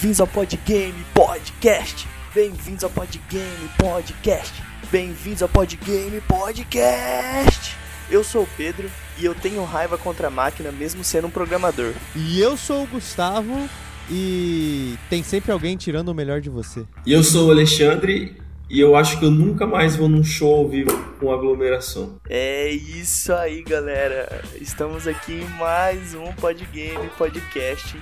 Bem-vindos 0.00 0.20
ao 0.22 0.26
Podgame 0.26 1.04
Podcast. 1.12 2.08
Bem-vindos 2.34 2.84
ao 2.84 2.88
Podgame 2.88 3.68
Podcast. 3.78 4.62
Bem-vindos 4.90 5.42
ao 5.42 5.48
Podgame 5.50 6.22
Podcast. 6.22 7.76
Eu 8.10 8.24
sou 8.24 8.44
o 8.44 8.48
Pedro 8.56 8.90
e 9.18 9.26
eu 9.26 9.34
tenho 9.34 9.62
raiva 9.62 9.98
contra 9.98 10.28
a 10.28 10.30
máquina 10.30 10.72
mesmo 10.72 11.04
sendo 11.04 11.26
um 11.26 11.30
programador. 11.30 11.92
E 12.16 12.40
eu 12.40 12.56
sou 12.56 12.84
o 12.84 12.86
Gustavo 12.86 13.68
e 14.10 14.96
tem 15.10 15.22
sempre 15.22 15.52
alguém 15.52 15.76
tirando 15.76 16.08
o 16.08 16.14
melhor 16.14 16.40
de 16.40 16.48
você. 16.48 16.86
E 17.04 17.12
eu 17.12 17.22
sou 17.22 17.48
o 17.48 17.50
Alexandre 17.50 18.40
e 18.70 18.80
eu 18.80 18.96
acho 18.96 19.18
que 19.18 19.26
eu 19.26 19.30
nunca 19.30 19.66
mais 19.66 19.96
vou 19.96 20.08
num 20.08 20.24
show 20.24 20.60
ao 20.60 20.66
vivo 20.66 20.96
com 21.20 21.30
aglomeração. 21.30 22.18
É 22.26 22.70
isso 22.70 23.34
aí, 23.34 23.62
galera. 23.62 24.42
Estamos 24.58 25.06
aqui 25.06 25.34
em 25.34 25.58
mais 25.58 26.14
um 26.14 26.32
Podgame 26.32 27.10
Podcast 27.18 27.98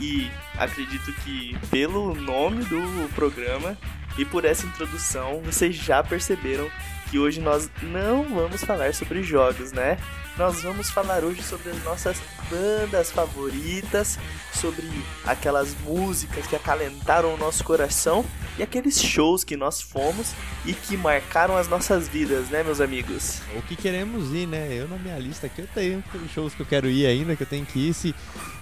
e 0.00 0.30
acredito 0.58 1.12
que 1.24 1.56
pelo 1.70 2.14
nome 2.14 2.64
do 2.64 3.08
programa 3.14 3.76
e 4.18 4.24
por 4.24 4.44
essa 4.44 4.66
introdução, 4.66 5.40
vocês 5.42 5.74
já 5.74 6.02
perceberam 6.02 6.70
que 7.10 7.18
hoje 7.18 7.40
nós 7.40 7.70
não 7.82 8.24
vamos 8.24 8.64
falar 8.64 8.92
sobre 8.94 9.22
jogos, 9.22 9.72
né? 9.72 9.98
Nós 10.36 10.62
vamos 10.62 10.90
falar 10.90 11.24
hoje 11.24 11.42
sobre 11.42 11.70
as 11.70 11.82
nossas 11.82 12.20
bandas 12.50 13.10
favoritas, 13.10 14.18
sobre 14.52 14.86
aquelas 15.24 15.74
músicas 15.80 16.46
que 16.46 16.54
acalentaram 16.54 17.34
o 17.34 17.38
nosso 17.38 17.64
coração 17.64 18.24
e 18.58 18.62
aqueles 18.62 19.00
shows 19.00 19.44
que 19.44 19.56
nós 19.56 19.80
fomos 19.80 20.32
e 20.66 20.74
que 20.74 20.96
marcaram 20.96 21.56
as 21.56 21.68
nossas 21.68 22.06
vidas, 22.08 22.48
né, 22.48 22.62
meus 22.62 22.80
amigos? 22.80 23.40
O 23.56 23.62
que 23.62 23.76
queremos 23.76 24.32
ir, 24.34 24.46
né? 24.46 24.68
Eu 24.72 24.88
na 24.88 24.98
minha 24.98 25.18
lista 25.18 25.46
aqui 25.46 25.62
eu 25.62 25.68
tenho 25.74 26.04
shows 26.34 26.54
que 26.54 26.60
eu 26.60 26.66
quero 26.66 26.88
ir 26.88 27.06
ainda, 27.06 27.34
que 27.34 27.42
eu 27.42 27.46
tenho 27.46 27.64
que 27.64 27.78
ir. 27.88 27.94
Se 27.94 28.14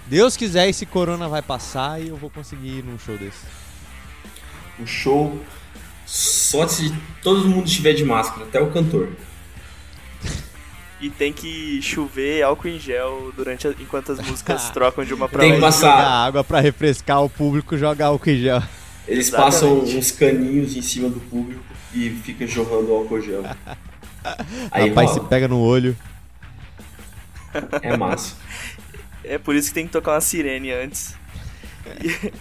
Deus 0.07 0.37
quiser, 0.37 0.69
esse 0.69 0.85
corona 0.85 1.27
vai 1.27 1.41
passar 1.41 1.99
e 2.01 2.09
eu 2.09 2.15
vou 2.17 2.29
conseguir 2.29 2.79
ir 2.79 2.83
num 2.83 2.97
show 2.99 3.17
desse. 3.17 3.39
Um 4.79 4.85
show 4.85 5.39
só 6.05 6.67
se 6.67 6.93
todo 7.23 7.47
mundo 7.47 7.65
estiver 7.65 7.93
de 7.93 8.03
máscara, 8.05 8.43
até 8.45 8.61
o 8.61 8.71
cantor. 8.71 9.09
E 11.01 11.09
tem 11.09 11.33
que 11.33 11.81
chover 11.81 12.41
álcool 12.41 12.69
em 12.69 12.79
gel 12.79 13.31
durante 13.35 13.67
a, 13.67 13.71
enquanto 13.71 14.13
as 14.13 14.19
músicas 14.25 14.69
trocam 14.71 15.03
de 15.03 15.13
uma 15.13 15.27
pra 15.27 15.39
Tem 15.41 15.49
que 15.49 15.55
outra. 15.55 15.67
passar- 15.69 15.91
Jogar 15.97 16.09
água 16.09 16.43
pra 16.43 16.59
refrescar 16.61 17.21
o 17.21 17.29
público, 17.29 17.77
jogar 17.77 18.07
álcool 18.07 18.29
em 18.29 18.37
gel. 18.37 18.63
Eles 19.05 19.27
Exatamente. 19.27 19.51
passam 19.53 19.79
uns 19.79 20.11
caninhos 20.11 20.75
em 20.75 20.81
cima 20.81 21.09
do 21.09 21.19
público 21.19 21.61
e 21.93 22.09
fica 22.23 22.47
jorrando 22.47 22.93
álcool 22.93 23.21
gel. 23.21 23.43
Aí 24.71 24.87
Rapaz, 24.89 25.11
se 25.11 25.19
pega 25.19 25.49
no 25.49 25.59
olho. 25.59 25.95
é 27.81 27.97
massa. 27.97 28.35
É 29.27 29.37
por 29.37 29.55
isso 29.55 29.69
que 29.69 29.73
tem 29.73 29.87
que 29.87 29.93
tocar 29.93 30.13
uma 30.13 30.21
sirene 30.21 30.71
antes. 30.71 31.15
E, 32.03 32.31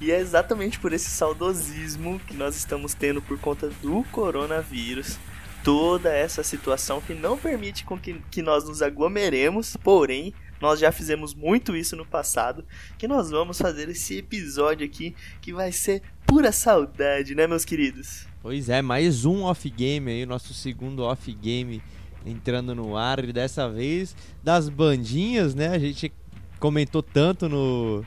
e 0.06 0.10
é 0.10 0.18
exatamente 0.18 0.78
por 0.78 0.92
esse 0.92 1.10
saudosismo 1.10 2.20
que 2.26 2.34
nós 2.34 2.56
estamos 2.56 2.94
tendo 2.94 3.22
por 3.22 3.38
conta 3.38 3.68
do 3.82 4.02
coronavírus. 4.10 5.18
Toda 5.64 6.12
essa 6.12 6.42
situação 6.42 7.00
que 7.00 7.12
não 7.12 7.36
permite 7.36 7.84
com 7.84 7.98
que, 7.98 8.20
que 8.30 8.42
nós 8.42 8.64
nos 8.64 8.80
aglomeremos, 8.80 9.76
porém, 9.76 10.32
nós 10.60 10.80
já 10.80 10.90
fizemos 10.90 11.34
muito 11.34 11.76
isso 11.76 11.94
no 11.94 12.06
passado, 12.06 12.64
que 12.96 13.06
nós 13.06 13.30
vamos 13.30 13.58
fazer 13.58 13.88
esse 13.88 14.18
episódio 14.18 14.86
aqui 14.86 15.14
que 15.40 15.52
vai 15.52 15.70
ser 15.72 16.02
pura 16.26 16.52
saudade, 16.52 17.34
né, 17.34 17.46
meus 17.46 17.64
queridos? 17.64 18.26
Pois 18.40 18.68
é, 18.68 18.80
mais 18.80 19.24
um 19.24 19.42
off-game 19.42 20.10
aí, 20.10 20.26
nosso 20.26 20.54
segundo 20.54 21.02
off-game 21.02 21.82
entrando 22.24 22.74
no 22.74 22.96
ar. 22.96 23.24
E 23.24 23.32
dessa 23.32 23.68
vez 23.68 24.16
das 24.42 24.68
bandinhas, 24.68 25.54
né? 25.54 25.68
A 25.68 25.78
gente 25.78 26.12
comentou 26.58 27.02
tanto 27.02 27.48
no. 27.48 28.04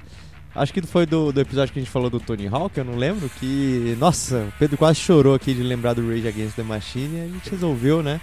Acho 0.54 0.74
que 0.74 0.82
foi 0.82 1.06
do, 1.06 1.32
do 1.32 1.40
episódio 1.40 1.74
que 1.74 1.80
a 1.80 1.82
gente 1.82 1.92
falou 1.92 2.10
do 2.10 2.20
Tony 2.20 2.48
Hawk, 2.48 2.78
eu 2.78 2.84
não 2.84 2.96
lembro, 2.96 3.30
que. 3.30 3.96
Nossa, 3.98 4.48
o 4.50 4.54
Pedro 4.60 4.78
quase 4.78 5.00
chorou 5.00 5.34
aqui 5.34 5.54
de 5.54 5.64
lembrar 5.64 5.94
do 5.94 6.08
Rage 6.08 6.28
Against 6.28 6.56
the 6.56 6.64
Machine 6.64 7.18
e 7.18 7.22
a 7.22 7.28
gente 7.28 7.50
resolveu, 7.50 8.04
né? 8.04 8.20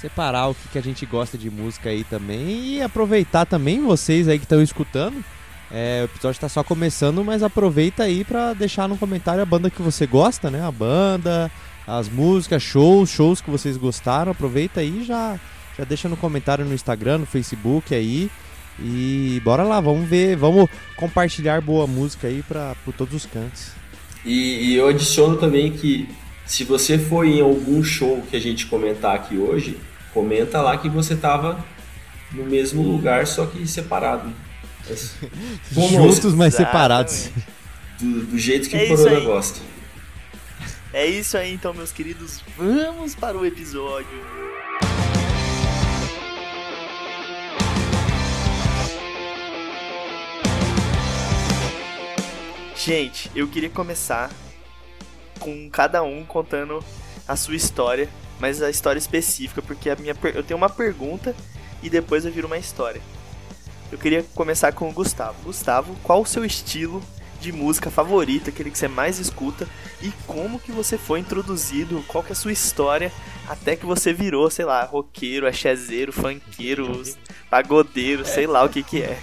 Separar 0.00 0.48
o 0.48 0.54
que, 0.54 0.68
que 0.68 0.78
a 0.78 0.82
gente 0.82 1.04
gosta 1.04 1.36
de 1.36 1.50
música 1.50 1.90
aí 1.90 2.04
também 2.04 2.76
e 2.76 2.82
aproveitar 2.82 3.44
também 3.44 3.82
vocês 3.82 4.28
aí 4.28 4.38
que 4.38 4.44
estão 4.44 4.62
escutando. 4.62 5.22
É, 5.70 6.00
o 6.02 6.04
episódio 6.06 6.40
tá 6.40 6.48
só 6.48 6.64
começando, 6.64 7.22
mas 7.22 7.42
aproveita 7.42 8.04
aí 8.04 8.24
pra 8.24 8.54
deixar 8.54 8.88
no 8.88 8.96
comentário 8.96 9.42
a 9.42 9.46
banda 9.46 9.68
que 9.68 9.82
você 9.82 10.06
gosta, 10.06 10.50
né? 10.50 10.64
A 10.64 10.72
banda, 10.72 11.50
as 11.86 12.08
músicas, 12.08 12.62
shows, 12.62 13.10
shows 13.10 13.40
que 13.40 13.50
vocês 13.50 13.76
gostaram. 13.76 14.32
Aproveita 14.32 14.80
aí 14.80 15.02
e 15.02 15.04
já, 15.04 15.38
já 15.76 15.84
deixa 15.84 16.08
no 16.08 16.16
comentário 16.16 16.64
no 16.64 16.74
Instagram, 16.74 17.18
no 17.18 17.26
Facebook 17.26 17.94
aí. 17.94 18.30
E 18.80 19.40
bora 19.44 19.62
lá, 19.64 19.80
vamos 19.80 20.08
ver, 20.08 20.36
vamos 20.36 20.68
compartilhar 20.96 21.60
boa 21.60 21.86
música 21.86 22.28
aí 22.28 22.42
pra, 22.46 22.74
por 22.84 22.94
todos 22.94 23.14
os 23.14 23.26
cantos. 23.26 23.72
E, 24.24 24.70
e 24.70 24.74
eu 24.76 24.88
adiciono 24.88 25.36
também 25.36 25.72
que 25.72 26.08
se 26.46 26.64
você 26.64 26.98
for 26.98 27.26
em 27.26 27.40
algum 27.40 27.82
show 27.82 28.22
que 28.30 28.36
a 28.36 28.40
gente 28.40 28.66
comentar 28.66 29.14
aqui 29.16 29.36
hoje, 29.36 29.78
comenta 30.14 30.60
lá 30.60 30.76
que 30.76 30.88
você 30.88 31.16
tava 31.16 31.64
no 32.32 32.44
mesmo 32.44 32.82
lugar, 32.82 33.26
só 33.26 33.46
que 33.46 33.66
separado. 33.66 34.32
Como- 35.74 35.88
Juntos, 36.14 36.34
mas 36.34 36.54
separados. 36.54 37.30
Do, 38.00 38.26
do 38.26 38.38
jeito 38.38 38.68
que 38.68 38.76
É 38.76 38.82
o 38.82 38.94
isso 38.94 39.02
Corona 39.04 39.20
gosta. 39.20 39.60
É 40.92 41.06
isso 41.06 41.36
aí 41.36 41.52
então, 41.52 41.74
meus 41.74 41.92
queridos. 41.92 42.40
Vamos 42.56 43.14
para 43.14 43.36
o 43.36 43.44
episódio. 43.44 44.08
Gente, 52.78 53.28
eu 53.34 53.48
queria 53.48 53.68
começar 53.68 54.30
com 55.40 55.68
cada 55.68 56.02
um 56.02 56.24
contando 56.24 56.82
a 57.26 57.34
sua 57.34 57.56
história, 57.56 58.08
mas 58.38 58.62
a 58.62 58.70
história 58.70 58.98
específica, 58.98 59.60
porque 59.60 59.90
a 59.90 59.96
minha 59.96 60.14
per- 60.14 60.36
eu 60.36 60.44
tenho 60.44 60.56
uma 60.56 60.70
pergunta 60.70 61.34
e 61.82 61.90
depois 61.90 62.24
eu 62.24 62.30
viro 62.32 62.46
uma 62.46 62.56
história. 62.56 63.00
Eu 63.90 63.98
queria 63.98 64.22
começar 64.34 64.72
com 64.72 64.88
o 64.88 64.92
Gustavo. 64.92 65.42
Gustavo, 65.42 65.96
qual 66.04 66.22
o 66.22 66.26
seu 66.26 66.44
estilo 66.44 67.02
de 67.40 67.50
música 67.52 67.90
favorito, 67.90 68.48
aquele 68.50 68.70
que 68.70 68.78
você 68.78 68.88
mais 68.88 69.18
escuta 69.18 69.66
e 70.00 70.12
como 70.26 70.58
que 70.60 70.70
você 70.70 70.96
foi 70.96 71.18
introduzido, 71.20 72.04
qual 72.06 72.22
que 72.22 72.30
é 72.30 72.32
a 72.32 72.36
sua 72.36 72.52
história 72.52 73.12
até 73.48 73.74
que 73.74 73.86
você 73.86 74.12
virou, 74.12 74.50
sei 74.50 74.64
lá, 74.64 74.84
roqueiro, 74.84 75.48
achezeiro, 75.48 76.12
funkeiro, 76.12 77.02
pagodeiro, 77.50 78.24
sei 78.24 78.46
lá 78.46 78.62
o 78.64 78.68
que 78.68 78.82
que 78.84 79.02
é. 79.02 79.18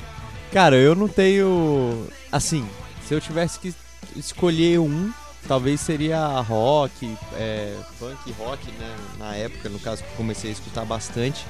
Cara, 0.51 0.75
eu 0.75 0.95
não 0.95 1.07
tenho. 1.07 2.07
Assim, 2.31 2.65
se 3.07 3.13
eu 3.13 3.21
tivesse 3.21 3.59
que 3.59 3.73
escolher 4.15 4.79
um, 4.79 5.11
talvez 5.47 5.79
seria 5.81 6.25
rock, 6.41 7.15
é, 7.33 7.75
funk 7.99 8.31
rock, 8.37 8.65
né? 8.73 8.95
Na 9.19 9.35
época, 9.35 9.69
no 9.69 9.79
caso, 9.79 10.03
comecei 10.17 10.49
a 10.49 10.53
escutar 10.53 10.85
bastante. 10.85 11.45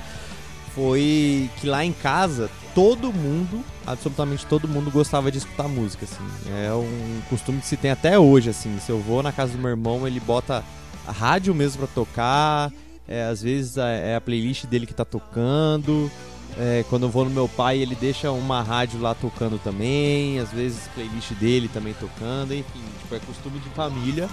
Foi 0.74 1.50
que 1.62 1.68
lá 1.68 1.86
em 1.86 1.94
casa, 1.94 2.50
todo 2.74 3.14
mundo, 3.14 3.64
absolutamente 3.88 4.46
todo 4.46 4.68
mundo, 4.68 4.92
gostava 4.92 5.32
de 5.32 5.38
escutar 5.38 5.70
música, 5.70 6.04
assim. 6.04 6.24
É 6.66 6.74
um 6.74 7.22
costume 7.30 7.62
que 7.62 7.68
se 7.68 7.78
tem 7.78 7.92
até 7.92 8.20
hoje, 8.20 8.50
assim. 8.50 8.78
Se 8.86 8.92
eu 8.92 9.00
vou 9.00 9.24
na 9.24 9.32
casa 9.32 9.54
do 9.54 9.58
meu 9.58 9.70
irmão, 9.70 10.06
ele 10.06 10.20
bota 10.20 10.64
a 11.08 11.12
rádio 11.14 11.56
mesmo 11.56 11.78
pra 11.80 11.88
tocar. 11.88 12.72
É, 13.08 13.24
às 13.24 13.42
vezes 13.42 13.78
a- 13.78 13.88
é 13.88 14.16
a 14.16 14.22
playlist 14.22 14.66
dele 14.66 14.86
que 14.86 14.94
tá 14.94 15.06
tocando. 15.06 16.12
É, 16.57 16.86
quando 16.90 17.04
eu 17.04 17.10
vou 17.10 17.25
no 17.25 17.31
meu 17.31 17.50
pai, 17.50 17.80
ele 17.80 17.96
deixa 17.96 18.31
uma 18.31 18.62
rádio 18.62 19.00
lá 19.02 19.13
tocando 19.13 19.60
também, 19.60 20.40
às 20.40 20.52
vezes 20.52 20.88
playlist 20.94 21.34
dele 21.34 21.68
também 21.68 21.94
tocando, 21.94 22.54
enfim, 22.54 22.81
tipo, 23.02 23.13
é 23.13 23.19
costume 23.19 23.60
de 23.60 23.69
família. 23.69 24.30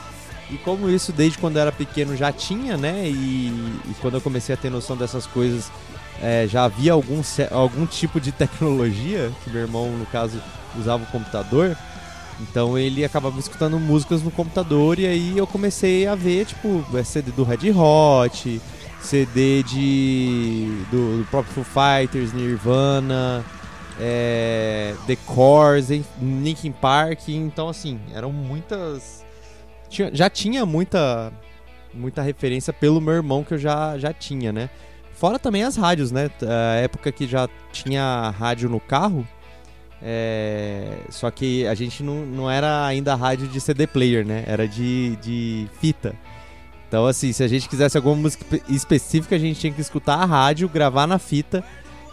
E 0.51 0.57
como 0.59 0.89
isso 0.89 1.13
desde 1.13 1.39
quando 1.39 1.57
eu 1.57 1.63
era 1.63 1.73
pequeno 1.73 2.17
já 2.17 2.31
tinha, 2.31 2.77
né? 2.77 3.09
E, 3.09 3.49
e 3.89 3.95
quando 4.01 4.15
eu 4.15 4.21
comecei 4.21 4.55
a 4.55 4.59
ter 4.59 4.71
noção 4.71 4.97
dessas 4.97 5.27
coisas, 5.27 5.71
é, 6.21 6.47
já 6.47 6.65
havia 6.65 6.93
algum, 6.93 7.21
algum 7.51 7.87
tipo 7.87 8.21
de 8.21 8.31
tecnologia, 8.31 9.33
que 9.43 9.51
meu 9.51 9.63
irmão, 9.63 9.91
no 9.91 10.07
caso, 10.07 10.41
usava 10.79 11.03
o 11.03 11.07
computador. 11.07 11.77
Então 12.41 12.79
ele 12.79 13.05
acabava 13.05 13.39
escutando 13.39 13.79
músicas 13.79 14.23
no 14.23 14.31
computador 14.31 14.99
e 14.99 15.07
aí 15.07 15.39
eu 15.39 15.47
comecei 15.47 16.07
a 16.07 16.15
ver, 16.15 16.47
tipo, 16.47 16.85
é 16.95 17.05
CD 17.05 17.31
do 17.31 17.45
Red 17.45 17.71
Hot, 17.71 18.61
CD 19.03 19.63
de 19.63 20.69
do, 20.91 21.19
do 21.19 21.27
próprio 21.31 21.53
Foo 21.53 21.65
Fighters, 21.65 22.33
Nirvana, 22.33 23.45
é, 24.01 24.95
The 25.07 25.17
Cores, 25.27 25.89
Linkin 26.21 26.73
Park, 26.73 27.29
então 27.29 27.69
assim, 27.69 28.01
eram 28.15 28.33
muitas 28.33 29.25
tinha- 29.89 30.11
já 30.15 30.31
tinha 30.31 30.65
muita 30.65 31.33
muita 31.93 32.23
referência 32.23 32.73
pelo 32.73 33.01
meu 33.01 33.13
irmão 33.15 33.45
que 33.45 33.55
eu 33.55 33.59
já 33.59 33.99
já 33.99 34.13
tinha, 34.13 34.53
né? 34.53 34.71
Fora 35.13 35.39
também 35.39 35.63
as 35.63 35.77
rádios, 35.77 36.11
né? 36.11 36.31
A 36.43 36.77
época 36.77 37.13
que 37.13 37.27
já 37.27 37.49
tinha 37.71 38.31
rádio 38.39 38.69
no 38.69 38.81
carro, 38.81 39.27
é, 40.03 40.99
só 41.11 41.31
que 41.31 41.67
a 41.67 41.75
gente 41.75 42.03
não, 42.03 42.27
não 42.27 42.51
era 42.51 42.85
ainda 42.87 43.15
rádio 43.15 43.47
de 43.47 43.61
CD 43.61 43.87
player, 43.87 44.27
né? 44.27 44.43
Era 44.47 44.67
de, 44.67 45.17
de 45.17 45.69
fita. 45.81 46.15
Então, 46.93 47.07
assim, 47.07 47.33
se 47.33 47.43
a 47.43 47.49
gente 47.49 47.71
quisesse 47.71 47.97
alguma 47.97 48.15
música 48.17 48.45
espe- 48.45 48.63
específica, 48.71 49.35
a 49.35 49.39
gente 49.39 49.59
tinha 49.59 49.73
que 49.73 49.81
escutar 49.81 50.17
a 50.17 50.27
rádio, 50.27 50.69
gravar 50.69 51.07
na 51.07 51.19
fita 51.19 51.65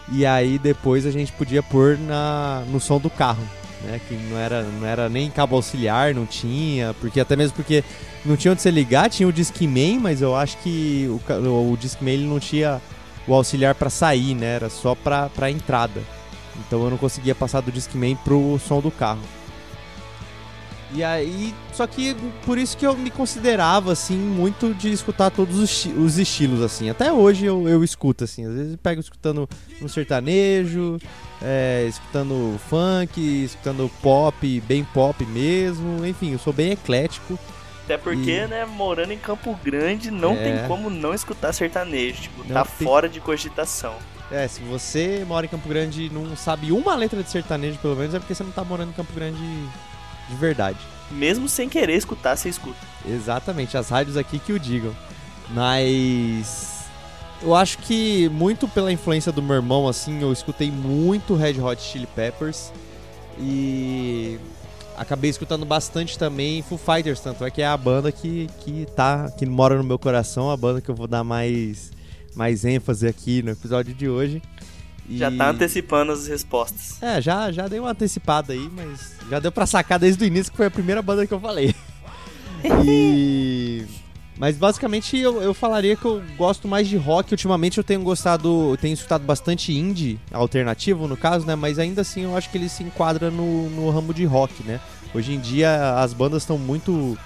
e 0.10 0.26
aí 0.26 0.58
depois 0.58 1.06
a 1.06 1.12
gente 1.12 1.34
podia 1.34 1.62
pôr 1.62 1.98
na, 1.98 2.64
no 2.72 2.80
som 2.80 2.98
do 2.98 3.10
carro. 3.10 3.44
né? 3.84 4.00
Que 4.08 4.14
não 4.16 4.38
era, 4.38 4.64
não 4.64 4.88
era 4.88 5.10
nem 5.10 5.30
cabo 5.30 5.58
auxiliar, 5.58 6.16
não 6.16 6.26
tinha, 6.26 6.94
porque 7.02 7.20
até 7.20 7.36
mesmo 7.36 7.58
porque 7.58 7.84
não 8.26 8.38
tinha 8.38 8.54
onde 8.54 8.62
você 8.62 8.72
ligar, 8.72 9.10
tinha 9.10 9.28
o 9.28 9.34
Discman, 9.34 10.00
mas 10.00 10.22
eu 10.22 10.34
acho 10.34 10.56
que 10.60 11.10
o, 11.10 11.74
o 11.74 11.76
Discman 11.78 12.14
ele 12.14 12.26
não 12.26 12.40
tinha 12.40 12.82
o 13.28 13.34
auxiliar 13.34 13.76
para 13.76 13.90
sair, 13.90 14.34
né? 14.34 14.56
Era 14.56 14.70
só 14.70 14.96
para 14.96 15.52
entrada. 15.52 16.02
Então 16.66 16.82
eu 16.86 16.90
não 16.90 16.98
conseguia 16.98 17.36
passar 17.36 17.60
do 17.60 17.70
Discman 17.70 18.16
pro 18.24 18.58
som 18.66 18.80
do 18.80 18.92
carro. 18.92 19.20
E 20.92 21.04
aí, 21.04 21.54
só 21.72 21.86
que 21.86 22.16
por 22.44 22.58
isso 22.58 22.76
que 22.76 22.86
eu 22.86 22.96
me 22.98 23.12
considerava, 23.12 23.92
assim, 23.92 24.18
muito 24.18 24.74
de 24.74 24.92
escutar 24.92 25.30
todos 25.30 25.58
os, 25.60 25.86
os 25.86 26.18
estilos, 26.18 26.62
assim. 26.62 26.90
Até 26.90 27.14
hoje 27.14 27.46
eu, 27.46 27.68
eu 27.68 27.84
escuto, 27.84 28.24
assim. 28.24 28.46
Às 28.46 28.54
vezes 28.54 28.72
eu 28.74 28.78
pego 28.80 29.00
escutando 29.00 29.48
um 29.82 29.88
sertanejo, 29.88 30.98
é, 31.42 31.86
escutando 31.88 32.60
funk, 32.68 33.22
escutando 33.44 33.90
pop, 34.02 34.62
bem 34.62 34.84
pop 34.84 35.24
mesmo. 35.28 36.06
Enfim, 36.06 36.32
eu 36.32 36.40
sou 36.40 36.52
bem 36.52 36.72
eclético. 36.72 37.38
Até 37.86 37.98
porque, 37.98 38.32
e... 38.32 38.48
né, 38.48 38.66
morando 38.66 39.12
em 39.14 39.18
Campo 39.18 39.58
Grande, 39.64 40.10
não 40.10 40.34
é... 40.34 40.44
tem 40.44 40.68
como 40.68 40.90
não 40.90 41.14
escutar 41.14 41.54
sertanejo. 41.54 42.24
Tipo, 42.24 42.44
não 42.44 42.54
tá 42.54 42.66
tem... 42.66 42.88
fora 42.88 43.08
de 43.08 43.20
cogitação. 43.20 43.94
É, 44.32 44.48
se 44.48 44.62
você 44.62 45.24
mora 45.28 45.46
em 45.46 45.50
Campo 45.50 45.68
Grande 45.68 46.04
e 46.04 46.10
não 46.10 46.36
sabe 46.36 46.72
uma 46.72 46.96
letra 46.96 47.24
de 47.24 47.30
sertanejo, 47.30 47.80
pelo 47.80 47.96
menos, 47.96 48.14
é 48.14 48.20
porque 48.20 48.36
você 48.36 48.44
não 48.44 48.52
tá 48.52 48.64
morando 48.64 48.90
em 48.90 48.94
Campo 48.94 49.12
Grande 49.14 49.40
de 50.30 50.36
verdade. 50.36 50.78
Mesmo 51.12 51.50
sem 51.50 51.68
querer 51.68 51.96
escutar, 51.96 52.36
você 52.36 52.50
escuta. 52.50 52.78
Exatamente, 53.06 53.78
as 53.78 53.90
rádios 53.90 54.16
aqui 54.16 54.38
que 54.40 54.54
o 54.54 54.60
digam. 54.60 54.96
Mas 55.50 56.86
eu 57.42 57.56
acho 57.56 57.78
que 57.80 58.30
muito 58.30 58.68
pela 58.68 58.92
influência 58.92 59.32
do 59.32 59.42
meu 59.42 59.56
irmão, 59.56 59.88
assim, 59.88 60.22
eu 60.22 60.32
escutei 60.32 60.70
muito 60.70 61.36
Red 61.36 61.60
Hot 61.60 61.82
Chili 61.82 62.08
Peppers 62.08 62.72
e 63.40 64.38
acabei 64.98 65.30
escutando 65.30 65.66
bastante 65.66 66.20
também 66.20 66.62
Foo 66.62 66.78
Fighters, 66.78 67.22
tanto 67.22 67.46
é 67.46 67.50
que 67.50 67.62
é 67.62 67.68
a 67.68 67.78
banda 67.78 68.12
que, 68.12 68.50
que 68.60 68.86
tá 68.96 69.32
que 69.32 69.46
mora 69.46 69.78
no 69.78 69.84
meu 69.84 69.98
coração, 69.98 70.52
a 70.52 70.58
banda 70.58 70.82
que 70.82 70.90
eu 70.90 70.96
vou 70.96 71.08
dar 71.08 71.24
mais 71.24 71.92
mais 72.36 72.64
ênfase 72.64 73.08
aqui 73.08 73.42
no 73.42 73.52
episódio 73.52 73.94
de 73.94 74.08
hoje. 74.08 74.42
E... 75.10 75.18
Já 75.18 75.32
tá 75.32 75.50
antecipando 75.50 76.12
as 76.12 76.28
respostas. 76.28 77.02
É, 77.02 77.20
já, 77.20 77.52
já 77.52 77.68
dei 77.68 77.80
uma 77.80 77.92
antecipada 77.92 78.54
aí, 78.54 78.70
mas 78.76 79.16
já 79.30 79.40
deu 79.40 79.52
pra 79.52 79.66
sacar 79.66 79.98
desde 79.98 80.24
o 80.24 80.28
início 80.28 80.52
que 80.52 80.58
foi 80.58 80.68
a 80.68 80.72
primeira 80.72 81.02
banda 81.02 81.26
que 81.26 81.34
eu 81.34 81.40
falei. 81.40 81.74
e... 82.86 83.86
Mas 84.38 84.56
basicamente 84.56 85.18
eu, 85.18 85.42
eu 85.42 85.54
falaria 85.54 85.98
que 85.98 86.06
eu 86.06 86.24
gosto 86.38 86.66
mais 86.66 86.88
de 86.88 86.96
rock. 86.96 87.34
Ultimamente 87.34 87.78
eu 87.78 87.84
tenho 87.84 88.02
gostado, 88.02 88.72
eu 88.72 88.78
tenho 88.78 88.94
escutado 88.94 89.26
bastante 89.26 89.74
indie, 89.74 90.18
alternativo 90.32 91.10
no 91.10 91.18
caso, 91.18 91.46
né? 91.46 91.56
Mas 91.56 91.78
ainda 91.78 92.02
assim 92.02 92.22
eu 92.22 92.38
acho 92.38 92.50
que 92.50 92.58
ele 92.58 92.70
se 92.70 92.82
enquadra 92.82 93.30
no, 93.30 93.70
no 93.70 93.90
ramo 93.90 94.14
de 94.14 94.24
rock, 94.24 94.64
né? 94.64 94.80
Hoje 95.14 95.34
em 95.34 95.40
dia 95.40 96.00
as 96.00 96.14
bandas 96.14 96.44
estão 96.44 96.58
muito. 96.58 97.18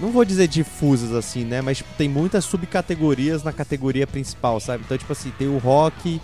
Não 0.00 0.10
vou 0.10 0.24
dizer 0.24 0.48
difusas 0.48 1.12
assim, 1.12 1.44
né? 1.44 1.60
Mas 1.60 1.78
tipo, 1.78 1.90
tem 1.96 2.08
muitas 2.08 2.44
subcategorias 2.44 3.44
na 3.44 3.52
categoria 3.52 4.06
principal, 4.06 4.58
sabe? 4.58 4.82
Então, 4.84 4.98
tipo 4.98 5.12
assim, 5.12 5.32
tem 5.38 5.46
o 5.46 5.58
rock, 5.58 6.20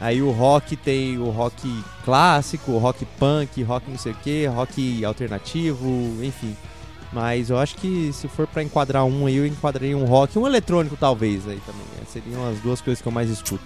Aí 0.00 0.20
o 0.20 0.30
rock 0.30 0.76
tem 0.76 1.18
o 1.18 1.30
rock 1.30 1.84
clássico, 2.04 2.72
o 2.72 2.78
rock 2.78 3.04
punk, 3.18 3.62
rock 3.62 3.90
não 3.90 3.98
sei 3.98 4.12
o 4.12 4.16
que, 4.16 4.46
rock 4.46 5.04
alternativo, 5.04 5.86
enfim. 6.22 6.56
Mas 7.12 7.48
eu 7.48 7.58
acho 7.58 7.76
que 7.76 8.12
se 8.12 8.26
for 8.26 8.46
para 8.46 8.62
enquadrar 8.62 9.04
um 9.04 9.26
aí, 9.26 9.36
eu 9.36 9.46
enquadraria 9.46 9.96
um 9.96 10.04
rock, 10.04 10.36
um 10.38 10.46
eletrônico 10.46 10.96
talvez 10.96 11.46
aí 11.46 11.60
também. 11.64 11.86
Né? 11.96 12.02
Seriam 12.08 12.48
as 12.50 12.58
duas 12.58 12.80
coisas 12.80 13.00
que 13.00 13.06
eu 13.06 13.12
mais 13.12 13.30
escuto. 13.30 13.64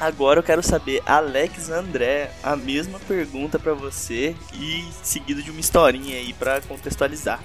Agora 0.00 0.38
eu 0.38 0.44
quero 0.44 0.62
saber, 0.62 1.02
Alex 1.04 1.70
André, 1.70 2.30
a 2.42 2.54
mesma 2.54 3.00
pergunta 3.00 3.58
para 3.58 3.74
você 3.74 4.34
e 4.54 4.84
seguido 5.02 5.42
de 5.42 5.50
uma 5.50 5.58
historinha 5.58 6.16
aí 6.16 6.32
para 6.32 6.60
contextualizar. 6.62 7.42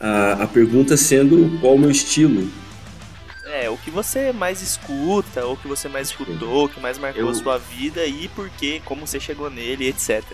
A, 0.00 0.44
a 0.44 0.46
pergunta 0.46 0.96
sendo 0.96 1.60
qual 1.60 1.74
o 1.74 1.78
meu 1.78 1.90
estilo? 1.90 2.50
É, 3.52 3.68
o 3.68 3.76
que 3.76 3.90
você 3.90 4.32
mais 4.32 4.62
escuta, 4.62 5.44
ou 5.44 5.54
o 5.54 5.56
que 5.56 5.66
você 5.66 5.88
mais 5.88 6.08
escutou, 6.08 6.66
o 6.66 6.68
que 6.68 6.78
mais 6.78 6.98
marcou 6.98 7.22
eu... 7.22 7.28
a 7.30 7.34
sua 7.34 7.58
vida 7.58 8.06
e 8.06 8.28
por 8.28 8.48
quê, 8.50 8.80
como 8.84 9.06
você 9.06 9.18
chegou 9.18 9.50
nele, 9.50 9.88
etc. 9.88 10.24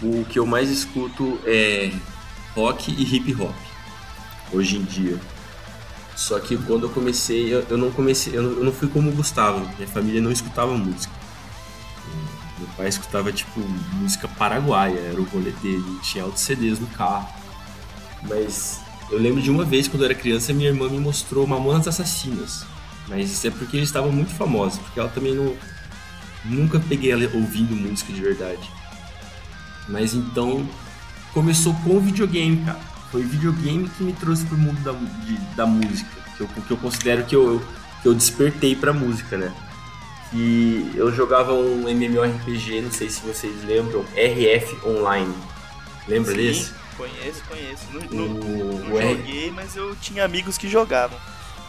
O 0.00 0.24
que 0.24 0.38
eu 0.38 0.46
mais 0.46 0.70
escuto 0.70 1.40
é 1.44 1.90
rock 2.54 2.92
e 2.92 3.02
hip 3.02 3.34
hop, 3.42 3.54
hoje 4.52 4.76
em 4.76 4.82
dia. 4.84 5.18
Só 6.14 6.38
que 6.38 6.56
quando 6.58 6.84
eu 6.86 6.90
comecei, 6.90 7.52
eu, 7.52 7.66
eu 7.68 7.76
não 7.76 7.90
comecei, 7.90 8.36
eu 8.36 8.42
não, 8.42 8.50
eu 8.52 8.64
não, 8.64 8.72
fui 8.72 8.86
como 8.88 9.10
o 9.10 9.12
Gustavo, 9.12 9.58
minha 9.76 9.88
família 9.88 10.20
não 10.20 10.30
escutava 10.30 10.72
música. 10.76 11.12
Meu 12.56 12.68
pai 12.76 12.88
escutava 12.88 13.32
tipo 13.32 13.58
música 13.94 14.28
paraguaia, 14.28 14.98
era 14.98 15.20
o 15.20 15.24
rolê 15.24 15.50
dele, 15.50 15.98
tinha 16.02 16.22
altos 16.22 16.42
CDs 16.42 16.78
no 16.78 16.86
carro. 16.88 17.28
Mas 18.28 18.80
eu 19.10 19.18
lembro 19.18 19.42
de 19.42 19.50
uma 19.50 19.64
vez, 19.64 19.88
quando 19.88 20.02
eu 20.02 20.10
era 20.10 20.14
criança, 20.14 20.52
minha 20.52 20.68
irmã 20.68 20.88
me 20.88 20.98
mostrou 20.98 21.46
Mamonas 21.46 21.88
Assassinas. 21.88 22.64
Mas 23.08 23.30
isso 23.30 23.46
é 23.46 23.50
porque 23.50 23.76
eles 23.76 23.88
estavam 23.88 24.12
muito 24.12 24.32
famosos, 24.32 24.78
porque 24.78 25.00
ela 25.00 25.08
também 25.08 25.34
não. 25.34 25.54
Nunca 26.44 26.78
peguei 26.80 27.10
ela 27.10 27.24
ouvindo 27.34 27.74
música 27.76 28.12
de 28.12 28.20
verdade. 28.20 28.70
Mas 29.88 30.14
então 30.14 30.66
começou 31.34 31.74
com 31.82 31.96
o 31.96 32.00
videogame, 32.00 32.64
cara. 32.64 32.78
Foi 33.10 33.24
o 33.24 33.28
videogame 33.28 33.88
que 33.88 34.04
me 34.04 34.12
trouxe 34.12 34.46
pro 34.46 34.56
mundo 34.56 34.80
da, 34.82 34.92
de, 34.92 35.36
da 35.56 35.66
música. 35.66 36.10
Que 36.36 36.42
eu, 36.42 36.46
que 36.46 36.70
eu 36.70 36.76
considero 36.76 37.24
que 37.24 37.34
eu, 37.34 37.60
que 38.00 38.08
eu 38.08 38.14
despertei 38.14 38.76
pra 38.76 38.92
música, 38.92 39.36
né? 39.36 39.52
E 40.32 40.92
eu 40.94 41.12
jogava 41.12 41.52
um 41.52 41.88
MMORPG, 41.88 42.82
não 42.82 42.92
sei 42.92 43.10
se 43.10 43.20
vocês 43.22 43.64
lembram, 43.64 44.04
RF 44.14 44.78
Online. 44.86 45.34
Lembra 46.06 46.30
Sim. 46.30 46.38
desse? 46.38 46.72
Conheço, 47.00 47.42
conheço. 47.48 47.86
Não, 48.10 48.26
o, 48.26 48.34
não, 48.34 48.88
não 48.90 49.16
joguei, 49.16 49.50
mas 49.50 49.74
eu 49.74 49.96
tinha 49.96 50.22
amigos 50.22 50.58
que 50.58 50.68
jogavam. 50.68 51.18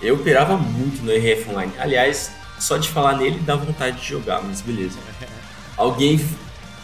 Eu 0.02 0.16
operava 0.16 0.58
muito 0.58 1.02
no 1.06 1.10
RF 1.10 1.52
Online. 1.52 1.72
Aliás, 1.80 2.34
só 2.60 2.76
de 2.76 2.90
falar 2.90 3.16
nele 3.16 3.40
dá 3.40 3.56
vontade 3.56 4.02
de 4.02 4.10
jogar, 4.10 4.44
mas 4.44 4.60
beleza. 4.60 5.00
alguém, 5.78 6.20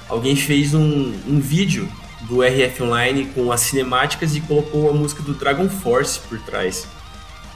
alguém 0.08 0.34
fez 0.34 0.74
um, 0.74 1.13
um 1.27 1.42
vídeo 1.42 1.92
do 2.22 2.42
RF 2.42 2.84
Online 2.84 3.25
com 3.36 3.51
as 3.51 3.60
cinemáticas 3.60 4.34
e 4.34 4.39
colocou 4.39 4.89
a 4.89 4.94
música 4.94 5.22
do 5.22 5.34
Dragon 5.34 5.68
Force 5.68 6.18
por 6.18 6.39
trás. 6.39 6.88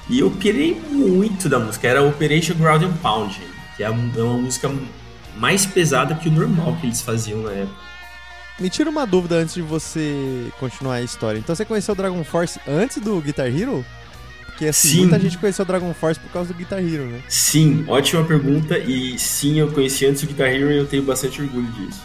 E 0.09 0.19
eu 0.19 0.29
pirei 0.29 0.73
muito 0.73 1.47
da 1.47 1.57
música. 1.57 1.87
Era 1.87 2.03
Operation 2.03 2.55
Ground 2.55 2.83
and 2.83 2.97
Pound, 3.01 3.41
que 3.77 3.83
é 3.83 3.89
uma 3.89 4.37
música 4.37 4.69
mais 5.37 5.65
pesada 5.65 6.15
que 6.15 6.27
o 6.27 6.31
normal 6.33 6.75
que 6.81 6.87
eles 6.87 7.01
faziam 7.01 7.43
na 7.43 7.51
época. 7.53 7.90
Me 8.61 8.69
tira 8.69 8.91
uma 8.91 9.07
dúvida 9.07 9.37
antes 9.37 9.55
de 9.55 9.61
você 9.63 10.45
continuar 10.59 10.95
a 10.95 11.01
história. 11.01 11.39
Então 11.39 11.55
você 11.55 11.65
conheceu 11.65 11.93
o 11.93 11.97
Dragon 11.97 12.23
Force 12.23 12.59
antes 12.67 12.99
do 12.99 13.19
Guitar 13.19 13.47
Hero? 13.47 13.83
Porque 14.45 14.67
assim, 14.67 14.87
sim. 14.89 14.99
muita 14.99 15.19
gente 15.19 15.35
conheceu 15.39 15.63
o 15.63 15.67
Dragon 15.67 15.91
Force 15.95 16.19
por 16.19 16.29
causa 16.31 16.53
do 16.53 16.57
Guitar 16.57 16.77
Hero, 16.77 17.05
né? 17.05 17.23
Sim, 17.27 17.83
ótima 17.87 18.23
pergunta. 18.23 18.77
E 18.77 19.17
sim, 19.17 19.59
eu 19.59 19.71
conheci 19.71 20.05
antes 20.05 20.21
do 20.21 20.27
Guitar 20.27 20.49
Hero 20.49 20.71
e 20.71 20.77
eu 20.77 20.85
tenho 20.85 21.01
bastante 21.01 21.41
orgulho 21.41 21.71
disso. 21.71 22.03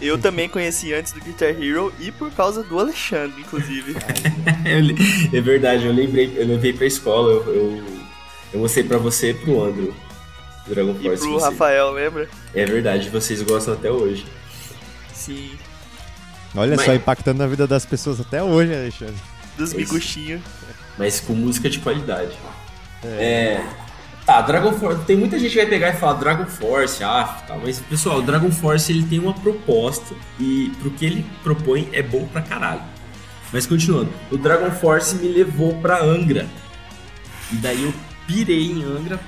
Eu 0.00 0.16
também 0.16 0.48
conheci 0.48 0.94
antes 0.94 1.12
do 1.12 1.20
Guitar 1.20 1.50
Hero 1.50 1.92
e 2.00 2.10
por 2.10 2.30
causa 2.30 2.62
do 2.62 2.78
Alexandre, 2.78 3.38
inclusive. 3.38 3.94
é 5.34 5.40
verdade, 5.42 5.84
eu 5.84 5.92
lembrei, 5.92 6.32
eu 6.34 6.46
levei 6.46 6.72
pra 6.72 6.86
escola, 6.86 7.30
eu, 7.30 7.54
eu, 7.54 7.84
eu 8.54 8.60
mostrei 8.60 8.84
pra 8.84 8.96
você 8.96 9.32
e 9.32 9.34
pro 9.34 9.64
Andrew. 9.64 9.94
Dragon 10.66 10.94
Force. 10.94 11.22
E 11.22 11.28
pro 11.28 11.38
Rafael, 11.38 11.90
lembra? 11.90 12.26
É 12.54 12.64
verdade, 12.64 13.10
vocês 13.10 13.42
gostam 13.42 13.74
até 13.74 13.90
hoje. 13.90 14.24
Sim. 15.18 15.50
Olha 16.54 16.76
Mas... 16.76 16.86
só, 16.86 16.94
impactando 16.94 17.38
na 17.38 17.46
vida 17.46 17.66
das 17.66 17.84
pessoas 17.84 18.20
até 18.20 18.42
hoje, 18.42 18.72
Alexandre. 18.74 19.16
Dos 19.56 19.74
miguxinhos. 19.74 20.40
Mas 20.96 21.20
com 21.20 21.34
música 21.34 21.68
de 21.68 21.80
qualidade. 21.80 22.32
É. 23.02 23.06
é... 23.08 23.66
Tá, 24.24 24.42
Dragon 24.42 24.72
Force. 24.74 25.04
Tem 25.04 25.16
muita 25.16 25.38
gente 25.38 25.52
que 25.52 25.56
vai 25.56 25.66
pegar 25.66 25.88
e 25.88 25.92
falar 25.94 26.14
Dragon 26.14 26.44
Force, 26.44 27.02
ah, 27.02 27.24
tá. 27.46 27.56
Mas, 27.56 27.80
pessoal, 27.80 28.18
o 28.18 28.22
Dragon 28.22 28.50
Force 28.50 28.92
ele 28.92 29.04
tem 29.04 29.18
uma 29.18 29.32
proposta 29.32 30.14
e 30.38 30.70
pro 30.80 30.90
que 30.90 31.06
ele 31.06 31.26
propõe 31.42 31.88
é 31.92 32.02
bom 32.02 32.26
pra 32.26 32.42
caralho. 32.42 32.82
Mas 33.50 33.66
continuando, 33.66 34.12
o 34.30 34.36
Dragon 34.36 34.70
Force 34.70 35.16
me 35.16 35.28
levou 35.28 35.74
pra 35.80 36.02
Angra. 36.02 36.46
E 37.50 37.56
daí 37.56 37.82
eu 37.82 37.94
pirei 38.26 38.70
em 38.70 38.84
Angra 38.84 39.18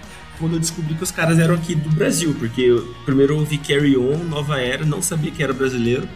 quando 0.40 0.54
eu 0.54 0.58
descobri 0.58 0.94
que 0.94 1.02
os 1.04 1.10
caras 1.10 1.38
eram 1.38 1.54
aqui 1.54 1.74
do 1.74 1.90
Brasil, 1.90 2.34
porque 2.38 2.62
eu, 2.62 2.94
primeiro 3.04 3.34
eu 3.34 3.38
ouvi 3.38 3.58
Carry 3.58 3.96
On, 3.96 4.16
Nova 4.24 4.58
Era, 4.58 4.84
não 4.86 5.02
sabia 5.02 5.30
que 5.30 5.42
era 5.42 5.52
brasileiro. 5.52 6.08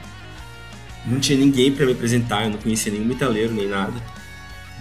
Não 1.04 1.20
tinha 1.20 1.38
ninguém 1.38 1.70
para 1.70 1.84
me 1.84 1.92
apresentar, 1.92 2.44
eu 2.44 2.50
não 2.50 2.58
conhecia 2.58 2.90
nenhum 2.90 3.04
metaleiro 3.04 3.52
nem 3.52 3.68
nada. 3.68 3.94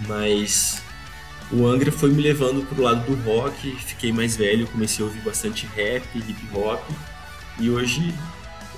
Mas 0.08 0.82
o 1.52 1.66
Angra 1.66 1.92
foi 1.92 2.10
me 2.10 2.22
levando 2.22 2.66
pro 2.66 2.82
lado 2.82 3.04
do 3.04 3.22
rock, 3.22 3.76
fiquei 3.76 4.10
mais 4.10 4.34
velho, 4.34 4.66
comecei 4.66 5.04
a 5.04 5.06
ouvir 5.06 5.20
bastante 5.20 5.68
rap, 5.76 6.04
hip 6.14 6.48
hop. 6.54 6.82
E 7.60 7.68
hoje 7.68 8.14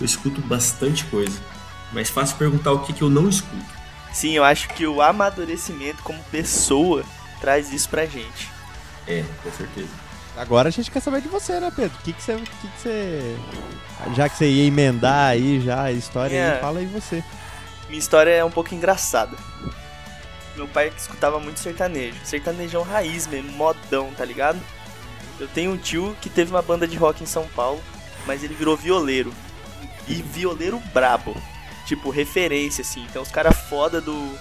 eu 0.00 0.04
escuto 0.04 0.40
bastante 0.40 1.04
coisa. 1.04 1.38
Mas 1.92 2.10
fácil 2.10 2.36
perguntar 2.36 2.72
o 2.72 2.80
que, 2.80 2.92
que 2.92 3.02
eu 3.02 3.08
não 3.08 3.28
escuto. 3.28 3.64
Sim, 4.12 4.32
eu 4.32 4.42
acho 4.42 4.68
que 4.70 4.84
o 4.84 5.00
amadurecimento 5.00 6.02
como 6.02 6.18
pessoa 6.24 7.04
traz 7.40 7.72
isso 7.72 7.88
pra 7.88 8.04
gente. 8.04 8.50
É, 9.06 9.24
com 9.42 9.52
certeza. 9.52 10.05
Agora 10.36 10.68
a 10.68 10.72
gente 10.72 10.90
quer 10.90 11.00
saber 11.00 11.22
de 11.22 11.28
você, 11.28 11.58
né, 11.58 11.72
Pedro? 11.74 11.96
O 11.98 12.02
que, 12.02 12.12
que, 12.12 12.22
você, 12.22 12.36
que, 12.36 12.68
que 12.68 12.80
você. 12.80 13.36
Já 14.14 14.28
que 14.28 14.36
você 14.36 14.48
ia 14.48 14.64
emendar 14.66 15.30
aí 15.30 15.60
já 15.60 15.84
a 15.84 15.92
história 15.92 16.34
É. 16.36 16.54
aí, 16.54 16.60
fala 16.60 16.78
aí 16.80 16.86
você. 16.86 17.24
Minha 17.88 17.98
história 17.98 18.30
é 18.30 18.44
um 18.44 18.50
pouco 18.50 18.74
engraçada. 18.74 19.36
Meu 20.54 20.68
pai 20.68 20.92
escutava 20.96 21.38
muito 21.38 21.60
sertanejo. 21.60 22.18
Sertanejão 22.24 22.82
raiz 22.82 23.26
mesmo, 23.26 23.52
modão, 23.52 24.10
tá 24.16 24.24
ligado? 24.24 24.58
Eu 25.38 25.48
tenho 25.48 25.72
um 25.72 25.76
tio 25.76 26.16
que 26.20 26.28
teve 26.30 26.50
uma 26.50 26.62
banda 26.62 26.86
de 26.86 26.96
rock 26.96 27.22
em 27.22 27.26
São 27.26 27.46
Paulo, 27.48 27.80
mas 28.26 28.42
ele 28.42 28.54
virou 28.54 28.76
violeiro. 28.76 29.32
E 30.08 30.14
violeiro 30.14 30.78
brabo. 30.92 31.34
Tipo, 31.86 32.10
referência, 32.10 32.82
assim. 32.82 33.04
Então 33.08 33.22
os 33.22 33.30
caras 33.30 33.56
foda 33.68 34.00
do, 34.00 34.38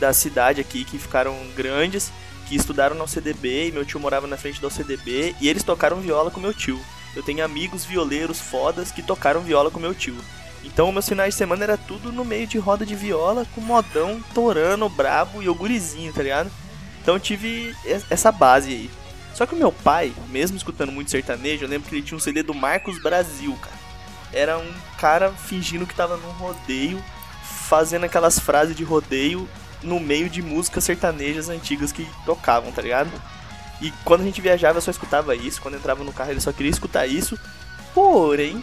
da 0.00 0.12
cidade 0.12 0.60
aqui, 0.60 0.84
que 0.84 0.98
ficaram 0.98 1.36
grandes, 1.54 2.12
que 2.46 2.56
estudaram 2.56 2.94
na 2.96 3.04
UCDB, 3.04 3.68
e 3.68 3.72
meu 3.72 3.84
tio 3.84 4.00
morava 4.00 4.26
na 4.26 4.36
frente 4.36 4.60
da 4.60 4.68
UCDB, 4.68 5.34
e 5.40 5.48
eles 5.48 5.62
tocaram 5.62 6.00
viola 6.00 6.30
com 6.30 6.40
meu 6.40 6.54
tio. 6.54 6.80
Eu 7.14 7.22
tenho 7.22 7.44
amigos 7.44 7.84
violeiros 7.84 8.40
fodas 8.40 8.90
que 8.92 9.02
tocaram 9.02 9.40
viola 9.40 9.70
com 9.70 9.80
meu 9.80 9.94
tio. 9.94 10.16
Então, 10.64 10.90
meus 10.92 11.08
finais 11.08 11.34
de 11.34 11.38
semana 11.38 11.64
era 11.64 11.76
tudo 11.76 12.12
no 12.12 12.24
meio 12.24 12.46
de 12.46 12.58
roda 12.58 12.84
de 12.84 12.94
viola, 12.94 13.46
com 13.54 13.60
modão, 13.60 14.20
torando, 14.34 14.88
brabo 14.88 15.42
e 15.42 15.48
o 15.48 15.54
gurizinho, 15.54 16.12
tá 16.12 16.22
ligado? 16.22 16.50
Então 17.02 17.18
tive 17.20 17.74
es- 17.84 18.04
essa 18.10 18.32
base 18.32 18.70
aí. 18.70 18.90
Só 19.32 19.46
que 19.46 19.54
o 19.54 19.58
meu 19.58 19.70
pai, 19.70 20.12
mesmo 20.28 20.56
escutando 20.56 20.90
muito 20.90 21.10
sertanejo, 21.10 21.64
eu 21.64 21.68
lembro 21.68 21.88
que 21.88 21.94
ele 21.94 22.02
tinha 22.02 22.16
um 22.16 22.20
CD 22.20 22.42
do 22.42 22.52
Marcos 22.54 23.00
Brasil, 23.00 23.56
cara. 23.62 23.76
Era 24.32 24.58
um 24.58 24.72
cara 24.98 25.30
fingindo 25.30 25.86
que 25.86 25.94
tava 25.94 26.16
num 26.16 26.30
rodeio, 26.32 27.02
fazendo 27.68 28.04
aquelas 28.04 28.38
frases 28.38 28.74
de 28.76 28.82
rodeio 28.82 29.48
no 29.86 30.00
meio 30.00 30.28
de 30.28 30.42
músicas 30.42 30.84
sertanejas 30.84 31.48
antigas 31.48 31.92
que 31.92 32.06
tocavam, 32.24 32.72
tá 32.72 32.82
ligado? 32.82 33.10
E 33.80 33.92
quando 34.04 34.22
a 34.22 34.24
gente 34.24 34.40
viajava 34.40 34.78
eu 34.78 34.82
só 34.82 34.90
escutava 34.90 35.34
isso, 35.34 35.60
quando 35.60 35.74
eu 35.74 35.80
entrava 35.80 36.02
no 36.02 36.12
carro 36.12 36.30
ele 36.30 36.40
só 36.40 36.52
queria 36.52 36.70
escutar 36.70 37.06
isso. 37.06 37.38
Porém, 37.94 38.62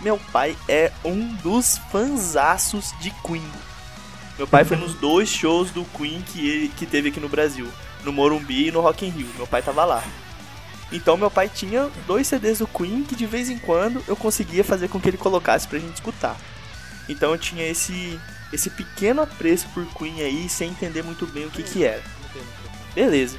meu 0.00 0.18
pai 0.32 0.56
é 0.68 0.90
um 1.04 1.34
dos 1.34 1.78
fanzaços 1.90 2.92
de 3.00 3.10
Queen. 3.24 3.42
Meu 4.36 4.46
pai 4.46 4.64
foi 4.64 4.76
nos 4.76 4.94
dois 4.94 5.28
shows 5.28 5.70
do 5.70 5.84
Queen 5.96 6.22
que, 6.22 6.48
ele, 6.48 6.68
que 6.68 6.86
teve 6.86 7.10
aqui 7.10 7.20
no 7.20 7.28
Brasil, 7.28 7.68
no 8.02 8.12
Morumbi 8.12 8.68
e 8.68 8.72
no 8.72 8.80
Rock 8.80 9.06
in 9.06 9.10
Rio. 9.10 9.28
Meu 9.36 9.46
pai 9.46 9.62
tava 9.62 9.84
lá. 9.84 10.02
Então 10.90 11.16
meu 11.16 11.30
pai 11.30 11.48
tinha 11.48 11.90
dois 12.06 12.26
CDs 12.26 12.58
do 12.58 12.66
Queen 12.66 13.04
que 13.04 13.14
de 13.14 13.26
vez 13.26 13.48
em 13.48 13.58
quando 13.58 14.02
eu 14.06 14.16
conseguia 14.16 14.64
fazer 14.64 14.88
com 14.88 15.00
que 15.00 15.08
ele 15.08 15.16
colocasse 15.16 15.66
pra 15.66 15.78
gente 15.78 15.94
escutar. 15.94 16.36
Então 17.08 17.30
eu 17.30 17.38
tinha 17.38 17.66
esse 17.66 18.20
esse 18.52 18.70
pequeno 18.70 19.22
apreço 19.22 19.68
por 19.70 19.86
Queen 19.94 20.20
aí 20.20 20.48
sem 20.48 20.70
entender 20.70 21.02
muito 21.02 21.26
bem 21.26 21.46
o 21.46 21.50
que 21.50 21.62
que 21.62 21.84
era. 21.84 22.02
Beleza. 22.94 23.38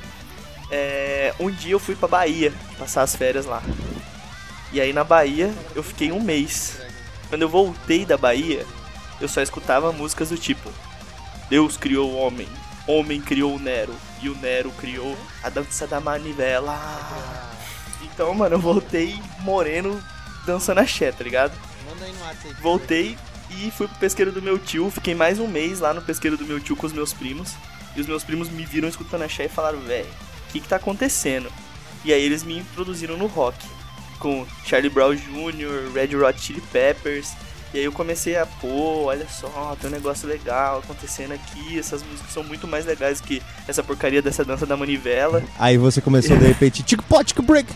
É, 0.71 1.33
um 1.39 1.51
dia 1.51 1.73
eu 1.73 1.79
fui 1.79 1.95
pra 1.95 2.07
Bahia 2.07 2.51
passar 2.77 3.03
as 3.03 3.15
férias 3.15 3.45
lá. 3.45 3.61
E 4.71 4.81
aí 4.81 4.91
na 4.91 5.03
Bahia 5.03 5.53
eu 5.75 5.83
fiquei 5.83 6.11
um 6.11 6.21
mês. 6.21 6.77
Quando 7.29 7.43
eu 7.43 7.49
voltei 7.49 8.05
da 8.05 8.17
Bahia, 8.17 8.65
eu 9.21 9.27
só 9.27 9.41
escutava 9.41 9.91
músicas 9.91 10.29
do 10.29 10.37
tipo 10.37 10.69
Deus 11.49 11.77
criou 11.77 12.09
o 12.09 12.15
homem, 12.15 12.47
homem 12.87 13.21
criou 13.21 13.55
o 13.55 13.59
Nero, 13.59 13.93
e 14.21 14.29
o 14.29 14.35
Nero 14.35 14.71
criou 14.71 15.15
a 15.43 15.49
dança 15.49 15.85
da 15.85 15.99
manivela. 15.99 16.79
Então, 18.01 18.33
mano, 18.33 18.55
eu 18.55 18.59
voltei 18.59 19.19
moreno 19.41 20.01
dançando 20.45 20.79
axé, 20.79 21.11
tá 21.11 21.23
ligado? 21.23 21.53
Manda 21.87 22.05
aí 22.05 22.13
no 22.13 22.21
WhatsApp. 22.21 22.55
Voltei 22.61 23.17
e 23.59 23.71
fui 23.71 23.87
pro 23.87 23.97
pesqueiro 23.97 24.31
do 24.31 24.41
meu 24.41 24.57
tio. 24.57 24.89
Fiquei 24.89 25.15
mais 25.15 25.39
um 25.39 25.47
mês 25.47 25.79
lá 25.79 25.93
no 25.93 26.01
pesqueiro 26.01 26.37
do 26.37 26.45
meu 26.45 26.59
tio 26.59 26.75
com 26.75 26.85
os 26.85 26.93
meus 26.93 27.13
primos. 27.13 27.53
E 27.95 28.01
os 28.01 28.07
meus 28.07 28.23
primos 28.23 28.49
me 28.49 28.65
viram 28.65 28.87
escutando 28.87 29.23
axé 29.23 29.45
e 29.45 29.49
falaram, 29.49 29.79
velho, 29.79 30.07
o 30.07 30.51
que 30.51 30.59
que 30.59 30.67
tá 30.67 30.77
acontecendo? 30.77 31.51
E 32.03 32.11
aí 32.11 32.21
eles 32.21 32.43
me 32.43 32.59
introduziram 32.59 33.17
no 33.17 33.27
rock. 33.27 33.57
Com 34.19 34.45
Charlie 34.65 34.89
Brown 34.89 35.15
Jr., 35.15 35.91
Red 35.93 36.15
Hot 36.15 36.39
Chili 36.39 36.61
Peppers. 36.71 37.33
E 37.73 37.79
aí 37.79 37.85
eu 37.85 37.91
comecei 37.91 38.37
a, 38.37 38.45
pô, 38.45 39.05
olha 39.05 39.27
só, 39.27 39.75
tem 39.79 39.89
um 39.89 39.93
negócio 39.93 40.27
legal 40.27 40.79
acontecendo 40.79 41.33
aqui. 41.33 41.77
Essas 41.77 42.03
músicas 42.03 42.31
são 42.31 42.43
muito 42.43 42.67
mais 42.67 42.85
legais 42.85 43.19
que 43.19 43.41
essa 43.67 43.83
porcaria 43.83 44.21
dessa 44.21 44.45
dança 44.45 44.65
da 44.65 44.77
manivela. 44.77 45.43
Aí 45.57 45.77
você 45.77 45.99
começou 45.99 46.37
de 46.37 46.45
repente, 46.45 46.83
tico 46.83 47.03
pot, 47.03 47.25
tico 47.25 47.41
break. 47.41 47.73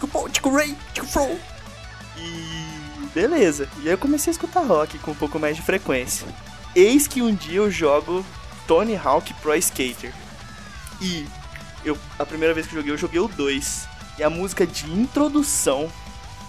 Tico 0.00 0.08
Pô, 0.08 0.28
Tico 0.30 0.50
Ray, 0.50 0.74
Tico 0.94 1.06
Flow. 1.06 1.38
E 2.16 2.59
beleza. 3.14 3.68
E 3.78 3.88
aí 3.88 3.94
eu 3.94 3.98
comecei 3.98 4.30
a 4.30 4.32
escutar 4.32 4.60
rock 4.60 4.98
com 4.98 5.12
um 5.12 5.14
pouco 5.14 5.38
mais 5.38 5.56
de 5.56 5.62
frequência. 5.62 6.26
Eis 6.74 7.06
que 7.06 7.22
um 7.22 7.34
dia 7.34 7.58
eu 7.58 7.70
jogo 7.70 8.24
Tony 8.66 8.96
Hawk 8.96 9.34
Pro 9.34 9.54
Skater. 9.56 10.12
E 11.00 11.26
eu, 11.84 11.98
a 12.18 12.24
primeira 12.24 12.54
vez 12.54 12.66
que 12.66 12.74
eu 12.74 12.78
joguei, 12.78 12.92
eu 12.92 12.98
joguei 12.98 13.20
o 13.20 13.28
2. 13.28 13.88
E 14.18 14.22
a 14.22 14.30
música 14.30 14.66
de 14.66 14.90
introdução 14.92 15.90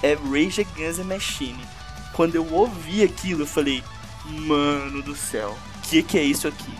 é 0.04 0.14
Rage 0.14 0.62
Against 0.62 0.98
the 0.98 1.04
Machine. 1.04 1.66
Quando 2.14 2.36
eu 2.36 2.46
ouvi 2.54 3.04
aquilo, 3.04 3.44
eu 3.44 3.48
falei, 3.48 3.84
mano 4.26 5.02
do 5.02 5.16
céu, 5.16 5.58
que 5.84 6.04
que 6.04 6.18
é 6.18 6.24
isso 6.24 6.48
aqui? 6.48 6.74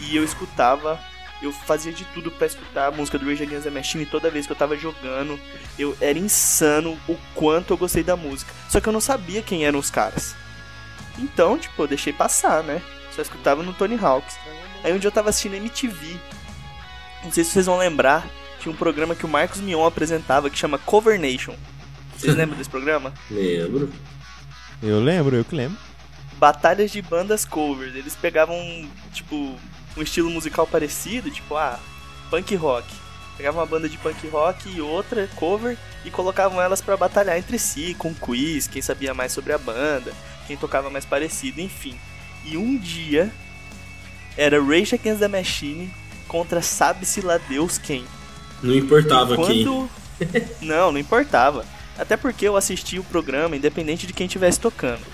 E 0.00 0.16
eu 0.16 0.24
escutava, 0.24 1.00
eu 1.44 1.52
fazia 1.52 1.92
de 1.92 2.04
tudo 2.06 2.30
pra 2.30 2.46
escutar 2.46 2.88
a 2.88 2.90
música 2.90 3.18
do 3.18 3.26
Rage 3.26 3.42
Against 3.42 3.64
the 3.64 3.70
Machine 3.70 4.06
toda 4.06 4.30
vez 4.30 4.46
que 4.46 4.52
eu 4.52 4.56
tava 4.56 4.76
jogando. 4.76 5.38
Eu 5.78 5.96
era 6.00 6.18
insano 6.18 6.98
o 7.08 7.16
quanto 7.34 7.72
eu 7.72 7.76
gostei 7.76 8.02
da 8.02 8.16
música. 8.16 8.52
Só 8.68 8.80
que 8.80 8.88
eu 8.88 8.92
não 8.92 9.00
sabia 9.00 9.42
quem 9.42 9.64
eram 9.64 9.78
os 9.78 9.90
caras. 9.90 10.34
Então, 11.18 11.58
tipo, 11.58 11.82
eu 11.82 11.86
deixei 11.88 12.12
passar, 12.12 12.62
né? 12.62 12.82
Só 13.14 13.22
escutava 13.22 13.62
no 13.62 13.72
Tony 13.72 13.96
Hawks. 14.00 14.36
Aí 14.82 14.92
um 14.92 14.98
dia 14.98 15.08
eu 15.08 15.12
tava 15.12 15.30
assistindo 15.30 15.54
MTV. 15.54 16.16
Não 17.24 17.32
sei 17.32 17.44
se 17.44 17.50
vocês 17.52 17.66
vão 17.66 17.78
lembrar, 17.78 18.26
tinha 18.60 18.72
um 18.72 18.76
programa 18.76 19.14
que 19.14 19.24
o 19.24 19.28
Marcos 19.28 19.60
Mion 19.60 19.86
apresentava 19.86 20.50
que 20.50 20.58
chama 20.58 20.78
Cover 20.78 21.18
Nation. 21.20 21.54
Vocês 22.16 22.34
lembram 22.36 22.58
desse 22.58 22.70
programa? 22.70 23.12
Lembro. 23.30 23.90
Eu 24.82 25.00
lembro, 25.00 25.36
eu 25.36 25.44
que 25.44 25.54
lembro. 25.54 25.78
batalhas 26.38 26.90
de 26.90 27.00
bandas 27.00 27.44
covers. 27.44 27.94
Eles 27.94 28.14
pegavam, 28.14 28.56
tipo, 29.12 29.56
um 29.96 30.02
estilo 30.02 30.30
musical 30.30 30.66
parecido, 30.66 31.30
tipo, 31.30 31.56
ah, 31.56 31.78
punk 32.30 32.54
rock. 32.56 32.86
Pegavam 33.36 33.60
uma 33.60 33.66
banda 33.66 33.88
de 33.88 33.98
punk 33.98 34.26
rock 34.28 34.68
e 34.68 34.80
outra 34.80 35.28
cover 35.34 35.76
e 36.04 36.10
colocavam 36.10 36.60
elas 36.60 36.80
pra 36.80 36.96
batalhar 36.96 37.36
entre 37.36 37.58
si, 37.58 37.94
com 37.98 38.14
quiz, 38.14 38.66
quem 38.66 38.80
sabia 38.80 39.12
mais 39.12 39.32
sobre 39.32 39.52
a 39.52 39.58
banda, 39.58 40.12
quem 40.46 40.56
tocava 40.56 40.88
mais 40.88 41.04
parecido, 41.04 41.60
enfim. 41.60 41.98
E 42.44 42.56
um 42.56 42.76
dia 42.76 43.32
era 44.36 44.62
Rage 44.62 44.94
Against 44.94 45.20
the 45.20 45.28
Machine 45.28 45.90
contra 46.28 46.62
sabe-se 46.62 47.20
lá 47.20 47.38
Deus 47.38 47.78
quem. 47.78 48.04
Não 48.62 48.74
importava 48.74 49.36
quem. 49.36 49.64
Quando. 49.64 49.90
não, 50.62 50.92
não 50.92 50.98
importava. 50.98 51.64
Até 51.98 52.16
porque 52.16 52.46
eu 52.46 52.56
assisti 52.56 52.98
o 52.98 53.04
programa 53.04 53.56
independente 53.56 54.06
de 54.06 54.12
quem 54.12 54.26
estivesse 54.26 54.58
tocando. 54.60 55.04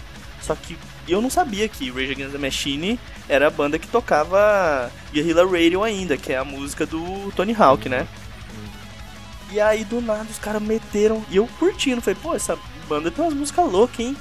Só 0.40 0.54
que 0.54 0.76
eu 1.12 1.20
não 1.20 1.30
sabia 1.30 1.68
que 1.68 1.90
Rage 1.90 2.12
Against 2.12 2.32
the 2.32 2.38
Machine 2.38 3.00
era 3.28 3.46
a 3.46 3.50
banda 3.50 3.78
que 3.78 3.88
tocava 3.88 4.90
Guerrilla 5.12 5.44
Radio 5.44 5.82
ainda, 5.82 6.16
que 6.16 6.32
é 6.32 6.36
a 6.36 6.44
música 6.44 6.86
do 6.86 7.32
Tony 7.32 7.54
Hawk, 7.58 7.88
né? 7.88 8.06
E 9.52 9.60
aí 9.60 9.84
do 9.84 10.00
nada 10.00 10.26
os 10.30 10.38
caras 10.38 10.62
meteram. 10.62 11.24
E 11.30 11.36
eu 11.36 11.48
curtindo, 11.58 12.00
falei, 12.00 12.18
pô, 12.20 12.34
essa 12.34 12.58
banda 12.88 13.10
tem 13.10 13.24
umas 13.24 13.34
músicas 13.34 13.70
loucas, 13.70 14.00
hein? 14.00 14.16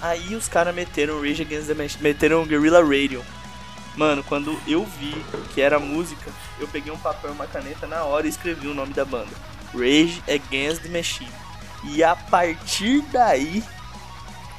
Aí 0.00 0.34
os 0.34 0.48
caras 0.48 0.74
meteram 0.74 1.20
Rage 1.20 1.42
Against 1.42 1.68
the 1.68 1.74
Machine, 1.74 2.02
meteram 2.02 2.44
Guerrilla 2.44 2.82
Radio. 2.82 3.24
Mano, 3.96 4.24
quando 4.24 4.58
eu 4.66 4.84
vi 4.84 5.14
que 5.52 5.60
era 5.60 5.78
música, 5.78 6.30
eu 6.58 6.66
peguei 6.66 6.92
um 6.92 6.98
papel 6.98 7.30
e 7.30 7.34
uma 7.34 7.46
caneta 7.46 7.86
na 7.86 8.04
hora 8.04 8.26
e 8.26 8.30
escrevi 8.30 8.66
o 8.66 8.74
nome 8.74 8.94
da 8.94 9.04
banda. 9.04 9.30
Rage 9.74 10.22
Against 10.28 10.82
the 10.82 10.88
Machine. 10.88 11.30
E 11.84 12.02
a 12.02 12.14
partir 12.14 13.02
daí, 13.12 13.62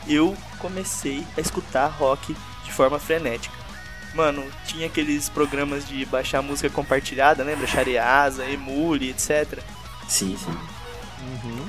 eu 0.08 0.36
comecei 0.64 1.28
a 1.38 1.42
escutar 1.42 1.88
rock 1.88 2.34
de 2.64 2.72
forma 2.72 2.98
frenética. 2.98 3.54
Mano, 4.16 4.44
tinha 4.66 4.88
aqueles 4.88 5.28
programas 5.28 5.86
de 5.86 6.06
baixar 6.06 6.42
música 6.42 6.70
compartilhada, 6.70 7.44
lembra? 7.44 7.68
Shareasa, 7.68 8.46
Emule, 8.46 9.10
etc. 9.10 9.60
Sim, 10.08 10.38
sim. 10.38 10.58
Uhum. 11.22 11.68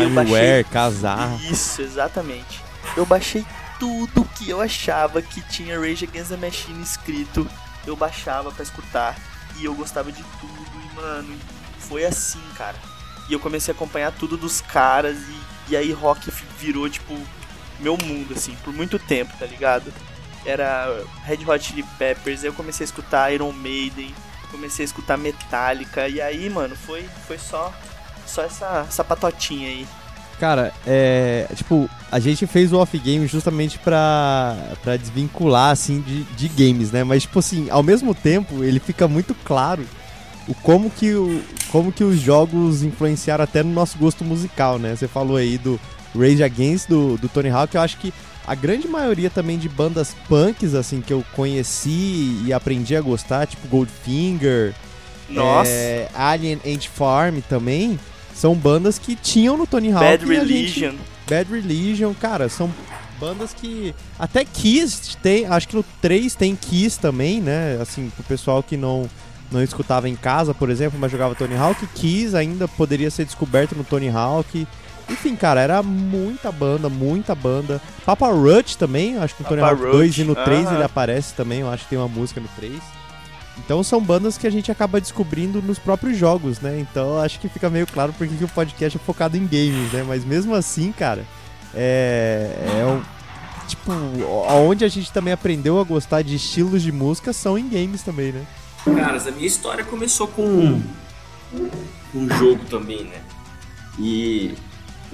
Eu 0.00 0.10
baixei- 0.10 0.64
casar. 0.64 1.40
Isso, 1.50 1.80
exatamente. 1.80 2.60
Eu 2.96 3.06
baixei 3.06 3.46
tudo 3.78 4.24
que 4.36 4.50
eu 4.50 4.60
achava 4.60 5.22
que 5.22 5.40
tinha 5.42 5.78
Rage 5.80 6.04
Against 6.04 6.28
the 6.30 6.36
Machine 6.36 6.82
escrito. 6.82 7.48
Eu 7.86 7.96
baixava 7.96 8.50
pra 8.52 8.62
escutar. 8.62 9.16
E 9.56 9.64
eu 9.64 9.74
gostava 9.74 10.10
de 10.12 10.22
tudo. 10.40 10.66
E, 10.82 10.94
mano, 10.96 11.38
foi 11.78 12.04
assim, 12.04 12.40
cara. 12.56 12.76
E 13.28 13.32
eu 13.32 13.40
comecei 13.40 13.72
a 13.72 13.74
acompanhar 13.74 14.10
tudo 14.12 14.36
dos 14.36 14.60
caras. 14.60 15.16
E, 15.16 15.72
e 15.72 15.76
aí 15.76 15.92
rock 15.92 16.30
virou, 16.58 16.90
tipo, 16.90 17.16
meu 17.84 17.96
mundo, 17.96 18.32
assim, 18.34 18.56
por 18.64 18.72
muito 18.72 18.98
tempo, 18.98 19.32
tá 19.38 19.44
ligado? 19.44 19.92
Era 20.44 21.02
Red 21.24 21.44
Hot 21.46 21.62
Chili 21.64 21.84
Peppers. 21.98 22.42
Eu 22.42 22.52
comecei 22.52 22.84
a 22.84 22.88
escutar 22.88 23.32
Iron 23.32 23.52
Maiden. 23.52 24.14
Comecei 24.50 24.84
a 24.84 24.86
escutar 24.86 25.16
Metallica. 25.16 26.08
E 26.08 26.20
aí, 26.20 26.48
mano, 26.48 26.74
foi, 26.74 27.04
foi 27.26 27.38
só, 27.38 27.72
só 28.26 28.42
essa, 28.42 28.86
essa 28.88 29.04
patotinha 29.04 29.68
aí. 29.68 29.86
Cara, 30.40 30.72
é. 30.86 31.46
Tipo, 31.54 31.88
a 32.10 32.18
gente 32.18 32.46
fez 32.46 32.72
o 32.72 32.78
off-game 32.78 33.26
justamente 33.26 33.78
pra, 33.78 34.56
pra 34.82 34.96
desvincular, 34.96 35.70
assim, 35.70 36.00
de, 36.00 36.24
de 36.24 36.48
games, 36.48 36.90
né? 36.90 37.04
Mas, 37.04 37.22
tipo 37.22 37.38
assim, 37.38 37.68
ao 37.70 37.82
mesmo 37.82 38.14
tempo, 38.14 38.64
ele 38.64 38.80
fica 38.80 39.06
muito 39.06 39.34
claro 39.44 39.86
o 40.46 40.54
como 40.54 40.90
que, 40.90 41.14
o, 41.14 41.42
como 41.70 41.92
que 41.92 42.04
os 42.04 42.20
jogos 42.20 42.82
influenciaram 42.82 43.44
até 43.44 43.62
no 43.62 43.72
nosso 43.72 43.96
gosto 43.96 44.24
musical, 44.24 44.78
né? 44.78 44.94
Você 44.94 45.08
falou 45.08 45.36
aí 45.36 45.56
do 45.56 45.80
Rage 46.14 46.42
Against, 46.42 46.88
do, 46.88 47.16
do 47.16 47.28
Tony 47.28 47.48
Hawk, 47.50 47.74
eu 47.74 47.80
acho 47.80 47.96
que 47.98 48.12
a 48.46 48.54
grande 48.54 48.86
maioria 48.86 49.30
também 49.30 49.58
de 49.58 49.68
bandas 49.68 50.14
punks, 50.28 50.74
assim, 50.74 51.00
que 51.00 51.12
eu 51.12 51.24
conheci 51.34 52.42
e 52.44 52.52
aprendi 52.52 52.94
a 52.94 53.00
gostar, 53.00 53.46
tipo 53.46 53.66
Goldfinger, 53.68 54.74
Nossa. 55.28 55.70
é, 55.70 56.08
Alien 56.14 56.60
Ant 56.66 56.86
Farm 56.88 57.38
também, 57.48 57.98
são 58.34 58.54
bandas 58.54 58.98
que 58.98 59.14
tinham 59.16 59.56
no 59.56 59.66
Tony 59.66 59.90
Hawk. 59.92 60.04
Bad 60.04 60.24
a 60.24 60.26
gente- 60.26 60.38
Religion. 60.46 60.94
Bad 61.28 61.50
Religion, 61.50 62.12
cara, 62.14 62.48
são 62.48 62.70
bandas 63.18 63.54
que. 63.54 63.94
Até 64.18 64.44
Kiss 64.44 65.16
tem. 65.22 65.46
Acho 65.46 65.68
que 65.68 65.76
no 65.76 65.84
3 66.02 66.34
tem 66.34 66.54
Kiss 66.54 66.98
também, 66.98 67.40
né? 67.40 67.78
Assim, 67.80 68.10
pro 68.14 68.22
pessoal 68.24 68.62
que 68.62 68.76
não, 68.76 69.08
não 69.50 69.62
escutava 69.62 70.06
em 70.08 70.16
casa, 70.16 70.52
por 70.52 70.68
exemplo, 70.68 70.98
mas 70.98 71.10
jogava 71.10 71.34
Tony 71.34 71.56
Hawk, 71.56 71.86
Kiss 71.94 72.36
ainda 72.36 72.68
poderia 72.68 73.10
ser 73.10 73.24
descoberto 73.24 73.74
no 73.74 73.84
Tony 73.84 74.10
Hawk. 74.10 74.66
Enfim, 75.08 75.36
cara, 75.36 75.60
era 75.60 75.82
muita 75.82 76.50
banda, 76.50 76.88
muita 76.88 77.34
banda. 77.34 77.80
Papa 78.04 78.28
Roach 78.28 78.78
também, 78.78 79.18
acho 79.18 79.34
que 79.34 79.42
no 79.42 79.48
Tony 79.48 79.60
Hawk 79.60 79.80
2 79.80 79.92
Roach, 79.92 80.20
e 80.20 80.24
no 80.24 80.34
3 80.34 80.66
aham. 80.66 80.74
ele 80.74 80.82
aparece 80.82 81.34
também, 81.34 81.60
eu 81.60 81.70
acho 81.70 81.84
que 81.84 81.90
tem 81.90 81.98
uma 81.98 82.08
música 82.08 82.40
no 82.40 82.48
3. 82.56 82.80
Então 83.58 83.82
são 83.84 84.00
bandas 84.00 84.36
que 84.36 84.46
a 84.46 84.50
gente 84.50 84.72
acaba 84.72 85.00
descobrindo 85.00 85.62
nos 85.62 85.78
próprios 85.78 86.16
jogos, 86.16 86.60
né? 86.60 86.78
Então 86.80 87.18
acho 87.20 87.38
que 87.38 87.48
fica 87.48 87.70
meio 87.70 87.86
claro 87.86 88.12
porque 88.16 88.34
que 88.34 88.44
o 88.44 88.48
podcast 88.48 88.98
é 88.98 89.00
focado 89.04 89.36
em 89.36 89.46
games, 89.46 89.92
né? 89.92 90.04
Mas 90.06 90.24
mesmo 90.24 90.54
assim, 90.54 90.90
cara, 90.90 91.24
é, 91.72 92.50
é 92.80 92.84
um, 92.84 93.02
tipo, 93.68 93.92
aonde 94.48 94.84
a 94.84 94.88
gente 94.88 95.12
também 95.12 95.32
aprendeu 95.32 95.78
a 95.78 95.84
gostar 95.84 96.22
de 96.22 96.34
estilos 96.34 96.82
de 96.82 96.90
música 96.90 97.32
são 97.32 97.56
em 97.56 97.68
games 97.68 98.02
também, 98.02 98.32
né? 98.32 98.44
Caras, 98.84 99.26
a 99.26 99.30
minha 99.30 99.46
história 99.46 99.84
começou 99.84 100.28
com 100.28 100.42
um, 100.42 100.82
um 102.14 102.28
jogo 102.36 102.64
também, 102.68 103.04
né? 103.04 103.20
E 103.98 104.54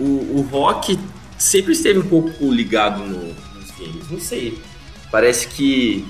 o, 0.01 0.39
o 0.39 0.49
rock 0.51 0.99
sempre 1.39 1.73
esteve 1.73 1.99
um 1.99 2.09
pouco 2.09 2.51
ligado 2.53 3.01
no- 3.05 3.35
nos 3.55 3.71
games. 3.79 4.11
Não 4.11 4.21
sei. 4.21 4.61
Parece 5.11 5.49
que, 5.49 6.07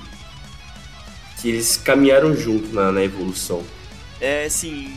que 1.41 1.49
eles 1.49 1.77
caminharam 1.77 2.35
junto 2.35 2.73
na, 2.73 2.91
na 2.91 3.03
evolução. 3.03 3.63
É 4.19 4.45
assim, 4.45 4.93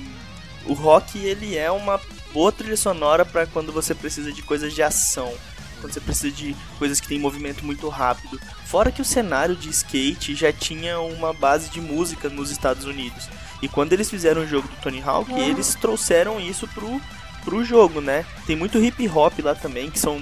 o 0.67 0.75
rock 0.75 1.19
ele 1.19 1.57
é 1.57 1.71
uma 1.71 2.01
boa 2.33 2.53
trilha 2.53 2.77
sonora 2.77 3.25
pra 3.25 3.47
quando 3.47 3.73
você 3.73 3.95
precisa 3.95 4.33
de 4.33 4.43
coisas 4.43 4.75
de 4.75 4.83
ação, 4.83 5.33
quando 5.81 5.93
você 5.95 6.01
precisa 6.01 6.31
de 6.35 6.55
coisas 6.79 7.01
que 7.01 7.09
tem 7.09 7.19
movimento 7.19 7.65
muito 7.65 7.89
rápido. 7.89 8.39
Fora 8.67 8.91
que 8.93 9.01
o 9.01 9.05
cenário 9.05 9.57
de 9.57 9.71
skate 9.71 10.35
já 10.35 10.53
tinha 10.53 11.01
uma 11.01 11.33
base 11.33 11.71
de 11.71 11.81
música 11.81 12.29
nos 12.29 12.51
Estados 12.51 12.85
Unidos. 12.85 13.29
E 13.63 13.69
quando 13.69 13.93
eles 13.95 14.11
fizeram 14.11 14.43
o 14.43 14.47
jogo 14.47 14.69
do 14.69 14.77
Tony 14.83 15.01
Hawk, 15.01 15.33
eles 15.33 15.75
trouxeram 15.77 16.39
isso 16.39 16.69
pro, 16.69 17.01
pro 17.45 17.65
jogo, 17.65 18.01
né? 18.01 18.25
Tem 18.47 18.57
muito 18.57 18.83
hip 18.83 19.09
hop 19.09 19.39
lá 19.41 19.55
também, 19.55 19.91
que 19.91 19.99
são 19.99 20.21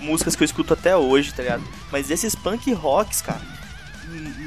músicas 0.00 0.36
que 0.36 0.42
eu 0.42 0.46
escuto 0.46 0.72
até 0.74 0.96
hoje, 0.96 1.32
tá 1.32 1.42
ligado? 1.42 1.64
Mas 1.90 2.10
esses 2.10 2.34
punk 2.34 2.72
rocks, 2.72 3.20
cara, 3.20 3.40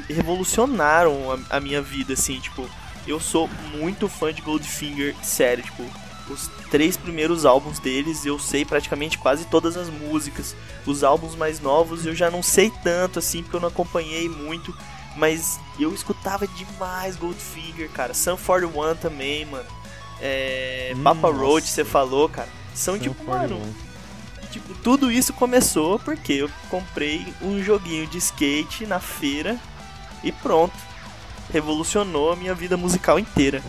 revolucionaram 0.08 1.32
a, 1.50 1.56
a 1.56 1.60
minha 1.60 1.82
vida, 1.82 2.14
assim, 2.14 2.38
tipo, 2.40 2.68
eu 3.06 3.20
sou 3.20 3.48
muito 3.72 4.08
fã 4.08 4.32
de 4.32 4.42
Goldfinger, 4.42 5.14
sério, 5.22 5.64
tipo, 5.64 5.84
os 6.30 6.50
três 6.70 6.96
primeiros 6.96 7.46
álbuns 7.46 7.78
deles 7.78 8.26
eu 8.26 8.38
sei 8.38 8.64
praticamente 8.64 9.16
quase 9.18 9.46
todas 9.46 9.76
as 9.76 9.88
músicas. 9.88 10.54
Os 10.86 11.02
álbuns 11.02 11.34
mais 11.34 11.60
novos 11.60 12.04
eu 12.04 12.14
já 12.14 12.30
não 12.30 12.42
sei 12.42 12.70
tanto, 12.82 13.18
assim, 13.18 13.42
porque 13.42 13.56
eu 13.56 13.60
não 13.60 13.68
acompanhei 13.68 14.28
muito, 14.28 14.76
mas 15.16 15.58
eu 15.78 15.92
escutava 15.94 16.46
demais 16.46 17.16
Goldfinger, 17.16 17.90
cara. 17.90 18.14
Sun 18.14 18.36
41 18.36 18.96
também, 18.96 19.44
mano. 19.46 19.77
É, 20.20 20.92
Hum, 20.96 21.02
Papa 21.02 21.30
nossa. 21.30 21.38
Roach, 21.44 21.68
você 21.68 21.84
falou, 21.84 22.28
cara. 22.28 22.48
São 22.74 22.98
tipo, 22.98 23.24
mano, 23.24 23.60
Tipo, 24.50 24.72
tudo 24.76 25.10
isso 25.12 25.32
começou 25.34 25.98
porque 25.98 26.32
eu 26.32 26.50
comprei 26.70 27.26
um 27.42 27.62
joguinho 27.62 28.06
de 28.06 28.16
skate 28.18 28.86
na 28.86 28.98
feira 28.98 29.58
e 30.24 30.32
pronto. 30.32 30.74
Revolucionou 31.52 32.32
a 32.32 32.36
minha 32.36 32.54
vida 32.54 32.76
musical 32.76 33.18
inteira. 33.18 33.62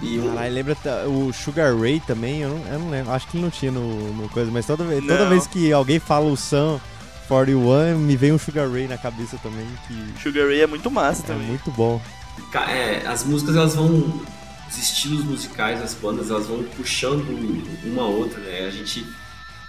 E 0.00 0.18
o, 0.18 0.28
Caralho, 0.28 0.54
lembra 0.54 0.76
o 1.08 1.32
Sugar 1.32 1.76
Ray 1.76 2.00
também? 2.00 2.40
Eu 2.42 2.50
não, 2.50 2.66
eu 2.72 2.78
não 2.78 2.90
lembro, 2.90 3.12
acho 3.12 3.26
que 3.28 3.36
não 3.36 3.50
tinha 3.50 3.70
no, 3.72 4.12
no 4.12 4.28
coisa, 4.28 4.50
mas 4.50 4.64
toda, 4.66 4.84
vez- 4.84 5.04
toda 5.04 5.28
vez 5.28 5.46
que 5.46 5.72
alguém 5.72 5.98
fala 5.98 6.26
o 6.26 6.36
Sun 6.36 6.78
41, 7.26 7.98
me 7.98 8.16
vem 8.16 8.32
um 8.32 8.38
Sugar 8.38 8.70
Ray 8.70 8.86
na 8.86 8.96
cabeça 8.96 9.36
também, 9.42 9.66
que 9.86 10.22
Sugar 10.22 10.46
Ray 10.46 10.60
é 10.62 10.66
muito 10.68 10.90
massa 10.90 11.22
é 11.22 11.26
também. 11.26 11.46
muito 11.48 11.70
bom. 11.72 12.00
É, 12.68 13.06
as 13.06 13.24
músicas 13.24 13.56
elas 13.56 13.74
vão. 13.74 14.22
Os 14.68 14.76
estilos 14.76 15.24
musicais 15.24 15.80
das 15.80 15.94
bandas 15.94 16.30
elas 16.30 16.46
vão 16.46 16.62
puxando 16.62 17.26
uma 17.84 18.02
a 18.02 18.06
outra, 18.06 18.38
né? 18.40 18.66
A 18.66 18.70
gente, 18.70 19.06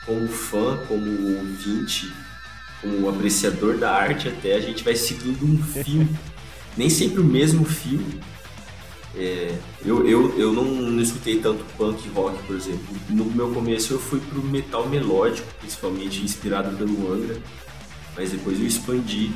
como 0.05 0.27
fã, 0.27 0.77
como 0.87 1.37
ouvinte, 1.37 2.11
como 2.81 3.07
apreciador 3.09 3.77
da 3.77 3.91
arte, 3.91 4.27
até 4.27 4.55
a 4.55 4.59
gente 4.59 4.83
vai 4.83 4.95
seguindo 4.95 5.45
um 5.45 5.57
fio. 5.63 6.07
Nem 6.75 6.89
sempre 6.89 7.21
o 7.21 7.23
mesmo 7.23 7.63
fio. 7.63 8.01
É, 9.15 9.53
eu, 9.83 10.07
eu, 10.07 10.37
eu 10.37 10.53
não, 10.53 10.63
não 10.63 11.01
escutei 11.01 11.39
tanto 11.39 11.63
punk 11.77 12.07
rock, 12.09 12.41
por 12.43 12.55
exemplo. 12.55 12.85
No 13.09 13.25
meu 13.25 13.51
começo 13.51 13.93
eu 13.93 13.99
fui 13.99 14.19
pro 14.19 14.41
metal 14.43 14.87
melódico, 14.87 15.47
principalmente 15.59 16.21
inspirado 16.21 16.75
pelo 16.77 17.11
Angra, 17.11 17.37
mas 18.15 18.31
depois 18.31 18.59
eu 18.59 18.67
expandi. 18.67 19.31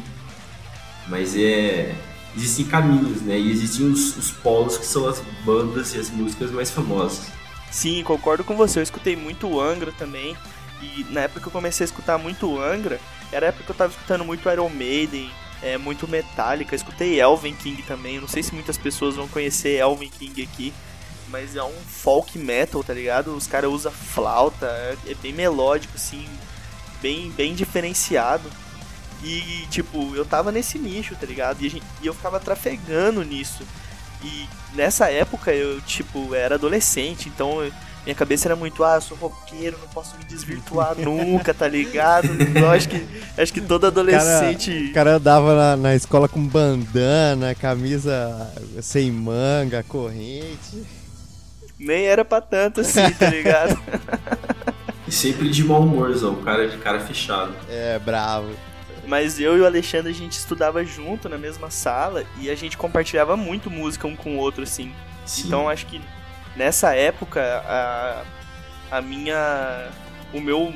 Mas 1.08 1.36
é. 1.36 1.96
Existem 2.36 2.66
caminhos, 2.66 3.22
né? 3.22 3.38
E 3.38 3.52
existem 3.52 3.86
os, 3.86 4.18
os 4.18 4.32
polos 4.32 4.78
que 4.78 4.86
são 4.86 5.08
as 5.08 5.22
bandas 5.46 5.94
e 5.94 6.00
as 6.00 6.10
músicas 6.10 6.52
mais 6.52 6.72
famosas. 6.72 7.32
Sim, 7.72 8.04
concordo 8.04 8.44
com 8.44 8.56
você. 8.56 8.80
Eu 8.80 8.84
escutei 8.84 9.16
muito 9.16 9.48
o 9.48 9.62
Angra 9.62 9.92
também. 9.92 10.36
E 10.82 11.06
na 11.12 11.22
época 11.22 11.42
que 11.42 11.48
eu 11.48 11.52
comecei 11.52 11.84
a 11.84 11.88
escutar 11.88 12.18
muito 12.18 12.48
o 12.48 12.62
Angra, 12.62 13.00
era 13.32 13.48
a 13.48 13.50
época 13.50 13.64
que 13.66 13.72
eu 13.72 13.76
tava 13.76 13.92
escutando 13.92 14.26
muito 14.26 14.50
Iron 14.50 14.70
Maiden, 14.70 15.30
é, 15.62 15.78
muito 15.78 16.08
Metallica. 16.08 16.76
Escutei 16.76 17.20
Elven 17.20 17.56
King 17.56 17.82
também. 17.84 18.20
Não 18.20 18.28
sei 18.28 18.44
se 18.44 18.54
muitas 18.54 18.78
pessoas 18.78 19.16
vão 19.16 19.28
conhecer 19.28 19.80
Elven 19.80 20.10
King 20.10 20.44
aqui. 20.44 20.74
Mas 21.30 21.56
é 21.56 21.64
um 21.64 21.74
folk 21.88 22.38
metal, 22.38 22.84
tá 22.84 22.94
ligado? 22.94 23.36
Os 23.36 23.48
caras 23.48 23.72
usam 23.72 23.92
flauta, 23.92 24.68
é, 24.68 24.98
é 25.08 25.16
bem 25.16 25.34
melódico, 25.34 25.96
assim, 25.96 26.28
bem, 27.02 27.32
bem 27.32 27.56
diferenciado. 27.56 28.48
E, 29.24 29.66
tipo, 29.70 30.14
eu 30.16 30.26
tava 30.26 30.52
nesse 30.52 30.78
nicho, 30.78 31.16
tá 31.16 31.26
ligado? 31.26 31.62
E, 31.62 31.68
a 31.68 31.70
gente- 31.70 31.86
e 32.02 32.08
eu 32.08 32.14
ficava 32.14 32.40
trafegando 32.40 33.24
nisso. 33.24 33.64
E 34.24 34.48
nessa 34.76 35.10
época 35.10 35.52
eu, 35.54 35.80
tipo, 35.82 36.34
era 36.36 36.56
adolescente, 36.56 37.30
então 37.30 37.58
minha 38.06 38.16
cabeça 38.16 38.48
era 38.50 38.56
muito, 38.56 38.84
ah, 38.84 38.96
eu 38.96 39.02
sou 39.02 39.18
roqueiro, 39.18 39.78
não 39.82 39.88
posso 39.90 40.18
me 40.18 40.26
desvirtuar 40.26 40.96
nunca, 41.00 41.54
tá 41.54 41.68
ligado? 41.68 42.28
Eu 42.56 42.70
acho 42.72 42.90
que, 42.90 43.06
acho 43.38 43.54
que 43.54 43.62
todo 43.62 43.88
adolescente. 43.88 44.90
O 44.90 44.94
cara 44.94 45.16
andava 45.16 45.56
na, 45.56 45.78
na 45.78 45.96
escola 45.96 46.28
com 46.28 46.46
bandana, 46.46 47.56
camisa 47.56 48.52
sem 48.82 49.10
manga, 49.12 49.84
corrente. 49.84 50.84
Nem 51.80 52.06
era 52.06 52.24
pra 52.26 52.40
tanto 52.42 52.82
assim, 52.82 53.10
tá 53.12 53.30
ligado? 53.30 53.78
E 55.06 55.12
sempre 55.12 55.50
de 55.50 55.66
mau 55.66 55.82
humorzão, 55.82 56.32
o 56.32 56.38
cara 56.44 56.66
de 56.66 56.78
cara 56.78 56.98
fechado. 57.02 57.54
É, 57.70 58.00
bravo. 58.00 58.48
Mas 59.08 59.40
eu 59.40 59.58
e 59.58 59.62
o 59.62 59.66
Alexandre 59.66 60.12
a 60.12 60.16
gente 60.16 60.34
estudava 60.34 60.84
junto 60.84 61.28
na 61.28 61.38
mesma 61.38 61.70
sala 61.70 62.24
e 62.40 62.50
a 62.50 62.56
gente 62.56 62.78
compartilhava 62.78 63.36
muito 63.36 63.70
música 63.70 64.08
um 64.08 64.16
com 64.16 64.36
o 64.36 64.38
outro, 64.38 64.64
assim. 64.64 64.94
Sim. 65.26 65.48
Então 65.48 65.70
acho 65.70 65.86
que 65.86 66.02
nessa 66.56 66.96
época 66.96 67.42
a, 67.66 68.24
a 68.92 69.02
minha. 69.02 69.90
O 70.34 70.42
meu, 70.42 70.74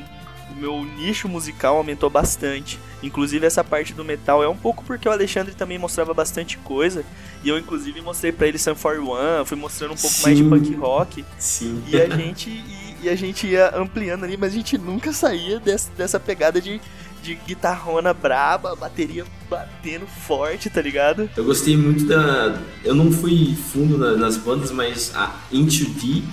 o 0.52 0.56
meu 0.56 0.84
nicho 0.84 1.28
musical 1.28 1.78
aumentou 1.78 2.10
bastante. 2.10 2.80
Inclusive 3.02 3.46
essa 3.46 3.64
parte 3.64 3.94
do 3.94 4.04
metal 4.04 4.44
é 4.44 4.48
um 4.48 4.58
pouco 4.58 4.84
porque 4.84 5.08
o 5.08 5.12
Alexandre 5.12 5.54
também 5.54 5.78
mostrava 5.78 6.14
bastante 6.14 6.58
coisa. 6.58 7.04
E 7.44 7.50
eu 7.50 7.58
inclusive 7.58 8.02
mostrei 8.02 8.32
pra 8.32 8.48
ele 8.48 8.58
Sun 8.58 8.76
41, 8.76 9.46
fui 9.46 9.58
mostrando 9.58 9.94
um 9.94 9.98
pouco 9.98 10.16
mais 10.24 10.38
de 10.38 10.44
Sim. 10.44 10.50
punk 10.50 10.76
rock. 10.76 11.26
Sim. 11.38 11.84
E 11.88 12.00
a 12.00 12.10
gente, 12.10 12.50
e, 12.50 12.96
e 13.04 13.10
a 13.10 13.16
gente 13.16 13.48
ia 13.48 13.76
ampliando 13.76 14.24
ali, 14.24 14.36
mas 14.36 14.54
a 14.54 14.56
gente 14.56 14.78
nunca 14.78 15.14
saía 15.14 15.60
dessa, 15.60 15.92
dessa 15.92 16.20
pegada 16.20 16.60
de, 16.60 16.82
de 17.24 17.36
guitarrona 17.36 18.14
braba, 18.14 18.76
bateria 18.76 19.26
batendo 19.50 20.06
forte, 20.08 20.70
tá 20.70 20.82
ligado? 20.82 21.30
Eu 21.36 21.44
gostei 21.46 21.76
muito 21.78 22.06
da. 22.06 22.60
Eu 22.84 22.96
não 22.96 23.12
fui 23.12 23.56
fundo 23.72 23.98
na- 23.98 24.16
nas 24.18 24.38
bandas, 24.38 24.72
mas 24.72 25.12
a 25.16 25.36
Into 25.52 25.86
Deep 25.86 26.28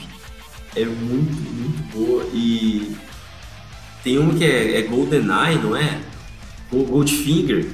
é 0.77 0.85
muito, 0.85 1.33
muito 1.33 1.83
boa. 1.97 2.25
E 2.33 2.97
tem 4.03 4.19
uma 4.19 4.35
que 4.35 4.45
é, 4.45 4.79
é 4.79 4.83
GoldenEye, 4.83 5.59
não 5.63 5.77
é? 5.77 6.01
Go- 6.71 6.85
Goldfinger. 6.85 7.71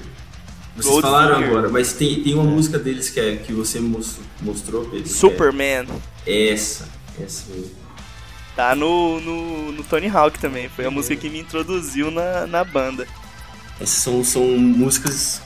Vocês 0.77 0.87
Goldfinger. 0.94 1.03
falaram 1.03 1.37
agora, 1.44 1.68
mas 1.68 1.92
tem, 1.94 2.23
tem 2.23 2.35
uma 2.35 2.44
música 2.44 2.79
deles 2.79 3.11
que, 3.11 3.18
é, 3.20 3.37
que 3.37 3.53
você 3.53 3.81
mos- 3.81 4.18
mostrou, 4.40 4.85
Pedro. 4.85 5.03
que 5.03 5.09
Superman. 5.09 5.87
É 6.27 6.49
essa, 6.51 6.88
essa 7.23 7.44
mesmo. 7.53 7.80
Tá 8.61 8.75
no, 8.75 9.18
no, 9.23 9.73
no 9.73 9.83
Tony 9.83 10.07
Hawk 10.07 10.38
também. 10.38 10.68
Foi 10.68 10.85
a 10.85 10.90
música 10.90 11.16
que 11.16 11.31
me 11.31 11.40
introduziu 11.40 12.11
na, 12.11 12.46
na 12.46 12.62
banda. 12.62 13.09
Essas 13.81 14.03
são, 14.03 14.23
são 14.23 14.44
músicas 14.44 15.40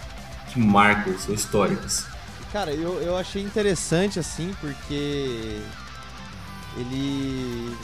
que 0.53 0.59
marcam, 0.59 1.17
são 1.17 1.33
históricas. 1.33 2.07
Cara, 2.53 2.73
eu, 2.73 3.01
eu 3.01 3.17
achei 3.17 3.41
interessante 3.41 4.19
assim, 4.19 4.53
porque 4.61 5.61
ele. 6.77 7.77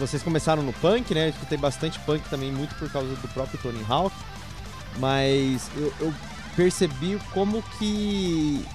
Vocês 0.00 0.24
começaram 0.24 0.64
no 0.64 0.72
punk, 0.72 1.14
né? 1.14 1.26
Eu 1.26 1.30
escutei 1.30 1.56
bastante 1.56 2.00
punk 2.00 2.28
também, 2.28 2.50
muito 2.50 2.74
por 2.74 2.90
causa 2.90 3.14
do 3.14 3.28
próprio 3.28 3.60
Tony 3.62 3.86
Hawk. 3.88 4.12
Mas 4.98 5.70
eu, 5.76 5.94
eu 6.00 6.14
percebi 6.56 7.16
como 7.32 7.62
que 7.78 8.66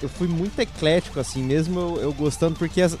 eu 0.00 0.08
fui 0.08 0.26
muito 0.26 0.58
eclético, 0.58 1.20
assim, 1.20 1.42
mesmo 1.42 1.78
eu, 1.78 2.00
eu 2.00 2.12
gostando, 2.14 2.56
porque, 2.58 2.80
as, 2.80 2.96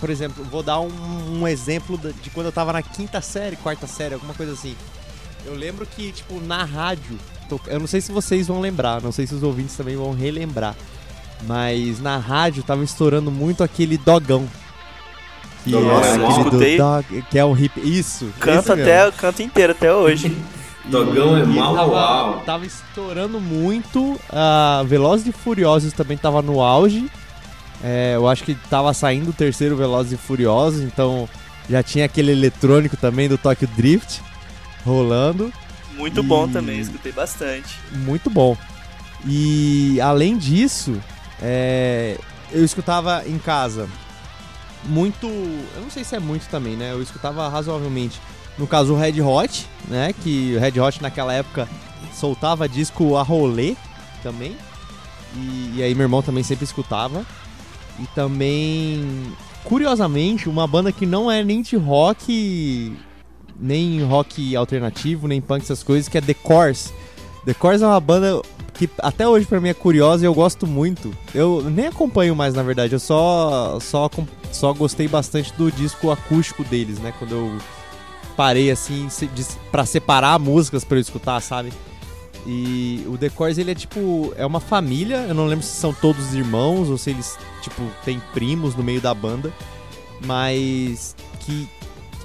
por 0.00 0.10
exemplo, 0.10 0.44
vou 0.44 0.62
dar 0.62 0.80
um, 0.80 1.40
um 1.40 1.48
exemplo 1.48 1.98
de 1.98 2.30
quando 2.30 2.46
eu 2.46 2.52
tava 2.52 2.72
na 2.72 2.82
quinta 2.82 3.20
série, 3.20 3.56
quarta 3.56 3.86
série, 3.86 4.14
alguma 4.14 4.34
coisa 4.34 4.52
assim. 4.52 4.76
Eu 5.44 5.54
lembro 5.54 5.86
que, 5.86 6.12
tipo, 6.12 6.40
na 6.40 6.64
rádio, 6.64 7.18
eu 7.66 7.78
não 7.78 7.86
sei 7.86 8.00
se 8.00 8.12
vocês 8.12 8.48
vão 8.48 8.60
lembrar, 8.60 9.00
não 9.00 9.12
sei 9.12 9.26
se 9.26 9.34
os 9.34 9.42
ouvintes 9.42 9.76
também 9.76 9.96
vão 9.96 10.12
relembrar, 10.12 10.74
mas 11.46 12.00
na 12.00 12.18
rádio 12.18 12.62
tava 12.62 12.82
estourando 12.82 13.30
muito 13.30 13.62
aquele 13.62 13.96
dogão. 13.96 14.48
Que 15.64 15.70
Nossa, 15.70 16.08
é 16.08 16.46
aquele 16.46 16.76
dog, 16.76 17.24
que 17.30 17.38
é 17.38 17.44
um 17.44 17.56
hip. 17.56 17.80
Isso. 17.80 18.32
Canta 18.38 18.74
até, 18.74 19.10
canta 19.10 19.42
inteiro 19.42 19.72
até 19.72 19.92
hoje. 19.92 20.36
Dogão 20.86 21.36
é 21.36 21.44
mal 21.44 21.74
tava, 21.74 22.40
tava 22.44 22.66
estourando 22.66 23.40
muito. 23.40 24.12
Uh, 24.12 24.84
Velozes 24.84 25.26
e 25.26 25.32
Furiosos 25.32 25.92
também 25.92 26.16
tava 26.16 26.40
no 26.40 26.62
auge. 26.62 27.10
É, 27.82 28.12
eu 28.14 28.28
acho 28.28 28.44
que 28.44 28.54
tava 28.54 28.92
saindo 28.94 29.30
o 29.30 29.34
terceiro 29.34 29.76
Velozes 29.76 30.12
e 30.12 30.16
Furiosos, 30.16 30.82
então 30.82 31.28
já 31.68 31.82
tinha 31.82 32.04
aquele 32.04 32.32
eletrônico 32.32 32.96
também 32.96 33.28
do 33.28 33.36
Tokyo 33.36 33.68
Drift 33.76 34.20
rolando. 34.84 35.52
Muito 35.96 36.20
e... 36.20 36.22
bom 36.22 36.48
também, 36.48 36.78
escutei 36.80 37.12
bastante. 37.12 37.78
Muito 37.92 38.30
bom. 38.30 38.56
E 39.26 40.00
além 40.00 40.36
disso, 40.36 41.00
é, 41.42 42.18
eu 42.52 42.64
escutava 42.64 43.24
em 43.26 43.38
casa 43.38 43.88
muito. 44.84 45.26
Eu 45.26 45.82
não 45.82 45.90
sei 45.90 46.04
se 46.04 46.14
é 46.14 46.20
muito 46.20 46.48
também, 46.48 46.76
né? 46.76 46.92
Eu 46.92 47.02
escutava 47.02 47.48
razoavelmente 47.48 48.20
no 48.58 48.66
caso, 48.66 48.94
o 48.94 48.96
Red 48.96 49.20
Hot, 49.20 49.66
né? 49.86 50.14
Que 50.22 50.54
o 50.56 50.60
Red 50.60 50.80
Hot 50.80 51.02
naquela 51.02 51.32
época 51.32 51.68
soltava 52.14 52.68
disco 52.68 53.16
a 53.16 53.22
rolê 53.22 53.76
também. 54.22 54.56
E, 55.34 55.74
e 55.76 55.82
aí 55.82 55.94
meu 55.94 56.04
irmão 56.04 56.22
também 56.22 56.42
sempre 56.42 56.64
escutava. 56.64 57.24
E 58.00 58.06
também, 58.14 59.32
curiosamente, 59.64 60.48
uma 60.48 60.66
banda 60.66 60.92
que 60.92 61.06
não 61.06 61.30
é 61.30 61.42
nem 61.42 61.62
de 61.62 61.76
rock, 61.76 62.94
nem 63.58 64.02
rock 64.02 64.54
alternativo, 64.54 65.26
nem 65.26 65.40
punk, 65.40 65.62
essas 65.62 65.82
coisas, 65.82 66.08
que 66.08 66.18
é 66.18 66.20
The 66.20 66.34
Course. 66.34 66.92
The 67.44 67.54
Course 67.54 67.82
é 67.82 67.86
uma 67.86 68.00
banda 68.00 68.42
que 68.74 68.88
até 68.98 69.26
hoje 69.26 69.46
para 69.46 69.60
mim 69.60 69.70
é 69.70 69.74
curiosa 69.74 70.24
e 70.24 70.26
eu 70.26 70.34
gosto 70.34 70.66
muito. 70.66 71.12
Eu 71.34 71.62
nem 71.70 71.86
acompanho 71.86 72.36
mais, 72.36 72.54
na 72.54 72.62
verdade, 72.62 72.92
eu 72.92 73.00
só, 73.00 73.78
só, 73.80 74.10
só 74.52 74.72
gostei 74.72 75.08
bastante 75.08 75.52
do 75.54 75.70
disco 75.72 76.10
acústico 76.10 76.62
deles, 76.64 76.98
né? 76.98 77.12
Quando 77.18 77.32
eu 77.32 77.58
parei 78.36 78.70
assim 78.70 79.08
para 79.72 79.86
separar 79.86 80.38
músicas 80.38 80.84
para 80.84 80.98
eu 80.98 81.00
escutar, 81.00 81.40
sabe? 81.40 81.72
E 82.46 83.04
o 83.08 83.18
The 83.18 83.30
ele 83.58 83.72
é 83.72 83.74
tipo, 83.74 84.32
é 84.36 84.46
uma 84.46 84.60
família, 84.60 85.26
eu 85.28 85.34
não 85.34 85.46
lembro 85.46 85.64
se 85.64 85.74
são 85.74 85.92
todos 85.92 86.32
irmãos 86.32 86.88
ou 86.88 86.96
se 86.96 87.10
eles, 87.10 87.36
tipo, 87.60 87.82
têm 88.04 88.22
primos 88.32 88.76
no 88.76 88.84
meio 88.84 89.00
da 89.00 89.12
banda, 89.12 89.52
mas 90.24 91.16
que 91.40 91.68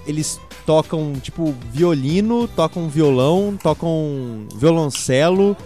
eles 0.05 0.39
tocam, 0.63 1.13
tipo, 1.13 1.55
violino, 1.71 2.47
tocam 2.47 2.87
violão, 2.87 3.57
tocam 3.61 4.45
violoncelo, 4.55 5.57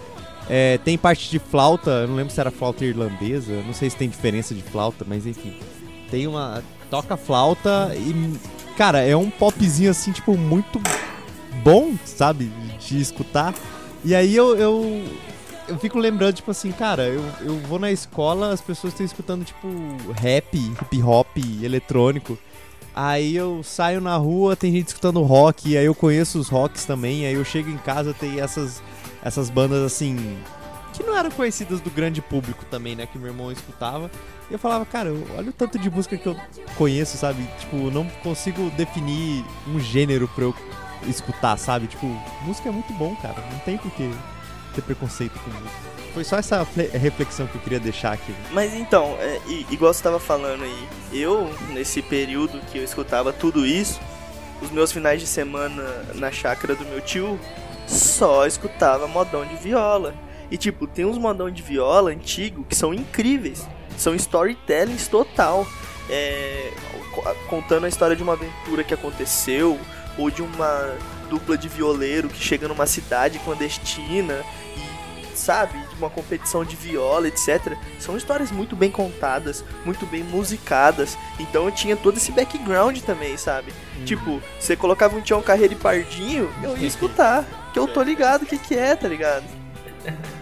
é, 0.48 0.78
tem 0.78 0.96
parte 0.96 1.28
de 1.30 1.38
flauta, 1.38 1.90
eu 1.90 2.08
não 2.08 2.16
lembro 2.16 2.32
se 2.32 2.40
era 2.40 2.50
flauta 2.50 2.84
irlandesa, 2.84 3.62
não 3.66 3.74
sei 3.74 3.90
se 3.90 3.96
tem 3.96 4.08
diferença 4.08 4.54
de 4.54 4.62
flauta, 4.62 5.04
mas 5.06 5.26
enfim. 5.26 5.54
Tem 6.10 6.26
uma. 6.26 6.62
Toca 6.88 7.16
flauta 7.16 7.92
e 7.96 8.38
cara, 8.76 9.00
é 9.00 9.16
um 9.16 9.28
popzinho 9.28 9.90
assim, 9.90 10.12
tipo, 10.12 10.36
muito 10.36 10.80
bom, 11.64 11.94
sabe? 12.04 12.50
De 12.78 13.00
escutar. 13.00 13.54
E 14.06 14.14
aí 14.14 14.36
eu, 14.36 14.56
eu, 14.56 15.04
eu 15.66 15.76
fico 15.80 15.98
lembrando, 15.98 16.34
tipo 16.34 16.48
assim, 16.48 16.70
cara, 16.70 17.08
eu, 17.08 17.24
eu 17.40 17.58
vou 17.62 17.76
na 17.76 17.90
escola, 17.90 18.52
as 18.52 18.60
pessoas 18.60 18.92
estão 18.92 19.04
escutando, 19.04 19.44
tipo, 19.44 19.66
rap, 20.14 20.56
hip 20.56 21.02
hop, 21.02 21.36
eletrônico. 21.60 22.38
Aí 22.94 23.34
eu 23.34 23.64
saio 23.64 24.00
na 24.00 24.16
rua, 24.16 24.54
tem 24.54 24.70
gente 24.70 24.86
escutando 24.86 25.20
rock, 25.22 25.76
aí 25.76 25.84
eu 25.84 25.94
conheço 25.94 26.38
os 26.38 26.48
rocks 26.48 26.84
também, 26.84 27.26
aí 27.26 27.34
eu 27.34 27.44
chego 27.44 27.68
em 27.68 27.78
casa, 27.78 28.14
tem 28.14 28.38
essas, 28.38 28.80
essas 29.24 29.50
bandas 29.50 29.82
assim, 29.82 30.38
que 30.94 31.02
não 31.02 31.18
eram 31.18 31.32
conhecidas 31.32 31.80
do 31.80 31.90
grande 31.90 32.22
público 32.22 32.64
também, 32.70 32.94
né? 32.94 33.06
Que 33.06 33.18
meu 33.18 33.26
irmão 33.26 33.50
escutava. 33.50 34.08
E 34.48 34.52
eu 34.52 34.58
falava, 34.60 34.86
cara, 34.86 35.12
olha 35.36 35.50
o 35.50 35.52
tanto 35.52 35.80
de 35.80 35.90
música 35.90 36.16
que 36.16 36.28
eu 36.28 36.36
conheço, 36.76 37.16
sabe? 37.16 37.42
Tipo, 37.58 37.90
não 37.90 38.06
consigo 38.22 38.70
definir 38.70 39.44
um 39.66 39.80
gênero 39.80 40.28
pra 40.28 40.44
eu 40.44 40.54
escutar, 41.06 41.56
sabe? 41.58 41.86
Tipo, 41.86 42.06
música 42.42 42.68
é 42.68 42.72
muito 42.72 42.92
bom, 42.94 43.14
cara. 43.16 43.42
Não 43.52 43.58
tem 43.60 43.76
por 43.76 43.90
que 43.92 44.10
ter 44.74 44.82
preconceito 44.82 45.38
com 45.40 45.50
música. 45.50 45.96
Foi 46.14 46.24
só 46.24 46.38
essa 46.38 46.66
reflexão 46.92 47.46
que 47.46 47.56
eu 47.56 47.60
queria 47.60 47.80
deixar 47.80 48.12
aqui. 48.12 48.34
Mas 48.50 48.74
então, 48.74 49.16
é, 49.20 49.38
igual 49.70 49.92
você 49.92 50.02
tava 50.02 50.18
falando 50.18 50.64
aí, 50.64 50.88
eu, 51.12 51.50
nesse 51.70 52.00
período 52.00 52.58
que 52.72 52.78
eu 52.78 52.84
escutava 52.84 53.32
tudo 53.32 53.66
isso, 53.66 54.00
os 54.62 54.70
meus 54.70 54.90
finais 54.90 55.20
de 55.20 55.26
semana 55.26 55.82
na 56.14 56.30
chácara 56.30 56.74
do 56.74 56.84
meu 56.86 57.02
tio, 57.02 57.38
só 57.86 58.46
escutava 58.46 59.06
modão 59.06 59.44
de 59.44 59.56
viola. 59.56 60.14
E 60.50 60.56
tipo, 60.56 60.86
tem 60.86 61.04
uns 61.04 61.18
modão 61.18 61.50
de 61.50 61.60
viola 61.60 62.10
antigo 62.10 62.64
que 62.64 62.74
são 62.74 62.94
incríveis 62.94 63.66
são 63.96 64.14
storytellings 64.14 65.08
total. 65.08 65.66
É, 66.08 66.72
contando 67.48 67.86
a 67.86 67.88
história 67.88 68.14
de 68.14 68.22
uma 68.22 68.34
aventura 68.34 68.84
que 68.84 68.94
aconteceu, 68.94 69.78
ou 70.18 70.30
de 70.30 70.42
uma 70.42 70.94
dupla 71.28 71.56
de 71.58 71.68
violeiro 71.68 72.28
que 72.28 72.42
chega 72.42 72.68
numa 72.68 72.86
cidade 72.86 73.38
clandestina 73.40 74.44
e, 74.76 75.36
sabe, 75.36 75.78
de 75.78 75.94
uma 75.96 76.08
competição 76.08 76.64
de 76.64 76.76
viola, 76.76 77.28
etc. 77.28 77.76
São 77.98 78.16
histórias 78.16 78.50
muito 78.50 78.76
bem 78.76 78.90
contadas, 78.90 79.64
muito 79.84 80.06
bem 80.06 80.22
musicadas. 80.22 81.18
Então 81.38 81.66
eu 81.66 81.72
tinha 81.72 81.96
todo 81.96 82.16
esse 82.16 82.32
background 82.32 82.98
também, 83.00 83.36
sabe? 83.36 83.72
Hum. 83.98 84.04
Tipo, 84.04 84.42
você 84.58 84.76
colocava 84.76 85.16
um 85.16 85.20
Tião 85.20 85.42
Carreiro 85.42 85.74
e 85.74 85.76
Pardinho, 85.76 86.52
eu 86.62 86.76
ia 86.76 86.86
escutar, 86.86 87.44
que 87.72 87.78
eu 87.78 87.88
tô 87.88 88.02
ligado 88.02 88.42
o 88.42 88.46
que, 88.46 88.58
que 88.58 88.74
é, 88.74 88.94
tá 88.94 89.08
ligado? 89.08 89.44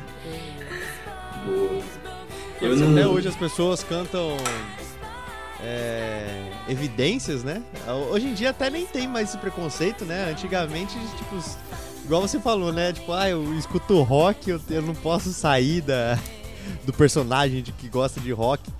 Eu 2.60 2.76
não... 2.76 2.92
Até 2.92 3.06
hoje 3.06 3.28
as 3.28 3.36
pessoas 3.36 3.82
cantam 3.82 4.38
é, 5.64 6.50
evidências, 6.68 7.42
né? 7.42 7.62
Hoje 8.10 8.26
em 8.26 8.34
dia 8.34 8.50
até 8.50 8.68
nem 8.68 8.84
tem 8.84 9.08
mais 9.08 9.30
esse 9.30 9.38
preconceito, 9.38 10.04
né? 10.04 10.30
Antigamente, 10.30 10.94
tipo, 11.16 11.36
igual 12.04 12.20
você 12.22 12.38
falou, 12.38 12.72
né? 12.72 12.92
Tipo, 12.92 13.12
ah, 13.12 13.28
eu 13.28 13.54
escuto 13.56 14.02
rock, 14.02 14.50
eu, 14.50 14.60
eu 14.68 14.82
não 14.82 14.94
posso 14.94 15.32
sair 15.32 15.80
da, 15.80 16.18
do 16.84 16.92
personagem 16.92 17.62
de 17.62 17.72
que 17.72 17.88
gosta 17.88 18.20
de 18.20 18.30
rock. 18.30 18.70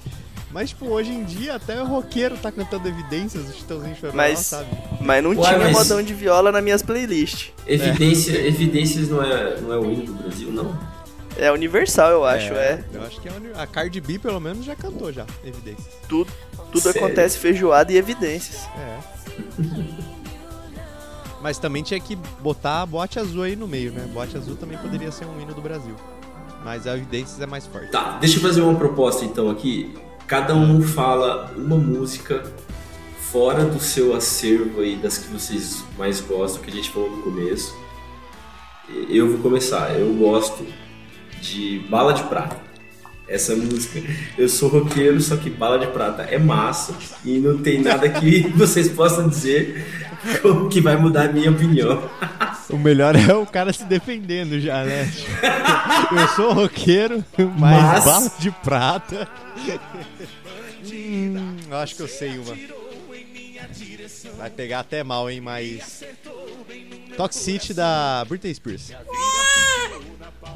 Mas, 0.53 0.71
tipo, 0.71 0.87
hoje 0.87 1.11
em 1.11 1.25
dia 1.25 1.57
até 1.57 1.83
o 1.83 1.87
roqueiro 1.87 2.37
tá 2.37 2.53
cantando 2.53 2.87
evidências 2.87 3.45
do 3.45 3.53
Chitãozinho 3.53 3.97
Chororó, 3.97 4.17
mas, 4.17 4.39
sabe? 4.39 4.69
Mas 5.01 5.25
não 5.25 5.31
Ué, 5.31 5.49
tinha 5.49 5.59
mas... 5.59 5.73
modão 5.73 6.01
de 6.01 6.15
viola 6.15 6.53
nas 6.53 6.63
minhas 6.63 6.81
playlists. 6.81 7.51
Evidência, 7.67 8.37
é. 8.37 8.47
Evidências 8.47 9.09
não 9.09 9.21
é, 9.21 9.61
não 9.61 9.73
é 9.73 9.79
o 9.79 9.91
hino 9.91 10.05
do 10.05 10.13
Brasil, 10.13 10.53
não? 10.53 10.79
É 11.37 11.51
universal, 11.51 12.11
eu 12.11 12.25
acho, 12.25 12.53
é. 12.53 12.57
é. 12.57 12.85
Eu 12.93 13.03
acho 13.03 13.21
que 13.21 13.29
é 13.29 13.33
a 13.57 13.67
Cardi 13.67 14.01
B, 14.01 14.19
pelo 14.19 14.41
menos, 14.41 14.65
já 14.65 14.77
cantou 14.77 15.13
já, 15.13 15.27
evidências. 15.45 15.95
Tudo, 16.09 16.33
tudo 16.71 16.89
acontece 16.89 17.39
feijoada 17.39 17.93
e 17.93 17.97
evidências. 17.97 18.69
É. 18.77 18.99
Mas 21.43 21.59
também 21.59 21.83
tinha 21.83 22.01
que 22.01 22.17
botar 22.41 22.83
a 22.83 22.87
boate 22.87 23.19
azul 23.19 23.43
aí 23.43 23.57
no 23.57 23.69
meio, 23.69 23.93
né? 23.93 24.09
Boate 24.13 24.37
azul 24.37 24.57
também 24.57 24.79
poderia 24.79 25.11
ser 25.11 25.27
um 25.27 25.41
hino 25.41 25.53
do 25.53 25.61
Brasil. 25.61 25.95
Mas 26.65 26.87
a 26.87 26.97
evidências 26.97 27.39
é 27.41 27.47
mais 27.47 27.67
forte. 27.67 27.91
Tá, 27.91 28.17
deixa 28.19 28.39
eu 28.39 28.43
fazer 28.43 28.63
uma 28.63 28.75
proposta 28.75 29.25
então 29.25 29.51
aqui. 29.51 29.95
Cada 30.27 30.55
um 30.55 30.81
fala 30.81 31.53
uma 31.55 31.77
música 31.77 32.43
fora 33.21 33.65
do 33.65 33.79
seu 33.79 34.17
acervo 34.17 34.81
aí, 34.81 34.97
das 34.97 35.19
que 35.19 35.31
vocês 35.31 35.85
mais 35.99 36.21
gostam, 36.21 36.63
que 36.63 36.71
a 36.71 36.73
gente 36.73 36.91
falou 36.91 37.11
no 37.11 37.23
começo. 37.23 37.77
Eu 39.11 39.29
vou 39.29 39.39
começar. 39.41 39.91
Eu 39.99 40.15
gosto 40.15 40.65
de 41.45 41.79
Bala 41.91 42.15
de 42.15 42.23
Prata. 42.25 42.57
Essa 43.27 43.57
música, 43.57 44.03
eu 44.37 44.49
sou 44.49 44.69
roqueiro, 44.69 45.19
só 45.21 45.37
que 45.37 45.49
Bala 45.49 45.79
de 45.79 45.87
Prata 45.87 46.23
é 46.23 46.39
massa 46.39 46.95
e 47.25 47.39
não 47.39 47.59
tem 47.59 47.81
nada 47.81 48.09
que 48.09 48.49
vocês 48.55 48.89
possam 48.91 49.29
dizer 49.29 49.87
que 50.71 50.81
vai 50.81 50.97
mudar 50.97 51.29
a 51.29 51.33
minha 51.33 51.51
opinião. 51.51 52.03
O 52.71 52.79
melhor 52.79 53.15
é 53.15 53.33
o 53.35 53.45
cara 53.45 53.75
se 53.75 53.85
defendendo 53.85 54.59
já, 54.59 54.85
né? 54.85 55.09
Eu 56.11 56.29
sou 56.29 56.53
roqueiro, 56.55 57.23
mas, 57.59 57.83
mas... 57.83 58.05
Bala 58.05 58.33
de 58.39 58.51
Prata. 58.51 59.29
hum, 60.91 61.57
eu 61.71 61.77
acho 61.77 61.95
que 61.95 62.03
eu 62.03 62.09
sei 62.09 62.39
uma. 62.39 62.57
Vai 64.39 64.51
pegar 64.51 64.81
até 64.81 65.05
mal, 65.05 65.31
hein? 65.31 65.43
Mas. 65.43 66.03
Toxicity 67.17 67.75
da 67.75 68.25
Britney 68.27 68.55
Spears. 68.55 68.93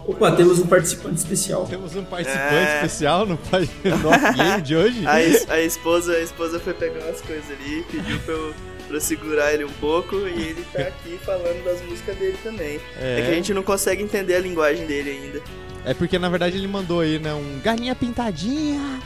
Opa, 0.06 0.32
temos 0.32 0.58
um 0.58 0.66
participante 0.66 1.16
especial. 1.16 1.66
Temos 1.66 1.94
um 1.94 2.04
participante 2.04 2.54
é... 2.54 2.76
especial 2.76 3.26
no, 3.26 3.38
no 3.38 3.98
nosso 3.98 4.32
game 4.36 4.62
de 4.62 4.76
hoje. 4.76 5.06
A, 5.06 5.14
a, 5.52 5.60
esposa, 5.60 6.12
a 6.12 6.20
esposa 6.20 6.58
foi 6.58 6.72
pegar 6.72 7.04
umas 7.04 7.20
coisas 7.20 7.44
ali, 7.50 7.84
pediu 7.90 8.18
pra 8.20 8.34
eu, 8.34 8.54
pra 8.86 8.96
eu 8.96 9.00
segurar 9.00 9.52
ele 9.52 9.64
um 9.64 9.72
pouco 9.80 10.16
e 10.16 10.42
ele 10.48 10.64
tá 10.72 10.82
aqui 10.82 11.18
falando 11.24 11.62
das 11.62 11.82
músicas 11.82 12.16
dele 12.16 12.38
também. 12.42 12.80
É... 12.98 13.20
é 13.20 13.22
que 13.22 13.30
a 13.30 13.34
gente 13.34 13.52
não 13.52 13.62
consegue 13.62 14.02
entender 14.02 14.34
a 14.34 14.40
linguagem 14.40 14.86
dele 14.86 15.10
ainda. 15.10 15.42
É 15.84 15.92
porque 15.92 16.18
na 16.18 16.28
verdade 16.28 16.56
ele 16.56 16.68
mandou 16.68 17.00
aí, 17.00 17.18
né? 17.18 17.34
Um 17.34 17.60
galinha 17.62 17.94
pintadinha. 17.94 19.00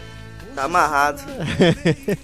Tá 0.55 0.64
amarrado. 0.64 1.22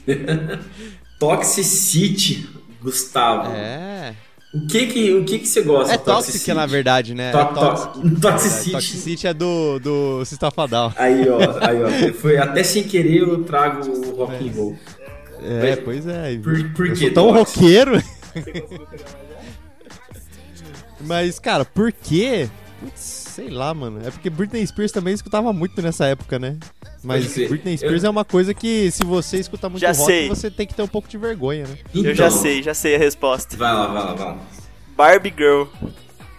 Toxicity, 1.19 2.49
Gustavo. 2.81 3.51
É. 3.53 4.15
O 4.53 4.67
que 4.67 4.87
que, 4.87 5.15
o 5.15 5.25
que 5.25 5.39
que 5.41 5.47
você 5.47 5.61
gosta? 5.61 5.93
É 5.93 5.99
Toxic, 5.99 6.55
na 6.55 6.65
verdade, 6.65 7.15
né? 7.15 7.33
To 7.33 7.39
é 7.39 7.45
Toxic. 7.45 8.21
Toxicity. 8.21 8.71
É, 8.71 8.73
Toxicity 8.73 9.27
é 9.27 9.35
do, 9.35 9.79
do 9.79 10.25
Sistafadal. 10.25 10.93
Aí, 10.97 11.29
ó, 11.29 11.39
aí, 11.61 11.77
ó. 11.83 12.13
Foi 12.15 12.39
até 12.39 12.63
sem 12.63 12.83
querer 12.83 13.19
eu 13.19 13.45
trago 13.45 13.87
o 13.91 14.17
rock 14.17 14.49
and 14.49 14.53
roll. 14.55 14.77
É, 15.43 15.77
Mas, 15.77 15.85
pois 15.85 16.07
é. 16.07 16.39
Por, 16.39 16.73
por 16.73 16.93
que? 16.93 17.11
tão 17.11 17.31
roqueiro. 17.31 18.03
Mas, 21.01 21.39
cara, 21.39 21.65
por 21.65 21.93
quê? 21.93 22.49
Putz, 22.81 23.18
sei 23.39 23.49
lá, 23.51 23.73
mano. 23.73 24.01
É 24.05 24.11
porque 24.11 24.29
Britney 24.29 24.67
Spears 24.67 24.91
também 24.91 25.15
escutava 25.15 25.53
muito 25.53 25.81
nessa 25.81 26.07
época, 26.07 26.41
né? 26.41 26.57
Mas 27.05 27.33
Britney 27.33 27.79
Spears 27.79 28.03
eu... 28.03 28.09
é 28.09 28.11
uma 28.11 28.25
coisa 28.25 28.53
que, 28.53 28.91
se 28.91 29.05
você 29.05 29.39
escuta 29.39 29.69
muito 29.69 29.81
já 29.81 29.93
rock, 29.93 30.07
sei. 30.07 30.29
você 30.29 30.51
tem 30.51 30.67
que 30.67 30.75
ter 30.75 30.83
um 30.83 30.89
pouco 30.89 31.09
de 31.09 31.17
vergonha, 31.17 31.65
né? 31.65 31.79
Então, 31.95 32.11
eu 32.11 32.15
já 32.17 32.33
sei, 32.33 32.65
já 32.65 32.75
sei 32.75 32.97
a 32.97 32.99
resposta. 32.99 33.57
Vai 33.57 33.73
lá, 33.73 33.87
vai 33.87 34.05
lá, 34.05 34.15
vai 34.15 34.27
lá. 34.27 34.39
Barbie 34.97 35.33
Girl. 35.37 35.67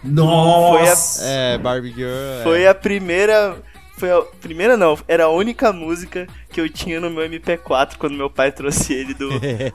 Nossa! 0.04 1.24
A... 1.24 1.26
É, 1.26 1.58
Barbie 1.58 1.92
Girl. 1.94 2.42
Foi 2.42 2.62
é. 2.64 2.68
a 2.68 2.74
primeira 2.74 3.56
foi 4.00 4.10
a 4.10 4.22
primeira 4.40 4.78
não, 4.78 4.98
era 5.06 5.24
a 5.24 5.28
única 5.28 5.74
música 5.74 6.26
que 6.50 6.58
eu 6.58 6.70
tinha 6.70 6.98
no 6.98 7.10
meu 7.10 7.28
MP4 7.28 7.98
quando 7.98 8.16
meu 8.16 8.30
pai 8.30 8.50
trouxe 8.50 8.94
ele 8.94 9.12
do, 9.12 9.28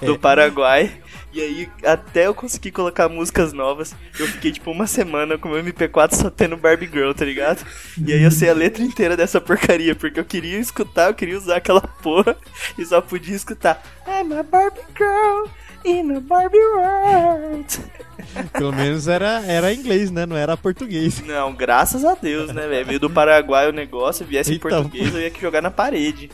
do 0.04 0.18
Paraguai. 0.20 0.92
E 1.32 1.40
aí, 1.40 1.70
até 1.84 2.26
eu 2.26 2.34
conseguir 2.34 2.72
colocar 2.72 3.08
músicas 3.08 3.54
novas, 3.54 3.96
eu 4.20 4.26
fiquei 4.26 4.52
tipo 4.52 4.72
uma 4.72 4.88
semana 4.88 5.38
com 5.38 5.50
meu 5.50 5.64
MP4 5.64 6.16
só 6.16 6.30
tendo 6.32 6.58
Barbie 6.58 6.90
Girl, 6.92 7.12
tá 7.12 7.24
ligado? 7.24 7.64
E 8.04 8.12
aí 8.12 8.24
eu 8.24 8.32
sei 8.32 8.50
a 8.50 8.54
letra 8.54 8.84
inteira 8.84 9.16
dessa 9.16 9.40
porcaria, 9.40 9.94
porque 9.94 10.20
eu 10.20 10.26
queria 10.26 10.58
escutar, 10.58 11.10
eu 11.10 11.14
queria 11.14 11.38
usar 11.38 11.58
aquela 11.58 11.82
porra 11.82 12.36
e 12.80 12.84
só 12.84 13.02
podia 13.02 13.36
escutar 13.36 13.84
I'm 14.08 14.34
a 14.34 14.42
Barbie 14.42 14.82
Girl 14.98 15.46
in 15.86 16.16
a 16.16 16.20
Barbie 16.20 16.58
World. 16.58 17.80
Pelo 18.54 18.74
menos 18.74 19.08
era, 19.08 19.44
era 19.46 19.74
inglês, 19.74 20.12
né? 20.12 20.26
Não 20.26 20.36
era 20.36 20.58
português. 20.58 21.22
Não, 21.22 21.54
graças 21.54 22.04
a 22.04 22.16
Deus, 22.16 22.52
né, 22.52 22.68
velho? 22.68 22.88
Meio 22.88 23.00
do 23.00 23.10
Paraguai 23.10 23.70
o 23.70 23.74
negócio, 23.74 24.26
viesse 24.26 24.54
então... 24.54 24.70
em 24.70 24.74
português, 24.74 25.14
eu 25.14 25.22
ia 25.22 25.30
que 25.30 25.42
jogar 25.42 25.62
na 25.62 25.72
parede. 25.72 26.30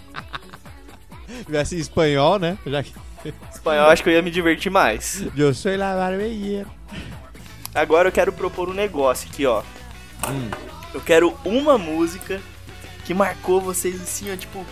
viesse 1.47 1.75
em 1.75 1.79
espanhol, 1.79 2.39
né? 2.39 2.57
Já 2.65 2.81
que... 2.81 2.93
Espanhol 3.53 3.89
acho 3.89 4.01
que 4.01 4.09
eu 4.09 4.13
ia 4.13 4.21
me 4.21 4.31
divertir 4.31 4.71
mais. 4.71 5.23
Eu 5.37 5.53
sou 5.53 5.75
la 5.75 5.95
barbeira. 5.95 6.65
Agora 7.73 8.07
eu 8.07 8.11
quero 8.11 8.33
propor 8.33 8.69
um 8.69 8.73
negócio 8.73 9.29
aqui, 9.29 9.45
ó. 9.45 9.61
Hum. 10.27 10.49
Eu 10.93 11.01
quero 11.01 11.37
uma 11.45 11.77
música 11.77 12.41
que 13.05 13.13
marcou 13.13 13.61
vocês 13.61 14.01
assim, 14.01 14.31
ó, 14.31 14.35
tipo, 14.35 14.65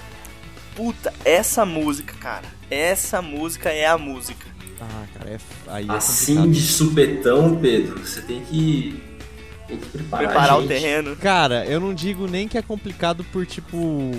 puta, 0.76 1.14
essa 1.24 1.66
música, 1.66 2.16
cara. 2.20 2.46
Essa 2.70 3.22
música 3.22 3.70
é 3.70 3.86
a 3.86 3.98
música. 3.98 4.46
Ah, 4.82 5.06
cara, 5.14 5.30
é, 5.32 5.38
aí 5.68 5.88
é 5.88 5.92
Assim 5.92 6.50
de 6.50 6.62
supetão, 6.62 7.56
Pedro, 7.56 8.00
você 8.00 8.22
tem 8.22 8.42
que, 8.42 9.02
tem 9.68 9.78
que 9.78 9.86
preparar, 9.88 10.28
preparar 10.28 10.60
o 10.60 10.68
terreno. 10.68 11.16
Cara, 11.18 11.66
eu 11.66 11.80
não 11.80 11.94
digo 11.94 12.28
nem 12.28 12.48
que 12.48 12.58
é 12.58 12.62
complicado 12.62 13.24
por, 13.26 13.46
tipo, 13.46 14.12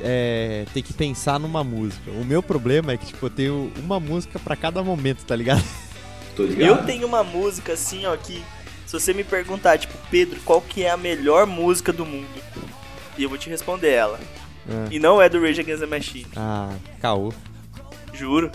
é, 0.00 0.64
ter 0.74 0.82
que 0.82 0.92
pensar 0.92 1.38
numa 1.38 1.62
música. 1.62 2.10
O 2.10 2.24
meu 2.24 2.42
problema 2.42 2.92
é 2.92 2.96
que, 2.96 3.06
tipo, 3.06 3.26
eu 3.26 3.30
tenho 3.30 3.72
uma 3.78 4.00
música 4.00 4.38
para 4.38 4.56
cada 4.56 4.82
momento, 4.82 5.24
tá 5.24 5.36
ligado? 5.36 5.62
Tô 6.34 6.44
ligado? 6.44 6.68
Eu 6.68 6.84
tenho 6.84 7.06
uma 7.06 7.22
música 7.22 7.74
assim, 7.74 8.04
ó, 8.06 8.16
que 8.16 8.42
se 8.86 8.92
você 8.92 9.14
me 9.14 9.22
perguntar, 9.22 9.78
tipo, 9.78 9.94
Pedro, 10.10 10.40
qual 10.44 10.60
que 10.60 10.82
é 10.82 10.90
a 10.90 10.96
melhor 10.96 11.46
música 11.46 11.92
do 11.92 12.04
mundo? 12.04 12.26
E 13.16 13.22
eu 13.22 13.28
vou 13.28 13.38
te 13.38 13.48
responder 13.48 13.90
ela. 13.90 14.18
É. 14.68 14.94
E 14.94 14.98
não 14.98 15.20
é 15.20 15.28
do 15.28 15.40
Rage 15.40 15.60
Against 15.60 15.80
the 15.80 15.86
Machine. 15.86 16.26
Ah, 16.36 16.72
caô. 17.00 17.32
Juro. 18.12 18.50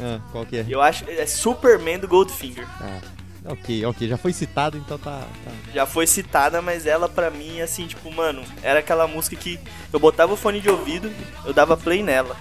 Ah, 0.00 0.20
qual 0.30 0.46
que 0.46 0.58
é? 0.58 0.66
Eu 0.68 0.80
acho 0.80 1.04
é 1.08 1.26
Superman 1.26 1.98
do 1.98 2.08
Goldfinger. 2.08 2.66
Ah, 2.80 3.00
ok, 3.46 3.84
ok. 3.86 4.08
Já 4.08 4.16
foi 4.16 4.32
citado, 4.32 4.76
então 4.76 4.98
tá, 4.98 5.20
tá. 5.44 5.50
Já 5.74 5.86
foi 5.86 6.06
citada, 6.06 6.62
mas 6.62 6.86
ela 6.86 7.08
pra 7.08 7.30
mim, 7.30 7.60
assim, 7.60 7.86
tipo, 7.86 8.10
mano, 8.12 8.42
era 8.62 8.80
aquela 8.80 9.06
música 9.06 9.36
que 9.36 9.58
eu 9.92 10.00
botava 10.00 10.32
o 10.32 10.36
fone 10.36 10.60
de 10.60 10.70
ouvido, 10.70 11.10
eu 11.44 11.52
dava 11.52 11.76
play 11.76 12.02
nela. 12.02 12.36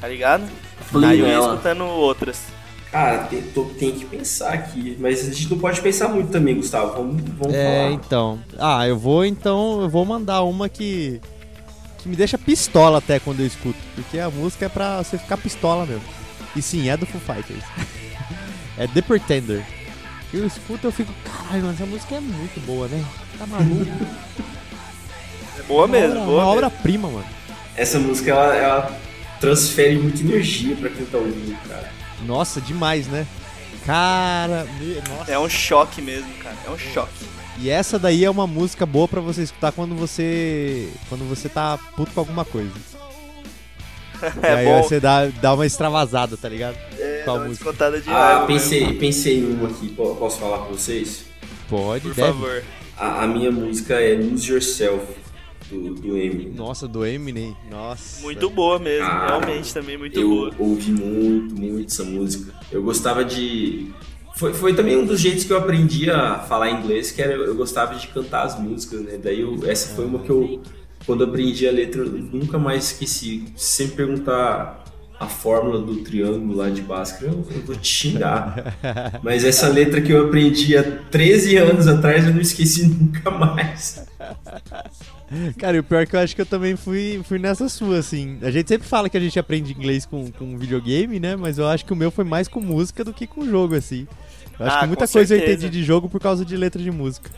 Tá 0.00 0.08
ligado? 0.08 0.48
Play 0.90 1.10
Aí 1.10 1.20
eu 1.20 1.26
ia 1.26 1.38
escutando 1.38 1.84
outras. 1.84 2.60
Cara, 2.90 3.18
tem, 3.24 3.42
tô, 3.42 3.64
tem, 3.64 3.92
que 3.92 4.04
pensar 4.04 4.52
aqui. 4.52 4.96
Mas 4.98 5.20
a 5.20 5.32
gente 5.32 5.48
não 5.48 5.58
pode 5.58 5.80
pensar 5.80 6.08
muito 6.08 6.32
também, 6.32 6.56
Gustavo. 6.56 6.94
Vamos, 6.94 7.22
vamos 7.38 7.54
é, 7.54 7.82
falar. 7.82 7.92
então. 7.92 8.38
Ah, 8.58 8.88
eu 8.88 8.98
vou 8.98 9.24
então. 9.24 9.82
Eu 9.82 9.88
vou 9.88 10.04
mandar 10.04 10.42
uma 10.42 10.68
que. 10.68 11.20
Que 11.98 12.08
me 12.08 12.16
deixa 12.16 12.36
pistola 12.36 12.98
até 12.98 13.20
quando 13.20 13.40
eu 13.40 13.46
escuto. 13.46 13.78
Porque 13.94 14.18
a 14.18 14.28
música 14.28 14.66
é 14.66 14.68
pra 14.68 15.02
você 15.02 15.18
ficar 15.18 15.36
pistola 15.36 15.86
mesmo. 15.86 16.02
E 16.56 16.62
sim, 16.62 16.88
é 16.88 16.96
do 16.96 17.06
Foo 17.06 17.20
Fighters. 17.20 17.64
é 18.76 18.86
The 18.86 19.02
Pretender. 19.02 19.64
Eu 20.32 20.46
escuto 20.46 20.86
eu 20.86 20.92
fico, 20.92 21.12
caralho, 21.24 21.64
mas 21.64 21.74
essa 21.74 21.86
música 21.86 22.14
é 22.14 22.20
muito 22.20 22.60
boa, 22.64 22.86
né? 22.88 23.04
Tá 23.38 23.46
maluco? 23.46 23.86
É 25.58 25.62
boa 25.64 25.86
mesmo, 25.86 26.14
obra, 26.14 26.24
boa. 26.24 26.42
Uma 26.42 26.52
obra-prima, 26.52 27.08
mano. 27.08 27.26
Essa 27.76 27.98
música, 27.98 28.30
ela, 28.30 28.56
ela, 28.56 29.00
transfere 29.40 29.98
muita 29.98 30.20
energia 30.20 30.76
pra 30.76 30.88
quem 30.88 31.04
tá 31.04 31.18
ouvindo, 31.18 31.56
cara. 31.68 31.92
Nossa, 32.26 32.60
demais, 32.60 33.06
né? 33.08 33.26
Cara, 33.84 34.66
me... 34.78 35.02
nossa. 35.08 35.32
É 35.32 35.38
um 35.38 35.48
choque 35.48 36.00
mesmo, 36.00 36.32
cara. 36.42 36.56
É 36.66 36.70
um 36.70 36.78
choque. 36.78 37.26
E 37.58 37.68
essa 37.68 37.98
daí 37.98 38.24
é 38.24 38.30
uma 38.30 38.46
música 38.46 38.86
boa 38.86 39.08
para 39.08 39.20
você 39.20 39.42
escutar 39.42 39.72
quando 39.72 39.94
você 39.94 40.88
quando 41.08 41.28
você 41.28 41.48
tá 41.48 41.78
puto 41.96 42.12
com 42.12 42.20
alguma 42.20 42.44
coisa. 42.44 42.72
é 44.42 44.54
aí 44.54 44.66
bom. 44.66 44.82
você 44.82 45.00
dá, 45.00 45.26
dá 45.26 45.54
uma 45.54 45.66
extravasada, 45.66 46.36
tá 46.36 46.48
ligado? 46.48 46.76
É, 46.98 47.22
com 47.24 47.30
a 47.32 47.38
música. 47.40 47.72
de 47.72 48.10
Ah, 48.10 48.44
pensei, 48.46 48.80
mesmo. 48.80 48.98
pensei 48.98 49.44
uma 49.44 49.68
aqui, 49.68 49.88
posso 49.88 50.38
falar 50.38 50.58
com 50.66 50.74
vocês? 50.74 51.24
Pode, 51.68 52.02
Por 52.08 52.14
deve. 52.14 52.28
favor. 52.28 52.62
A, 52.96 53.24
a, 53.24 53.26
minha 53.26 53.50
música 53.50 53.94
é 53.94 54.14
Lose 54.14 54.52
Yourself, 54.52 55.06
do, 55.70 55.94
do 55.94 56.18
Eminem. 56.18 56.52
Nossa, 56.52 56.86
do 56.86 57.06
Eminem, 57.06 57.56
nossa. 57.70 58.20
Muito 58.20 58.50
boa 58.50 58.78
mesmo, 58.78 59.06
ah, 59.06 59.26
realmente 59.28 59.72
também 59.72 59.96
muito 59.96 60.18
eu 60.18 60.28
boa. 60.28 60.54
Eu 60.58 60.66
ouvi 60.66 60.90
muito, 60.90 61.54
muito 61.54 61.92
essa 61.92 62.04
música. 62.04 62.52
Eu 62.70 62.82
gostava 62.82 63.24
de... 63.24 63.90
Foi, 64.36 64.52
foi 64.52 64.74
também 64.74 64.96
um 64.96 65.04
dos 65.04 65.20
jeitos 65.20 65.44
que 65.44 65.52
eu 65.52 65.58
aprendi 65.58 66.10
a 66.10 66.38
falar 66.38 66.70
inglês, 66.70 67.10
que 67.10 67.20
era 67.22 67.32
eu 67.32 67.54
gostava 67.54 67.94
de 67.94 68.06
cantar 68.08 68.44
as 68.44 68.58
músicas, 68.58 69.00
né? 69.00 69.18
Daí 69.22 69.40
eu, 69.40 69.58
essa 69.66 69.94
foi 69.94 70.06
uma 70.06 70.18
que 70.20 70.30
eu 70.30 70.62
quando 71.06 71.24
aprendi 71.24 71.66
a 71.66 71.72
letra, 71.72 72.02
eu 72.02 72.10
nunca 72.10 72.58
mais 72.58 72.92
esqueci. 72.92 73.44
Se 73.56 73.76
sempre 73.76 73.96
perguntar 73.96 74.84
a 75.20 75.26
fórmula 75.26 75.78
do 75.78 75.96
triângulo 75.96 76.56
lá 76.56 76.70
de 76.70 76.80
Bhaskara, 76.80 77.30
eu, 77.30 77.46
eu 77.54 77.62
vou 77.62 77.76
te 77.76 77.86
xingar. 77.86 78.74
Mas 79.22 79.44
essa 79.44 79.68
letra 79.68 80.00
que 80.00 80.10
eu 80.12 80.26
aprendi 80.26 80.76
há 80.76 80.82
13 80.82 81.58
anos 81.58 81.86
atrás, 81.86 82.26
eu 82.26 82.32
não 82.32 82.40
esqueci 82.40 82.86
nunca 82.88 83.30
mais. 83.30 84.06
Cara, 85.58 85.76
e 85.76 85.80
o 85.80 85.84
pior 85.84 86.02
é 86.02 86.06
que 86.06 86.16
eu 86.16 86.20
acho 86.20 86.34
que 86.34 86.40
eu 86.40 86.46
também 86.46 86.74
fui, 86.74 87.20
fui 87.24 87.38
nessa 87.38 87.68
sua, 87.68 87.98
assim. 87.98 88.38
A 88.40 88.50
gente 88.50 88.68
sempre 88.68 88.88
fala 88.88 89.10
que 89.10 89.16
a 89.16 89.20
gente 89.20 89.38
aprende 89.38 89.72
inglês 89.72 90.06
com, 90.06 90.30
com 90.32 90.56
videogame, 90.56 91.20
né? 91.20 91.36
Mas 91.36 91.58
eu 91.58 91.68
acho 91.68 91.84
que 91.84 91.92
o 91.92 91.96
meu 91.96 92.10
foi 92.10 92.24
mais 92.24 92.48
com 92.48 92.60
música 92.60 93.04
do 93.04 93.12
que 93.12 93.26
com 93.26 93.46
jogo, 93.46 93.74
assim. 93.74 94.08
Eu 94.58 94.66
acho 94.66 94.76
ah, 94.76 94.80
que 94.80 94.86
muita 94.86 95.06
coisa 95.06 95.28
certeza. 95.28 95.52
eu 95.52 95.54
entendi 95.54 95.68
de 95.68 95.84
jogo 95.84 96.08
por 96.08 96.20
causa 96.20 96.46
de 96.46 96.56
letra 96.56 96.82
de 96.82 96.90
música. 96.90 97.30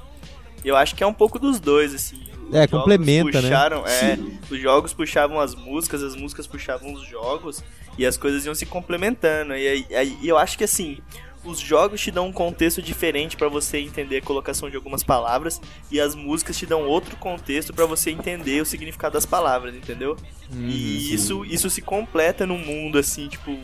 Eu 0.64 0.76
acho 0.76 0.94
que 0.94 1.02
é 1.02 1.06
um 1.06 1.12
pouco 1.12 1.38
dos 1.38 1.58
dois, 1.58 1.92
assim. 1.92 2.31
É, 2.52 2.66
complementa, 2.66 3.40
né? 3.40 3.48
puxaram, 3.48 3.82
né? 3.82 4.12
É, 4.12 4.18
os 4.52 4.60
jogos 4.60 4.92
puxavam 4.92 5.40
as 5.40 5.54
músicas, 5.54 6.02
as 6.02 6.14
músicas 6.14 6.46
puxavam 6.46 6.92
os 6.92 7.06
jogos 7.06 7.62
e 7.96 8.04
as 8.04 8.16
coisas 8.16 8.44
iam 8.44 8.54
se 8.54 8.66
complementando. 8.66 9.54
E, 9.54 9.86
e, 9.88 10.18
e 10.22 10.28
eu 10.28 10.36
acho 10.36 10.58
que 10.58 10.64
assim, 10.64 10.98
os 11.44 11.58
jogos 11.58 12.00
te 12.00 12.10
dão 12.10 12.28
um 12.28 12.32
contexto 12.32 12.80
diferente 12.80 13.36
para 13.36 13.48
você 13.48 13.78
entender 13.78 14.18
a 14.18 14.22
colocação 14.22 14.70
de 14.70 14.76
algumas 14.76 15.02
palavras 15.02 15.60
e 15.90 16.00
as 16.00 16.14
músicas 16.14 16.56
te 16.56 16.66
dão 16.66 16.86
outro 16.86 17.16
contexto 17.16 17.72
para 17.72 17.86
você 17.86 18.10
entender 18.10 18.60
o 18.60 18.66
significado 18.66 19.14
das 19.14 19.26
palavras, 19.26 19.74
entendeu? 19.74 20.16
Hum, 20.52 20.68
e 20.68 21.12
isso 21.12 21.44
isso 21.44 21.68
se 21.68 21.82
completa 21.82 22.46
no 22.46 22.56
mundo 22.56 22.98
assim, 22.98 23.28
tipo, 23.28 23.58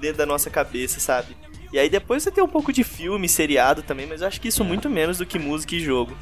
dentro 0.00 0.18
da 0.18 0.26
nossa 0.26 0.48
cabeça, 0.48 1.00
sabe? 1.00 1.36
E 1.72 1.78
aí 1.78 1.90
depois 1.90 2.22
você 2.22 2.30
tem 2.30 2.42
um 2.42 2.48
pouco 2.48 2.72
de 2.72 2.84
filme, 2.84 3.28
seriado 3.28 3.82
também, 3.82 4.06
mas 4.06 4.22
eu 4.22 4.28
acho 4.28 4.40
que 4.40 4.48
isso 4.48 4.62
é. 4.62 4.66
muito 4.66 4.88
menos 4.88 5.18
do 5.18 5.26
que 5.26 5.38
música 5.38 5.74
e 5.74 5.80
jogo. 5.80 6.16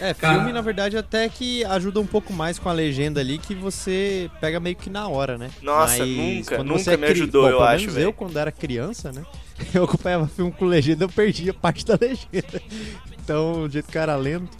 É, 0.00 0.14
filme 0.14 0.36
Cara... 0.36 0.52
na 0.52 0.60
verdade 0.60 0.96
até 0.96 1.28
que 1.28 1.64
ajuda 1.64 1.98
um 2.00 2.06
pouco 2.06 2.32
mais 2.32 2.58
com 2.58 2.68
a 2.68 2.72
legenda 2.72 3.20
ali 3.20 3.36
que 3.36 3.54
você 3.54 4.30
pega 4.40 4.60
meio 4.60 4.76
que 4.76 4.88
na 4.88 5.08
hora, 5.08 5.36
né? 5.36 5.50
Nossa, 5.60 5.98
Mas 5.98 6.16
nunca, 6.16 6.62
nunca 6.62 6.92
é 6.92 6.96
me 6.96 7.06
ajudou, 7.06 7.42
Bom, 7.42 7.48
eu 7.48 7.62
acho, 7.62 7.90
eu 7.98 8.12
quando 8.12 8.38
era 8.38 8.52
criança, 8.52 9.12
né? 9.12 9.24
Eu 9.74 9.82
acompanhava 9.84 10.28
filme 10.28 10.52
com 10.52 10.64
legenda, 10.64 11.04
eu 11.04 11.08
perdia 11.08 11.52
parte 11.52 11.84
da 11.84 11.98
legenda. 12.00 12.62
Então, 13.20 13.62
o 13.62 13.68
jeito 13.68 13.90
que 13.90 13.98
era 13.98 14.14
lento. 14.14 14.56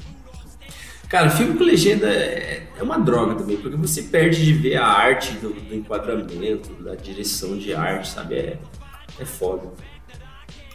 Cara, 1.09 1.31
filme 1.31 1.57
com 1.57 1.63
legenda 1.63 2.07
é, 2.09 2.67
é 2.77 2.83
uma 2.83 2.99
droga 2.99 3.37
também, 3.37 3.57
porque 3.57 3.77
você 3.77 4.03
perde 4.03 4.45
de 4.45 4.53
ver 4.53 4.77
a 4.77 4.87
arte 4.87 5.33
do, 5.35 5.51
do 5.53 5.75
enquadramento, 5.75 6.75
da 6.83 6.95
direção 6.95 7.57
de 7.57 7.73
arte, 7.73 8.09
sabe? 8.09 8.35
É, 8.35 8.59
é 9.19 9.25
foda. 9.25 9.73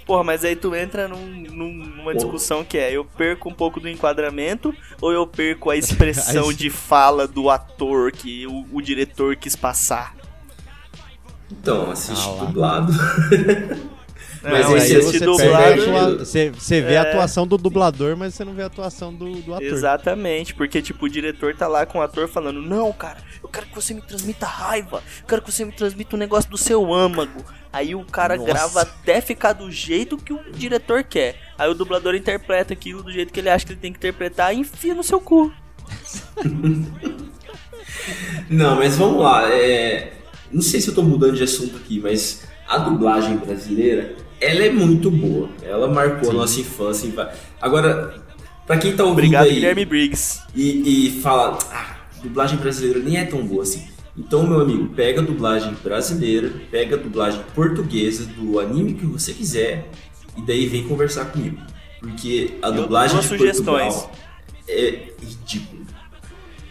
Porra, 0.05 0.23
mas 0.23 0.43
aí 0.43 0.55
tu 0.55 0.75
entra 0.75 1.07
num, 1.07 1.25
num, 1.25 1.73
numa 1.73 2.13
discussão 2.13 2.63
que 2.63 2.77
é: 2.77 2.91
eu 2.91 3.05
perco 3.05 3.49
um 3.49 3.53
pouco 3.53 3.79
do 3.79 3.89
enquadramento 3.89 4.73
ou 5.01 5.11
eu 5.11 5.25
perco 5.25 5.69
a 5.69 5.75
expressão 5.77 6.51
de 6.51 6.69
fala 6.69 7.27
do 7.27 7.49
ator 7.49 8.11
que 8.11 8.45
o, 8.47 8.65
o 8.71 8.81
diretor 8.81 9.35
quis 9.35 9.55
passar? 9.55 10.15
Então, 11.51 11.91
assiste 11.91 12.27
ah, 12.27 12.45
dublado. 12.45 12.91
mas 14.43 14.65
não, 14.65 14.77
esse 14.77 14.95
assiste 14.97 15.19
dublado. 15.19 16.19
Você, 16.19 16.49
você 16.49 16.81
vê 16.81 16.93
é... 16.95 16.97
a 16.97 17.01
atuação 17.03 17.47
do 17.47 17.57
dublador, 17.57 18.17
mas 18.17 18.33
você 18.33 18.43
não 18.43 18.53
vê 18.53 18.63
a 18.63 18.65
atuação 18.65 19.13
do, 19.13 19.35
do 19.41 19.53
ator. 19.53 19.67
Exatamente, 19.67 20.53
porque 20.53 20.81
tipo, 20.81 21.05
o 21.05 21.09
diretor 21.09 21.55
tá 21.55 21.67
lá 21.67 21.85
com 21.85 21.99
o 21.99 22.01
ator 22.01 22.27
falando: 22.27 22.61
Não, 22.61 22.91
cara, 22.91 23.19
eu 23.41 23.47
quero 23.47 23.67
que 23.67 23.75
você 23.75 23.93
me 23.93 24.01
transmita 24.01 24.45
raiva, 24.45 25.03
eu 25.21 25.27
quero 25.27 25.41
que 25.41 25.51
você 25.51 25.63
me 25.63 25.71
transmita 25.71 26.15
um 26.15 26.19
negócio 26.19 26.49
do 26.49 26.57
seu 26.57 26.93
âmago. 26.93 27.45
Aí 27.73 27.95
o 27.95 28.05
cara 28.05 28.37
Nossa. 28.37 28.47
grava 28.47 28.81
até 28.81 29.19
ficar 29.19 29.53
do 29.53 29.71
jeito 29.71 30.15
que 30.15 30.31
o 30.31 30.39
diretor 30.53 31.03
quer. 31.03 31.35
Aí 31.57 31.67
o 31.67 31.73
dublador 31.73 32.13
interpreta 32.13 32.71
aquilo 32.71 33.01
do 33.01 33.11
jeito 33.11 33.33
que 33.33 33.39
ele 33.39 33.49
acha 33.49 33.65
que 33.65 33.71
ele 33.71 33.79
tem 33.79 33.91
que 33.91 33.97
interpretar 33.97 34.53
e 34.53 34.59
enfia 34.59 34.93
no 34.93 35.01
seu 35.01 35.19
cu. 35.19 35.51
Não, 38.47 38.75
mas 38.75 38.95
vamos 38.95 39.23
lá. 39.23 39.51
É... 39.51 40.13
Não 40.51 40.61
sei 40.61 40.79
se 40.79 40.89
eu 40.89 40.93
tô 40.93 41.01
mudando 41.01 41.35
de 41.35 41.41
assunto 41.41 41.77
aqui, 41.77 41.99
mas 41.99 42.43
a 42.67 42.77
dublagem 42.77 43.37
brasileira, 43.37 44.15
ela 44.39 44.63
é 44.63 44.69
muito 44.69 45.09
boa. 45.09 45.49
Ela 45.63 45.87
marcou 45.87 46.25
Sim. 46.25 46.29
a 46.29 46.33
nossa 46.33 46.59
infância. 46.59 47.31
Agora, 47.59 48.23
pra 48.67 48.77
quem 48.77 48.95
tá 48.95 49.03
ouvindo 49.03 49.17
Obrigado, 49.17 49.45
aí... 49.45 49.55
Guilherme 49.55 49.85
Briggs. 49.85 50.41
E, 50.53 51.07
e 51.07 51.21
fala, 51.21 51.57
ah, 51.71 51.95
dublagem 52.21 52.59
brasileira 52.59 52.99
nem 52.99 53.17
é 53.17 53.25
tão 53.25 53.43
boa 53.43 53.63
assim. 53.63 53.92
Então, 54.15 54.45
meu 54.45 54.61
amigo, 54.61 54.93
pega 54.93 55.21
a 55.21 55.23
dublagem 55.23 55.73
brasileira, 55.83 56.53
pega 56.69 56.95
a 56.95 56.99
dublagem 56.99 57.43
portuguesa 57.55 58.25
do 58.25 58.59
anime 58.59 58.93
que 58.93 59.05
você 59.05 59.33
quiser 59.33 59.89
e 60.37 60.41
daí 60.41 60.67
vem 60.67 60.87
conversar 60.87 61.25
comigo. 61.25 61.59
Porque 61.99 62.57
a 62.61 62.69
dublagem 62.69 63.19
de 63.19 63.25
sugestões. 63.25 63.95
Portugal 63.95 64.23
é 64.67 65.13
ridículo. 65.19 65.85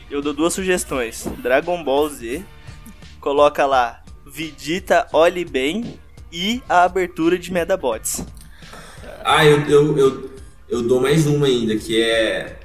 Eu 0.09 0.23
dou 0.23 0.33
duas 0.33 0.55
sugestões. 0.55 1.27
Dragon 1.43 1.83
Ball 1.83 2.09
Z, 2.11 2.45
coloca 3.21 3.67
lá 3.67 4.03
Vidita 4.25 5.09
Olhe 5.13 5.45
Bem 5.45 5.99
e 6.33 6.63
a 6.69 6.85
abertura 6.85 7.39
de 7.39 7.53
Medabots. 7.53 8.25
Ah, 9.25 9.45
eu, 9.45 9.63
eu, 9.69 9.99
eu, 9.99 10.31
eu 10.69 10.83
dou 10.83 11.01
mais 11.01 11.27
uma 11.27 11.47
ainda, 11.47 11.77
que 11.77 12.01
é... 12.01 12.61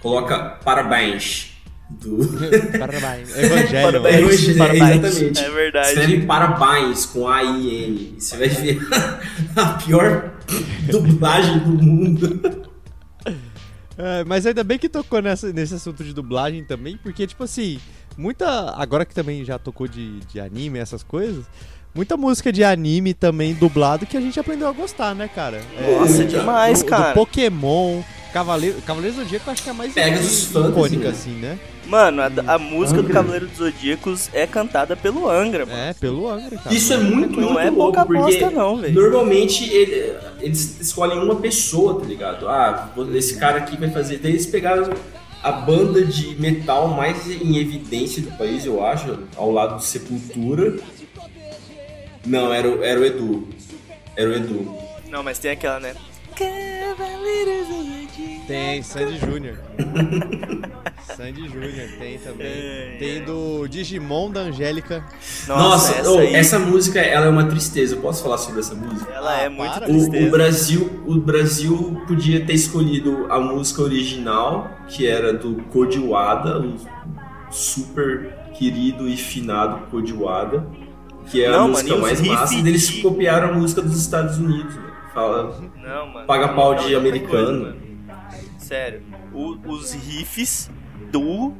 Coloca 0.00 0.38
Parabéns 0.64 1.55
do. 1.90 2.18
Parabéns. 2.78 3.36
Evangelho. 3.36 4.02
Parabéns. 4.02 4.56
Parabéns. 4.56 5.04
Exatamente. 5.04 5.44
É 5.44 5.50
verdade. 5.50 5.88
Escreve 5.88 6.26
parabéns 6.26 7.06
com 7.06 7.28
A-I-N. 7.28 8.14
Você 8.18 8.36
vai 8.36 8.48
ver 8.48 8.78
a 9.56 9.66
pior 9.74 10.32
dublagem 10.90 11.58
do 11.60 11.82
mundo. 11.82 12.66
É, 13.98 14.24
mas 14.24 14.44
ainda 14.44 14.62
bem 14.62 14.78
que 14.78 14.88
tocou 14.88 15.22
nessa, 15.22 15.52
nesse 15.52 15.74
assunto 15.74 16.04
de 16.04 16.12
dublagem 16.12 16.62
também, 16.64 16.98
porque, 16.98 17.26
tipo 17.26 17.44
assim, 17.44 17.78
muita. 18.16 18.72
Agora 18.72 19.06
que 19.06 19.14
também 19.14 19.44
já 19.44 19.58
tocou 19.58 19.88
de, 19.88 20.20
de 20.20 20.38
anime, 20.38 20.78
essas 20.78 21.02
coisas 21.02 21.46
muita 21.96 22.14
música 22.14 22.52
de 22.52 22.62
anime 22.62 23.14
também 23.14 23.54
dublado 23.54 24.04
que 24.04 24.18
a 24.18 24.20
gente 24.20 24.38
aprendeu 24.38 24.68
a 24.68 24.72
gostar, 24.72 25.14
né, 25.14 25.28
cara? 25.34 25.62
Nossa, 25.98 26.22
é, 26.22 26.26
demais, 26.26 26.82
do, 26.82 26.88
cara. 26.88 27.08
Do 27.08 27.14
Pokémon, 27.14 28.02
Cavaleiro, 28.36 28.82
Cavaleiro 28.82 29.16
Zodíaco 29.16 29.50
acho 29.50 29.62
que 29.62 29.68
é 29.70 29.72
a 29.72 29.74
mais 29.74 29.94
icônica, 29.96 31.08
assim, 31.08 31.30
né? 31.30 31.58
Mano, 31.86 32.20
a, 32.20 32.54
a 32.54 32.58
música 32.58 33.00
Angra. 33.00 33.08
do 33.08 33.14
Cavaleiro 33.14 33.46
dos 33.46 33.56
Zodíacos 33.56 34.28
é 34.34 34.46
cantada 34.46 34.94
pelo 34.94 35.26
Angra, 35.26 35.64
mano. 35.64 35.78
É, 35.78 35.94
pelo 35.94 36.28
Angra, 36.28 36.58
cara. 36.58 36.76
Isso 36.76 36.92
é 36.92 36.98
muito, 36.98 37.40
não 37.40 37.54
muito 37.54 37.60
é 37.60 37.70
louco, 37.70 37.94
pouca 37.94 38.04
bosta, 38.04 38.50
não, 38.50 38.76
velho. 38.76 38.92
Normalmente 38.92 39.64
ele, 39.72 40.12
eles 40.38 40.78
escolhem 40.78 41.18
uma 41.18 41.36
pessoa, 41.36 41.98
tá 41.98 42.04
ligado? 42.04 42.46
Ah, 42.46 42.90
esse 43.14 43.38
cara 43.38 43.56
aqui 43.56 43.74
vai 43.78 43.90
fazer. 43.90 44.18
Daí 44.18 44.32
eles 44.32 44.44
pegaram 44.44 44.90
a 45.42 45.52
banda 45.52 46.04
de 46.04 46.38
metal 46.38 46.88
mais 46.88 47.30
em 47.30 47.56
evidência 47.56 48.20
do 48.20 48.32
país, 48.32 48.66
eu 48.66 48.84
acho, 48.84 49.18
ao 49.34 49.50
lado 49.50 49.76
do 49.76 49.82
Sepultura. 49.82 50.76
Não, 52.26 52.52
era, 52.52 52.68
era 52.84 53.00
o 53.00 53.04
Edu. 53.04 53.48
Era 54.14 54.28
o 54.28 54.34
Edu. 54.34 54.76
Não, 55.08 55.22
mas 55.22 55.38
tem 55.38 55.52
aquela, 55.52 55.80
né? 55.80 55.94
Tem, 58.46 58.80
Sandy 58.80 59.18
Júnior. 59.18 59.56
Sandy 61.16 61.48
Júnior 61.48 61.88
tem 61.98 62.18
também. 62.18 62.46
É, 62.46 62.96
tem 62.98 63.24
do 63.24 63.66
Digimon 63.66 64.30
da 64.30 64.40
Angélica. 64.40 65.04
Nossa, 65.48 65.62
Nossa 65.62 65.94
essa, 65.94 66.10
oh, 66.10 66.20
essa, 66.20 66.58
música 66.58 67.00
ela 67.00 67.26
é 67.26 67.28
uma 67.28 67.46
tristeza. 67.46 67.96
Eu 67.96 68.00
posso 68.00 68.22
falar 68.22 68.38
sobre 68.38 68.60
essa 68.60 68.74
música? 68.74 69.10
Ela 69.12 69.40
é 69.40 69.48
muito 69.48 69.72
Para, 69.72 69.86
tristeza. 69.86 70.24
O, 70.24 70.28
o, 70.28 70.30
Brasil, 70.30 71.02
o 71.06 71.14
Brasil 71.16 72.02
podia 72.06 72.44
ter 72.44 72.52
escolhido 72.52 73.26
a 73.30 73.40
música 73.40 73.82
original, 73.82 74.70
que 74.86 75.06
era 75.06 75.32
do 75.32 75.56
Kodiwada, 75.64 76.60
o 76.60 76.76
super 77.50 78.32
querido 78.54 79.08
e 79.08 79.16
finado 79.16 79.86
Kodiwada, 79.90 80.66
que 81.30 81.42
é 81.42 81.48
a 81.48 81.52
não, 81.52 81.68
música 81.68 81.96
mais 81.96 82.20
massa. 82.20 82.54
E 82.54 82.60
eles 82.60 83.02
copiaram 83.02 83.50
a 83.50 83.52
música 83.52 83.82
dos 83.82 83.98
Estados 84.00 84.38
Unidos. 84.38 84.85
Fala, 85.16 85.58
não, 85.76 86.08
mano. 86.08 86.26
Paga 86.26 86.48
pau 86.48 86.74
de 86.74 86.94
americano. 86.94 87.72
Coisa, 87.72 87.86
Sério, 88.58 89.02
o, 89.32 89.56
os 89.66 89.94
riffs 89.94 90.70
do 91.10 91.54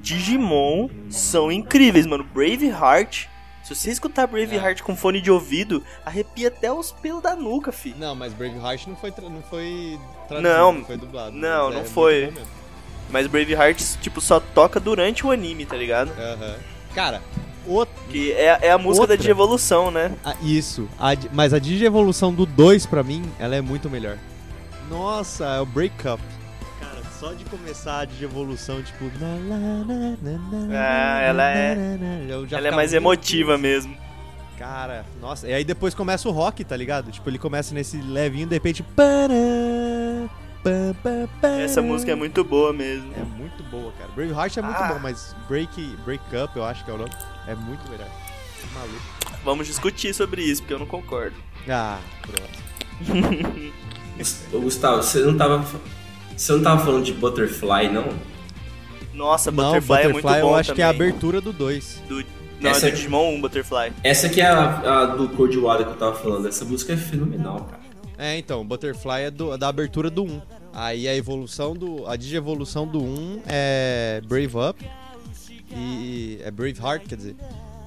Digimon 0.00 0.88
são 1.10 1.50
incríveis, 1.50 2.06
mano. 2.06 2.22
Braveheart. 2.22 3.26
Se 3.64 3.74
você 3.74 3.90
escutar 3.90 4.28
Braveheart 4.28 4.78
é. 4.78 4.82
com 4.84 4.94
fone 4.94 5.20
de 5.20 5.32
ouvido, 5.32 5.82
arrepia 6.06 6.46
até 6.46 6.70
os 6.70 6.92
pelos 6.92 7.20
da 7.20 7.34
nuca, 7.34 7.72
fi. 7.72 7.92
Não, 7.98 8.14
mas 8.14 8.32
Braveheart 8.32 8.86
não 8.86 8.94
foi, 8.94 9.12
não 9.18 9.42
foi 9.42 9.98
traduzido, 10.28 10.54
não, 10.54 10.72
não 10.72 10.84
foi 10.84 10.96
dublado. 10.96 11.32
Não, 11.32 11.70
não 11.70 11.80
é 11.80 11.84
foi. 11.84 12.32
Mas 13.10 13.26
Braveheart, 13.26 13.82
tipo, 14.00 14.20
só 14.20 14.38
toca 14.38 14.78
durante 14.78 15.26
o 15.26 15.32
anime, 15.32 15.66
tá 15.66 15.74
ligado? 15.74 16.12
Aham. 16.12 16.34
Uh 16.34 16.54
-huh. 16.54 16.94
Cara, 16.94 17.20
outra. 17.66 17.94
Que 18.10 18.32
é, 18.32 18.58
é 18.62 18.70
a 18.70 18.78
música 18.78 19.02
outra. 19.02 19.16
da 19.16 19.20
Digievolução, 19.20 19.90
né? 19.90 20.12
Ah, 20.24 20.34
isso. 20.42 20.88
A, 20.98 21.10
mas 21.32 21.54
a 21.54 21.58
Digievolução 21.58 22.32
do 22.32 22.46
2, 22.46 22.86
pra 22.86 23.02
mim, 23.02 23.24
ela 23.38 23.56
é 23.56 23.60
muito 23.60 23.88
melhor. 23.88 24.18
Nossa, 24.88 25.44
é 25.44 25.60
o 25.60 25.66
Break 25.66 25.96
Up. 26.06 26.22
Cara, 26.80 27.02
só 27.18 27.32
de 27.32 27.44
começar 27.44 28.00
a 28.00 28.04
Digievolução, 28.04 28.82
tipo. 28.82 29.04
Ah, 30.70 31.20
ela 31.22 31.50
é. 31.50 31.76
Ela 32.50 32.68
é 32.68 32.70
mais 32.70 32.92
emotiva 32.92 33.56
mesmo. 33.56 33.96
Cara, 34.58 35.04
nossa. 35.20 35.48
E 35.48 35.52
aí 35.52 35.64
depois 35.64 35.92
começa 35.94 36.28
o 36.28 36.32
rock, 36.32 36.62
tá 36.62 36.76
ligado? 36.76 37.10
Tipo, 37.10 37.28
ele 37.28 37.38
começa 37.38 37.74
nesse 37.74 37.96
levinho, 37.96 38.46
de 38.46 38.54
repente. 38.54 38.84
Essa 41.64 41.82
música 41.82 42.12
é 42.12 42.14
muito 42.14 42.44
boa 42.44 42.72
mesmo. 42.72 43.12
É 43.16 43.24
muito 43.24 43.62
boa, 43.64 43.92
cara. 43.98 44.10
Braveheart 44.14 44.56
é 44.56 44.62
muito 44.62 44.80
ah. 44.80 44.88
bom, 44.88 45.00
mas 45.00 45.34
Break, 45.48 45.96
Break 46.04 46.24
Up, 46.36 46.56
eu 46.56 46.64
acho 46.64 46.84
que 46.84 46.90
é 46.90 46.94
o 46.94 46.98
nome, 46.98 47.10
é 47.46 47.54
muito 47.54 47.88
melhor. 47.90 48.08
Maluco. 48.74 49.02
Vamos 49.44 49.66
discutir 49.66 50.14
sobre 50.14 50.42
isso, 50.42 50.62
porque 50.62 50.74
eu 50.74 50.78
não 50.78 50.86
concordo. 50.86 51.36
Ah, 51.68 51.98
pronto. 52.22 53.72
Ô, 54.52 54.60
Gustavo, 54.60 55.02
você 55.02 55.20
não 55.20 55.36
tava. 55.36 55.64
Você 56.36 56.52
não 56.52 56.62
tava 56.62 56.84
falando 56.84 57.04
de 57.04 57.12
Butterfly, 57.12 57.88
não? 57.88 58.06
Nossa, 59.14 59.50
não, 59.50 59.64
Butterfly, 59.64 59.80
Butterfly 59.80 60.02
é 60.02 60.12
muito 60.12 60.28
bom. 60.28 60.50
Eu 60.50 60.54
acho 60.54 60.68
também. 60.68 60.76
que 60.76 60.82
é 60.82 60.84
a 60.84 60.90
abertura 60.90 61.40
do 61.40 61.52
2. 61.52 62.02
Do... 62.08 62.24
Não, 62.60 62.70
essa 62.70 62.86
é 62.86 62.90
do 62.90 62.96
Digimon 62.96 63.34
1, 63.34 63.40
Butterfly. 63.40 63.92
Essa 64.02 64.28
que 64.28 64.40
é 64.40 64.46
a, 64.46 65.02
a 65.02 65.06
do 65.06 65.28
Code 65.30 65.58
Wada 65.58 65.84
que 65.84 65.90
eu 65.90 65.96
tava 65.96 66.16
falando. 66.16 66.48
Essa 66.48 66.64
música 66.64 66.92
é 66.92 66.96
fenomenal, 66.96 67.64
cara. 67.64 67.82
É, 68.16 68.38
então, 68.38 68.64
Butterfly 68.64 69.22
é 69.22 69.30
do, 69.30 69.56
da 69.56 69.68
abertura 69.68 70.08
do 70.08 70.22
1. 70.24 70.42
Aí 70.72 71.08
a 71.08 71.14
evolução 71.14 71.74
do. 71.74 72.06
A 72.06 72.16
digievolução 72.16 72.86
do 72.86 73.02
1 73.02 73.42
é 73.46 74.22
Brave 74.26 74.56
Up. 74.56 74.84
E. 75.74 76.40
É 76.42 76.50
Brave 76.50 76.78
Heart, 76.80 77.06
quer 77.06 77.16
dizer. 77.16 77.36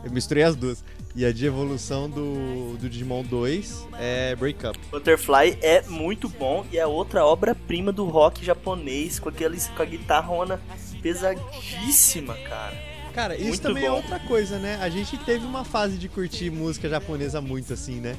Eu 0.03 0.11
misturei 0.11 0.43
as 0.43 0.55
duas. 0.55 0.83
E 1.15 1.25
a 1.25 1.31
de 1.31 1.45
evolução 1.45 2.09
do, 2.09 2.77
do 2.77 2.89
Digimon 2.89 3.23
2 3.23 3.87
é 3.97 4.35
Break 4.35 4.67
Up. 4.67 4.77
Butterfly 4.91 5.57
é 5.61 5.81
muito 5.83 6.27
bom 6.27 6.65
e 6.71 6.77
é 6.77 6.85
outra 6.85 7.25
obra-prima 7.25 7.91
do 7.91 8.05
rock 8.05 8.43
japonês 8.43 9.17
com, 9.17 9.29
aquele, 9.29 9.57
com 9.59 9.81
a 9.81 9.85
guitarrona 9.85 10.59
pesadíssima, 11.01 12.35
cara. 12.47 12.75
Cara, 13.13 13.35
isso 13.35 13.47
muito 13.47 13.61
também 13.61 13.85
é 13.85 13.89
bom. 13.89 13.93
é 13.93 13.97
outra 13.97 14.19
coisa, 14.19 14.59
né? 14.59 14.77
A 14.81 14.89
gente 14.89 15.17
teve 15.19 15.45
uma 15.45 15.63
fase 15.63 15.97
de 15.97 16.09
curtir 16.09 16.49
música 16.49 16.89
japonesa 16.89 17.39
muito 17.39 17.71
assim, 17.71 18.01
né? 18.01 18.15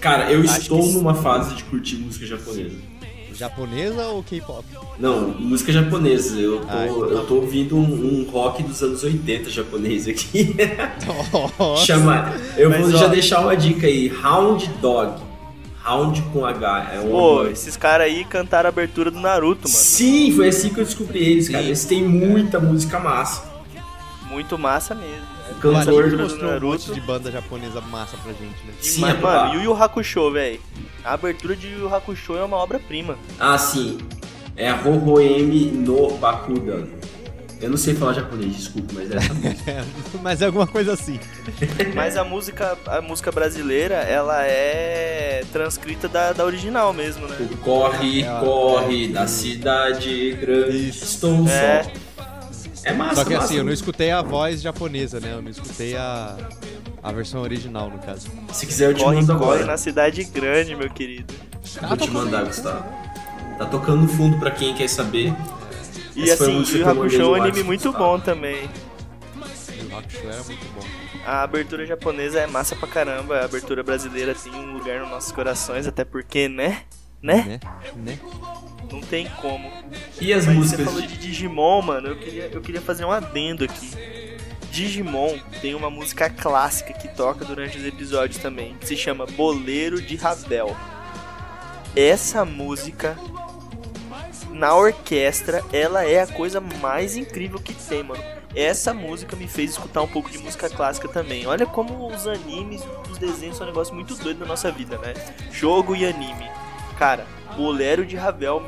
Cara, 0.00 0.30
eu 0.32 0.40
Acho 0.40 0.62
estou 0.62 0.84
numa 0.92 1.14
fase 1.14 1.54
de 1.54 1.62
curtir 1.64 1.96
música 1.96 2.26
japonesa. 2.26 2.76
Japonesa 3.34 4.06
ou 4.06 4.22
K-pop? 4.22 4.64
Não, 4.98 5.28
música 5.28 5.72
japonesa. 5.72 6.38
Eu 6.38 6.60
tô, 6.60 6.68
Ai, 6.68 6.88
eu 6.88 7.26
tô 7.26 7.34
ouvindo 7.36 7.76
um, 7.76 7.80
um, 7.80 8.30
rock 8.30 8.62
dos 8.62 8.82
anos 8.82 9.02
80 9.02 9.50
japonês 9.50 10.06
aqui. 10.06 10.54
Chama. 11.84 12.34
Eu 12.56 12.70
Mas, 12.70 12.80
vou 12.80 12.94
ó, 12.94 12.96
já 12.96 13.06
deixar 13.08 13.40
uma 13.40 13.56
dica 13.56 13.86
aí. 13.86 14.12
Hound 14.24 14.68
Dog. 14.80 15.22
Round 15.82 16.22
com 16.32 16.44
H. 16.44 16.90
É 16.94 17.00
um 17.00 17.10
Pô, 17.10 17.46
esses 17.46 17.76
caras 17.76 18.06
aí 18.06 18.24
cantaram 18.24 18.68
a 18.68 18.70
abertura 18.70 19.10
do 19.10 19.18
Naruto, 19.18 19.68
mano. 19.68 19.74
Sim, 19.74 20.32
foi 20.34 20.48
assim 20.48 20.72
que 20.72 20.80
eu 20.80 20.84
descobri 20.84 21.18
eles, 21.18 21.48
cara. 21.48 21.64
Eles 21.64 21.84
têm 21.84 22.02
muita 22.04 22.60
música 22.60 23.00
massa. 23.00 23.50
Muito 24.30 24.56
massa 24.56 24.94
mesmo. 24.94 25.31
O 25.52 25.60
Cantor 25.60 26.10
do 26.10 26.18
mostrou 26.18 26.44
um 26.50 26.52
Naruto. 26.54 26.66
monte 26.66 26.92
de 26.92 27.00
banda 27.00 27.30
japonesa 27.30 27.80
massa 27.80 28.16
pra 28.18 28.32
gente, 28.32 28.64
né? 28.66 28.72
Sim, 28.80 29.00
Mas, 29.02 29.14
é 29.14 29.20
mano, 29.20 29.54
Yu 29.54 29.62
Yu 29.62 29.74
Hakusho, 29.82 30.30
velho. 30.30 30.60
A 31.04 31.12
abertura 31.14 31.54
de 31.56 31.68
Yu 31.68 31.80
Yu 31.80 31.94
Hakusho 31.94 32.36
é 32.36 32.44
uma 32.44 32.56
obra-prima. 32.56 33.16
Ah, 33.38 33.56
sim. 33.58 33.98
É 34.56 34.68
a 34.68 34.76
Hohoemi 34.76 35.66
no 35.72 36.16
Bakudan. 36.18 36.84
Eu 37.60 37.70
não 37.70 37.76
sei 37.76 37.94
falar 37.94 38.12
japonês, 38.14 38.56
desculpa, 38.56 38.92
mas 38.92 39.08
é 39.12 39.16
essa 39.18 39.32
música. 39.34 39.62
É, 39.70 39.84
mas 40.20 40.42
é 40.42 40.46
alguma 40.46 40.66
coisa 40.66 40.92
assim. 40.94 41.20
Mas 41.94 42.16
a 42.16 42.24
música, 42.24 42.76
a 42.86 43.00
música 43.00 43.30
brasileira, 43.30 43.94
ela 43.94 44.42
é 44.44 45.44
transcrita 45.52 46.08
da, 46.08 46.32
da 46.32 46.44
original 46.44 46.92
mesmo, 46.92 47.26
né? 47.28 47.36
O 47.40 47.56
corre, 47.58 48.22
É, 48.24 48.40
corre 48.40 49.06
da 49.08 49.28
cidade 49.28 50.32
grande, 50.40 50.88
estou 50.88 51.46
É. 51.46 51.84
só. 51.84 51.90
É 52.84 52.92
massa, 52.92 53.16
Só 53.16 53.24
que 53.24 53.34
massa. 53.34 53.44
assim, 53.46 53.56
eu 53.58 53.64
não 53.64 53.72
escutei 53.72 54.10
a 54.10 54.22
voz 54.22 54.60
japonesa, 54.60 55.20
né? 55.20 55.32
Eu 55.32 55.42
não 55.42 55.50
escutei 55.50 55.96
a, 55.96 56.36
a 57.02 57.12
versão 57.12 57.40
original, 57.42 57.88
no 57.90 57.98
caso. 57.98 58.28
Se 58.52 58.66
quiser 58.66 58.90
eu 58.90 58.94
te 58.94 59.02
Corre, 59.04 59.16
mando 59.16 59.26
corre 59.38 59.44
agora. 59.52 59.66
na 59.66 59.76
cidade 59.76 60.24
grande, 60.24 60.74
meu 60.74 60.90
querido. 60.90 61.32
Vou 61.88 61.96
te 61.96 62.10
mandar, 62.10 62.44
Gustavo. 62.44 62.84
Tá 63.58 63.66
tocando 63.66 64.02
no 64.02 64.08
fundo 64.08 64.38
pra 64.38 64.50
quem 64.50 64.74
quer 64.74 64.88
saber. 64.88 65.32
E 66.16 66.30
a 66.30 66.34
assim, 66.34 66.58
Yu 66.62 66.84
mandei 66.84 67.02
Hakusho 67.02 67.22
é 67.22 67.24
um 67.26 67.34
anime 67.34 67.62
muito 67.62 67.84
Gustavo. 67.84 68.04
bom 68.04 68.20
também. 68.20 68.68
O 69.36 69.96
Hakusho 69.96 70.18
era 70.26 70.42
muito 70.42 70.66
bom. 70.74 70.82
A 71.24 71.42
abertura 71.44 71.86
japonesa 71.86 72.40
é 72.40 72.46
massa 72.48 72.74
pra 72.74 72.88
caramba, 72.88 73.36
a 73.38 73.44
abertura 73.44 73.82
brasileira 73.84 74.34
tem 74.34 74.52
um 74.52 74.72
lugar 74.76 75.00
nos 75.00 75.08
nossos 75.10 75.30
corações, 75.30 75.86
até 75.86 76.04
porque, 76.04 76.48
né? 76.48 76.82
Né? 77.22 77.44
Né? 77.46 77.60
Né? 77.94 78.18
Não 78.92 79.00
tem 79.00 79.26
como. 79.40 79.72
E 80.20 80.32
as 80.32 80.46
Mas 80.46 80.54
você 80.54 80.76
músicas 80.76 80.84
falou 80.84 81.00
de 81.00 81.16
Digimon, 81.16 81.82
mano, 81.82 82.08
eu 82.08 82.16
queria, 82.16 82.50
eu 82.52 82.60
queria 82.60 82.80
fazer 82.80 83.04
um 83.04 83.10
adendo 83.10 83.64
aqui. 83.64 83.90
Digimon 84.70 85.38
tem 85.60 85.74
uma 85.74 85.90
música 85.90 86.30
clássica 86.30 86.92
que 86.92 87.08
toca 87.08 87.44
durante 87.44 87.76
os 87.78 87.84
episódios 87.84 88.38
também, 88.38 88.74
que 88.78 88.86
se 88.86 88.96
chama 88.96 89.26
Boleiro 89.26 90.00
de 90.00 90.16
Ravel. 90.16 90.76
Essa 91.96 92.44
música 92.44 93.18
na 94.50 94.74
orquestra, 94.74 95.62
ela 95.72 96.04
é 96.04 96.20
a 96.20 96.26
coisa 96.26 96.60
mais 96.60 97.16
incrível 97.16 97.58
que 97.58 97.74
tem, 97.74 98.02
mano. 98.02 98.22
Essa 98.54 98.92
música 98.92 99.34
me 99.34 99.48
fez 99.48 99.72
escutar 99.72 100.02
um 100.02 100.08
pouco 100.08 100.30
de 100.30 100.38
música 100.38 100.68
clássica 100.68 101.08
também. 101.08 101.46
Olha 101.46 101.64
como 101.64 102.06
os 102.06 102.26
animes, 102.26 102.82
os 103.10 103.18
desenhos 103.18 103.56
são 103.56 103.66
um 103.66 103.70
negócio 103.70 103.94
muito 103.94 104.14
doido 104.14 104.40
na 104.40 104.46
nossa 104.46 104.70
vida, 104.70 104.98
né? 104.98 105.14
Jogo 105.50 105.96
e 105.96 106.04
anime. 106.04 106.50
Cara, 106.98 107.26
Bolero 107.56 108.04
de 108.06 108.16
Ravel 108.16 108.60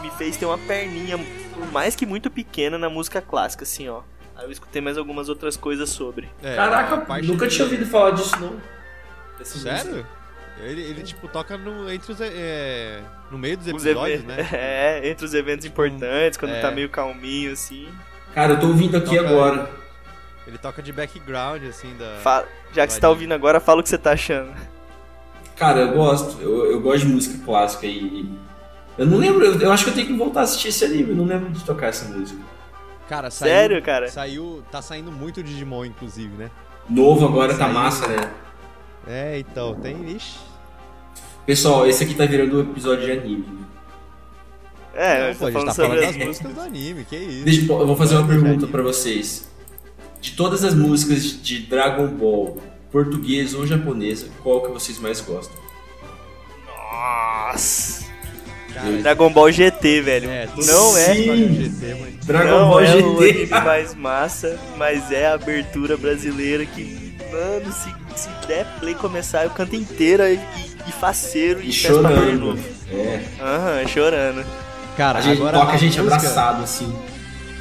me 0.00 0.10
fez 0.12 0.36
ter 0.36 0.46
uma 0.46 0.58
perninha, 0.58 1.18
por 1.54 1.70
mais 1.72 1.94
que 1.96 2.06
muito 2.06 2.30
pequena, 2.30 2.78
na 2.78 2.88
música 2.88 3.20
clássica, 3.20 3.64
assim, 3.64 3.88
ó. 3.88 4.00
Aí 4.36 4.44
eu 4.46 4.50
escutei 4.50 4.80
mais 4.80 4.96
algumas 4.96 5.28
outras 5.28 5.56
coisas 5.56 5.90
sobre. 5.90 6.28
É, 6.42 6.56
Caraca, 6.56 6.96
nunca 7.22 7.46
de- 7.46 7.54
tinha 7.54 7.64
ouvido 7.64 7.86
falar 7.86 8.12
disso, 8.12 8.38
não. 8.40 8.60
Música. 9.38 9.76
Sério? 9.78 10.06
Ele, 10.62 10.82
ele, 10.82 11.02
tipo, 11.02 11.26
toca 11.26 11.56
no, 11.56 11.90
entre 11.90 12.12
os, 12.12 12.20
é, 12.20 13.00
no 13.30 13.38
meio 13.38 13.56
dos 13.56 13.66
Os 13.66 13.84
episódios, 13.86 14.22
né? 14.24 14.46
É, 14.52 15.08
entre 15.08 15.24
os 15.24 15.32
eventos 15.32 15.64
importantes, 15.64 16.36
quando 16.38 16.52
É. 16.52 16.60
tá 16.60 16.70
meio 16.70 16.88
calminho, 16.90 17.52
assim. 17.52 17.88
Cara, 18.34 18.52
eu 18.54 18.60
tô 18.60 18.66
ouvindo 18.66 18.96
aqui 18.96 19.16
Toca- 19.16 19.28
agora. 19.28 19.70
Ele 20.46 20.58
toca 20.58 20.82
de 20.82 20.92
background, 20.92 21.62
assim, 21.64 21.96
da... 21.96 22.16
Fa- 22.22 22.44
Já 22.72 22.86
que 22.86 22.92
você 22.92 23.00
tá 23.00 23.08
ouvindo 23.08 23.32
agora, 23.32 23.58
fala 23.60 23.80
o 23.80 23.82
que 23.82 23.88
você 23.88 23.96
tá 23.98 24.12
achando. 24.12 24.52
Cara, 25.60 25.80
eu 25.80 25.92
gosto. 25.92 26.40
Eu, 26.40 26.72
eu 26.72 26.80
gosto 26.80 27.06
de 27.06 27.12
música 27.12 27.44
clássica 27.44 27.86
e. 27.86 28.26
Eu 28.96 29.04
não 29.04 29.18
lembro, 29.18 29.44
eu, 29.44 29.60
eu 29.60 29.70
acho 29.70 29.84
que 29.84 29.90
eu 29.90 29.94
tenho 29.94 30.06
que 30.06 30.12
voltar 30.14 30.40
a 30.40 30.42
assistir 30.44 30.68
esse 30.68 30.82
anime. 30.86 31.10
Eu 31.10 31.16
não 31.16 31.26
lembro 31.26 31.50
de 31.50 31.62
tocar 31.62 31.88
essa 31.88 32.06
música. 32.08 32.40
Cara, 33.06 33.30
saiu, 33.30 33.52
Sério, 33.52 33.82
cara? 33.82 34.08
Saiu, 34.08 34.62
tá 34.72 34.80
saindo 34.80 35.12
muito 35.12 35.42
Digimon, 35.42 35.84
inclusive, 35.84 36.34
né? 36.34 36.50
Novo 36.88 37.26
agora 37.26 37.52
tá 37.52 37.64
Saiu. 37.64 37.74
massa, 37.74 38.08
né? 38.08 38.30
É, 39.06 39.38
então, 39.38 39.74
tem, 39.74 40.16
ixi. 40.16 40.38
Pessoal, 41.44 41.86
esse 41.86 42.04
aqui 42.04 42.14
tá 42.14 42.24
virando 42.24 42.56
um 42.56 42.62
episódio 42.62 43.04
de 43.04 43.12
anime. 43.12 43.60
É, 44.94 45.20
Não, 45.20 45.28
eu 45.28 45.34
pô, 45.34 45.40
tô 45.40 45.46
a 45.46 45.50
gente 45.50 45.64
tá 45.66 45.74
sobre 45.74 45.88
falando 45.90 46.08
as 46.08 46.16
das 46.16 46.26
músicas 46.26 46.54
do 46.54 46.60
anime, 46.62 47.04
que 47.04 47.16
isso. 47.16 47.44
Deixa, 47.44 47.72
eu 47.72 47.86
vou 47.86 47.96
fazer 47.96 48.16
uma 48.16 48.26
pergunta 48.26 48.66
pra 48.66 48.80
vocês. 48.82 49.46
De 50.22 50.32
todas 50.32 50.64
as 50.64 50.74
músicas 50.74 51.42
de 51.42 51.60
Dragon 51.66 52.06
Ball, 52.08 52.58
português 52.90 53.54
ou 53.54 53.66
japonesa, 53.66 54.28
qual 54.42 54.62
que 54.62 54.70
vocês 54.70 54.98
mais 54.98 55.20
gostam? 55.20 55.56
Nossa! 56.66 58.08
Cara, 58.72 58.90
Dragon 58.98 59.32
Ball 59.32 59.50
GT, 59.50 60.00
velho. 60.00 60.30
é, 60.30 60.48
não 60.66 60.96
é. 60.96 61.14
GT, 61.14 61.96
mas... 62.00 62.26
Dragon 62.26 62.50
não 62.60 62.68
Ball 62.68 62.80
é 62.80 62.86
GT. 62.86 63.02
o 63.02 63.18
anime 63.20 63.46
mais 63.48 63.94
massa, 63.94 64.58
mas 64.76 65.10
é 65.10 65.26
a 65.26 65.34
abertura 65.34 65.96
brasileira 65.96 66.64
que, 66.64 67.14
mano, 67.32 67.72
se, 67.72 67.92
se 68.16 68.28
der 68.46 68.64
play 68.78 68.94
começar, 68.94 69.44
eu 69.44 69.50
canto 69.50 69.74
inteira 69.74 70.30
e, 70.30 70.38
e 70.88 70.92
faceiro 70.92 71.60
e, 71.60 71.70
E 71.70 71.72
chorando. 71.72 72.38
novo. 72.38 72.62
É. 72.92 73.22
Aham, 73.40 73.86
chorando. 73.88 74.44
Cara, 74.96 75.18
A 75.18 75.22
gente 75.22 75.38
agora 75.38 75.58
toca 75.58 75.72
a 75.72 75.76
gente 75.76 75.98
música, 76.00 76.16
abraçado, 76.16 76.62
assim. 76.62 76.94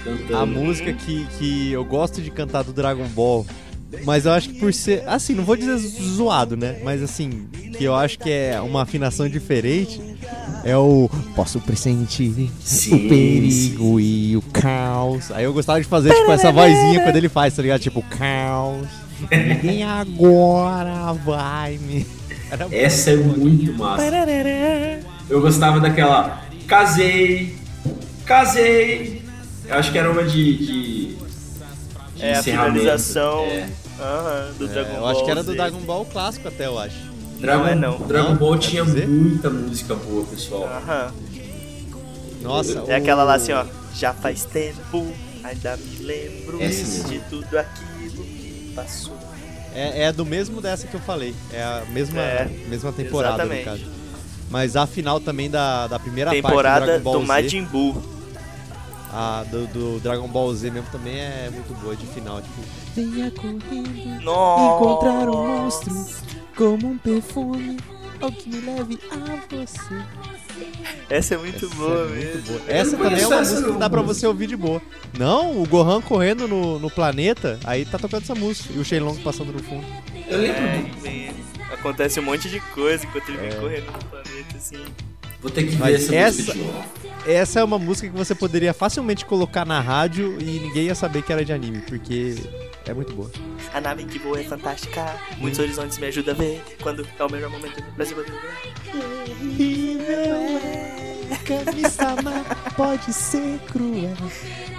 Cantando. 0.04 0.38
A 0.38 0.46
música 0.46 0.94
que, 0.94 1.26
que 1.38 1.72
eu 1.72 1.84
gosto 1.86 2.22
de 2.22 2.30
cantar 2.30 2.64
do 2.64 2.72
Dragon 2.74 3.08
Ball, 3.08 3.46
mas 4.04 4.26
eu 4.26 4.32
acho 4.32 4.50
que 4.50 4.60
por 4.60 4.74
ser. 4.74 5.04
Assim, 5.08 5.34
não 5.34 5.44
vou 5.44 5.56
dizer 5.56 5.78
zoado, 5.78 6.56
né? 6.56 6.80
Mas 6.84 7.02
assim, 7.02 7.48
que 7.78 7.84
eu 7.84 7.96
acho 7.96 8.20
que 8.20 8.30
é 8.30 8.60
uma 8.62 8.84
afinação 8.84 9.28
diferente. 9.28 10.02
É 10.64 10.76
o. 10.78 11.10
Posso 11.36 11.60
pressentir 11.60 12.52
Sim, 12.60 12.96
o 12.96 13.10
perigo 13.10 14.00
e 14.00 14.36
o 14.38 14.42
caos. 14.42 15.32
Aí 15.32 15.46
eu 15.46 15.54
gostava 15.54 15.82
de 15.82 15.88
fazer, 15.88 16.14
tipo, 16.14 16.32
essa 16.32 16.52
vozinha 16.52 17.02
quando 17.02 17.16
ele 17.16 17.30
faz, 17.30 17.56
tá 17.56 17.62
ligado? 17.62 17.82
Tipo, 17.82 18.02
caos. 18.04 18.88
Ninguém 19.32 19.84
agora 19.84 21.14
vai 21.14 21.78
me. 21.78 22.06
Essa 22.72 23.12
é 23.12 23.18
bom. 23.18 23.38
muito 23.38 23.74
massa. 23.74 24.04
Eu 25.30 25.42
gostava 25.42 25.80
daquela. 25.80 26.44
Casei! 26.68 27.56
Casei! 28.26 29.22
Eu 29.68 29.76
acho 29.76 29.92
que 29.92 29.98
era 29.98 30.12
uma 30.12 30.24
de. 30.24 30.58
de, 30.58 31.16
de 31.16 31.18
É 32.20 32.38
a 32.38 32.44
finalização 32.44 33.46
É. 33.46 33.68
aham, 34.00 34.54
do 34.58 34.66
É, 34.66 34.68
Dragon 34.68 34.92
Ball. 34.94 35.00
eu 35.02 35.08
acho 35.08 35.24
que 35.26 35.32
era 35.32 35.44
do 35.44 35.52
Z. 35.52 35.58
Dragon 35.58 35.80
Ball 35.82 36.06
clássico 36.06 36.48
até, 36.48 36.66
eu 36.68 36.78
acho. 36.80 36.98
Dragon, 37.40 37.64
Não 37.64 37.70
é 37.70 37.76
não. 37.76 37.98
Dragon 38.00 38.30
Não? 38.30 38.36
Ball 38.38 38.56
É 38.56 38.58
tinha 38.58 38.84
dizer? 38.84 39.08
muita 39.08 39.50
música 39.50 39.96
boa, 39.96 40.26
pessoal. 40.26 40.64
Aham. 40.66 41.12
Nossa, 42.42 42.80
É 42.80 42.82
o- 42.82 42.96
aquela 42.96 43.24
lá 43.24 43.36
assim, 43.36 43.52
ó. 43.52 43.66
Já 43.94 44.14
faz 44.14 44.46
tempo, 44.46 45.12
ainda 45.44 45.78
me 45.78 45.98
lembro 46.06 46.62
Essa 46.62 46.88
mesmo. 46.88 47.10
de 47.10 47.20
tudo 47.30 47.58
aquilo 47.58 48.24
que 48.24 48.72
passou. 48.76 49.18
É, 49.74 50.04
é 50.04 50.12
do 50.12 50.26
mesmo 50.26 50.62
dessa 50.62 50.88
que 50.88 50.94
eu 50.96 51.00
falei. 51.02 51.36
É 51.52 51.62
a 51.62 51.84
mesma, 51.90 52.20
É, 52.22 52.46
mesma 52.68 52.92
temporada, 52.92 53.44
exatamente. 53.44 53.66
no 53.66 53.72
caso. 53.72 54.00
Mas 54.50 54.76
a 54.76 54.88
final 54.88 55.20
também 55.20 55.50
da, 55.50 55.86
da 55.88 56.00
primeira 56.00 56.32
Temporada 56.32 56.64
parte 56.64 56.82
do 56.82 56.86
Dragon 56.86 57.04
Ball 57.04 57.14
do 57.14 57.22
Z, 57.22 57.28
Majin 57.28 57.64
Buu. 57.66 58.02
a 59.12 59.44
do, 59.50 59.68
do 59.68 60.00
Dragon 60.00 60.28
Ball 60.28 60.54
Z 60.56 60.72
mesmo 60.72 60.88
também 60.92 61.20
é 61.20 61.50
muito 61.54 61.74
boa 61.82 61.96
de 61.96 62.06
final. 62.08 62.42
Tipo, 62.42 62.62
venha 62.96 63.32
correndo 63.32 64.22
Nossa. 64.24 64.76
encontrar 64.76 65.30
um 65.30 65.48
monstro 65.48 66.06
como 66.56 66.88
um 66.90 66.98
perfume 66.98 67.78
ou 68.22 68.32
que 68.32 68.50
me 68.50 68.62
leve 68.62 69.00
a 69.12 69.56
você. 69.56 69.96
Essa 71.10 71.36
é 71.36 71.38
muito 71.38 71.66
Essa 71.66 71.76
boa 71.76 71.90
é 72.02 72.06
muito 72.08 72.16
mesmo. 72.16 72.42
boa. 72.42 72.62
Essa 72.68 72.98
não 72.98 73.04
também 73.06 73.24
é 73.24 73.28
uma 73.28 73.38
música 73.40 73.72
que 73.72 73.78
dá 73.80 73.90
pra 73.90 74.02
você 74.02 74.28
ouvir 74.28 74.48
de 74.48 74.58
boa. 74.58 74.82
Não, 75.18 75.62
o 75.62 75.66
Gohan 75.66 76.02
correndo 76.02 76.48
no, 76.48 76.78
no 76.80 76.90
planeta, 76.90 77.60
aí 77.64 77.86
tá 77.86 77.98
tocando 77.98 78.24
essa 78.24 78.36
música. 78.36 78.74
E 78.74 78.78
o 78.80 78.84
Shenlong 78.84 79.18
passando 79.22 79.54
no 79.54 79.60
fundo. 79.64 79.86
Eu 80.28 80.38
lembro. 80.40 80.62
É, 81.08 81.32
acontece 81.74 82.20
um 82.20 82.24
monte 82.24 82.50
de 82.50 82.60
coisa 82.60 83.06
enquanto 83.06 83.30
ele 83.30 83.38
vem 83.38 83.50
É. 83.50 83.56
correndo 83.56 83.86
no 83.92 84.00
planeta, 84.06 84.58
assim. 84.58 84.84
Vou 85.42 85.50
ter 85.50 85.64
que 85.64 85.70
ver 85.70 85.80
Mas 85.80 86.12
essa, 86.12 86.42
música 86.42 86.52
essa-. 86.60 87.32
Essa 87.32 87.60
é 87.62 87.64
uma 87.64 87.80
música 87.80 88.10
que 88.10 88.18
você 88.18 88.36
poderia 88.36 88.74
facilmente 88.74 89.26
colocar 89.26 89.66
na 89.66 89.80
rádio 89.80 90.38
e 90.42 90.44
ninguém 90.60 90.86
ia 90.88 90.96
saber 90.96 91.22
que 91.24 91.32
era 91.32 91.46
de 91.46 91.54
anime, 91.54 91.80
porque 91.88 92.36
é 92.90 92.94
muito 92.94 93.14
boa. 93.14 93.32
A 93.74 93.80
nave 93.82 94.04
que 94.06 94.20
voa 94.20 94.40
é 94.40 94.44
fantástica, 94.44 95.06
muitos 95.38 95.60
horizontes 95.60 95.98
me 95.98 96.08
ajudam 96.08 96.34
a 96.36 96.38
ver. 96.38 96.62
Quando 96.82 97.08
é 97.18 97.24
o 97.24 97.32
melhor 97.32 97.50
momento 97.50 97.82
do 97.82 97.92
Brasil. 97.92 98.18
Kami-sama 101.46 102.44
pode 102.76 103.14
ser 103.14 103.60
cruel. 103.72 104.16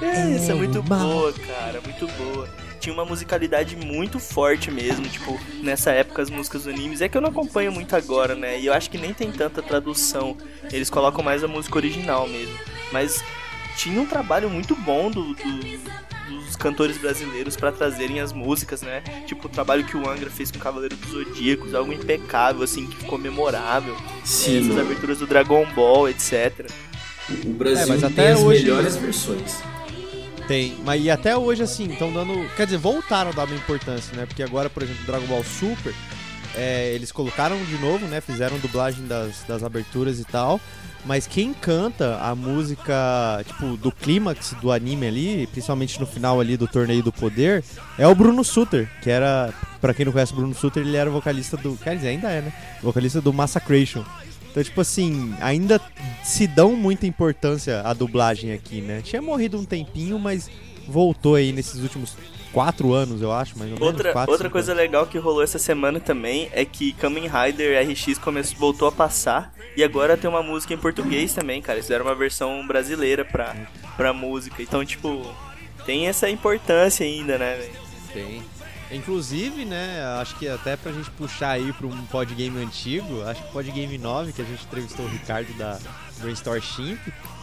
É, 0.03 0.35
essa 0.35 0.53
é 0.53 0.55
muito 0.55 0.83
boa, 0.83 1.33
cara, 1.33 1.81
muito 1.81 2.07
boa. 2.17 2.49
Tinha 2.81 2.93
uma 2.95 3.05
musicalidade 3.05 3.77
muito 3.77 4.19
forte 4.19 4.71
mesmo, 4.71 5.07
tipo, 5.07 5.39
nessa 5.63 5.91
época 5.91 6.23
as 6.23 6.31
músicas 6.31 6.65
do 6.65 6.71
animes. 6.71 7.01
É 7.01 7.09
que 7.09 7.17
eu 7.17 7.21
não 7.21 7.29
acompanho 7.29 7.71
muito 7.71 7.95
agora, 7.95 8.35
né? 8.35 8.59
E 8.59 8.67
eu 8.67 8.73
acho 8.73 8.91
que 8.91 8.97
nem 8.99 9.13
tem 9.13 9.31
tanta 9.31 9.61
tradução. 9.63 10.37
Eles 10.73 10.89
colocam 10.89 11.23
mais 11.23 11.45
a 11.45 11.49
música 11.49 11.77
original 11.77 12.27
mesmo. 12.27 12.57
Mas 12.91 13.23
tinha 13.77 14.01
um 14.01 14.07
trabalho 14.07 14.49
muito 14.49 14.75
bom 14.75 15.11
do, 15.11 15.35
do- 15.35 15.81
dos 16.31 16.57
cantores 16.57 16.97
brasileiros 16.99 17.57
para 17.57 17.73
trazerem 17.73 18.21
as 18.21 18.33
músicas, 18.33 18.83
né? 18.83 19.03
Tipo 19.27 19.47
o 19.47 19.51
trabalho 19.51 19.85
que 19.85 19.97
o 19.97 20.09
Angra 20.09 20.31
fez 20.31 20.51
com 20.51 20.59
o 20.59 20.61
Cavaleiro 20.61 20.97
dos 20.97 21.11
Zodíacos, 21.11 21.75
algo 21.75 21.93
impecável, 21.93 22.63
assim, 22.63 22.87
que 22.87 22.97
ficou 22.97 23.19
memorável. 23.19 23.97
Sim, 24.25 24.57
Essas 24.59 24.69
mano. 24.69 24.81
aberturas 24.83 25.19
do 25.19 25.27
Dragon 25.27 25.67
Ball, 25.75 26.09
etc. 26.09 26.71
O 27.45 27.51
Brasil 27.51 27.83
É, 27.85 27.87
mas 27.87 28.01
tem 28.01 28.11
até 28.11 28.33
as 28.33 28.41
hoje- 28.41 28.63
melhores 28.65 28.97
versões. 28.97 29.59
Tem, 30.49 30.77
mas 30.85 31.05
e 31.05 31.09
até 31.11 31.37
hoje, 31.37 31.63
assim, 31.63 31.87
estão 31.93 32.13
dando. 32.13 32.33
Quer 32.57 32.65
dizer, 32.65 32.79
voltaram 32.79 33.31
a 33.31 33.33
dar 33.33 33.45
uma 33.45 33.55
importância, 33.55 34.17
né? 34.17 34.27
Porque 34.27 34.43
agora, 34.43 34.69
por 34.69 34.83
exemplo, 34.83 35.05
Dragon 35.07 35.27
Ball 35.27 35.45
Super, 35.45 35.95
é, 36.57 36.93
eles 36.93 37.13
colocaram 37.13 37.57
de 37.65 37.79
novo, 37.79 38.05
né? 38.07 38.21
Fizeram 38.21 38.59
dublagem 38.59 39.07
das, 39.07 39.45
das 39.47 39.63
aberturas 39.63 40.19
e 40.19 40.25
tal. 40.25 40.61
Mas 41.05 41.27
quem 41.27 41.55
canta 41.55 42.19
a 42.21 42.35
música, 42.35 43.43
tipo, 43.47 43.77
do 43.77 43.91
clímax 43.91 44.55
do 44.61 44.71
anime 44.71 45.07
ali, 45.07 45.47
principalmente 45.47 45.99
no 45.99 46.07
final 46.07 46.41
ali 46.41 46.57
do 46.57 46.69
Torneio 46.69 47.03
do 47.03 47.11
Poder, 47.11 47.65
é 47.99 48.07
o 48.07 48.15
Bruno 48.15 48.45
Suter, 48.45 48.89
que 49.03 49.09
era, 49.09 49.53
pra 49.81 49.95
quem 49.95 50.05
não 50.05 50.13
conhece 50.13 50.33
o 50.33 50.37
Bruno 50.37 50.55
Suter, 50.55 50.83
ele 50.83 50.97
era 50.97 51.09
vocalista 51.09 51.57
do, 51.57 51.75
quer 51.77 51.97
dizer, 51.97 52.09
ainda 52.09 52.31
é, 52.31 52.43
né? 52.43 52.53
Vocalista 52.83 53.21
do 53.21 53.33
Massacration. 53.33 54.05
Então, 54.51 54.63
tipo 54.63 54.81
assim, 54.81 55.35
ainda 55.41 55.81
se 56.25 56.47
dão 56.47 56.75
muita 56.75 57.07
importância 57.07 57.81
à 57.83 57.95
dublagem 57.95 58.53
aqui, 58.53 58.81
né? 58.81 59.01
Tinha 59.03 59.23
morrido 59.23 59.59
um 59.59 59.65
tempinho, 59.65 60.19
mas 60.19 60.51
voltou 60.87 61.37
aí 61.37 61.53
nesses 61.53 61.81
últimos 61.83 62.17
quatro 62.53 62.93
anos, 62.93 63.23
eu 63.23 63.33
acho, 63.33 63.59
mais 63.59 63.71
ou 63.71 63.79
menos. 63.79 63.93
Outra, 63.93 64.13
quatro, 64.13 64.33
outra 64.33 64.51
coisa 64.51 64.73
anos. 64.73 64.83
legal 64.83 65.07
que 65.07 65.19
rolou 65.19 65.43
essa 65.43 65.59
semana 65.59 66.01
também 66.01 66.49
é 66.53 66.65
que 66.65 66.93
Kamen 66.93 67.29
Rider 67.29 67.89
RX 67.89 68.19
começou, 68.19 68.59
voltou 68.59 68.89
a 68.89 68.93
passar 68.93 69.53
e 69.77 69.85
agora 69.85 70.17
tem 70.17 70.29
uma 70.29 70.43
música 70.43 70.75
em 70.75 70.79
português 70.79 71.33
também, 71.33 71.63
cara. 71.63 71.79
Eles 71.79 71.87
fizeram 71.87 72.05
uma 72.05 72.15
versão 72.15 72.67
brasileira 72.67 73.25
pra, 73.25 73.55
pra 73.97 74.13
música. 74.13 74.63
Então, 74.63 74.85
tipo, 74.85 75.23
tem 75.85 76.09
essa 76.09 76.29
importância 76.29 77.05
ainda, 77.05 77.39
né, 77.39 77.57
velho? 77.57 77.73
Tem. 78.13 78.43
Inclusive, 78.93 79.65
né, 79.65 80.03
acho 80.21 80.37
que 80.37 80.49
até 80.49 80.77
pra 80.77 80.91
gente 80.91 81.09
puxar 81.13 81.51
aí 81.51 81.73
pra 81.73 81.87
um 81.87 82.07
podgame 82.07 82.61
antigo, 82.61 83.23
acho 83.23 83.41
que 83.41 83.53
podgame 83.53 83.97
9, 83.97 84.33
que 84.33 84.43
a 84.43 84.45
gente 84.45 84.65
entrevistou 84.65 85.07
o 85.07 85.09
Ricardo 85.09 85.53
da 85.57 85.79
Brainstorm 86.21 86.61
Chimp, 86.61 86.99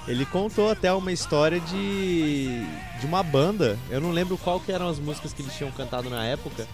ele 0.08 0.26
contou 0.26 0.70
até 0.72 0.92
uma 0.94 1.12
história 1.12 1.60
de, 1.60 2.62
de 3.00 3.06
uma 3.06 3.22
banda, 3.24 3.78
eu 3.90 4.00
não 4.00 4.12
lembro 4.12 4.38
qual 4.38 4.60
que 4.60 4.72
eram 4.72 4.88
as 4.88 5.00
músicas 5.00 5.34
que 5.34 5.42
eles 5.42 5.56
tinham 5.56 5.72
cantado 5.72 6.10
na 6.10 6.24
época, 6.26 6.68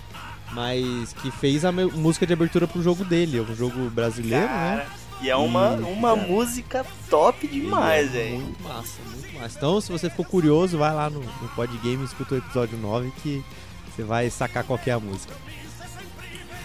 mas 0.51 1.13
que 1.13 1.31
fez 1.31 1.65
a 1.65 1.71
música 1.71 2.27
de 2.27 2.33
abertura 2.33 2.67
pro 2.67 2.81
jogo 2.83 3.03
dele, 3.03 3.39
um 3.41 3.55
jogo 3.55 3.89
brasileiro, 3.89 4.47
Cara, 4.47 4.75
né? 4.75 4.85
e 5.21 5.29
é 5.29 5.35
uma, 5.35 5.77
E, 5.79 5.83
uma 5.83 6.15
cara, 6.15 6.27
música 6.27 6.85
top 7.09 7.47
demais, 7.47 8.13
Ele 8.13 8.17
é 8.17 8.23
velho. 8.29 8.39
Muito 8.41 8.63
massa, 8.63 8.99
muito 9.11 9.33
massa. 9.39 9.57
Então, 9.57 9.81
se 9.81 9.91
você 9.91 10.09
ficou 10.09 10.25
curioso, 10.25 10.77
vai 10.77 10.93
lá 10.93 11.09
no, 11.09 11.21
no 11.21 11.49
Podgame 11.55 12.03
e 12.03 12.05
escuta 12.05 12.35
o 12.35 12.37
episódio 12.37 12.77
9 12.77 13.11
que 13.23 13.43
você 13.95 14.03
vai 14.03 14.29
sacar 14.29 14.63
qual 14.63 14.77
que 14.77 14.89
é 14.89 14.93
a 14.93 14.99
música. 14.99 15.33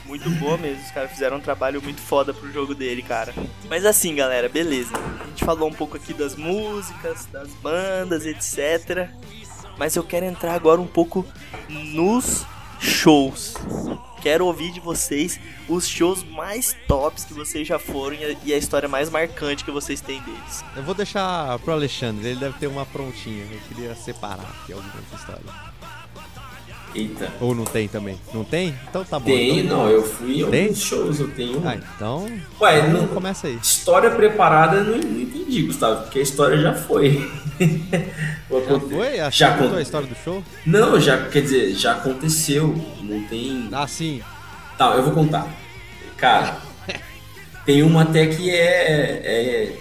Muito 0.08 0.28
boa 0.30 0.56
mesmo, 0.56 0.82
os 0.82 0.90
caras 0.90 1.10
fizeram 1.10 1.36
um 1.36 1.40
trabalho 1.40 1.80
muito 1.82 2.00
foda 2.00 2.32
pro 2.32 2.50
jogo 2.50 2.74
dele, 2.74 3.02
cara. 3.02 3.32
Mas 3.68 3.84
assim, 3.84 4.14
galera, 4.14 4.48
beleza. 4.48 4.90
A 5.20 5.26
gente 5.26 5.44
falou 5.44 5.68
um 5.68 5.72
pouco 5.72 5.96
aqui 5.96 6.14
das 6.14 6.34
músicas, 6.34 7.26
das 7.26 7.48
bandas, 7.62 8.24
etc. 8.24 9.10
Mas 9.78 9.94
eu 9.94 10.02
quero 10.02 10.24
entrar 10.26 10.54
agora 10.54 10.80
um 10.80 10.86
pouco 10.86 11.24
nos 11.68 12.44
shows. 12.80 13.54
Quero 14.22 14.46
ouvir 14.46 14.72
de 14.72 14.80
vocês 14.80 15.38
os 15.68 15.86
shows 15.86 16.24
mais 16.24 16.74
tops 16.88 17.24
que 17.24 17.34
vocês 17.34 17.68
já 17.68 17.78
foram 17.78 18.16
e 18.44 18.52
a- 18.52 18.56
história 18.58 18.88
mais 18.88 19.08
marcante 19.10 19.64
que 19.64 19.70
vocês 19.70 20.00
têm 20.00 20.20
deles. 20.22 20.64
Eu 20.74 20.82
vou 20.82 20.94
deixar 20.94 21.56
pro 21.60 21.72
Alexandre, 21.72 22.28
ele 22.30 22.40
deve 22.40 22.58
ter 22.58 22.66
uma 22.66 22.84
prontinha. 22.86 23.44
Eu 23.44 23.60
queria 23.68 23.94
separar 23.94 24.50
aqui 24.62 24.72
alguma 24.72 24.92
história. 25.14 25.67
Eita. 26.94 27.30
Ou 27.40 27.54
não 27.54 27.64
tem 27.64 27.86
também? 27.86 28.18
Não 28.32 28.42
tem? 28.44 28.74
Então 28.88 29.04
tá 29.04 29.18
bom. 29.18 29.26
Tem, 29.26 29.60
então... 29.60 29.78
não, 29.84 29.88
eu 29.90 30.02
fui 30.02 30.40
em 30.42 30.50
Tem? 30.50 30.62
alguns 30.64 30.80
shows, 30.80 31.20
eu 31.20 31.28
tenho. 31.28 31.62
Ah, 31.66 31.76
então. 31.76 32.26
Ué, 32.60 32.78
então 32.80 32.92
não, 33.02 33.08
começa 33.08 33.46
aí. 33.46 33.58
história 33.62 34.10
preparada 34.10 34.76
eu 34.76 34.84
não, 34.84 34.98
não 34.98 35.20
entendi, 35.20 35.62
Gustavo, 35.62 36.02
porque 36.02 36.18
a 36.18 36.22
história 36.22 36.56
já 36.58 36.74
foi. 36.74 37.30
Já 38.50 38.80
foi? 38.80 39.30
Já 39.30 39.50
contou 39.52 39.70
con- 39.70 39.76
a 39.76 39.82
história 39.82 40.06
do 40.06 40.14
show? 40.24 40.42
Não, 40.64 40.98
já, 41.00 41.26
quer 41.28 41.42
dizer, 41.42 41.74
já 41.74 41.92
aconteceu. 41.92 42.68
Não 43.02 43.22
tem. 43.24 43.68
Ah, 43.72 43.86
sim. 43.86 44.22
Tá, 44.78 44.94
eu 44.94 45.02
vou 45.02 45.12
contar. 45.12 45.46
Cara, 46.16 46.56
tem 47.66 47.82
uma 47.82 48.02
até 48.02 48.26
que 48.28 48.48
é, 48.50 49.20
é 49.24 49.76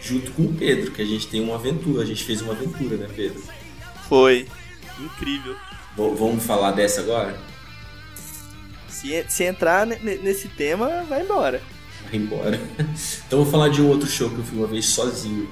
junto 0.00 0.32
com 0.32 0.42
o 0.44 0.54
Pedro, 0.54 0.90
que 0.90 1.00
a 1.02 1.04
gente 1.04 1.28
tem 1.28 1.40
uma 1.40 1.54
aventura. 1.54 2.02
A 2.02 2.06
gente 2.06 2.24
fez 2.24 2.40
uma 2.40 2.52
aventura, 2.54 2.96
né, 2.96 3.06
Pedro? 3.14 3.40
Foi 4.08 4.48
incrível. 4.98 5.54
V- 5.96 6.14
vamos 6.16 6.44
falar 6.44 6.72
dessa 6.72 7.00
agora? 7.00 7.36
Se, 8.88 9.24
se 9.28 9.44
entrar 9.44 9.86
ne- 9.86 9.98
ne- 10.02 10.16
nesse 10.18 10.48
tema, 10.48 11.04
vai 11.08 11.22
embora. 11.22 11.60
Vai 12.04 12.16
embora. 12.20 12.60
Então 13.26 13.38
eu 13.38 13.44
vou 13.44 13.52
falar 13.52 13.68
de 13.70 13.80
um 13.80 13.88
outro 13.88 14.08
show 14.08 14.28
que 14.30 14.38
eu 14.38 14.44
fui 14.44 14.58
uma 14.58 14.66
vez 14.66 14.86
sozinho. 14.86 15.48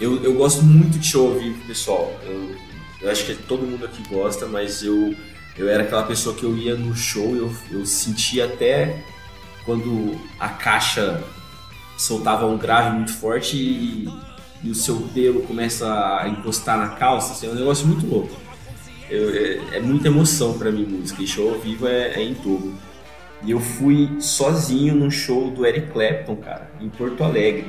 Eu, 0.00 0.22
eu 0.22 0.34
gosto 0.34 0.62
muito 0.62 0.98
de 0.98 1.06
show 1.06 1.32
ao 1.32 1.38
vivo, 1.38 1.64
pessoal. 1.66 2.12
Eu, 2.24 2.54
eu 3.00 3.10
acho 3.10 3.24
que 3.24 3.34
todo 3.34 3.66
mundo 3.66 3.84
aqui 3.84 4.02
gosta, 4.08 4.46
mas 4.46 4.82
eu, 4.82 5.14
eu 5.56 5.68
era 5.68 5.82
aquela 5.82 6.02
pessoa 6.04 6.34
que 6.34 6.44
eu 6.44 6.56
ia 6.56 6.74
no 6.74 6.94
show, 6.94 7.34
eu, 7.34 7.54
eu 7.70 7.86
sentia 7.86 8.44
até 8.46 9.02
quando 9.64 10.18
a 10.38 10.48
caixa 10.48 11.22
soltava 11.96 12.46
um 12.46 12.58
grave 12.58 12.96
muito 12.96 13.12
forte 13.12 13.56
e, 13.56 14.08
e 14.62 14.70
o 14.70 14.74
seu 14.74 14.96
pelo 15.14 15.42
começa 15.42 15.86
a 16.20 16.28
encostar 16.28 16.76
na 16.78 16.88
calça. 16.96 17.32
Assim, 17.32 17.46
é 17.46 17.50
um 17.50 17.54
negócio 17.54 17.86
muito 17.86 18.06
louco. 18.06 18.34
Eu- 19.12 19.28
é, 19.74 19.76
é 19.76 19.80
muita 19.80 20.08
emoção 20.08 20.56
pra 20.58 20.70
mim 20.70 20.84
música, 20.86 21.22
e 21.22 21.26
show 21.26 21.52
ao 21.52 21.60
vivo 21.60 21.86
é, 21.86 22.14
é 22.14 22.22
em 22.22 22.34
todo. 22.34 22.74
E 23.44 23.50
eu 23.50 23.60
fui 23.60 24.08
sozinho 24.20 24.94
num 24.94 25.10
show 25.10 25.50
do 25.50 25.66
Eric 25.66 25.88
Clapton, 25.92 26.36
cara, 26.36 26.70
em 26.80 26.88
Porto 26.88 27.22
Alegre. 27.24 27.66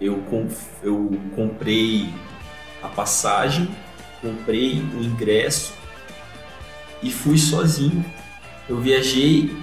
Eu, 0.00 0.22
eu 0.82 1.18
comprei 1.34 2.10
a 2.82 2.88
passagem, 2.88 3.68
comprei 4.20 4.82
o 4.94 5.02
ingresso 5.02 5.72
e 7.02 7.10
fui 7.10 7.38
sozinho. 7.38 8.04
Eu 8.68 8.78
viajei, 8.78 9.56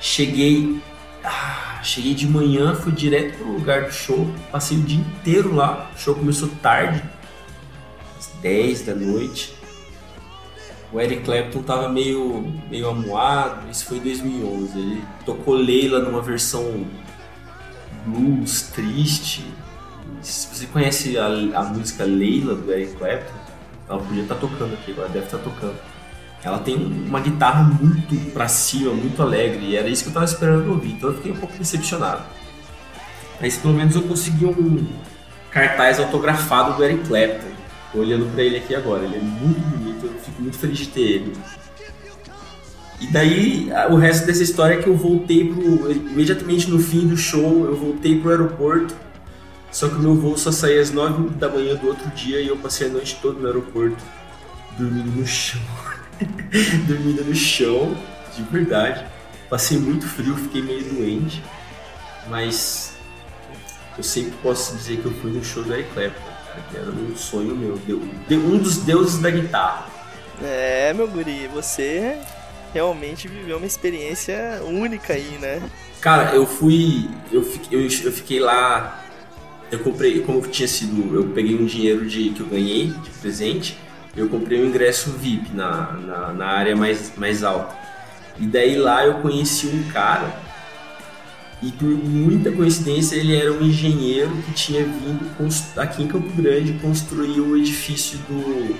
cheguei, 0.00 0.80
ah, 1.22 1.80
cheguei 1.84 2.14
de 2.14 2.26
manhã, 2.26 2.74
fui 2.74 2.92
direto 2.92 3.38
pro 3.38 3.52
lugar 3.52 3.84
do 3.84 3.92
show, 3.92 4.28
passei 4.50 4.76
o 4.76 4.82
dia 4.82 4.98
inteiro 4.98 5.54
lá. 5.54 5.90
O 5.94 5.98
show 5.98 6.14
começou 6.16 6.48
tarde, 6.60 7.02
10 8.42 8.82
da 8.82 8.94
noite. 8.94 9.54
O 10.92 11.00
Eric 11.00 11.22
Clapton 11.24 11.62
tava 11.62 11.88
meio, 11.88 12.52
meio 12.70 12.88
amuado, 12.88 13.68
isso 13.70 13.84
foi 13.86 13.98
em 13.98 14.02
2011. 14.02 14.78
Ele 14.78 15.04
tocou 15.24 15.54
Leila 15.54 16.00
numa 16.00 16.22
versão 16.22 16.86
blues, 18.06 18.62
triste. 18.74 19.44
Se 20.22 20.46
você 20.54 20.66
conhece 20.66 21.18
a, 21.18 21.26
a 21.26 21.62
música 21.64 22.04
Leila 22.04 22.54
do 22.54 22.72
Eric 22.72 22.94
Clapton, 22.96 23.34
ela 23.88 23.98
podia 24.00 24.22
estar 24.22 24.34
tocando 24.36 24.74
aqui 24.74 24.92
agora, 24.92 25.08
deve 25.08 25.26
estar 25.26 25.38
tocando. 25.38 25.76
Ela 26.42 26.58
tem 26.60 26.76
um- 26.76 27.06
uma 27.08 27.20
guitarra 27.20 27.62
muito 27.64 28.14
pra 28.32 28.46
cima, 28.48 28.92
muito 28.92 29.20
alegre, 29.20 29.64
e 29.66 29.76
era 29.76 29.88
isso 29.88 30.04
que 30.04 30.10
eu 30.10 30.14
tava 30.14 30.24
esperando 30.24 30.70
ouvir, 30.70 30.92
então 30.92 31.10
eu 31.10 31.16
fiquei 31.16 31.32
um 31.32 31.36
pouco 31.36 31.56
decepcionado. 31.58 32.22
Mas 33.40 33.56
pelo 33.58 33.74
menos 33.74 33.94
eu 33.96 34.02
consegui 34.02 34.46
um 34.46 34.86
cartaz 35.50 35.98
autografado 35.98 36.74
do 36.76 36.84
Eric 36.84 37.06
Clapton. 37.08 37.55
Olhando 37.94 38.30
pra 38.32 38.42
ele 38.42 38.56
aqui 38.58 38.74
agora, 38.74 39.04
ele 39.04 39.16
é 39.16 39.20
muito 39.20 39.60
bonito, 39.60 40.06
eu 40.06 40.12
fico 40.20 40.42
muito 40.42 40.58
feliz 40.58 40.78
de 40.78 40.88
ter 40.88 41.00
ele. 41.00 41.32
E 43.00 43.06
daí, 43.08 43.70
o 43.90 43.96
resto 43.96 44.26
dessa 44.26 44.42
história 44.42 44.74
é 44.74 44.82
que 44.82 44.88
eu 44.88 44.96
voltei 44.96 45.52
pro. 45.52 45.90
Imediatamente 45.92 46.70
no 46.70 46.78
fim 46.78 47.06
do 47.06 47.16
show, 47.16 47.64
eu 47.66 47.76
voltei 47.76 48.20
pro 48.20 48.30
aeroporto. 48.30 48.94
Só 49.70 49.88
que 49.88 49.96
o 49.96 49.98
meu 49.98 50.14
voo 50.14 50.38
só 50.38 50.50
saía 50.50 50.80
às 50.80 50.90
9 50.90 51.34
da 51.34 51.50
manhã 51.50 51.74
do 51.74 51.88
outro 51.88 52.08
dia 52.12 52.40
e 52.40 52.48
eu 52.48 52.56
passei 52.56 52.86
a 52.86 52.90
noite 52.90 53.18
toda 53.20 53.38
no 53.38 53.46
aeroporto, 53.46 54.02
dormindo 54.78 55.10
no 55.10 55.26
chão. 55.26 55.60
dormindo 56.88 57.22
no 57.24 57.34
chão, 57.34 57.94
de 58.34 58.42
verdade. 58.44 59.04
Passei 59.50 59.78
muito 59.78 60.06
frio, 60.06 60.34
fiquei 60.34 60.62
meio 60.62 60.82
doente. 60.84 61.42
Mas 62.28 62.96
eu 63.98 64.02
sempre 64.02 64.32
posso 64.42 64.74
dizer 64.76 64.98
que 64.98 65.06
eu 65.06 65.12
fui 65.12 65.30
no 65.30 65.44
show 65.44 65.62
do 65.62 65.74
Eric 65.74 65.90
Clapton, 65.92 66.32
que 66.70 66.76
era 66.76 66.90
um 66.90 67.16
sonho 67.16 67.54
meu. 67.54 67.78
Um 68.30 68.58
dos 68.58 68.78
deuses 68.78 69.18
da 69.18 69.30
guitarra. 69.30 69.86
É, 70.42 70.92
meu 70.92 71.08
guri, 71.08 71.48
você 71.48 72.18
realmente 72.72 73.26
viveu 73.26 73.56
uma 73.56 73.66
experiência 73.66 74.60
única 74.64 75.14
aí, 75.14 75.38
né? 75.40 75.62
Cara, 76.00 76.34
eu 76.34 76.46
fui. 76.46 77.08
Eu 77.32 77.42
fiquei, 77.42 77.78
eu, 77.78 77.82
eu 77.82 78.12
fiquei 78.12 78.40
lá. 78.40 79.02
Eu 79.70 79.80
comprei, 79.80 80.20
como 80.22 80.40
tinha 80.42 80.68
sido. 80.68 81.14
Eu 81.14 81.28
peguei 81.28 81.56
um 81.56 81.64
dinheiro 81.64 82.06
de, 82.06 82.30
que 82.30 82.40
eu 82.40 82.46
ganhei 82.46 82.88
de 82.88 83.10
presente. 83.10 83.78
Eu 84.16 84.28
comprei 84.28 84.62
um 84.62 84.66
ingresso 84.66 85.10
VIP 85.10 85.52
na, 85.52 85.92
na, 85.92 86.32
na 86.32 86.46
área 86.46 86.76
mais, 86.76 87.12
mais 87.16 87.42
alta. 87.42 87.74
E 88.38 88.46
daí 88.46 88.76
lá 88.76 89.04
eu 89.04 89.14
conheci 89.20 89.66
um 89.66 89.90
cara. 89.90 90.45
E 91.62 91.72
por 91.72 91.88
muita 91.88 92.52
coincidência 92.52 93.16
ele 93.16 93.34
era 93.34 93.50
um 93.50 93.62
engenheiro 93.62 94.30
que 94.42 94.52
tinha 94.52 94.84
vindo 94.84 95.26
aqui 95.76 96.02
em 96.02 96.06
Campo 96.06 96.30
Grande 96.30 96.74
construir 96.74 97.40
o 97.40 97.56
edifício 97.56 98.18
do, 98.28 98.76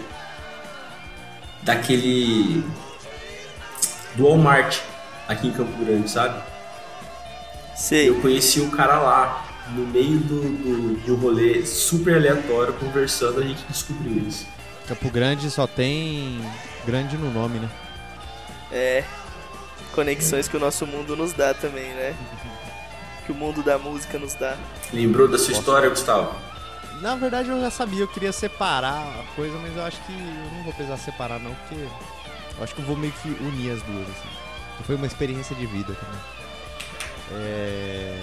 daquele. 1.63 2.63
do 4.15 4.25
Walmart 4.25 4.79
aqui 5.27 5.49
em 5.49 5.53
Campo 5.53 5.85
Grande, 5.85 6.11
sabe? 6.11 6.43
Sei. 7.75 8.11
Eu 8.11 8.21
conheci 8.21 8.61
o 8.61 8.71
cara 8.71 8.99
lá, 8.99 9.47
no 9.75 9.87
meio 9.87 10.19
do, 10.19 10.41
do, 10.41 11.03
de 11.03 11.11
um 11.11 11.17
rolê 11.17 11.65
super 11.65 12.17
aleatório, 12.17 12.75
conversando, 12.75 13.41
a 13.41 13.43
gente 13.43 13.65
descobriu 13.69 14.19
isso. 14.29 14.47
Campo 14.87 15.11
Grande 15.11 15.51
só 15.51 15.67
tem 15.67 16.41
grande 16.87 17.17
no 17.17 17.33
nome, 17.33 17.59
né? 17.59 17.71
É. 18.71 19.05
Conexões 19.93 20.47
que 20.47 20.57
o 20.57 20.61
nosso 20.61 20.87
mundo 20.87 21.17
nos 21.17 21.33
dá 21.33 21.55
também, 21.55 21.89
né? 21.95 22.15
Que 23.27 23.33
o 23.33 23.35
mundo 23.35 23.61
da 23.63 23.77
música 23.77 24.19
nos 24.19 24.35
dá. 24.35 24.57
Lembrou 24.93 25.27
da 25.27 25.37
sua 25.37 25.53
história, 25.53 25.91
Gustavo? 25.91 26.33
Na 27.01 27.17
verdade 27.17 27.49
eu 27.51 27.61
já 27.61 27.71
sabia, 27.71 28.01
eu 28.01 28.09
queria 28.09 28.33
separar 28.33 29.03
a 29.03 29.35
coisa, 29.35 29.59
mas 29.59 29.77
eu 29.77 29.83
acho 29.83 30.01
que 30.03 30.13
eu 30.13 30.57
não 30.57 30.63
vou 30.63 30.73
precisar 30.73 30.97
separar 30.97 31.41
não, 31.41 31.53
porque 31.55 31.75
eu 31.75 32.65
acho 32.65 32.75
que 32.75 32.81
eu 32.81 32.87
vou 32.87 32.97
meio 32.97 33.13
que 33.15 33.29
unir 33.29 33.73
as 33.73 33.83
duas, 33.83 34.09
assim. 34.09 34.29
Foi 34.85 34.95
uma 34.95 35.07
experiência 35.07 35.55
de 35.57 35.67
vida 35.67 35.93
também. 35.95 36.21
É... 37.33 38.19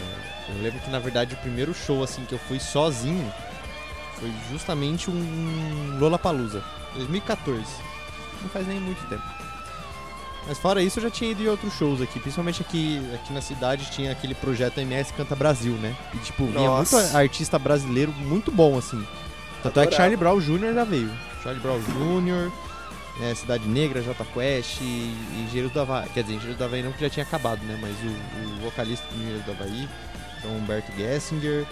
Eu 0.49 0.63
lembro 0.63 0.79
que 0.79 0.89
na 0.89 0.99
verdade 0.99 1.35
o 1.35 1.37
primeiro 1.37 1.73
show 1.73 2.01
assim 2.03 2.23
que 2.25 2.33
eu 2.33 2.39
fui 2.39 2.59
sozinho 2.59 3.31
foi 4.19 4.31
justamente 4.51 5.11
um 5.11 5.97
Lollapalooza, 5.99 6.63
2014. 6.95 7.61
Não 8.41 8.49
faz 8.49 8.65
nem 8.65 8.79
muito 8.79 9.05
tempo. 9.09 9.42
Mas 10.47 10.57
fora 10.57 10.81
isso 10.81 10.99
eu 10.99 11.03
já 11.03 11.09
tinha 11.09 11.31
ido 11.31 11.41
em 11.41 11.47
outros 11.47 11.73
shows 11.73 12.01
aqui, 12.01 12.19
principalmente 12.19 12.61
aqui, 12.61 13.01
aqui 13.13 13.31
na 13.31 13.41
cidade 13.41 13.89
tinha 13.91 14.11
aquele 14.11 14.35
projeto 14.35 14.77
MS 14.79 15.13
Canta 15.13 15.35
Brasil, 15.35 15.73
né? 15.75 15.95
E 16.13 16.17
tipo, 16.17 16.45
vinha 16.45 16.67
Nossa. 16.67 17.01
muito 17.01 17.17
artista 17.17 17.57
brasileiro 17.57 18.11
muito 18.11 18.51
bom 18.51 18.77
assim. 18.77 19.05
Tanto 19.61 19.79
é 19.79 19.87
que 19.87 19.95
Adorava. 19.95 19.95
Charlie 19.95 20.17
Brown 20.17 20.39
Jr. 20.39 20.73
já 20.73 20.83
veio. 20.83 21.11
Charlie 21.41 21.61
Brown 21.61 21.79
Jr., 21.79 22.51
é, 23.21 23.35
Cidade 23.35 23.67
Negra, 23.67 24.01
J 24.01 24.25
Quest 24.33 24.81
e, 24.81 24.83
e 24.83 25.43
Engenheiros 25.45 25.71
do 25.71 25.79
Havaí. 25.79 26.09
Quer 26.09 26.23
dizer, 26.23 26.35
Engenheiros 26.35 26.57
do 26.57 26.63
Havaí 26.65 26.83
não 26.83 26.91
que 26.91 27.01
já 27.01 27.09
tinha 27.09 27.23
acabado, 27.23 27.63
né? 27.63 27.77
Mas 27.81 27.95
o, 28.01 28.57
o 28.57 28.69
vocalista 28.69 29.05
do 29.07 29.15
Engenheiros 29.15 29.45
do 29.45 29.51
Havaí, 29.51 29.87
então 30.39 30.51
Humberto 30.51 30.91
Gessinger, 30.97 31.65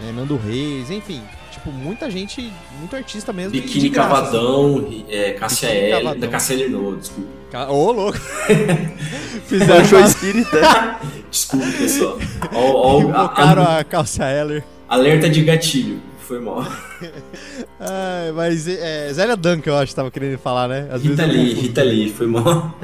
é, 0.00 0.12
Nando 0.12 0.36
Reis, 0.36 0.90
enfim. 0.90 1.20
Tipo, 1.50 1.70
muita 1.70 2.10
gente, 2.10 2.52
muito 2.78 2.96
artista 2.96 3.32
mesmo. 3.32 3.52
Biquíni 3.52 3.88
graça, 3.90 4.14
assim. 4.14 4.32
Cavadão, 4.32 5.04
é, 5.08 5.32
Cássia 5.32 5.68
L. 5.68 5.90
Cavadão. 5.92 6.20
Da 6.20 6.28
Cássia 6.28 6.54
L, 6.54 6.68
não, 6.70 6.96
desculpa. 6.96 7.30
Ô, 7.68 7.92
louco! 7.92 8.18
Foi 8.18 8.56
Fizeram 9.58 9.84
show 9.84 10.00
espírita. 10.00 10.58
Desculpa, 11.30 11.66
pessoal. 11.78 12.18
Ó, 12.54 12.58
ó, 12.96 13.00
Invocaram 13.00 13.62
a- 13.62 13.78
a 13.80 13.84
Calcia 13.84 14.24
Heller. 14.24 14.64
alerta 14.88 15.28
de 15.28 15.42
gatilho. 15.42 16.00
Foi 16.18 16.40
mal. 16.40 16.62
Ai, 17.80 18.32
mas 18.34 18.66
é, 18.68 19.12
Zélia 19.12 19.36
Duncan, 19.36 19.70
eu 19.70 19.76
acho 19.76 19.92
que 19.92 19.96
tava 19.96 20.10
querendo 20.10 20.38
falar, 20.38 20.68
né? 20.68 20.88
Às 20.90 21.02
Rita 21.02 21.22
eu 21.24 21.28
Lee. 21.28 21.52
Rita 21.54 21.82
Lee, 21.82 22.10
foi 22.10 22.26
mal. 22.26 22.74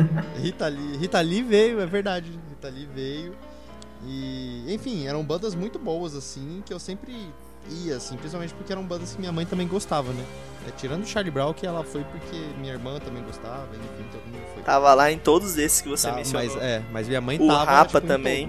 Rita 0.42 0.66
Lee. 0.68 0.96
Rita 1.00 1.20
Lee 1.20 1.42
veio, 1.42 1.80
é 1.80 1.86
verdade. 1.86 2.30
Rita 2.50 2.68
Lee 2.68 2.88
veio. 2.94 3.32
E, 4.08 4.64
enfim, 4.72 5.06
eram 5.06 5.22
bandas 5.22 5.54
muito 5.54 5.78
boas, 5.78 6.14
assim, 6.14 6.62
que 6.64 6.72
eu 6.72 6.78
sempre 6.78 7.14
ia, 7.84 7.96
assim, 7.96 8.16
principalmente 8.16 8.54
porque 8.54 8.72
eram 8.72 8.82
bandas 8.84 9.12
que 9.12 9.20
minha 9.20 9.32
mãe 9.32 9.44
também 9.44 9.68
gostava, 9.68 10.10
né? 10.12 10.24
É, 10.66 10.70
tirando 10.70 11.02
o 11.02 11.06
Charlie 11.06 11.30
Brown, 11.30 11.52
que 11.52 11.66
ela 11.66 11.84
foi 11.84 12.02
porque 12.04 12.36
minha 12.58 12.72
irmã 12.72 12.98
também 12.98 13.22
gostava, 13.22 13.68
enfim, 13.74 14.08
todo 14.10 14.22
mundo 14.32 14.42
foi. 14.54 14.62
Tava 14.62 14.94
lá 14.94 15.12
em 15.12 15.18
todos 15.18 15.58
esses 15.58 15.80
que 15.82 15.88
você 15.88 16.08
Tá, 16.08 16.14
mencionou. 16.16 16.46
mas, 16.46 16.62
é, 16.62 16.82
mas 16.90 17.06
minha 17.08 17.20
mãe 17.20 17.38
O 17.40 17.46
tava. 17.46 17.64
Rapa 17.70 18.00
tipo, 18.00 18.06
também. 18.12 18.48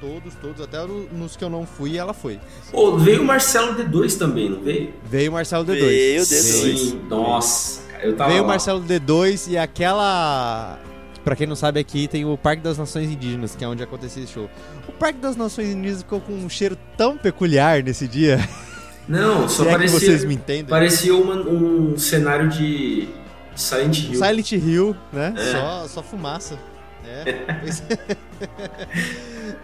Todos, 0.00 0.22
todos, 0.22 0.34
todos, 0.40 0.60
até 0.62 0.78
no- 0.86 1.08
nos 1.12 1.36
que 1.36 1.42
eu 1.44 1.50
não 1.50 1.66
fui, 1.66 1.98
ela 1.98 2.14
foi. 2.14 2.40
Pô, 2.70 2.96
veio 2.96 3.22
o 3.22 3.24
Marcelo 3.24 3.74
D2 3.74 4.16
também, 4.16 4.48
não 4.48 4.60
veio? 4.60 4.94
Veio 5.04 5.30
o 5.30 5.34
Marcelo 5.34 5.64
D2. 5.64 5.78
Veio 5.80 6.22
o 6.22 6.24
D2. 6.24 6.28
Sim, 6.28 7.00
nossa, 7.08 7.82
cara, 7.90 8.06
eu 8.06 8.16
tava 8.16 8.30
Veio 8.30 8.44
o. 8.44 8.46
Marcelo 8.46 8.80
D2 8.80 9.50
e 9.50 9.58
aquela. 9.58 10.78
Pra 11.24 11.36
quem 11.36 11.46
não 11.46 11.54
sabe, 11.56 11.78
aqui 11.80 12.08
tem 12.08 12.24
o 12.24 12.36
Parque 12.38 12.62
das 12.62 12.78
Nações 12.78 13.10
Indígenas, 13.10 13.54
que 13.54 13.62
é 13.64 13.68
onde 13.68 13.82
aconteceu 13.82 14.22
esse 14.24 14.32
show. 14.32 14.48
O 14.88 14.92
Parque 14.92 15.18
das 15.18 15.36
Nações 15.36 15.68
Indígenas 15.68 15.98
ficou 16.02 16.20
com 16.20 16.32
um 16.32 16.48
cheiro 16.48 16.76
tão 16.96 17.16
peculiar 17.18 17.82
nesse 17.82 18.08
dia. 18.08 18.38
Não, 19.08 19.48
só 19.48 19.64
é 19.66 19.70
parecia, 19.72 19.98
vocês 19.98 20.24
me 20.24 20.34
entendem. 20.34 20.64
parecia 20.66 21.14
uma- 21.14 21.34
um 21.36 21.98
cenário 21.98 22.48
de 22.48 23.08
Silent 23.56 23.98
Hill. 23.98 24.14
Silent 24.14 24.52
Hill, 24.52 24.96
né? 25.12 25.34
É. 25.36 25.52
Só, 25.52 25.88
só 25.88 26.02
fumaça. 26.02 26.58
É. 27.04 27.24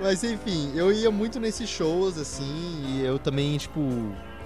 Mas- 0.00 0.22
enfim, 0.24 0.72
eu 0.74 0.92
ia 0.92 1.10
muito 1.10 1.38
nesses 1.40 1.68
shows, 1.68 2.18
assim, 2.18 2.82
e 2.88 3.02
eu 3.04 3.18
também, 3.18 3.56
tipo, 3.56 3.80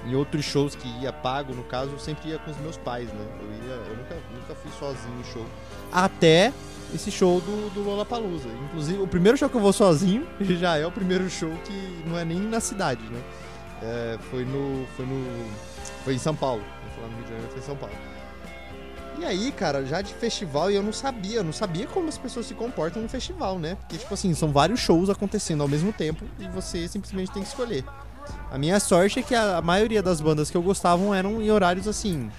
em 0.06 0.14
outros 0.14 0.44
shows 0.44 0.74
que 0.74 0.88
ia 1.02 1.12
pago, 1.12 1.54
no 1.54 1.62
caso, 1.64 1.92
eu 1.92 1.98
sempre 1.98 2.30
ia 2.30 2.38
com 2.38 2.50
os 2.50 2.56
meus 2.58 2.76
pais, 2.76 3.08
né? 3.08 3.24
Eu, 3.40 3.68
ia, 3.68 3.74
eu 3.74 3.96
nunca, 3.96 4.14
nunca 4.34 4.54
fui 4.54 4.70
sozinho 4.78 5.18
em 5.20 5.32
show. 5.32 5.46
Até 5.92 6.52
esse 6.94 7.10
show 7.10 7.40
do, 7.40 7.70
do 7.70 7.82
Lollapalooza. 7.82 8.48
Inclusive, 8.64 9.02
o 9.02 9.06
primeiro 9.06 9.36
show 9.36 9.48
que 9.48 9.56
eu 9.56 9.60
vou 9.60 9.72
sozinho 9.72 10.26
já 10.58 10.76
é 10.76 10.86
o 10.86 10.90
primeiro 10.90 11.28
show 11.28 11.52
que 11.64 12.02
não 12.08 12.18
é 12.18 12.24
nem 12.24 12.38
na 12.40 12.60
cidade, 12.60 13.02
né? 13.04 13.20
É, 13.82 14.18
foi 14.30 14.44
no. 14.44 14.86
Foi 14.96 15.06
no. 15.06 15.50
Foi 16.04 16.14
em 16.14 16.18
São 16.18 16.34
Paulo. 16.34 16.62
Vou 16.62 16.94
falar 16.96 17.08
no 17.08 17.14
Rio 17.16 17.24
de 17.24 17.30
Janeiro, 17.30 17.50
foi 17.50 17.60
em 17.60 17.64
São 17.64 17.76
Paulo. 17.76 17.94
E 19.18 19.24
aí, 19.24 19.52
cara, 19.52 19.84
já 19.84 20.00
de 20.00 20.14
festival, 20.14 20.70
e 20.70 20.76
eu 20.76 20.82
não 20.82 20.94
sabia, 20.94 21.40
eu 21.40 21.44
não 21.44 21.52
sabia 21.52 21.86
como 21.86 22.08
as 22.08 22.16
pessoas 22.16 22.46
se 22.46 22.54
comportam 22.54 23.02
no 23.02 23.08
festival, 23.08 23.58
né? 23.58 23.74
Porque, 23.74 23.98
tipo 23.98 24.14
assim, 24.14 24.32
são 24.32 24.50
vários 24.50 24.80
shows 24.80 25.10
acontecendo 25.10 25.62
ao 25.62 25.68
mesmo 25.68 25.92
tempo 25.92 26.24
e 26.38 26.48
você 26.48 26.88
simplesmente 26.88 27.30
tem 27.30 27.42
que 27.42 27.48
escolher. 27.48 27.84
A 28.50 28.56
minha 28.56 28.80
sorte 28.80 29.18
é 29.18 29.22
que 29.22 29.34
a, 29.34 29.58
a 29.58 29.62
maioria 29.62 30.02
das 30.02 30.22
bandas 30.22 30.50
que 30.50 30.56
eu 30.56 30.62
gostavam 30.62 31.14
eram 31.14 31.40
em 31.42 31.50
horários 31.50 31.86
assim. 31.86 32.30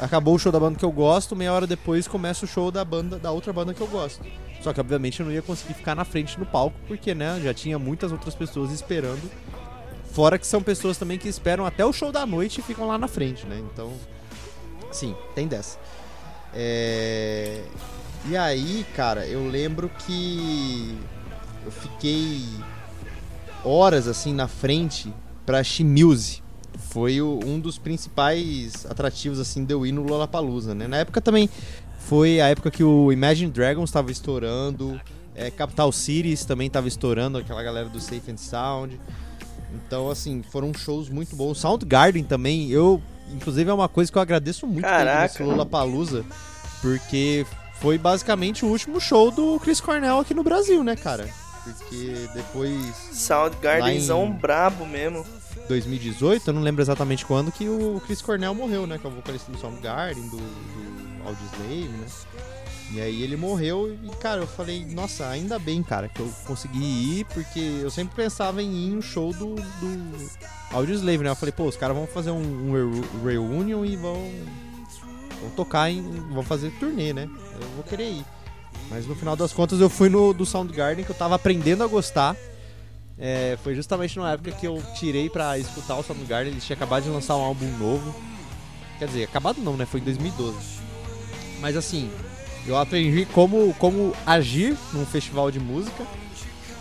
Acabou 0.00 0.34
o 0.34 0.38
show 0.38 0.50
da 0.50 0.58
banda 0.58 0.78
que 0.78 0.84
eu 0.84 0.90
gosto, 0.90 1.36
meia 1.36 1.52
hora 1.52 1.66
depois 1.66 2.08
começa 2.08 2.44
o 2.44 2.48
show 2.48 2.70
da 2.70 2.82
banda 2.84 3.18
da 3.18 3.30
outra 3.30 3.52
banda 3.52 3.74
que 3.74 3.80
eu 3.80 3.86
gosto. 3.86 4.24
Só 4.62 4.72
que 4.72 4.80
obviamente 4.80 5.20
eu 5.20 5.26
não 5.26 5.32
ia 5.32 5.42
conseguir 5.42 5.74
ficar 5.74 5.94
na 5.94 6.04
frente 6.04 6.38
no 6.38 6.46
palco, 6.46 6.76
porque, 6.88 7.14
né, 7.14 7.40
já 7.42 7.52
tinha 7.52 7.78
muitas 7.78 8.10
outras 8.10 8.34
pessoas 8.34 8.70
esperando. 8.72 9.30
Fora 10.12 10.38
que 10.38 10.46
são 10.46 10.62
pessoas 10.62 10.96
também 10.96 11.18
que 11.18 11.28
esperam 11.28 11.66
até 11.66 11.84
o 11.84 11.92
show 11.92 12.10
da 12.10 12.24
noite 12.24 12.60
e 12.60 12.62
ficam 12.62 12.86
lá 12.86 12.98
na 12.98 13.06
frente, 13.08 13.46
né? 13.46 13.62
Então, 13.72 13.92
sim, 14.90 15.14
tem 15.34 15.46
dessa. 15.46 15.78
É... 16.54 17.62
E 18.26 18.36
aí, 18.36 18.84
cara, 18.96 19.26
eu 19.26 19.48
lembro 19.48 19.90
que 20.06 20.98
eu 21.64 21.70
fiquei 21.70 22.42
horas 23.64 24.08
assim 24.08 24.34
na 24.34 24.48
frente 24.48 25.12
pra 25.46 25.62
Shimuse. 25.62 26.39
Foi 26.90 27.20
o- 27.20 27.38
um 27.44 27.58
dos 27.60 27.78
principais 27.78 28.84
atrativos 28.86 29.38
assim 29.38 29.64
de 29.64 29.72
eu 29.72 29.86
ir 29.86 29.92
no 29.92 30.02
Lollapalooza, 30.02 30.74
né? 30.74 30.86
Na 30.88 30.98
época 30.98 31.20
também 31.20 31.48
foi 31.98 32.40
a 32.40 32.48
época 32.48 32.70
que 32.70 32.82
o 32.82 33.12
Imagine 33.12 33.50
Dragons 33.50 33.88
estava 33.90 34.10
estourando, 34.10 35.00
é, 35.34 35.50
Capital 35.50 35.92
Cities 35.92 36.44
também 36.44 36.66
estava 36.66 36.88
estourando, 36.88 37.38
aquela 37.38 37.62
galera 37.62 37.88
do 37.88 38.00
Safe 38.00 38.30
and 38.30 38.36
Sound. 38.36 39.00
Então, 39.72 40.10
assim, 40.10 40.42
foram 40.50 40.74
shows 40.74 41.08
muito 41.08 41.36
bons. 41.36 41.58
Soundgarden 41.58 42.24
também, 42.24 42.70
eu, 42.70 43.00
inclusive, 43.32 43.70
é 43.70 43.72
uma 43.72 43.88
coisa 43.88 44.10
que 44.10 44.18
eu 44.18 44.22
agradeço 44.22 44.66
muito 44.66 44.84
nesse 45.22 45.42
Lollapalooza, 45.44 46.24
porque 46.82 47.46
foi 47.80 47.96
basicamente 47.98 48.64
o 48.64 48.68
último 48.68 49.00
show 49.00 49.30
do 49.30 49.60
Chris 49.60 49.80
Cornell 49.80 50.18
aqui 50.18 50.34
no 50.34 50.42
Brasil, 50.42 50.82
né, 50.82 50.96
cara? 50.96 51.28
Porque 51.62 52.14
depois, 52.34 52.74
Soundgardenzão 53.12 54.26
em- 54.26 54.32
brabo 54.32 54.84
mesmo. 54.86 55.24
2018, 55.70 56.48
eu 56.48 56.54
não 56.54 56.62
lembro 56.62 56.82
exatamente 56.82 57.24
quando, 57.24 57.52
que 57.52 57.68
o 57.68 58.02
Chris 58.04 58.20
Cornell 58.20 58.54
morreu, 58.54 58.86
né? 58.86 58.98
Que 58.98 59.06
é 59.06 59.10
o 59.10 59.12
vocalista 59.12 59.50
do 59.52 59.58
Soundgarden, 59.58 60.28
do, 60.28 60.36
do 60.36 61.26
Audioslave, 61.28 61.88
né? 61.88 62.06
E 62.92 63.00
aí 63.00 63.22
ele 63.22 63.36
morreu 63.36 63.96
e, 64.02 64.08
cara, 64.16 64.40
eu 64.40 64.48
falei, 64.48 64.84
nossa, 64.84 65.28
ainda 65.28 65.60
bem, 65.60 65.80
cara, 65.80 66.08
que 66.08 66.18
eu 66.18 66.28
consegui 66.44 67.20
ir, 67.20 67.24
porque 67.26 67.60
eu 67.80 67.88
sempre 67.88 68.16
pensava 68.16 68.60
em 68.60 68.88
ir 68.88 68.90
no 68.90 69.00
show 69.02 69.32
do, 69.32 69.54
do 69.54 70.30
Audioslave, 70.72 71.18
né? 71.22 71.30
Eu 71.30 71.36
falei, 71.36 71.52
pô, 71.52 71.64
os 71.66 71.76
caras 71.76 71.96
vão 71.96 72.06
fazer 72.08 72.32
um, 72.32 72.70
um 72.70 72.72
reu- 72.72 73.04
reunion 73.24 73.84
e 73.84 73.94
vão, 73.94 74.28
vão 75.40 75.50
tocar, 75.54 75.88
em, 75.88 76.02
vão 76.32 76.42
fazer 76.42 76.72
turnê, 76.80 77.12
né? 77.12 77.30
Eu 77.60 77.68
vou 77.76 77.84
querer 77.84 78.10
ir. 78.10 78.24
Mas 78.90 79.06
no 79.06 79.14
final 79.14 79.36
das 79.36 79.52
contas 79.52 79.80
eu 79.80 79.88
fui 79.88 80.08
no 80.08 80.32
do 80.32 80.44
Soundgarden, 80.44 81.04
que 81.04 81.12
eu 81.12 81.16
tava 81.16 81.36
aprendendo 81.36 81.84
a 81.84 81.86
gostar. 81.86 82.34
É, 83.20 83.58
foi 83.62 83.74
justamente 83.74 84.18
na 84.18 84.32
época 84.32 84.50
que 84.50 84.66
eu 84.66 84.82
tirei 84.98 85.28
pra 85.28 85.58
escutar 85.58 85.96
o 85.96 86.02
Soundgarden, 86.02 86.52
eles 86.52 86.64
tinham 86.64 86.76
acabado 86.76 87.02
de 87.04 87.10
lançar 87.10 87.36
um 87.36 87.42
álbum 87.42 87.66
novo. 87.76 88.14
Quer 88.98 89.06
dizer, 89.06 89.24
acabado 89.24 89.60
não, 89.60 89.76
né? 89.76 89.84
Foi 89.84 90.00
em 90.00 90.04
2012. 90.04 90.56
Mas 91.60 91.76
assim, 91.76 92.10
eu 92.66 92.78
aprendi 92.78 93.26
como, 93.26 93.74
como 93.74 94.14
agir 94.26 94.76
num 94.94 95.04
festival 95.04 95.50
de 95.50 95.60
música, 95.60 96.06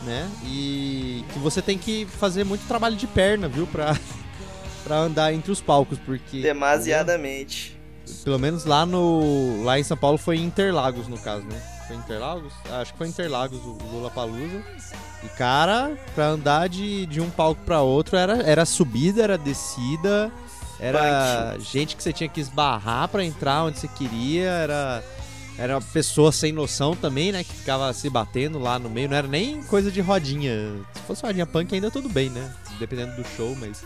né? 0.04 0.30
E 0.46 1.26
que 1.34 1.40
você 1.40 1.62
tem 1.62 1.78
que 1.78 2.06
fazer 2.06 2.46
muito 2.46 2.66
trabalho 2.68 2.96
de 2.96 3.08
perna, 3.08 3.50
viu? 3.50 3.68
Pra, 3.68 3.98
pra 4.86 4.98
andar 4.98 5.34
entre 5.34 5.52
os 5.52 5.60
palcos, 5.60 6.00
porque... 6.00 6.42
Demasiadamente. 6.42 7.78
Pelo 8.24 8.40
menos 8.40 8.66
lá 8.66 8.86
no. 8.86 9.64
Lá 9.64 9.78
em 9.78 9.84
São 9.84 9.96
Paulo 9.96 10.18
foi 10.18 10.38
em 10.38 10.46
Interlagos, 10.46 11.08
no 11.08 11.18
caso, 11.20 11.44
né? 11.46 11.62
Foi 11.88 11.96
Interlagos? 11.96 12.52
Acho 12.72 12.92
que 12.94 12.98
foi 12.98 13.08
Interlagos 13.08 13.60
o 13.60 13.78
Lula 13.92 14.10
Palusa. 14.10 14.64
E, 15.24 15.28
cara, 15.30 15.98
pra 16.16 16.28
andar 16.28 16.70
de, 16.70 17.06
de 17.06 17.20
um 17.20 17.30
palco 17.30 17.62
pra 17.66 17.82
outro 17.82 18.16
era, 18.16 18.42
era 18.44 18.66
subida, 18.66 19.22
era 19.22 19.38
descida, 19.38 20.32
era 20.80 21.58
gente 21.60 21.96
que 21.96 22.02
você 22.02 22.14
tinha 22.14 22.30
que 22.30 22.40
esbarrar 22.40 23.10
pra 23.10 23.24
entrar 23.24 23.66
onde 23.66 23.80
você 23.80 23.88
queria, 23.90 24.50
era. 24.50 25.04
era 25.58 25.76
uma 25.76 25.82
pessoa 25.82 26.32
sem 26.32 26.54
noção 26.54 26.96
também, 26.96 27.34
né? 27.34 27.44
Que 27.44 27.54
ficava 27.54 27.92
se 27.92 28.10
batendo 28.10 28.58
lá 28.58 28.80
no 28.80 28.90
meio. 28.90 29.10
Não 29.10 29.18
era 29.18 29.28
nem 29.28 29.62
coisa 29.64 29.92
de 29.92 30.00
rodinha. 30.00 30.54
Se 30.94 31.02
fosse 31.02 31.22
rodinha 31.22 31.46
punk 31.46 31.76
ainda 31.76 31.92
tudo 31.92 32.08
bem, 32.08 32.30
né? 32.30 32.54
Dependendo 32.80 33.22
do 33.22 33.28
show, 33.36 33.54
mas 33.60 33.84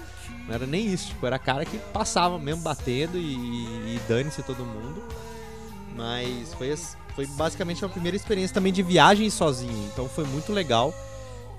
não 0.47 0.53
era 0.53 0.67
nem 0.67 0.85
isso. 0.85 1.07
Tipo, 1.07 1.25
era 1.25 1.39
cara 1.39 1.65
que 1.65 1.79
passava 1.91 2.37
mesmo 2.37 2.61
batendo 2.61 3.17
e, 3.17 3.33
e 3.95 3.99
dane-se 4.07 4.43
todo 4.43 4.63
mundo. 4.63 5.03
Mas 5.95 6.53
foi, 6.53 6.75
foi 7.15 7.25
basicamente 7.25 7.83
a 7.83 7.89
primeira 7.89 8.15
experiência 8.15 8.53
também 8.53 8.71
de 8.71 8.83
viagem 8.83 9.31
sozinho. 9.31 9.89
Então 9.91 10.07
foi 10.07 10.25
muito 10.25 10.53
legal. 10.53 10.93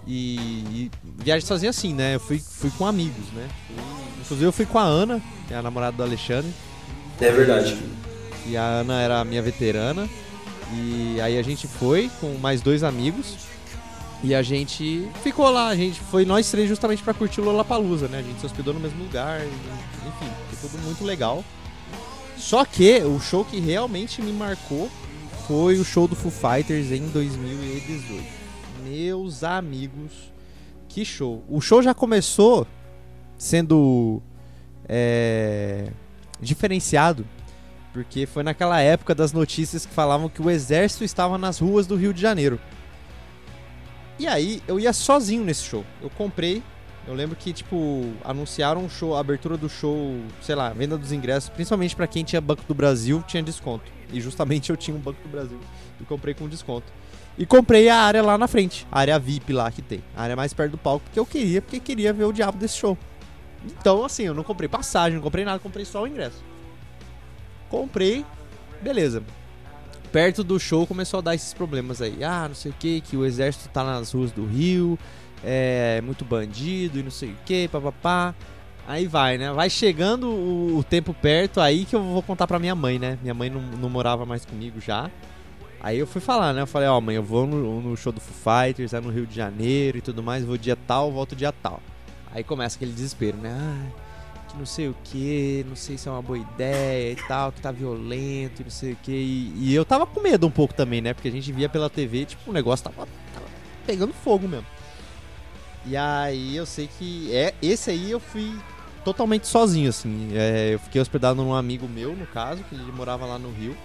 E, 0.06 0.36
e 0.36 0.90
viagem 1.22 1.46
sozinho 1.46 1.70
assim, 1.70 1.94
né? 1.94 2.16
Eu 2.16 2.20
fui, 2.20 2.38
fui 2.38 2.70
com 2.76 2.86
amigos, 2.86 3.26
né? 3.32 3.48
Fui, 3.66 3.76
inclusive 4.20 4.46
eu 4.46 4.52
fui 4.52 4.66
com 4.66 4.78
a 4.78 4.82
Ana, 4.82 5.22
que 5.48 5.54
é 5.54 5.56
a 5.56 5.62
namorada 5.62 5.96
do 5.96 6.02
Alexandre. 6.02 6.52
É 7.20 7.30
verdade. 7.30 7.78
E 8.46 8.56
a 8.56 8.64
Ana 8.64 9.00
era 9.00 9.20
a 9.20 9.24
minha 9.24 9.42
veterana. 9.42 10.08
E 10.72 11.20
aí 11.20 11.38
a 11.38 11.42
gente 11.42 11.66
foi 11.66 12.10
com 12.20 12.34
mais 12.38 12.60
dois 12.60 12.82
amigos. 12.82 13.36
E 14.22 14.34
a 14.34 14.42
gente 14.42 15.06
ficou 15.22 15.50
lá, 15.50 15.68
a 15.68 15.76
gente 15.76 16.00
foi 16.00 16.24
nós 16.24 16.50
três 16.50 16.66
justamente 16.66 17.02
para 17.02 17.12
curtir 17.12 17.42
o 17.42 17.44
Lollapalooza, 17.44 18.08
né? 18.08 18.18
A 18.18 18.22
gente 18.22 18.40
se 18.40 18.46
hospedou 18.46 18.72
no 18.72 18.80
mesmo 18.80 19.04
lugar, 19.04 19.42
enfim, 19.42 20.32
foi 20.50 20.70
tudo 20.70 20.82
muito 20.82 21.04
legal. 21.04 21.44
Só 22.38 22.64
que 22.64 23.02
o 23.02 23.20
show 23.20 23.44
que 23.44 23.60
realmente 23.60 24.22
me 24.22 24.32
marcou 24.32 24.90
foi 25.46 25.78
o 25.78 25.84
show 25.84 26.08
do 26.08 26.16
Foo 26.16 26.30
Fighters 26.30 26.90
em 26.90 27.06
2018. 27.08 28.43
Meus 28.84 29.42
amigos, 29.42 30.32
que 30.88 31.04
show! 31.04 31.42
O 31.48 31.60
show 31.60 31.82
já 31.82 31.94
começou 31.94 32.66
sendo 33.38 34.22
é, 34.86 35.90
diferenciado 36.40 37.26
porque 37.94 38.26
foi 38.26 38.42
naquela 38.42 38.80
época 38.80 39.14
das 39.14 39.32
notícias 39.32 39.86
que 39.86 39.94
falavam 39.94 40.28
que 40.28 40.42
o 40.42 40.50
exército 40.50 41.04
estava 41.04 41.38
nas 41.38 41.60
ruas 41.60 41.86
do 41.86 41.94
Rio 41.94 42.12
de 42.12 42.20
Janeiro. 42.20 42.60
E 44.18 44.26
aí 44.26 44.60
eu 44.66 44.80
ia 44.80 44.92
sozinho 44.92 45.44
nesse 45.44 45.62
show. 45.62 45.84
Eu 46.02 46.10
comprei. 46.10 46.60
Eu 47.06 47.14
lembro 47.14 47.36
que, 47.36 47.52
tipo, 47.52 48.12
anunciaram 48.24 48.82
um 48.82 48.88
show, 48.88 49.14
a 49.14 49.20
abertura 49.20 49.56
do 49.56 49.68
show, 49.68 50.18
sei 50.42 50.54
lá, 50.54 50.70
venda 50.70 50.98
dos 50.98 51.12
ingressos, 51.12 51.50
principalmente 51.50 51.94
para 51.94 52.06
quem 52.06 52.24
tinha 52.24 52.40
Banco 52.40 52.64
do 52.66 52.74
Brasil, 52.74 53.22
tinha 53.28 53.42
desconto. 53.42 53.84
E 54.12 54.20
justamente 54.20 54.70
eu 54.70 54.76
tinha 54.76 54.96
um 54.96 55.00
Banco 55.00 55.22
do 55.22 55.28
Brasil 55.28 55.60
e 56.00 56.04
comprei 56.04 56.34
com 56.34 56.48
desconto. 56.48 56.90
E 57.36 57.44
comprei 57.44 57.88
a 57.88 57.96
área 57.96 58.22
lá 58.22 58.38
na 58.38 58.46
frente, 58.46 58.86
a 58.92 59.00
área 59.00 59.18
VIP 59.18 59.52
lá 59.52 59.70
que 59.70 59.82
tem, 59.82 60.02
a 60.16 60.22
área 60.22 60.36
mais 60.36 60.52
perto 60.52 60.72
do 60.72 60.78
palco, 60.78 61.04
porque 61.04 61.18
eu 61.18 61.26
queria, 61.26 61.60
porque 61.60 61.80
queria 61.80 62.12
ver 62.12 62.24
o 62.24 62.32
diabo 62.32 62.56
desse 62.56 62.76
show. 62.76 62.96
Então, 63.64 64.04
assim, 64.04 64.24
eu 64.24 64.34
não 64.34 64.44
comprei 64.44 64.68
passagem, 64.68 65.16
não 65.16 65.22
comprei 65.22 65.44
nada, 65.44 65.58
comprei 65.58 65.84
só 65.84 66.02
o 66.02 66.06
ingresso. 66.06 66.42
Comprei, 67.68 68.24
beleza. 68.80 69.22
Perto 70.12 70.44
do 70.44 70.60
show 70.60 70.86
começou 70.86 71.18
a 71.18 71.22
dar 71.22 71.34
esses 71.34 71.52
problemas 71.52 72.00
aí. 72.00 72.22
Ah, 72.22 72.46
não 72.46 72.54
sei 72.54 72.70
o 72.70 72.74
que, 72.78 73.00
que 73.00 73.16
o 73.16 73.24
exército 73.24 73.68
tá 73.70 73.82
nas 73.82 74.12
ruas 74.12 74.30
do 74.30 74.46
Rio, 74.46 74.96
é 75.42 76.00
muito 76.02 76.24
bandido 76.24 77.00
e 77.00 77.02
não 77.02 77.10
sei 77.10 77.30
o 77.30 77.36
que, 77.44 77.66
papapá. 77.66 78.32
Aí 78.86 79.06
vai, 79.06 79.38
né? 79.38 79.50
Vai 79.50 79.70
chegando 79.70 80.28
o, 80.28 80.78
o, 80.78 80.84
tempo 80.84 81.14
perto, 81.14 81.58
aí 81.58 81.84
que 81.84 81.96
eu 81.96 82.02
vou 82.02 82.22
contar 82.22 82.46
pra 82.46 82.58
minha 82.58 82.74
mãe, 82.74 82.98
né? 82.98 83.18
Minha 83.22 83.34
mãe 83.34 83.48
não, 83.48 83.60
não 83.60 83.88
morava 83.88 84.26
mais 84.26 84.44
comigo 84.44 84.78
já. 84.78 85.10
Aí 85.84 85.98
eu 85.98 86.06
fui 86.06 86.18
falar, 86.18 86.54
né? 86.54 86.62
Eu 86.62 86.66
falei, 86.66 86.88
ó, 86.88 86.96
oh, 86.96 87.00
mãe, 87.02 87.14
eu 87.14 87.22
vou 87.22 87.46
no, 87.46 87.78
no, 87.82 87.94
show 87.94 88.10
do 88.10 88.18
Foo 88.18 88.54
Fighters, 88.54 88.94
é 88.94 89.00
no 89.02 89.10
Rio 89.10 89.26
de 89.26 89.36
Janeiro 89.36 89.98
e 89.98 90.00
tudo 90.00 90.22
mais, 90.22 90.42
vou 90.42 90.56
dia 90.56 90.74
tal, 90.74 91.12
volto 91.12 91.36
dia 91.36 91.52
tal. 91.52 91.78
Aí 92.32 92.42
começa 92.42 92.76
aquele 92.76 92.90
desespero, 92.90 93.36
né? 93.36 93.50
Ah, 93.54 94.48
que 94.48 94.56
não 94.56 94.64
sei 94.64 94.88
o 94.88 94.96
que, 95.04 95.62
não 95.68 95.76
sei 95.76 95.98
se 95.98 96.08
é 96.08 96.10
uma 96.10 96.22
boa 96.22 96.38
ideia 96.38 97.12
e 97.12 97.16
tal, 97.28 97.52
que 97.52 97.60
tá 97.60 97.70
violento 97.70 98.62
e 98.62 98.64
não 98.64 98.70
sei 98.70 98.94
o 98.94 98.96
que. 98.96 99.12
E, 99.12 99.74
eu 99.74 99.84
tava 99.84 100.06
com 100.06 100.22
medo 100.22 100.46
um 100.46 100.50
pouco 100.50 100.72
também, 100.72 101.02
né? 101.02 101.12
Porque 101.12 101.28
a 101.28 101.30
gente 101.30 101.52
via 101.52 101.68
pela 101.68 101.90
TV, 101.90 102.24
tipo, 102.24 102.50
o 102.50 102.54
negócio 102.54 102.84
tava, 102.84 103.06
tava 103.34 103.46
pegando 103.86 104.14
fogo 104.14 104.48
mesmo. 104.48 104.66
E 105.84 105.98
aí 105.98 106.56
eu 106.56 106.64
sei 106.64 106.88
que 106.98 107.30
é 107.30 107.52
esse 107.60 107.90
aí 107.90 108.10
eu 108.10 108.20
fui 108.20 108.58
totalmente 109.04 109.46
sozinho, 109.46 109.90
assim. 109.90 110.30
É, 110.32 110.72
eu 110.72 110.78
fiquei 110.78 110.98
hospedado 110.98 111.44
num 111.44 111.52
amigo 111.52 111.86
meu, 111.86 112.16
no 112.16 112.26
caso, 112.26 112.64
que 112.64 112.74
ele 112.74 112.90
morava 112.90 113.26
lá 113.26 113.38
no 113.38 113.52
Rio. 113.52 113.76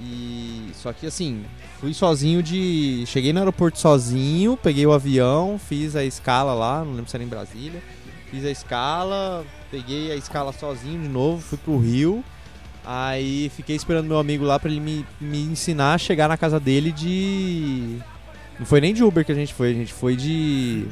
E 0.00 0.70
só 0.74 0.92
que 0.92 1.06
assim, 1.06 1.44
fui 1.78 1.92
sozinho 1.92 2.42
de. 2.42 3.04
Cheguei 3.06 3.32
no 3.32 3.40
aeroporto 3.40 3.78
sozinho, 3.78 4.56
peguei 4.56 4.86
o 4.86 4.92
avião, 4.92 5.58
fiz 5.58 5.94
a 5.94 6.02
escala 6.02 6.54
lá, 6.54 6.82
não 6.84 6.94
lembro 6.94 7.10
se 7.10 7.16
era 7.16 7.22
em 7.22 7.28
Brasília. 7.28 7.82
Fiz 8.30 8.44
a 8.44 8.50
escala, 8.50 9.44
peguei 9.70 10.10
a 10.10 10.16
escala 10.16 10.52
sozinho 10.52 11.02
de 11.02 11.08
novo, 11.08 11.42
fui 11.42 11.58
pro 11.58 11.78
Rio. 11.78 12.24
Aí 12.84 13.50
fiquei 13.54 13.76
esperando 13.76 14.06
meu 14.06 14.18
amigo 14.18 14.44
lá 14.44 14.58
para 14.58 14.70
ele 14.70 14.80
me, 14.80 15.06
me 15.20 15.42
ensinar 15.42 15.94
a 15.94 15.98
chegar 15.98 16.28
na 16.28 16.36
casa 16.36 16.58
dele 16.58 16.90
de. 16.90 17.98
Não 18.58 18.64
foi 18.64 18.80
nem 18.80 18.94
de 18.94 19.04
Uber 19.04 19.24
que 19.24 19.32
a 19.32 19.34
gente 19.34 19.52
foi, 19.52 19.70
a 19.70 19.74
gente 19.74 19.92
foi 19.92 20.16
de. 20.16 20.88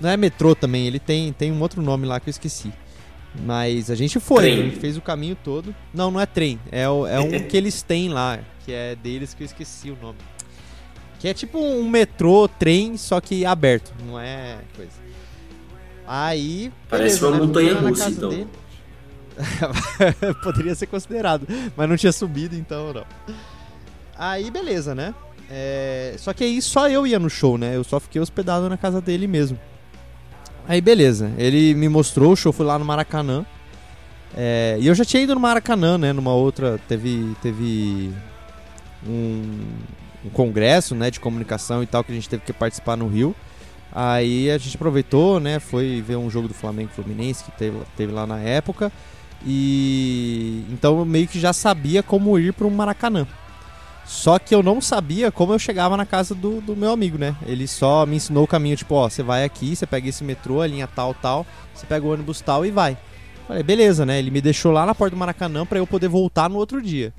Não 0.00 0.10
é 0.10 0.16
metrô 0.16 0.54
também, 0.54 0.86
ele 0.86 0.98
tem, 0.98 1.32
tem 1.32 1.52
um 1.52 1.60
outro 1.60 1.82
nome 1.82 2.06
lá 2.06 2.18
que 2.18 2.28
eu 2.28 2.30
esqueci. 2.30 2.72
Mas 3.34 3.90
a 3.90 3.94
gente 3.94 4.18
foi, 4.18 4.42
trem. 4.42 4.52
a 4.52 4.62
gente 4.64 4.76
fez 4.80 4.96
o 4.96 5.00
caminho 5.00 5.36
todo. 5.42 5.74
Não, 5.92 6.10
não 6.10 6.20
é 6.20 6.26
trem, 6.26 6.58
é, 6.70 6.88
o, 6.88 7.06
é 7.06 7.20
um 7.20 7.40
que 7.40 7.56
eles 7.56 7.82
têm 7.82 8.08
lá, 8.08 8.38
que 8.64 8.72
é 8.72 8.96
deles 8.96 9.34
que 9.34 9.42
eu 9.42 9.46
esqueci 9.46 9.90
o 9.90 9.96
nome. 10.00 10.18
Que 11.18 11.28
é 11.28 11.34
tipo 11.34 11.58
um 11.58 11.88
metrô, 11.88 12.48
trem, 12.48 12.96
só 12.96 13.20
que 13.20 13.44
aberto, 13.44 13.92
não 14.06 14.18
é 14.18 14.58
coisa. 14.74 14.92
Aí. 16.06 16.72
Parece 16.88 17.20
beleza, 17.20 17.28
uma 17.28 17.36
né? 17.36 17.46
montanha 17.46 17.74
russa, 17.74 18.10
então. 18.10 18.48
Poderia 20.42 20.74
ser 20.74 20.86
considerado, 20.86 21.46
mas 21.76 21.88
não 21.88 21.96
tinha 21.96 22.12
subido, 22.12 22.56
então 22.56 22.92
não. 22.92 23.06
Aí, 24.16 24.50
beleza, 24.50 24.94
né? 24.94 25.14
É... 25.50 26.14
Só 26.18 26.32
que 26.32 26.44
aí 26.44 26.60
só 26.60 26.88
eu 26.88 27.06
ia 27.06 27.18
no 27.18 27.30
show, 27.30 27.56
né? 27.56 27.76
Eu 27.76 27.84
só 27.84 28.00
fiquei 28.00 28.20
hospedado 28.20 28.68
na 28.68 28.76
casa 28.76 29.00
dele 29.00 29.26
mesmo. 29.26 29.58
Aí, 30.68 30.82
beleza. 30.82 31.32
Ele 31.38 31.74
me 31.74 31.88
mostrou, 31.88 32.32
o 32.32 32.36
show 32.36 32.52
foi 32.52 32.66
lá 32.66 32.78
no 32.78 32.84
Maracanã. 32.84 33.44
É... 34.36 34.76
E 34.78 34.86
eu 34.86 34.94
já 34.94 35.04
tinha 35.04 35.22
ido 35.22 35.34
no 35.34 35.40
Maracanã, 35.40 35.96
né? 35.96 36.12
Numa 36.12 36.34
outra. 36.34 36.78
Teve. 36.86 37.34
Teve. 37.42 38.12
Um, 39.06 39.60
um 40.26 40.28
congresso, 40.30 40.94
né? 40.94 41.10
De 41.10 41.18
comunicação 41.18 41.82
e 41.82 41.86
tal, 41.86 42.04
que 42.04 42.12
a 42.12 42.14
gente 42.14 42.28
teve 42.28 42.42
que 42.44 42.52
participar 42.52 42.96
no 42.96 43.08
Rio. 43.08 43.34
Aí 43.92 44.50
a 44.50 44.58
gente 44.58 44.76
aproveitou, 44.76 45.40
né? 45.40 45.58
Foi 45.58 46.02
ver 46.06 46.16
um 46.16 46.28
jogo 46.28 46.46
do 46.46 46.54
Flamengo 46.54 46.90
Fluminense 46.90 47.44
que 47.44 47.50
teve, 47.52 47.78
teve 47.96 48.12
lá 48.12 48.26
na 48.26 48.38
época. 48.38 48.92
E 49.46 50.64
então 50.70 50.98
eu 50.98 51.04
meio 51.04 51.26
que 51.26 51.40
já 51.40 51.52
sabia 51.52 52.02
como 52.02 52.38
ir 52.38 52.52
para 52.52 52.66
o 52.66 52.70
Maracanã. 52.70 53.26
Só 54.08 54.38
que 54.38 54.54
eu 54.54 54.62
não 54.62 54.80
sabia 54.80 55.30
como 55.30 55.52
eu 55.52 55.58
chegava 55.58 55.94
na 55.94 56.06
casa 56.06 56.34
do, 56.34 56.62
do 56.62 56.74
meu 56.74 56.90
amigo, 56.90 57.18
né? 57.18 57.36
Ele 57.44 57.68
só 57.68 58.06
me 58.06 58.16
ensinou 58.16 58.44
o 58.44 58.46
caminho, 58.46 58.74
tipo, 58.74 58.94
ó, 58.94 59.06
você 59.06 59.22
vai 59.22 59.44
aqui, 59.44 59.76
você 59.76 59.86
pega 59.86 60.08
esse 60.08 60.24
metrô, 60.24 60.62
a 60.62 60.66
linha 60.66 60.86
tal, 60.86 61.12
tal, 61.12 61.46
você 61.74 61.84
pega 61.84 62.06
o 62.06 62.10
ônibus 62.10 62.40
tal 62.40 62.64
e 62.64 62.70
vai. 62.70 62.96
Falei, 63.46 63.62
beleza, 63.62 64.06
né? 64.06 64.18
Ele 64.18 64.30
me 64.30 64.40
deixou 64.40 64.72
lá 64.72 64.86
na 64.86 64.94
porta 64.94 65.14
do 65.14 65.18
Maracanã 65.18 65.66
para 65.66 65.78
eu 65.78 65.86
poder 65.86 66.08
voltar 66.08 66.48
no 66.48 66.56
outro 66.56 66.80
dia. 66.80 67.12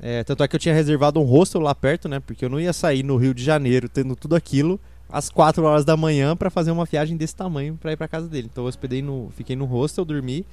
É, 0.00 0.24
tanto 0.24 0.42
é 0.42 0.48
que 0.48 0.56
eu 0.56 0.60
tinha 0.60 0.74
reservado 0.74 1.20
um 1.20 1.24
hostel 1.24 1.60
lá 1.60 1.74
perto, 1.74 2.08
né? 2.08 2.20
Porque 2.20 2.42
eu 2.42 2.48
não 2.48 2.58
ia 2.58 2.72
sair 2.72 3.02
no 3.02 3.18
Rio 3.18 3.34
de 3.34 3.44
Janeiro 3.44 3.86
tendo 3.86 4.16
tudo 4.16 4.34
aquilo 4.34 4.80
às 5.10 5.28
4 5.28 5.62
horas 5.62 5.84
da 5.84 5.94
manhã 5.94 6.34
para 6.34 6.48
fazer 6.48 6.70
uma 6.70 6.86
viagem 6.86 7.18
desse 7.18 7.36
tamanho 7.36 7.76
para 7.76 7.92
ir 7.92 7.98
para 7.98 8.08
casa 8.08 8.28
dele. 8.28 8.48
Então 8.50 8.64
eu 8.64 8.68
hospedei 8.68 9.02
no, 9.02 9.30
fiquei 9.36 9.54
no 9.54 9.66
hostel, 9.66 10.06
dormi 10.06 10.46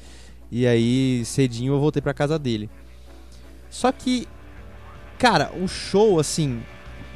e 0.52 0.68
aí 0.68 1.24
cedinho 1.24 1.76
eu 1.76 1.80
voltei 1.80 2.02
para 2.02 2.14
casa 2.14 2.38
dele. 2.38 2.70
Só 3.70 3.90
que 3.92 4.28
cara, 5.18 5.52
o 5.54 5.68
show 5.68 6.20
assim 6.20 6.62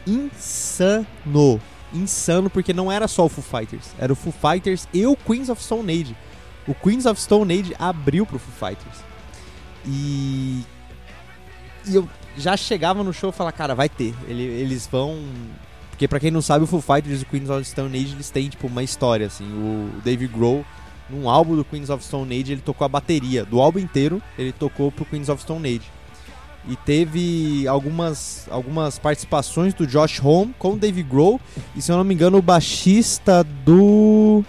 insano, 0.06 1.62
insano 1.94 2.50
porque 2.50 2.74
não 2.74 2.92
era 2.92 3.08
só 3.08 3.26
o 3.26 3.30
Foo 3.30 3.44
Fighters, 3.44 3.92
era 4.00 4.12
o 4.12 4.16
Foo 4.16 4.34
Fighters 4.34 4.88
e 4.94 5.06
o 5.06 5.16
Queens 5.16 5.50
of 5.50 5.62
Stone 5.62 5.92
Age. 5.92 6.16
O 6.68 6.74
Queens 6.74 7.06
of 7.06 7.20
Stone 7.20 7.54
Age 7.54 7.76
abriu 7.80 8.26
pro 8.26 8.40
Foo 8.40 8.70
Fighters. 8.70 9.04
E, 9.86 10.64
e 11.88 11.96
eu 11.96 12.08
já 12.38 12.56
chegava 12.56 13.04
no 13.04 13.14
show 13.14 13.30
e 13.30 13.34
falava, 13.34 13.56
cara, 13.56 13.74
vai 13.74 13.90
ter. 13.90 14.14
Ele, 14.28 14.44
eles 14.44 14.86
vão 14.86 15.18
porque 16.00 16.08
para 16.08 16.22
quem 16.22 16.32
não 16.32 16.42
sabe, 16.42 16.64
o 16.64 16.68
Foo 16.68 16.80
Fighters 16.80 17.20
e 17.20 17.24
o 17.24 17.26
Queens 17.26 17.50
of 17.50 17.66
Stone 17.66 17.94
Age, 17.94 18.14
eles 18.14 18.30
têm 18.30 18.48
tipo 18.48 18.68
uma 18.68 18.82
história 18.82 19.28
assim. 19.28 19.44
O 19.44 20.00
Dave 20.02 20.28
Grohl, 20.28 20.64
num 21.10 21.30
álbum 21.30 21.58
do 21.58 21.66
Queens 21.66 21.90
of 21.90 22.02
Stone 22.02 22.40
Age, 22.40 22.54
ele 22.54 22.62
tocou 22.62 22.86
a 22.86 22.88
bateria. 22.88 23.44
Do 23.44 23.60
álbum 23.60 23.80
inteiro, 23.80 24.24
ele 24.38 24.54
tocou 24.54 24.94
pro 24.94 25.04
Queens 25.04 25.28
of 25.28 25.42
Stone 25.42 25.68
Age. 25.68 25.92
E 26.70 26.76
teve 26.76 27.68
algumas, 27.68 28.48
algumas 28.52 29.00
participações 29.00 29.74
do 29.74 29.88
Josh 29.88 30.22
Home 30.24 30.54
com 30.60 30.74
o 30.74 30.78
Dave 30.78 31.02
Grohl. 31.02 31.42
E 31.76 31.82
se 31.82 31.92
eu 31.92 31.98
não 31.98 32.04
me 32.04 32.14
engano, 32.14 32.38
o 32.38 32.42
baixista 32.42 33.44
do. 33.66 34.44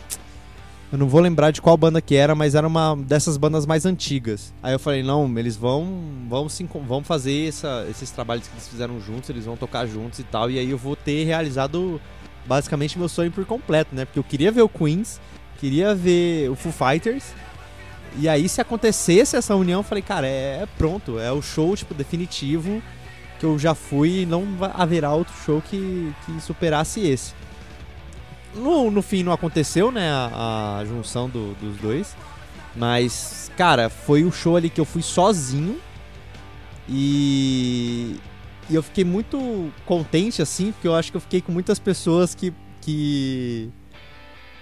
Eu 0.92 0.98
não 0.98 1.08
vou 1.08 1.20
lembrar 1.20 1.50
de 1.50 1.62
qual 1.62 1.76
banda 1.76 2.00
que 2.00 2.14
era, 2.14 2.34
mas 2.34 2.54
era 2.54 2.66
uma 2.66 2.96
dessas 2.96 3.36
bandas 3.36 3.64
mais 3.64 3.86
antigas. 3.86 4.52
Aí 4.62 4.72
eu 4.72 4.78
falei, 4.78 5.02
não, 5.02 5.38
eles 5.38 5.56
vão 5.56 6.10
vão, 6.28 6.48
sim, 6.48 6.68
vão 6.86 7.02
fazer 7.02 7.48
essa, 7.48 7.86
esses 7.90 8.10
trabalhos 8.10 8.46
que 8.46 8.54
eles 8.54 8.68
fizeram 8.68 9.00
juntos, 9.00 9.28
eles 9.30 9.44
vão 9.44 9.56
tocar 9.56 9.86
juntos 9.86 10.20
e 10.20 10.24
tal. 10.24 10.50
E 10.50 10.58
aí 10.58 10.70
eu 10.70 10.78
vou 10.78 10.94
ter 10.94 11.24
realizado 11.24 12.00
basicamente 12.46 12.98
meu 12.98 13.08
sonho 13.08 13.32
por 13.32 13.44
completo, 13.44 13.94
né? 13.94 14.04
Porque 14.04 14.18
eu 14.18 14.24
queria 14.24 14.52
ver 14.52 14.62
o 14.62 14.68
Queens, 14.68 15.20
queria 15.58 15.94
ver 15.94 16.50
o 16.50 16.54
Foo 16.54 16.72
Fighters. 16.72 17.34
E 18.18 18.28
aí, 18.28 18.48
se 18.48 18.60
acontecesse 18.60 19.36
essa 19.36 19.54
união, 19.54 19.80
eu 19.80 19.84
falei, 19.84 20.02
cara, 20.02 20.26
é, 20.26 20.62
é 20.62 20.68
pronto, 20.78 21.18
é 21.18 21.30
o 21.30 21.40
show, 21.40 21.76
tipo, 21.76 21.94
definitivo. 21.94 22.82
que 23.38 23.46
eu 23.46 23.58
já 23.58 23.74
fui 23.74 24.22
e 24.22 24.26
não 24.26 24.46
haverá 24.74 25.12
outro 25.12 25.34
show 25.44 25.62
que, 25.62 26.12
que 26.26 26.40
superasse 26.40 27.00
esse. 27.00 27.32
No, 28.54 28.90
no 28.90 29.00
fim 29.00 29.22
não 29.22 29.32
aconteceu, 29.32 29.92
né, 29.92 30.10
a, 30.10 30.78
a 30.80 30.84
junção 30.84 31.28
do, 31.28 31.54
dos 31.54 31.76
dois. 31.76 32.16
Mas, 32.74 33.50
cara, 33.56 33.88
foi 33.88 34.24
o 34.24 34.32
show 34.32 34.56
ali 34.56 34.68
que 34.68 34.80
eu 34.80 34.84
fui 34.84 35.02
sozinho. 35.02 35.80
E, 36.88 38.16
e 38.68 38.74
eu 38.74 38.82
fiquei 38.82 39.04
muito 39.04 39.72
contente, 39.86 40.42
assim, 40.42 40.72
porque 40.72 40.88
eu 40.88 40.94
acho 40.94 41.10
que 41.10 41.16
eu 41.16 41.20
fiquei 41.20 41.40
com 41.40 41.52
muitas 41.52 41.78
pessoas 41.78 42.34
que. 42.34 42.52
que 42.80 43.70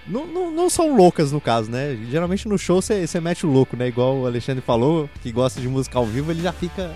não, 0.09 0.25
não, 0.25 0.51
não 0.51 0.69
são 0.69 0.95
loucas 0.95 1.31
no 1.31 1.39
caso, 1.39 1.69
né? 1.69 1.95
Geralmente 2.09 2.47
no 2.47 2.57
show 2.57 2.81
você 2.81 3.07
mete 3.21 3.45
o 3.45 3.51
louco, 3.51 3.77
né? 3.77 3.87
Igual 3.87 4.17
o 4.17 4.25
Alexandre 4.25 4.61
falou, 4.61 5.07
que 5.21 5.31
gosta 5.31 5.61
de 5.61 5.67
música 5.67 5.99
ao 5.99 6.05
vivo, 6.05 6.31
ele 6.31 6.41
já 6.41 6.51
fica. 6.51 6.95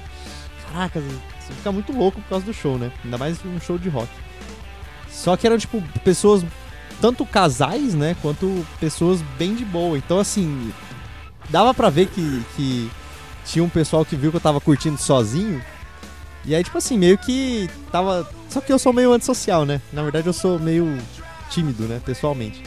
Caraca, 0.72 1.00
você 1.00 1.54
fica 1.54 1.72
muito 1.72 1.94
louco 1.94 2.20
por 2.22 2.30
causa 2.30 2.46
do 2.46 2.54
show, 2.54 2.78
né? 2.78 2.92
Ainda 3.04 3.18
mais 3.18 3.38
um 3.46 3.60
show 3.60 3.78
de 3.78 3.88
rock. 3.88 4.10
Só 5.10 5.38
que 5.38 5.46
eram, 5.46 5.58
tipo, 5.60 5.82
pessoas, 6.04 6.44
tanto 7.00 7.24
casais, 7.26 7.94
né? 7.94 8.16
Quanto 8.20 8.66
pessoas 8.80 9.22
bem 9.38 9.54
de 9.54 9.64
boa. 9.64 9.96
Então, 9.96 10.18
assim, 10.18 10.74
dava 11.50 11.72
pra 11.74 11.92
ver 11.92 12.08
que, 12.08 12.44
que 12.56 12.92
tinha 13.46 13.64
um 13.64 13.70
pessoal 13.70 14.04
que 14.04 14.16
viu 14.16 14.32
que 14.32 14.38
eu 14.38 14.42
tava 14.42 14.60
curtindo 14.60 14.98
sozinho. 14.98 15.62
E 16.46 16.56
aí, 16.56 16.64
tipo 16.64 16.78
assim, 16.78 16.98
meio 16.98 17.18
que 17.18 17.70
tava. 17.92 18.28
Só 18.50 18.60
que 18.60 18.74
eu 18.74 18.80
sou 18.80 18.92
meio 18.92 19.14
antissocial, 19.14 19.66
né? 19.66 19.80
Na 19.94 20.02
verdade, 20.02 20.28
eu 20.28 20.34
sou 20.34 20.58
meio 20.60 20.98
tímido, 21.50 21.84
né? 21.84 22.02
Pessoalmente. 22.04 22.64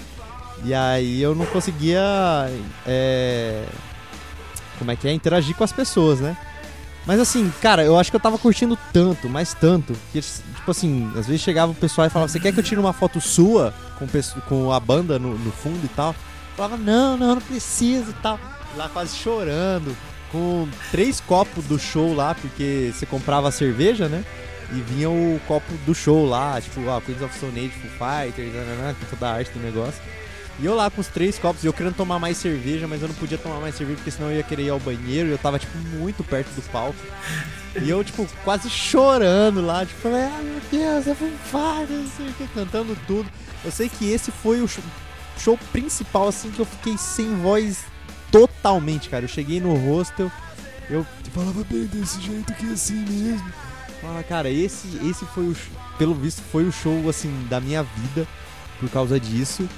E 0.65 0.75
aí 0.75 1.21
eu 1.23 1.35
não 1.35 1.47
conseguia. 1.47 2.01
É... 2.87 3.65
Como 4.79 4.91
é 4.91 4.97
que 4.97 5.09
é? 5.09 5.13
Interagir 5.13 5.55
com 5.55 5.65
as 5.65 5.73
pessoas, 5.73 6.21
né? 6.21 6.37
Mas 7.07 7.21
assim, 7.21 7.53
cara, 7.63 7.85
eu 7.85 7.97
acho 7.97 8.11
que 8.11 8.17
eu 8.17 8.21
tava 8.21 8.37
curtindo 8.37 8.77
tanto, 8.93 9.29
mas 9.29 9.55
tanto, 9.55 9.95
que 10.13 10.21
tipo 10.21 10.69
assim, 10.69 11.09
às 11.17 11.29
vezes 11.29 11.41
chegava 11.41 11.71
o 11.71 11.75
pessoal 11.75 12.09
e 12.09 12.11
falava, 12.11 12.29
você 12.29 12.41
quer 12.41 12.53
que 12.53 12.59
eu 12.59 12.65
tire 12.65 12.81
uma 12.81 12.93
foto 12.93 13.21
sua 13.21 13.73
com, 13.97 14.09
com 14.49 14.73
a 14.73 14.81
banda 14.81 15.17
no, 15.17 15.39
no 15.39 15.53
fundo 15.53 15.85
e 15.85 15.89
tal? 15.89 16.11
Eu 16.11 16.57
falava, 16.57 16.77
não, 16.77 17.17
não, 17.17 17.37
não 17.37 17.41
precisa 17.41 18.11
e 18.11 18.15
tal. 18.15 18.41
Lá 18.77 18.89
quase 18.89 19.17
chorando, 19.17 19.97
com 20.33 20.69
três 20.91 21.21
copos 21.21 21.65
do 21.67 21.79
show 21.79 22.13
lá, 22.13 22.35
porque 22.35 22.93
você 22.93 23.07
comprava 23.07 23.49
a 23.49 23.53
cerveja, 23.53 24.09
né? 24.09 24.25
E 24.73 24.81
vinha 24.81 25.09
o 25.09 25.41
copo 25.47 25.73
do 25.87 25.95
show 25.95 26.27
lá, 26.27 26.61
tipo, 26.61 26.81
ah, 26.91 27.01
Queens 27.01 27.23
of 27.23 27.37
Stone 27.37 27.57
Age, 27.57 27.69
Foo 27.69 27.91
Fighters, 27.91 28.53
toda 29.09 29.29
a 29.29 29.35
arte 29.35 29.53
do 29.53 29.61
negócio. 29.61 30.03
E 30.59 30.65
eu 30.65 30.75
lá 30.75 30.91
com 30.91 31.01
os 31.01 31.09
três 31.09 31.39
copos, 31.39 31.63
e 31.63 31.67
eu 31.67 31.73
querendo 31.73 31.95
tomar 31.95 32.19
mais 32.19 32.39
cerveja, 32.39 32.87
mas 32.87 33.03
eu 33.03 33.09
não 33.09 33.15
podia 33.15 33.37
tomar 33.37 33.61
mais 33.61 33.75
cerveja 33.75 33.99
porque 33.99 34.11
senão 34.11 34.31
eu 34.31 34.39
ia 34.39 34.43
querer 34.43 34.65
ir 34.65 34.71
ao 34.71 34.81
banheiro. 34.81 35.29
E 35.29 35.33
eu 35.33 35.39
tava, 35.39 35.59
tipo, 35.59 35.77
muito 35.77 36.25
perto 36.25 36.49
do 36.49 36.63
palco. 36.71 36.99
E 37.83 37.91
eu, 37.91 38.03
tipo, 38.03 38.27
quase 38.43 38.71
chorando 38.71 39.61
lá, 39.61 39.85
tipo, 39.85 40.09
ah, 40.09 40.41
meu 40.43 40.61
Deus, 40.71 41.07
é 41.07 41.15
Foo 41.15 41.29
Fighters, 41.45 42.01
não 42.01 42.11
sei 42.17 42.27
o 42.29 42.33
que, 42.33 42.47
cantando 42.49 42.97
tudo. 43.07 43.29
Eu 43.63 43.71
sei 43.71 43.89
que 43.89 44.11
esse 44.11 44.31
foi 44.31 44.63
o 44.63 44.69
show, 44.69 44.83
show 45.39 45.59
principal, 45.73 46.29
assim, 46.29 46.51
que 46.51 46.61
eu 46.61 46.65
fiquei 46.65 46.97
sem 46.97 47.37
voz 47.37 47.85
totalmente, 48.33 49.11
cara. 49.11 49.25
Eu 49.25 49.29
cheguei 49.29 49.61
no 49.61 49.75
hostel, 49.75 50.33
eu 50.89 51.05
falava 51.35 51.65
bem 51.65 51.85
desse 51.85 52.21
jeito 52.23 52.55
que 52.55 52.67
é 52.67 52.73
assim 52.73 52.95
mesmo. 52.95 53.53
Fala, 54.01 54.23
cara, 54.23 54.49
esse, 54.49 54.89
esse 55.07 55.27
foi 55.27 55.45
o, 55.45 55.57
pelo 55.99 56.15
visto, 56.15 56.41
foi 56.51 56.65
o 56.65 56.73
show, 56.73 57.09
assim, 57.11 57.47
da 57.51 57.61
minha 57.61 57.83
vida 57.83 58.27
por 58.81 58.89
causa 58.89 59.19
disso. 59.21 59.69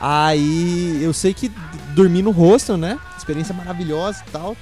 Aí 0.00 1.02
eu 1.02 1.12
sei 1.12 1.32
que 1.32 1.50
dormi 1.94 2.22
no 2.22 2.30
hostel, 2.30 2.76
né? 2.76 2.98
Experiência 3.16 3.54
maravilhosa 3.54 4.22
e 4.26 4.30
tal. 4.30 4.56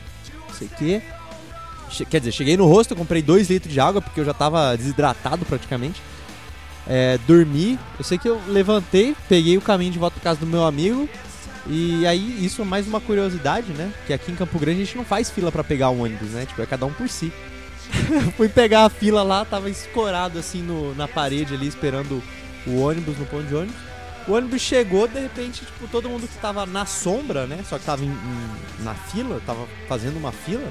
Não 0.49 0.55
sei 0.55 0.68
o 0.68 0.70
quê. 0.70 1.03
Quer 2.11 2.18
dizer, 2.18 2.32
cheguei 2.32 2.57
no 2.57 2.66
hostel, 2.66 2.97
comprei 2.97 3.22
2 3.22 3.51
litros 3.51 3.72
de 3.72 3.78
água 3.78 4.01
porque 4.01 4.20
eu 4.20 4.24
já 4.24 4.35
tava 4.35 4.76
desidratado 4.76 5.45
praticamente. 5.45 6.03
É, 6.87 7.18
dormi, 7.26 7.78
eu 7.99 8.05
sei 8.05 8.18
que 8.18 8.28
eu 8.28 8.41
levantei, 8.49 9.16
peguei 9.28 9.57
o 9.57 9.61
caminho 9.61 9.93
de 9.93 9.99
volta 9.99 10.14
pra 10.20 10.30
casa 10.30 10.41
do 10.41 10.47
meu 10.47 10.64
amigo. 10.64 11.09
E 11.66 12.07
aí, 12.07 12.45
isso 12.45 12.61
é 12.61 12.64
mais 12.64 12.87
uma 12.87 13.01
curiosidade, 13.01 13.72
né? 13.72 13.91
Que 14.07 14.12
aqui 14.12 14.30
em 14.30 14.35
Campo 14.35 14.59
Grande 14.59 14.82
a 14.82 14.85
gente 14.85 14.97
não 14.97 15.05
faz 15.05 15.30
fila 15.30 15.51
para 15.51 15.64
pegar 15.64 15.89
o 15.89 16.03
ônibus, 16.03 16.30
né? 16.30 16.45
Tipo, 16.45 16.61
é 16.61 16.66
cada 16.66 16.85
um 16.85 16.93
por 16.93 17.09
si. 17.09 17.32
Fui 18.37 18.49
pegar 18.49 18.85
a 18.85 18.91
fila 18.91 19.22
lá, 19.22 19.45
tava 19.45 19.70
escorado 19.70 20.39
assim 20.39 20.62
no, 20.62 20.95
na 20.95 21.09
parede 21.09 21.55
ali, 21.55 21.66
esperando 21.66 22.22
o 22.66 22.80
ônibus 22.80 23.18
no 23.18 23.24
ponto 23.24 23.45
de 23.45 23.55
ônibus. 23.55 23.93
O 24.27 24.33
ônibus 24.33 24.62
chegou, 24.62 25.07
de 25.07 25.20
repente, 25.20 25.64
tipo, 25.64 25.87
todo 25.89 26.09
mundo 26.09 26.27
que 26.27 26.39
tava 26.39 26.64
na 26.64 26.87
sombra, 26.87 27.47
né? 27.47 27.61
Só 27.68 27.79
que 27.79 27.85
tava 27.85 28.03
em, 28.05 28.09
em, 28.09 28.83
na 28.83 28.95
fila, 28.95 29.41
tava 29.45 29.66
fazendo 29.87 30.16
uma 30.16 30.33
fila. 30.33 30.66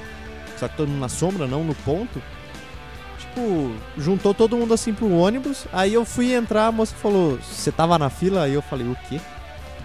Só 0.56 0.66
que 0.66 0.76
todo 0.76 0.88
mundo 0.88 1.00
na 1.00 1.08
sombra, 1.08 1.46
não 1.46 1.62
no 1.62 1.74
ponto. 1.74 2.20
Tipo, 3.18 3.72
juntou 3.96 4.34
todo 4.34 4.56
mundo 4.56 4.74
assim 4.74 4.92
pro 4.92 5.10
ônibus. 5.10 5.66
Aí 5.72 5.94
eu 5.94 6.04
fui 6.04 6.32
entrar, 6.32 6.66
a 6.66 6.72
moça 6.72 6.94
falou: 6.96 7.38
Você 7.38 7.70
tava 7.70 7.98
na 7.98 8.10
fila? 8.10 8.42
Aí 8.42 8.54
eu 8.54 8.62
falei: 8.62 8.86
O 8.86 8.96
quê? 9.08 9.20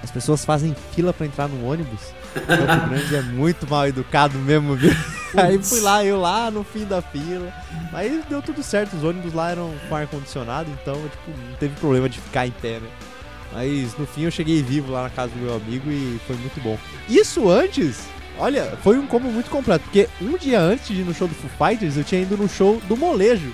As 0.03 0.09
pessoas 0.09 0.45
fazem 0.45 0.75
fila 0.93 1.13
para 1.13 1.25
entrar 1.25 1.47
no 1.47 1.69
ônibus? 1.69 1.99
Campo 2.33 2.87
Grande 2.89 3.15
é 3.15 3.21
muito 3.21 3.67
mal 3.69 3.87
educado 3.87 4.37
mesmo, 4.39 4.75
viu? 4.75 4.95
Aí 5.35 5.61
fui 5.61 5.81
lá, 5.81 6.03
eu 6.03 6.19
lá 6.19 6.49
no 6.49 6.63
fim 6.63 6.85
da 6.85 7.01
fila. 7.01 7.51
Mas 7.91 8.25
deu 8.25 8.41
tudo 8.41 8.63
certo, 8.63 8.95
os 8.95 9.03
ônibus 9.03 9.33
lá 9.33 9.51
eram 9.51 9.73
com 9.87 9.95
ar-condicionado, 9.95 10.69
então, 10.81 10.95
tipo, 10.95 11.37
não 11.49 11.55
teve 11.57 11.75
problema 11.75 12.07
de 12.07 12.19
ficar 12.19 12.47
em 12.47 12.51
pé, 12.51 12.79
né? 12.79 12.87
Mas 13.51 13.97
no 13.97 14.05
fim 14.05 14.23
eu 14.23 14.31
cheguei 14.31 14.61
vivo 14.61 14.91
lá 14.91 15.03
na 15.03 15.09
casa 15.09 15.33
do 15.33 15.39
meu 15.39 15.55
amigo 15.55 15.89
e 15.89 16.19
foi 16.27 16.35
muito 16.35 16.61
bom. 16.61 16.77
Isso 17.07 17.49
antes, 17.49 18.01
olha, 18.37 18.77
foi 18.83 18.97
um 18.97 19.07
combo 19.07 19.31
muito 19.31 19.49
completo, 19.49 19.83
porque 19.85 20.07
um 20.21 20.37
dia 20.37 20.59
antes 20.59 20.87
de 20.87 21.01
ir 21.01 21.05
no 21.05 21.13
show 21.13 21.27
do 21.27 21.33
Foo 21.33 21.49
Fighters, 21.57 21.97
eu 21.97 22.03
tinha 22.03 22.21
ido 22.21 22.37
no 22.37 22.47
show 22.47 22.79
do 22.87 22.95
Molejo. 22.95 23.51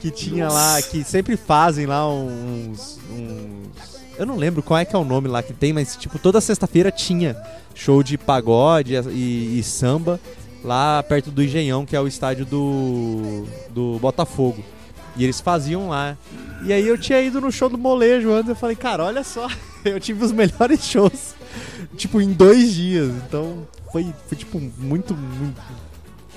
Que 0.00 0.10
tinha 0.10 0.44
Nossa. 0.44 0.56
lá, 0.56 0.82
que 0.82 1.02
sempre 1.04 1.36
fazem 1.36 1.86
lá 1.86 2.08
uns, 2.08 2.98
uns. 3.10 3.96
Eu 4.18 4.26
não 4.26 4.36
lembro 4.36 4.62
qual 4.62 4.78
é 4.78 4.84
que 4.84 4.94
é 4.94 4.98
o 4.98 5.04
nome 5.04 5.28
lá 5.28 5.42
que 5.42 5.52
tem, 5.52 5.72
mas 5.72 5.96
tipo, 5.96 6.18
toda 6.18 6.40
sexta-feira 6.40 6.90
tinha 6.90 7.36
show 7.74 8.02
de 8.02 8.18
pagode 8.18 8.94
e, 9.10 9.58
e 9.58 9.62
samba 9.62 10.20
lá 10.64 11.02
perto 11.02 11.30
do 11.30 11.42
Engenhão, 11.42 11.86
que 11.86 11.94
é 11.94 12.00
o 12.00 12.06
estádio 12.08 12.44
do, 12.44 13.46
do 13.70 13.98
Botafogo. 14.00 14.62
E 15.16 15.24
eles 15.24 15.40
faziam 15.40 15.88
lá. 15.88 16.16
E 16.62 16.72
aí 16.72 16.86
eu 16.86 16.98
tinha 16.98 17.20
ido 17.20 17.40
no 17.40 17.50
show 17.52 17.68
do 17.68 17.78
molejo 17.78 18.32
antes, 18.32 18.48
eu 18.48 18.56
falei, 18.56 18.76
cara, 18.76 19.04
olha 19.04 19.22
só, 19.22 19.48
eu 19.84 20.00
tive 20.00 20.24
os 20.24 20.32
melhores 20.32 20.84
shows, 20.84 21.34
tipo, 21.96 22.20
em 22.20 22.32
dois 22.32 22.74
dias. 22.74 23.08
Então 23.08 23.66
foi, 23.92 24.12
foi 24.26 24.36
tipo, 24.36 24.60
muito, 24.78 25.14
muito. 25.14 25.60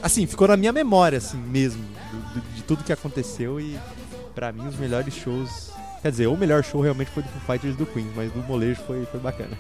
Assim, 0.02 0.26
ficou 0.26 0.48
na 0.48 0.56
minha 0.56 0.72
memória, 0.72 1.18
assim, 1.18 1.38
mesmo, 1.38 1.84
de, 2.34 2.42
de 2.56 2.64
tudo 2.64 2.84
que 2.84 2.94
aconteceu 2.94 3.60
e 3.60 3.78
para 4.34 4.52
mim 4.52 4.68
os 4.68 4.76
melhores 4.76 5.14
shows. 5.14 5.72
Quer 6.02 6.12
dizer, 6.12 6.28
o 6.28 6.38
melhor 6.38 6.64
show 6.64 6.80
realmente 6.80 7.12
foi 7.12 7.24
do 7.24 7.30
Foo 7.30 7.42
Fighters 7.46 7.76
do 7.76 7.86
Queen, 7.86 8.10
mas 8.16 8.32
do 8.32 8.40
molejo 8.44 8.82
foi, 8.88 9.06
foi 9.06 9.20
bacana. 9.20 9.58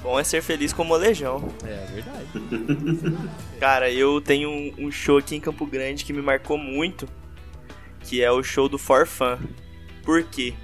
Bom 0.00 0.20
é 0.20 0.22
ser 0.22 0.42
feliz 0.42 0.72
com 0.72 0.82
o 0.82 0.84
molejão. 0.84 1.48
É 1.64 1.86
verdade. 1.92 3.18
Cara, 3.58 3.90
eu 3.90 4.20
tenho 4.20 4.48
um, 4.48 4.86
um 4.86 4.90
show 4.90 5.18
aqui 5.18 5.34
em 5.34 5.40
Campo 5.40 5.66
Grande 5.66 6.04
que 6.04 6.12
me 6.12 6.22
marcou 6.22 6.58
muito 6.58 7.08
que 8.04 8.22
é 8.22 8.30
o 8.30 8.42
show 8.42 8.68
do 8.68 8.78
Forfan. 8.78 9.38
Por 10.02 10.22
quê? 10.24 10.54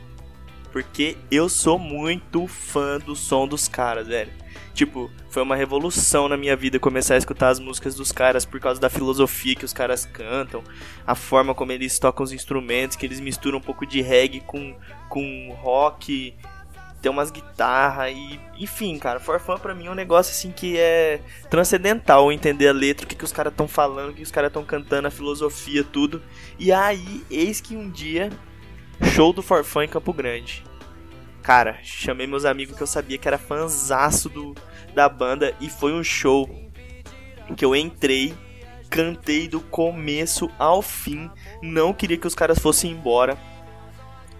Porque 0.71 1.17
eu 1.31 1.49
sou 1.49 1.79
muito 1.79 2.47
fã 2.47 2.99
do 2.99 3.17
som 3.17 3.49
dos 3.49 3.67
caras, 3.67 4.07
velho. 4.07 4.31
Tipo, 4.73 5.11
foi 5.29 5.43
uma 5.43 5.57
revolução 5.57 6.29
na 6.29 6.37
minha 6.37 6.55
vida 6.55 6.79
começar 6.79 7.15
a 7.15 7.19
escutar 7.19 7.49
as 7.49 7.59
músicas 7.59 7.95
dos 7.95 8.13
caras 8.13 8.45
por 8.45 8.61
causa 8.61 8.81
da 8.81 8.89
filosofia 8.89 9.55
que 9.57 9.65
os 9.65 9.73
caras 9.73 10.07
cantam, 10.07 10.63
a 11.07 11.15
forma 11.15 11.55
como 11.55 11.73
eles 11.73 11.99
tocam 11.99 12.23
os 12.23 12.33
instrumentos, 12.33 12.97
que 12.97 13.05
eles 13.05 13.21
misturam 13.21 13.59
um 13.59 13.63
pouco 13.63 13.85
de 13.85 14.01
reggae 14.01 14.41
com, 14.41 14.77
com 15.09 15.53
rock 15.61 16.35
tem 17.01 17.11
umas 17.11 17.31
guitarras 17.31 18.13
e. 18.13 18.41
Enfim, 18.59 18.99
cara, 18.99 19.19
Forfã 19.19 19.57
pra 19.57 19.75
mim 19.75 19.87
é 19.87 19.91
um 19.91 19.95
negócio 19.95 20.33
assim 20.33 20.53
que 20.53 20.79
é 20.79 21.21
transcendental 21.49 22.31
entender 22.31 22.69
a 22.69 22.73
letra, 22.73 23.05
o 23.05 23.09
que, 23.09 23.15
que 23.15 23.25
os 23.25 23.33
caras 23.33 23.53
estão 23.53 23.67
falando, 23.67 24.11
o 24.11 24.15
que 24.15 24.23
os 24.23 24.31
caras 24.31 24.49
estão 24.49 24.65
cantando, 24.65 25.09
a 25.09 25.11
filosofia, 25.11 25.83
tudo. 25.83 26.23
E 26.59 26.71
aí, 26.71 27.25
eis 27.31 27.61
que 27.61 27.75
um 27.75 27.91
dia, 27.91 28.31
show 29.15 29.33
do 29.33 29.43
Forfã 29.43 29.85
em 29.85 29.89
Campo 29.89 30.13
Grande. 30.13 30.63
Cara, 31.43 31.79
chamei 31.83 32.27
meus 32.27 32.45
amigos 32.45 32.77
que 32.77 32.83
eu 32.83 32.87
sabia 32.87 33.17
que 33.17 33.27
era 33.27 33.39
fanzaço 33.39 34.29
do, 34.29 34.55
da 34.95 35.09
banda 35.09 35.55
e 35.59 35.71
foi 35.71 35.95
um 35.95 36.05
show 36.05 36.49
que 37.57 37.65
eu 37.65 37.75
entrei, 37.75 38.35
cantei 38.91 39.49
do 39.49 39.61
começo 39.61 40.51
ao 40.59 40.83
fim, 40.83 41.31
não 41.63 41.95
queria 41.95 42.19
que 42.19 42.27
os 42.27 42.35
caras 42.35 42.59
fossem 42.59 42.91
embora 42.93 43.39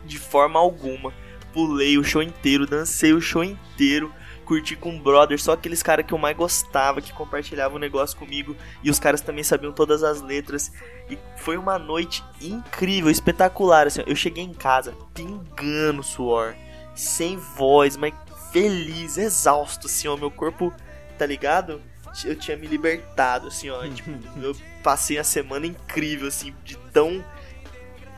de 0.05 0.19
forma 0.19 0.61
alguma 0.61 1.13
pulei 1.53 1.99
o 1.99 2.05
show 2.05 2.23
inteiro, 2.23 2.67
dancei 2.67 3.13
o 3.13 3.21
show 3.21 3.43
inteiro, 3.45 4.13
curti 4.45 4.75
com 4.75 4.97
o 4.97 5.01
brother, 5.01 5.41
só 5.41 5.53
aqueles 5.53 5.83
caras 5.83 6.05
que 6.05 6.13
eu 6.13 6.19
mais 6.19 6.37
gostava, 6.37 7.01
que 7.01 7.13
compartilhavam 7.13 7.77
o 7.77 7.81
negócio 7.81 8.19
comigo, 8.19 8.57
e 8.83 8.91
os 8.91 8.99
caras 8.99 9.21
também 9.21 9.45
sabiam 9.45 9.73
todas 9.73 10.03
as 10.03 10.21
letras. 10.21 10.73
E 11.09 11.19
foi 11.37 11.57
uma 11.57 11.79
noite 11.79 12.25
incrível, 12.41 13.11
espetacular. 13.11 13.87
Assim, 13.87 14.03
eu 14.07 14.17
cheguei 14.17 14.45
em 14.45 14.55
casa 14.55 14.95
pingando 15.15 16.03
suor, 16.03 16.55
sem 16.95 17.37
voz, 17.37 17.97
mas 17.97 18.15
feliz, 18.53 19.17
exausto, 19.17 19.87
assim, 19.87 20.09
ó, 20.09 20.17
meu 20.17 20.31
corpo, 20.31 20.73
tá 21.17 21.25
ligado? 21.27 21.81
eu 22.25 22.35
tinha 22.35 22.57
me 22.57 22.67
libertado, 22.67 23.49
assim, 23.49 23.71
ó. 23.71 23.87
tipo, 23.89 24.11
eu 24.43 24.55
passei 24.83 25.19
a 25.19 25.25
semana 25.25 25.67
incrível, 25.67 26.29
assim, 26.29 26.55
de 26.65 26.77
tão. 26.93 27.25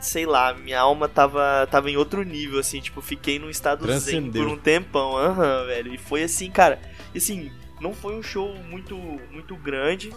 Sei 0.03 0.25
lá, 0.25 0.53
minha 0.53 0.81
alma 0.81 1.07
tava, 1.07 1.65
tava 1.71 1.89
em 1.89 1.95
outro 1.95 2.23
nível, 2.23 2.59
assim, 2.59 2.81
tipo, 2.81 3.01
fiquei 3.01 3.39
num 3.39 3.49
estado 3.49 3.89
zen 3.99 4.29
por 4.31 4.47
um 4.47 4.57
tempão, 4.57 5.17
aham, 5.17 5.65
velho. 5.65 5.93
E 5.93 5.97
foi 5.97 6.23
assim, 6.23 6.51
cara, 6.51 6.79
e 7.15 7.17
assim, 7.19 7.49
não 7.79 7.93
foi 7.93 8.13
um 8.13 8.21
show 8.21 8.53
muito, 8.69 8.97
muito 9.31 9.55
grande, 9.55 10.13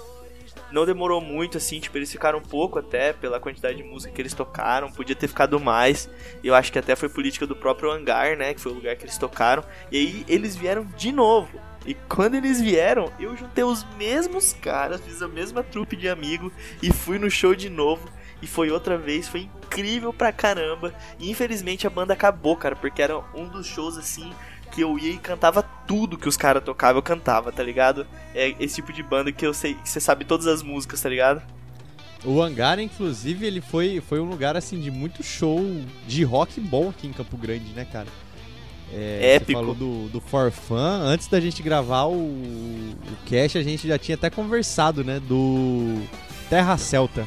não 0.72 0.84
demorou 0.84 1.20
muito, 1.20 1.56
assim, 1.56 1.78
tipo, 1.78 1.96
eles 1.96 2.10
ficaram 2.10 2.40
um 2.40 2.42
pouco 2.42 2.78
até 2.78 3.12
pela 3.12 3.38
quantidade 3.38 3.76
de 3.76 3.84
música 3.84 4.12
que 4.12 4.20
eles 4.20 4.34
tocaram, 4.34 4.90
podia 4.90 5.14
ter 5.14 5.28
ficado 5.28 5.60
mais. 5.60 6.10
Eu 6.42 6.54
acho 6.54 6.72
que 6.72 6.78
até 6.78 6.96
foi 6.96 7.08
política 7.08 7.46
do 7.46 7.54
próprio 7.54 7.90
hangar, 7.90 8.36
né? 8.36 8.52
Que 8.54 8.60
foi 8.60 8.72
o 8.72 8.74
lugar 8.74 8.96
que 8.96 9.04
eles 9.04 9.16
tocaram. 9.16 9.64
E 9.92 9.96
aí 9.96 10.24
eles 10.28 10.56
vieram 10.56 10.84
de 10.96 11.12
novo. 11.12 11.60
E 11.86 11.94
quando 11.94 12.34
eles 12.34 12.60
vieram, 12.60 13.12
eu 13.20 13.36
juntei 13.36 13.62
os 13.62 13.86
mesmos 13.96 14.52
caras, 14.54 15.00
fiz 15.00 15.22
a 15.22 15.28
mesma 15.28 15.62
trupe 15.62 15.94
de 15.94 16.08
amigo 16.08 16.52
e 16.82 16.92
fui 16.92 17.16
no 17.16 17.30
show 17.30 17.54
de 17.54 17.70
novo. 17.70 18.10
E 18.46 18.48
foi 18.48 18.70
outra 18.70 18.96
vez, 18.96 19.26
foi 19.26 19.40
incrível 19.40 20.12
pra 20.12 20.30
caramba. 20.30 20.94
E 21.18 21.28
infelizmente 21.28 21.84
a 21.84 21.90
banda 21.90 22.12
acabou, 22.12 22.56
cara, 22.56 22.76
porque 22.76 23.02
era 23.02 23.18
um 23.34 23.48
dos 23.48 23.66
shows 23.66 23.98
assim 23.98 24.32
que 24.70 24.82
eu 24.82 24.96
ia 24.96 25.10
e 25.10 25.18
cantava 25.18 25.64
tudo 25.64 26.16
que 26.16 26.28
os 26.28 26.36
caras 26.36 26.62
tocavam, 26.62 26.98
eu 26.98 27.02
cantava, 27.02 27.50
tá 27.50 27.60
ligado? 27.60 28.06
É 28.32 28.54
esse 28.60 28.76
tipo 28.76 28.92
de 28.92 29.02
banda 29.02 29.32
que 29.32 29.44
eu 29.44 29.52
sei 29.52 29.74
que 29.74 29.88
você 29.88 29.98
sabe 29.98 30.24
todas 30.24 30.46
as 30.46 30.62
músicas, 30.62 31.00
tá 31.00 31.08
ligado? 31.08 31.42
O 32.24 32.40
Hangar, 32.40 32.78
inclusive, 32.78 33.44
ele 33.44 33.60
foi, 33.60 34.00
foi 34.00 34.20
um 34.20 34.28
lugar 34.28 34.56
assim 34.56 34.78
de 34.78 34.92
muito 34.92 35.24
show 35.24 35.60
de 36.06 36.22
rock 36.22 36.60
bom 36.60 36.90
aqui 36.90 37.08
em 37.08 37.12
Campo 37.12 37.36
Grande, 37.36 37.72
né, 37.72 37.84
cara? 37.84 38.06
É, 38.92 39.34
Épico. 39.34 39.58
Você 39.58 39.66
falou 39.66 39.74
do, 39.74 40.08
do 40.08 40.20
For 40.20 40.52
Fun. 40.52 40.76
Antes 40.76 41.26
da 41.26 41.40
gente 41.40 41.64
gravar 41.64 42.04
o, 42.04 42.14
o 42.14 42.96
cast, 43.26 43.58
a 43.58 43.62
gente 43.62 43.88
já 43.88 43.98
tinha 43.98 44.14
até 44.14 44.30
conversado, 44.30 45.02
né? 45.02 45.18
Do 45.18 46.00
Terra 46.48 46.78
Celta. 46.78 47.26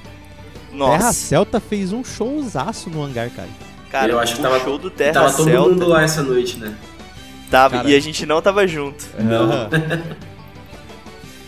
Nossa, 0.71 0.97
Terra 0.97 1.13
Celta 1.13 1.59
fez 1.59 1.91
um 1.91 2.03
showzaço 2.03 2.89
no 2.89 3.03
hangar, 3.03 3.29
cara. 3.31 3.49
cara, 3.91 4.11
Eu 4.11 4.19
acho 4.19 4.35
que 4.35 4.39
o 4.39 4.43
tava- 4.43 4.59
show 4.59 4.77
do 4.77 4.89
Terra 4.89 5.13
Tava 5.13 5.33
todo 5.33 5.45
Celta 5.49 5.69
mundo 5.69 5.87
lá 5.87 6.03
essa 6.03 6.21
noite, 6.23 6.57
né? 6.57 6.75
tava 7.49 7.77
Cara. 7.77 7.89
e 7.89 7.95
a 7.95 7.99
gente 7.99 8.25
não 8.25 8.41
tava 8.41 8.67
junto. 8.67 9.05
Não. 9.17 9.69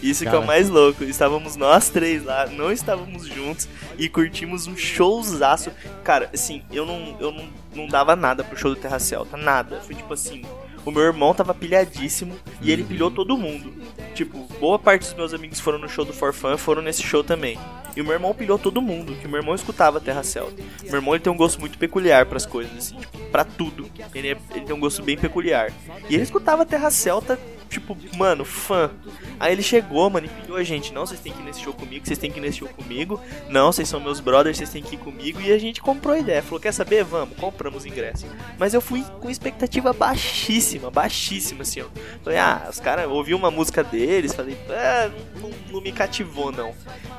Isso 0.02 0.24
que 0.24 0.30
é 0.36 0.38
o 0.38 0.46
mais 0.46 0.68
louco. 0.68 1.04
Estávamos 1.04 1.56
nós 1.56 1.90
três 1.90 2.26
lá, 2.26 2.48
não 2.48 2.72
estávamos 2.72 3.28
juntos 3.28 3.68
e 4.00 4.10
curtimos 4.10 4.66
um 4.66 4.76
showzaço. 4.76 5.70
Cara, 6.04 6.28
assim, 6.34 6.64
eu 6.72 6.88
não, 6.88 7.16
eu 7.20 7.32
não, 7.32 7.46
não 7.76 7.88
dava 7.88 8.16
nada 8.16 8.44
pro 8.44 8.58
show 8.58 8.72
do 8.74 8.76
Terra 8.82 8.98
Celta, 8.98 9.38
nada. 9.38 9.80
Foi 9.86 9.94
tipo 9.94 10.12
assim, 10.12 10.42
o 10.84 10.90
meu 10.90 11.04
irmão 11.04 11.36
tava 11.36 11.54
pilhadíssimo 11.54 12.34
e 12.62 12.72
ele 12.72 12.84
pilhou 12.84 13.12
todo 13.12 13.38
mundo. 13.38 13.72
Tipo, 14.16 14.40
boa 14.60 14.80
parte 14.80 15.04
dos 15.04 15.14
meus 15.14 15.36
amigos 15.36 15.60
foram 15.60 15.78
no 15.78 15.88
show 15.88 16.04
do 16.04 16.14
For 16.14 16.34
Fun, 16.34 16.58
foram 16.58 16.82
nesse 16.82 17.04
show 17.04 17.24
também. 17.24 17.60
E 17.96 18.02
o 18.02 18.04
meu 18.04 18.14
irmão 18.14 18.34
pilhou 18.34 18.58
todo 18.58 18.82
mundo, 18.82 19.14
que 19.16 19.28
o 19.28 19.30
meu 19.30 19.40
irmão 19.40 19.54
escutava 19.56 20.00
Terra 20.00 20.24
Celta. 20.24 20.62
Meu 20.84 20.96
irmão 20.96 21.14
ele 21.14 21.24
tem 21.24 21.32
um 21.32 21.38
gosto 21.38 21.60
muito 21.60 21.78
peculiar 21.78 22.26
pras 22.26 22.46
coisas, 22.46 22.76
assim, 22.78 22.96
tipo, 22.98 23.18
pra 23.32 23.44
tudo. 23.44 23.90
Ele, 24.16 24.30
é- 24.32 24.38
ele 24.56 24.66
tem 24.66 24.76
um 24.76 24.80
gosto 24.80 25.04
bem 25.04 25.18
peculiar. 25.18 25.72
E 26.10 26.14
ele 26.14 26.24
escutava 26.24 26.66
Terra 26.66 26.90
Celta, 26.90 27.38
tipo, 27.72 27.98
mano, 28.18 28.46
fã. 28.46 28.92
Aí 29.40 29.52
ele 29.54 29.64
chegou, 29.64 30.10
mano, 30.10 30.28
e 30.28 30.30
pilhou 30.30 30.58
a 30.58 30.64
gente. 30.64 30.94
Não, 30.94 31.06
vocês 31.06 31.20
têm 31.20 31.34
que 31.34 31.40
ir 31.42 31.46
nesse 31.46 31.62
show 31.62 31.74
comigo, 31.74 32.06
vocês 32.06 32.20
têm 32.20 32.30
que 32.32 32.38
ir 32.38 32.42
nesse 32.42 32.60
show 32.60 32.68
comigo. 32.68 33.20
Não, 33.50 33.72
vocês 33.72 33.88
são 33.90 34.00
meus 34.00 34.20
brothers, 34.20 34.58
vocês 34.58 34.70
têm 34.70 34.84
que 34.84 34.96
ir 34.96 35.00
comigo. 35.00 35.42
E 35.42 35.52
a 35.52 35.58
gente 35.58 35.82
comprou 35.82 36.14
a 36.14 36.20
ideia. 36.20 36.44
Falou, 36.44 36.60
quer 36.60 36.72
saber? 36.74 37.04
Vamos, 37.04 37.36
compramos 37.38 37.86
ingresso. 37.86 38.26
Mas 38.60 38.74
eu 38.74 38.82
fui 38.82 39.04
com 39.20 39.30
expectativa 39.30 39.94
baixíssima, 39.94 40.92
baixíssima, 40.92 41.64
assim, 41.64 41.82
ó. 41.82 41.86
Falei, 42.24 42.38
ah, 42.38 42.68
os 42.70 42.80
caras, 42.80 43.08
ouvi 43.10 43.34
uma 43.34 43.50
música 43.50 43.84
deles, 43.84 44.34
falei, 44.36 44.58
ah, 44.70 45.10
não, 45.40 45.50
não- 45.50 45.62
não 45.72 45.82
me 45.82 45.92
cativou, 45.92 46.52
não. 46.52 46.74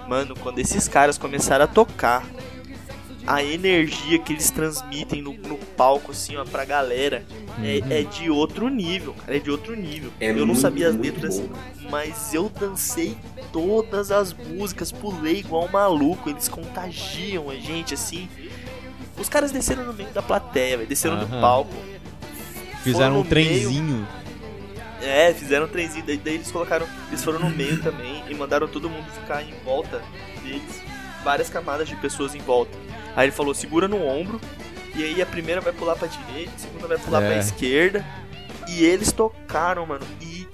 Mano, 0.07 0.35
quando 0.39 0.59
esses 0.59 0.87
caras 0.87 1.17
começaram 1.17 1.65
a 1.65 1.69
tocar, 1.69 2.23
a 3.27 3.43
energia 3.43 4.19
que 4.19 4.33
eles 4.33 4.51
transmitem 4.51 5.23
no, 5.23 5.33
no 5.35 5.57
palco, 5.57 6.13
assim, 6.13 6.37
ó, 6.37 6.45
pra 6.45 6.65
galera, 6.65 7.25
é, 7.63 8.01
é 8.01 8.03
de 8.03 8.31
outro 8.31 8.69
nível, 8.69 9.15
cara, 9.15 9.37
é 9.37 9.41
de 9.41 9.51
outro 9.51 9.77
nível. 9.77 10.11
É 10.21 10.31
eu 10.31 10.37
não 10.37 10.47
muito, 10.47 10.61
sabia 10.61 10.89
as 10.89 10.97
letras, 10.97 11.39
bom. 11.39 11.49
mas 11.91 12.35
eu 12.35 12.49
dancei 12.49 13.17
todas 13.53 14.11
as 14.11 14.33
músicas, 14.33 14.91
pulei 14.91 15.39
igual 15.39 15.67
um 15.67 15.71
maluco, 15.71 16.29
eles 16.31 16.49
contagiam 16.49 17.49
a 17.51 17.55
gente, 17.55 17.95
assim. 17.95 18.29
Os 19.19 19.29
caras 19.29 19.53
desceram 19.53 19.85
no 19.85 19.93
meio 19.93 20.11
da 20.11 20.23
plateia, 20.23 20.79
velho, 20.79 20.89
desceram 20.89 21.19
do 21.19 21.27
palco. 21.41 21.73
Fizeram 22.83 23.13
um 23.13 23.19
no 23.19 23.21
meio, 23.21 23.29
trenzinho. 23.31 24.09
é, 25.01 25.33
fizeram 25.33 25.67
um 25.67 25.69
trenzinho, 25.69 26.05
daí, 26.05 26.17
daí 26.17 26.35
eles 26.35 26.51
colocaram. 26.51 26.87
Eles 27.09 27.23
foram 27.23 27.39
no 27.39 27.51
meio 27.51 27.81
também 27.83 28.25
e 28.29 28.35
mandaram 28.35 28.67
todo 28.67 28.91
mundo 28.91 29.07
ficar 29.13 29.43
em 29.43 29.55
volta 29.65 30.03
deles. 30.43 30.83
Várias 31.23 31.49
camadas 31.49 31.89
de 31.89 31.95
pessoas 31.97 32.35
em 32.35 32.41
volta. 32.41 32.77
Aí 33.17 33.27
ele 33.27 33.33
falou, 33.33 33.55
segura 33.55 33.87
no 33.89 34.05
ombro. 34.05 34.41
E 34.95 35.03
aí 35.03 35.23
a 35.23 35.27
primeira 35.27 35.61
vai 35.61 35.73
pular 35.73 35.97
pra 35.97 36.07
direita, 36.09 36.53
a 36.55 36.59
segunda 36.59 36.87
vai 36.87 36.99
pular 36.99 37.23
É. 37.23 37.27
pra 37.29 37.39
esquerda. 37.39 38.05
E 38.69 38.85
eles 38.85 39.11
tocaram, 39.13 39.87
mano. 39.87 40.05
E 40.21 40.47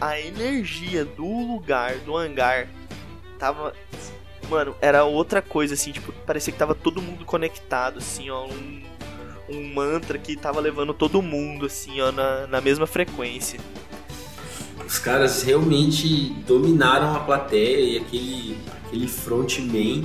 a 0.00 0.20
energia 0.20 1.04
do 1.04 1.24
lugar, 1.26 1.96
do 1.98 2.16
hangar, 2.16 2.68
tava. 3.38 3.72
Mano, 4.48 4.76
era 4.80 5.04
outra 5.04 5.40
coisa, 5.40 5.74
assim, 5.74 5.90
tipo, 5.92 6.12
parecia 6.26 6.52
que 6.52 6.58
tava 6.58 6.74
todo 6.74 7.00
mundo 7.00 7.24
conectado, 7.24 7.98
assim, 7.98 8.28
ó. 8.30 8.44
Um, 8.46 8.82
um 9.48 9.74
mantra 9.74 10.18
que 10.18 10.36
tava 10.36 10.60
levando 10.60 10.92
todo 10.94 11.20
mundo, 11.22 11.66
assim, 11.66 12.00
ó, 12.00 12.12
na, 12.12 12.46
na 12.46 12.60
mesma 12.60 12.86
frequência. 12.86 13.58
Os 14.86 14.98
caras 14.98 15.42
realmente 15.42 16.30
dominaram 16.46 17.14
a 17.14 17.20
plateia 17.20 17.80
e 17.80 17.96
aquele, 17.98 18.58
aquele 18.86 19.08
frontman, 19.08 20.04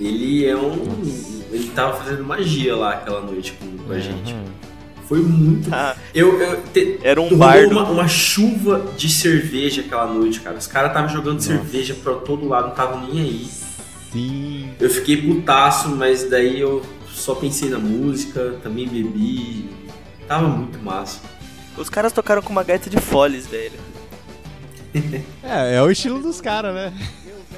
ele 0.00 0.44
é 0.46 0.56
um. 0.56 1.02
Ele 1.50 1.70
tava 1.74 1.96
fazendo 2.02 2.24
magia 2.24 2.76
lá 2.76 2.92
aquela 2.94 3.20
noite 3.22 3.52
com, 3.52 3.76
com 3.78 3.92
a 3.92 3.98
gente. 3.98 4.32
Uhum. 4.34 4.44
Foi 5.08 5.18
muito. 5.20 5.70
Ah, 5.72 5.96
Eu, 6.14 6.38
eu 6.40 6.62
te- 6.64 6.98
era 7.02 7.18
um 7.20 7.34
bardo. 7.36 7.70
uma, 7.72 7.84
uma 7.88 8.08
chuva 8.08 8.92
de 8.96 9.08
cerveja 9.08 9.80
aquela 9.80 10.06
noite, 10.06 10.40
cara. 10.40 10.58
Os 10.58 10.66
caras 10.66 10.90
estavam 10.90 11.08
jogando 11.08 11.40
cerveja 11.40 11.94
pra 11.94 12.14
todo 12.14 12.46
lado, 12.46 12.64
não 12.64 12.70
estavam 12.72 13.08
nem 13.08 13.22
aí. 13.22 13.48
Sim. 14.12 14.68
Eu 14.78 14.90
fiquei 14.90 15.16
putaço, 15.22 15.88
mas 15.90 16.24
daí 16.28 16.60
eu 16.60 16.82
só 17.10 17.34
pensei 17.34 17.70
na 17.70 17.78
música, 17.78 18.56
também 18.62 18.86
bebi. 18.86 19.70
Tava 20.26 20.46
muito 20.48 20.78
massa. 20.78 21.20
Os 21.76 21.88
caras 21.88 22.12
tocaram 22.12 22.42
com 22.42 22.50
uma 22.50 22.62
gaita 22.62 22.90
de 22.90 22.98
foles, 22.98 23.46
velho. 23.46 23.72
É, 25.42 25.76
é 25.76 25.82
o 25.82 25.90
estilo 25.90 26.20
dos 26.20 26.40
caras, 26.40 26.74
né? 26.74 26.92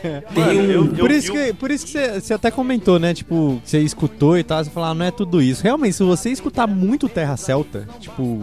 Tem 0.34 0.44
Mano, 0.44 0.61
um- 0.61 0.86
eu- 0.86 0.94
Por 0.96 1.11
isso, 1.11 1.32
que, 1.32 1.53
por 1.55 1.70
isso 1.70 1.86
que 1.86 1.92
você, 1.92 2.20
você 2.20 2.34
até 2.34 2.51
comentou, 2.51 2.98
né? 2.98 3.12
Tipo, 3.14 3.61
você 3.64 3.78
escutou 3.80 4.38
e 4.38 4.42
tal, 4.44 4.62
você 4.64 4.70
falou, 4.70 4.88
ah, 4.90 4.94
não 4.94 5.05
é 5.07 5.11
tudo 5.11 5.40
isso. 5.42 5.62
Realmente, 5.62 5.96
se 5.96 6.03
você 6.03 6.30
escutar 6.30 6.66
muito 6.66 7.09
Terra 7.09 7.36
Celta, 7.36 7.86
tipo, 7.98 8.40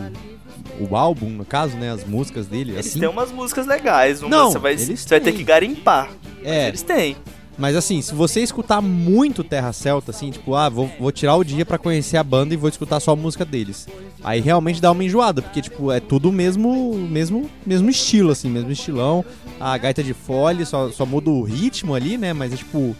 o 0.79 0.95
álbum, 0.95 1.29
no 1.29 1.45
caso, 1.45 1.75
né? 1.77 1.91
As 1.91 2.03
músicas 2.05 2.47
dele, 2.47 2.73
Eles 2.73 2.87
assim. 2.87 2.99
têm 2.99 3.09
umas 3.09 3.31
músicas 3.31 3.65
legais, 3.65 4.21
uma 4.21 4.29
Não, 4.29 4.51
você 4.51 4.59
vai, 4.59 4.77
você 4.77 4.95
vai 5.09 5.19
ter 5.19 5.31
que 5.31 5.43
garimpar. 5.43 6.09
É, 6.43 6.67
Eles 6.67 6.81
têm. 6.83 7.15
Mas 7.57 7.75
assim, 7.75 8.01
se 8.01 8.13
você 8.13 8.41
escutar 8.41 8.81
muito 8.81 9.43
Terra 9.43 9.73
Celta, 9.73 10.11
assim, 10.11 10.29
tipo, 10.29 10.53
ah, 10.53 10.69
vou, 10.69 10.89
vou 10.99 11.11
tirar 11.11 11.35
o 11.35 11.43
dia 11.43 11.65
pra 11.65 11.77
conhecer 11.77 12.17
a 12.17 12.23
banda 12.23 12.53
e 12.53 12.57
vou 12.57 12.69
escutar 12.69 12.99
só 12.99 13.11
a 13.11 13.15
música 13.15 13.43
deles. 13.43 13.87
Aí 14.23 14.39
realmente 14.39 14.79
dá 14.79 14.91
uma 14.91 15.03
enjoada, 15.03 15.41
porque, 15.41 15.61
tipo, 15.61 15.91
é 15.91 15.99
tudo 15.99 16.29
o 16.29 16.31
mesmo, 16.31 16.93
mesmo, 16.93 17.49
mesmo 17.65 17.89
estilo, 17.89 18.31
assim, 18.31 18.49
mesmo 18.49 18.71
estilão. 18.71 19.25
A 19.59 19.75
gaita 19.77 20.03
de 20.03 20.13
fole, 20.13 20.65
só, 20.65 20.89
só 20.91 21.05
muda 21.05 21.31
o 21.31 21.41
ritmo 21.41 21.95
ali, 21.95 22.17
né? 22.17 22.31
Mas 22.31 22.53
é 22.53 22.57
tipo. 22.57 22.95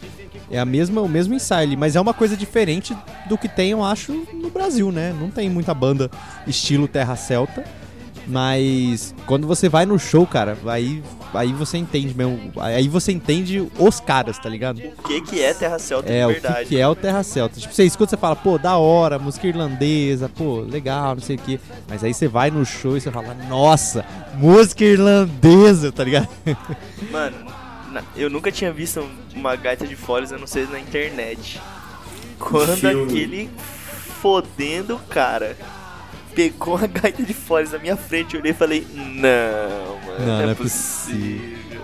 É 0.49 0.57
a 0.57 0.65
mesma, 0.65 1.01
o 1.01 1.09
mesmo 1.09 1.33
ensaio 1.33 1.67
ali, 1.67 1.75
mas 1.75 1.97
é 1.97 1.99
uma 1.99 2.13
coisa 2.13 2.37
diferente 2.37 2.95
do 3.27 3.37
que 3.37 3.49
tem, 3.49 3.71
eu 3.71 3.83
acho, 3.83 4.13
no 4.33 4.49
Brasil, 4.49 4.93
né? 4.93 5.13
Não 5.19 5.29
tem 5.29 5.49
muita 5.49 5.73
banda 5.73 6.09
estilo 6.47 6.87
Terra 6.87 7.17
Celta. 7.17 7.65
Mas 8.27 9.15
quando 9.25 9.47
você 9.47 9.69
vai 9.69 9.85
no 9.85 9.97
show, 9.97 10.27
cara, 10.27 10.57
aí, 10.67 11.01
aí 11.33 11.53
você 11.53 11.77
entende 11.77 12.13
mesmo. 12.13 12.51
Aí 12.57 12.87
você 12.89 13.11
entende 13.13 13.65
os 13.79 13.99
caras, 14.01 14.37
tá 14.37 14.49
ligado? 14.49 14.79
O 14.79 15.03
que 15.03 15.21
que 15.21 15.41
é 15.41 15.53
Terra 15.53 15.79
Celta 15.79 16.11
É, 16.11 16.19
de 16.19 16.25
o 16.25 16.27
que, 16.27 16.41
verdade? 16.41 16.65
que 16.69 16.77
é 16.77 16.87
o 16.87 16.95
Terra 16.95 17.23
Celta. 17.23 17.59
Tipo, 17.59 17.73
você 17.73 17.85
escuta, 17.85 18.09
você 18.09 18.17
fala, 18.17 18.35
pô, 18.35 18.57
da 18.57 18.77
hora, 18.77 19.17
música 19.17 19.47
irlandesa, 19.47 20.27
pô, 20.29 20.59
legal, 20.59 21.15
não 21.15 21.21
sei 21.21 21.37
o 21.37 21.39
quê. 21.39 21.59
Mas 21.87 22.03
aí 22.03 22.13
você 22.13 22.27
vai 22.27 22.51
no 22.51 22.65
show 22.65 22.97
e 22.97 23.01
você 23.01 23.09
fala, 23.11 23.33
nossa, 23.47 24.05
música 24.35 24.83
irlandesa, 24.83 25.91
tá 25.91 26.03
ligado? 26.03 26.27
Mano, 27.09 27.35
eu 28.15 28.29
nunca 28.29 28.51
tinha 28.51 28.73
visto 28.73 29.07
uma 29.33 29.55
gaita 29.55 29.87
de 29.87 29.95
foles, 29.95 30.33
a 30.33 30.37
não 30.37 30.47
ser 30.47 30.67
na 30.69 30.79
internet. 30.79 31.61
Quando 32.37 32.75
filme. 32.75 33.03
aquele 33.05 33.49
fodendo 34.21 34.99
cara 35.09 35.55
pegou 36.37 36.77
a 36.77 36.85
gaita 36.85 37.23
de 37.23 37.33
foles 37.33 37.71
na 37.71 37.79
minha 37.79 37.97
frente, 37.97 38.35
eu 38.35 38.41
olhei 38.41 38.51
e 38.51 38.55
falei, 38.55 38.85
não, 38.93 39.97
mano, 40.05 40.19
Não, 40.19 40.25
não, 40.37 40.47
é 40.49 40.51
é 40.51 40.53
possível. 40.53 41.81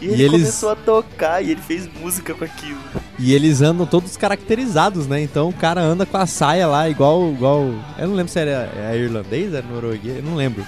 E 0.00 0.04
E 0.06 0.08
ele 0.12 0.22
eles- 0.22 0.30
começou 0.42 0.70
a 0.70 0.76
tocar 0.76 1.42
e 1.42 1.50
ele 1.50 1.60
fez 1.60 1.88
música 2.00 2.32
com 2.34 2.44
aquilo. 2.44 2.78
E 3.18 3.32
eles 3.34 3.62
andam 3.62 3.84
todos 3.84 4.16
caracterizados, 4.16 5.08
né? 5.08 5.20
Então 5.22 5.48
o 5.48 5.52
cara 5.52 5.80
anda 5.80 6.06
com 6.06 6.16
a 6.18 6.26
saia 6.26 6.66
lá, 6.68 6.88
igual. 6.88 7.32
igual 7.32 7.62
eu 7.98 8.06
não 8.06 8.14
lembro 8.14 8.30
se 8.30 8.38
era 8.38 8.70
é 8.76 8.96
irlandês, 8.96 9.52
era 9.52 9.66
norueguês, 9.66 10.18
eu 10.18 10.22
não 10.22 10.36
lembro. 10.36 10.64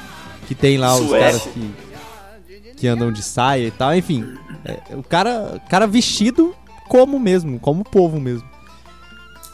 Que 0.48 0.54
tem 0.54 0.78
lá 0.78 0.96
os 0.96 1.06
Suécio. 1.08 1.40
caras 1.40 1.54
que. 1.54 2.74
que 2.76 2.86
andam 2.88 3.12
de 3.12 3.22
saia 3.22 3.66
e 3.66 3.70
tal, 3.70 3.94
enfim. 3.94 4.24
É, 4.64 4.96
o 4.96 5.02
cara, 5.02 5.60
cara 5.68 5.86
vestido 5.86 6.54
como 6.88 7.20
mesmo, 7.20 7.60
como 7.60 7.84
povo 7.84 8.18
mesmo. 8.18 8.48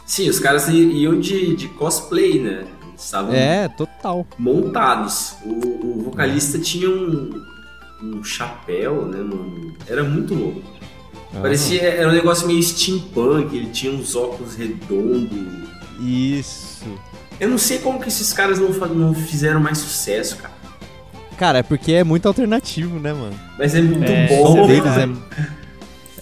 Sim, 0.07 0.29
os 0.31 0.39
caras 0.39 0.69
iam 0.69 1.19
de, 1.19 1.57
de 1.57 1.67
cosplay, 1.69 2.39
né? 2.41 2.65
Estavam 3.05 3.35
é, 3.35 3.69
total. 3.69 4.27
Montados. 4.39 5.37
O, 5.45 5.51
o 5.51 6.03
vocalista 6.05 6.59
tinha 6.59 6.89
um, 6.89 7.45
um 8.03 8.25
chapéu, 8.25 9.05
né, 9.05 9.19
mano? 9.19 9.77
Era 9.87 10.03
muito 10.03 10.35
louco. 10.35 10.63
Ah. 11.35 11.41
Parecia, 11.43 11.83
era 11.83 12.09
um 12.09 12.13
negócio 12.13 12.47
meio 12.47 12.63
steampunk, 12.63 13.55
ele 13.55 13.69
tinha 13.69 13.93
uns 13.93 14.17
óculos 14.17 14.55
redondos. 14.55 15.69
Isso. 16.01 16.87
Eu 17.39 17.51
não 17.51 17.59
sei 17.59 17.79
como 17.79 18.01
que 18.01 18.09
esses 18.09 18.33
caras 18.33 18.59
não, 18.59 18.71
não 18.71 19.15
fizeram 19.15 19.61
mais 19.61 19.77
sucesso, 19.77 20.39
cara. 20.39 20.55
Cara, 21.37 21.59
é 21.59 21.63
porque 21.63 21.93
é 21.93 22.05
muito 22.05 22.27
alternativo, 22.27 22.99
né, 22.99 23.13
mano? 23.13 23.39
Mas 23.59 23.75
é 23.75 23.83
muito 23.83 24.11
é, 24.11 24.29
bom. 24.29 24.67
Deles 24.67 24.97
é, 24.97 25.09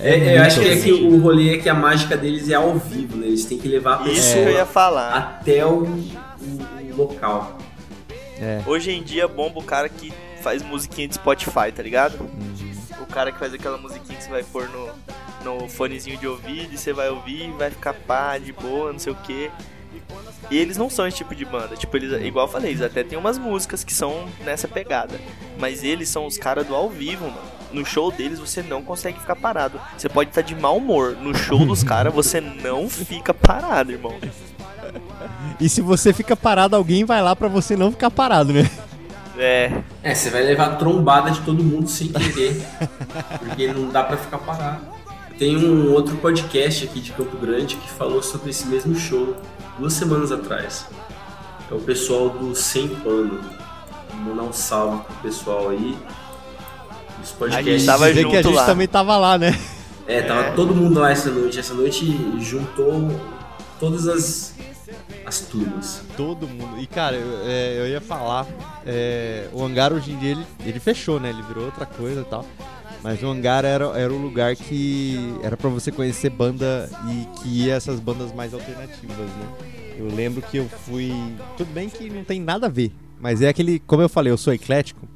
é, 0.00 0.18
é 0.18 0.38
eu 0.38 0.42
acho 0.42 0.60
que, 0.60 0.68
é 0.68 0.76
que 0.76 0.92
o 0.92 1.20
rolê 1.20 1.54
é 1.54 1.58
que 1.58 1.68
a 1.68 1.74
mágica 1.74 2.16
deles 2.16 2.50
é 2.50 2.54
ao 2.54 2.74
vivo, 2.74 3.16
né? 3.16 3.28
Eles 3.28 3.44
têm 3.44 3.56
que 3.56 3.68
levar 3.68 3.94
a 3.94 3.96
pessoa 3.98 4.18
Isso 4.18 4.32
que 4.32 4.38
eu 4.40 4.50
ia 4.50 4.66
falar. 4.66 5.14
até 5.14 5.64
o, 5.64 5.84
o, 5.84 6.58
local. 6.94 7.56
É. 8.40 8.62
Hoje 8.66 8.90
em 8.90 9.02
dia 9.02 9.28
bomba 9.28 9.60
o 9.60 9.62
cara 9.62 9.88
que 9.88 10.12
faz 10.42 10.62
musiquinha 10.62 11.06
de 11.06 11.14
Spotify, 11.14 11.70
tá 11.74 11.82
ligado? 11.82 12.20
Uhum. 12.20 12.52
O 13.02 13.06
cara 13.06 13.30
que 13.30 13.38
faz 13.38 13.54
aquela 13.54 13.78
musiquinha 13.78 14.16
que 14.16 14.24
você 14.24 14.30
vai 14.30 14.42
pôr 14.42 14.68
no, 14.68 14.90
no 15.44 15.68
fonezinho 15.68 16.18
de 16.18 16.26
ouvido 16.26 16.74
e 16.74 16.78
você 16.78 16.92
vai 16.92 17.08
ouvir 17.08 17.48
e 17.48 17.52
vai 17.52 17.70
ficar 17.70 17.94
pá, 17.94 18.38
de 18.38 18.52
boa, 18.52 18.92
não 18.92 18.98
sei 18.98 19.12
o 19.12 19.16
que. 19.16 19.50
E 20.50 20.58
eles 20.58 20.76
não 20.76 20.90
são 20.90 21.06
esse 21.06 21.18
tipo 21.18 21.34
de 21.34 21.44
banda. 21.44 21.76
Tipo, 21.76 21.96
eles, 21.96 22.12
igual 22.24 22.46
eu 22.46 22.52
falei, 22.52 22.70
eles 22.70 22.82
até 22.82 23.02
tem 23.04 23.18
umas 23.18 23.38
músicas 23.38 23.84
que 23.84 23.92
são 23.92 24.26
nessa 24.44 24.66
pegada. 24.66 25.18
Mas 25.58 25.82
eles 25.82 26.08
são 26.08 26.26
os 26.26 26.36
caras 26.36 26.66
do 26.66 26.74
ao 26.74 26.90
vivo, 26.90 27.24
mano. 27.26 27.52
No 27.72 27.86
show 27.86 28.10
deles 28.10 28.38
você 28.38 28.62
não 28.62 28.82
consegue 28.82 29.18
ficar 29.18 29.36
parado. 29.36 29.80
Você 29.96 30.08
pode 30.08 30.30
estar 30.30 30.42
de 30.42 30.54
mau 30.54 30.76
humor. 30.76 31.16
No 31.16 31.34
show 31.34 31.64
dos 31.64 31.82
caras 31.84 32.12
você 32.12 32.40
não 32.40 32.88
fica 32.88 33.32
parado, 33.32 33.92
irmão. 33.92 34.18
E 35.60 35.68
se 35.68 35.80
você 35.80 36.12
fica 36.12 36.36
parado, 36.36 36.76
alguém 36.76 37.04
vai 37.04 37.22
lá 37.22 37.36
para 37.36 37.48
você 37.48 37.76
não 37.76 37.90
ficar 37.90 38.10
parado, 38.10 38.52
né? 38.52 38.68
É. 39.38 39.72
É, 40.02 40.14
você 40.14 40.30
vai 40.30 40.42
levar 40.42 40.76
trombada 40.76 41.30
de 41.30 41.40
todo 41.40 41.62
mundo 41.62 41.88
sem 41.88 42.08
querer. 42.08 42.60
porque 43.38 43.72
não 43.72 43.88
dá 43.88 44.04
para 44.04 44.16
ficar 44.16 44.38
parado. 44.38 44.80
Tem 45.38 45.56
um 45.56 45.92
outro 45.92 46.16
podcast 46.16 46.84
aqui 46.84 47.00
de 47.00 47.12
Campo 47.12 47.36
Grande 47.36 47.76
que 47.76 47.90
falou 47.90 48.22
sobre 48.22 48.50
esse 48.50 48.66
mesmo 48.66 48.94
show 48.94 49.36
duas 49.78 49.92
semanas 49.94 50.30
atrás. 50.30 50.86
É 51.70 51.74
o 51.74 51.80
pessoal 51.80 52.28
do 52.28 52.54
Sem 52.54 52.88
Pano. 52.88 53.40
Vou 54.10 54.34
mandar 54.34 54.42
um 54.42 54.52
salve 54.52 55.02
pro 55.04 55.14
pessoal 55.16 55.70
aí. 55.70 55.96
Os 57.22 57.30
podcasts. 57.32 57.66
A 57.66 57.78
gente 57.78 57.86
tava 57.86 58.12
junto 58.12 58.30
que 58.30 58.36
a 58.36 58.42
gente 58.42 58.54
lá. 58.54 58.66
também 58.66 58.86
tava 58.86 59.16
lá, 59.16 59.38
né? 59.38 59.58
É, 60.06 60.20
tava 60.22 60.40
é. 60.40 60.50
todo 60.52 60.74
mundo 60.74 61.00
lá 61.00 61.10
essa 61.10 61.30
noite. 61.30 61.58
Essa 61.58 61.74
noite 61.74 62.36
juntou 62.38 63.10
todas 63.80 64.06
as, 64.06 64.54
as 65.24 65.40
turmas. 65.40 66.02
Todo 66.16 66.46
mundo. 66.46 66.80
E 66.80 66.86
cara, 66.86 67.16
eu, 67.16 67.46
é, 67.46 67.80
eu 67.80 67.88
ia 67.88 68.00
falar, 68.00 68.46
é, 68.86 69.48
o 69.52 69.62
hangar 69.64 69.92
hoje 69.92 70.12
em 70.12 70.18
dia 70.18 70.32
ele, 70.32 70.46
ele 70.64 70.80
fechou, 70.80 71.20
né? 71.20 71.30
Ele 71.30 71.42
virou 71.42 71.64
outra 71.64 71.86
coisa 71.86 72.20
e 72.20 72.24
tal. 72.24 72.44
Mas 73.02 73.22
o 73.22 73.26
hangar 73.26 73.64
era, 73.64 73.86
era 73.98 74.12
o 74.12 74.16
lugar 74.16 74.54
que 74.54 75.16
era 75.42 75.56
para 75.56 75.68
você 75.68 75.90
conhecer 75.90 76.30
banda 76.30 76.88
e 77.10 77.40
que 77.40 77.48
ia 77.48 77.74
essas 77.74 77.98
bandas 77.98 78.32
mais 78.32 78.54
alternativas, 78.54 79.16
né? 79.16 79.72
Eu 79.98 80.06
lembro 80.06 80.40
que 80.40 80.56
eu 80.56 80.68
fui. 80.68 81.12
Tudo 81.56 81.72
bem 81.72 81.88
que 81.88 82.08
não 82.08 82.24
tem 82.24 82.40
nada 82.40 82.66
a 82.66 82.70
ver, 82.70 82.92
mas 83.20 83.42
é 83.42 83.48
aquele. 83.48 83.80
Como 83.80 84.02
eu 84.02 84.08
falei, 84.08 84.32
eu 84.32 84.38
sou 84.38 84.52
eclético. 84.52 85.08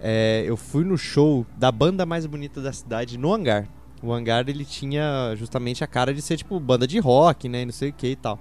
É, 0.00 0.44
eu 0.46 0.56
fui 0.56 0.84
no 0.84 0.96
show 0.96 1.44
da 1.58 1.70
banda 1.70 2.06
mais 2.06 2.24
bonita 2.24 2.60
da 2.60 2.72
cidade 2.72 3.18
no 3.18 3.34
hangar. 3.34 3.68
O 4.02 4.12
hangar 4.12 4.48
ele 4.48 4.64
tinha 4.64 5.34
justamente 5.36 5.84
a 5.84 5.86
cara 5.86 6.14
de 6.14 6.22
ser 6.22 6.38
tipo 6.38 6.58
banda 6.58 6.86
de 6.86 6.98
rock, 6.98 7.48
né? 7.48 7.64
Não 7.64 7.72
sei 7.72 7.90
o 7.90 7.92
que 7.92 8.06
e 8.08 8.16
tal. 8.16 8.38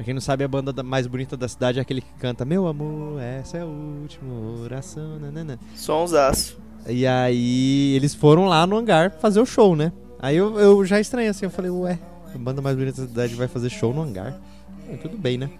Pra 0.00 0.04
quem 0.06 0.14
não 0.14 0.20
sabe, 0.22 0.42
a 0.42 0.48
banda 0.48 0.82
mais 0.82 1.06
bonita 1.06 1.36
da 1.36 1.46
cidade 1.46 1.78
é 1.78 1.82
aquele 1.82 2.00
que 2.00 2.10
canta 2.18 2.42
Meu 2.42 2.66
amor, 2.66 3.20
essa 3.20 3.58
é 3.58 3.60
a 3.60 3.66
última 3.66 4.32
oração. 4.62 5.18
Nanana. 5.18 5.60
Sonsaço. 5.76 6.56
E 6.88 7.06
aí 7.06 7.96
eles 7.96 8.14
foram 8.14 8.46
lá 8.46 8.66
no 8.66 8.78
hangar 8.78 9.10
fazer 9.20 9.40
o 9.40 9.44
show, 9.44 9.76
né? 9.76 9.92
Aí 10.18 10.38
eu, 10.38 10.58
eu 10.58 10.86
já 10.86 10.98
estranhei 10.98 11.28
assim, 11.28 11.44
eu 11.44 11.50
falei, 11.50 11.70
ué, 11.70 11.98
a 12.34 12.38
banda 12.38 12.62
mais 12.62 12.78
bonita 12.78 13.02
da 13.02 13.08
cidade 13.08 13.34
vai 13.34 13.46
fazer 13.46 13.68
show 13.68 13.92
no 13.92 14.00
hangar. 14.00 14.40
tudo 15.02 15.18
bem, 15.18 15.36
né? 15.36 15.50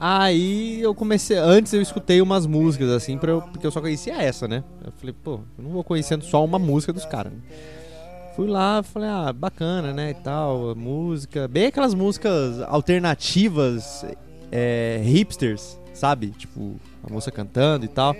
Aí 0.00 0.80
eu 0.80 0.94
comecei. 0.94 1.36
Antes 1.36 1.74
eu 1.74 1.82
escutei 1.82 2.22
umas 2.22 2.46
músicas, 2.46 2.88
assim, 2.88 3.18
pra 3.18 3.32
eu, 3.32 3.42
porque 3.42 3.66
eu 3.66 3.70
só 3.70 3.82
conhecia 3.82 4.14
essa, 4.14 4.48
né? 4.48 4.64
Eu 4.82 4.92
falei, 4.92 5.14
pô, 5.22 5.40
eu 5.58 5.64
não 5.64 5.70
vou 5.72 5.84
conhecendo 5.84 6.24
só 6.24 6.42
uma 6.42 6.58
música 6.58 6.90
dos 6.90 7.04
caras. 7.04 7.34
Né? 7.34 7.38
Fui 8.34 8.48
lá, 8.48 8.82
falei, 8.82 9.08
ah, 9.08 9.32
bacana, 9.32 9.92
né? 9.92 10.10
E 10.10 10.14
tal, 10.14 10.74
música. 10.74 11.46
Bem 11.46 11.66
aquelas 11.66 11.94
músicas 11.94 12.60
alternativas, 12.62 14.04
é, 14.50 15.00
hipsters, 15.04 15.78
sabe? 15.92 16.30
Tipo, 16.30 16.74
a 17.04 17.12
moça 17.12 17.30
cantando 17.30 17.84
e 17.84 17.88
tal. 17.88 18.16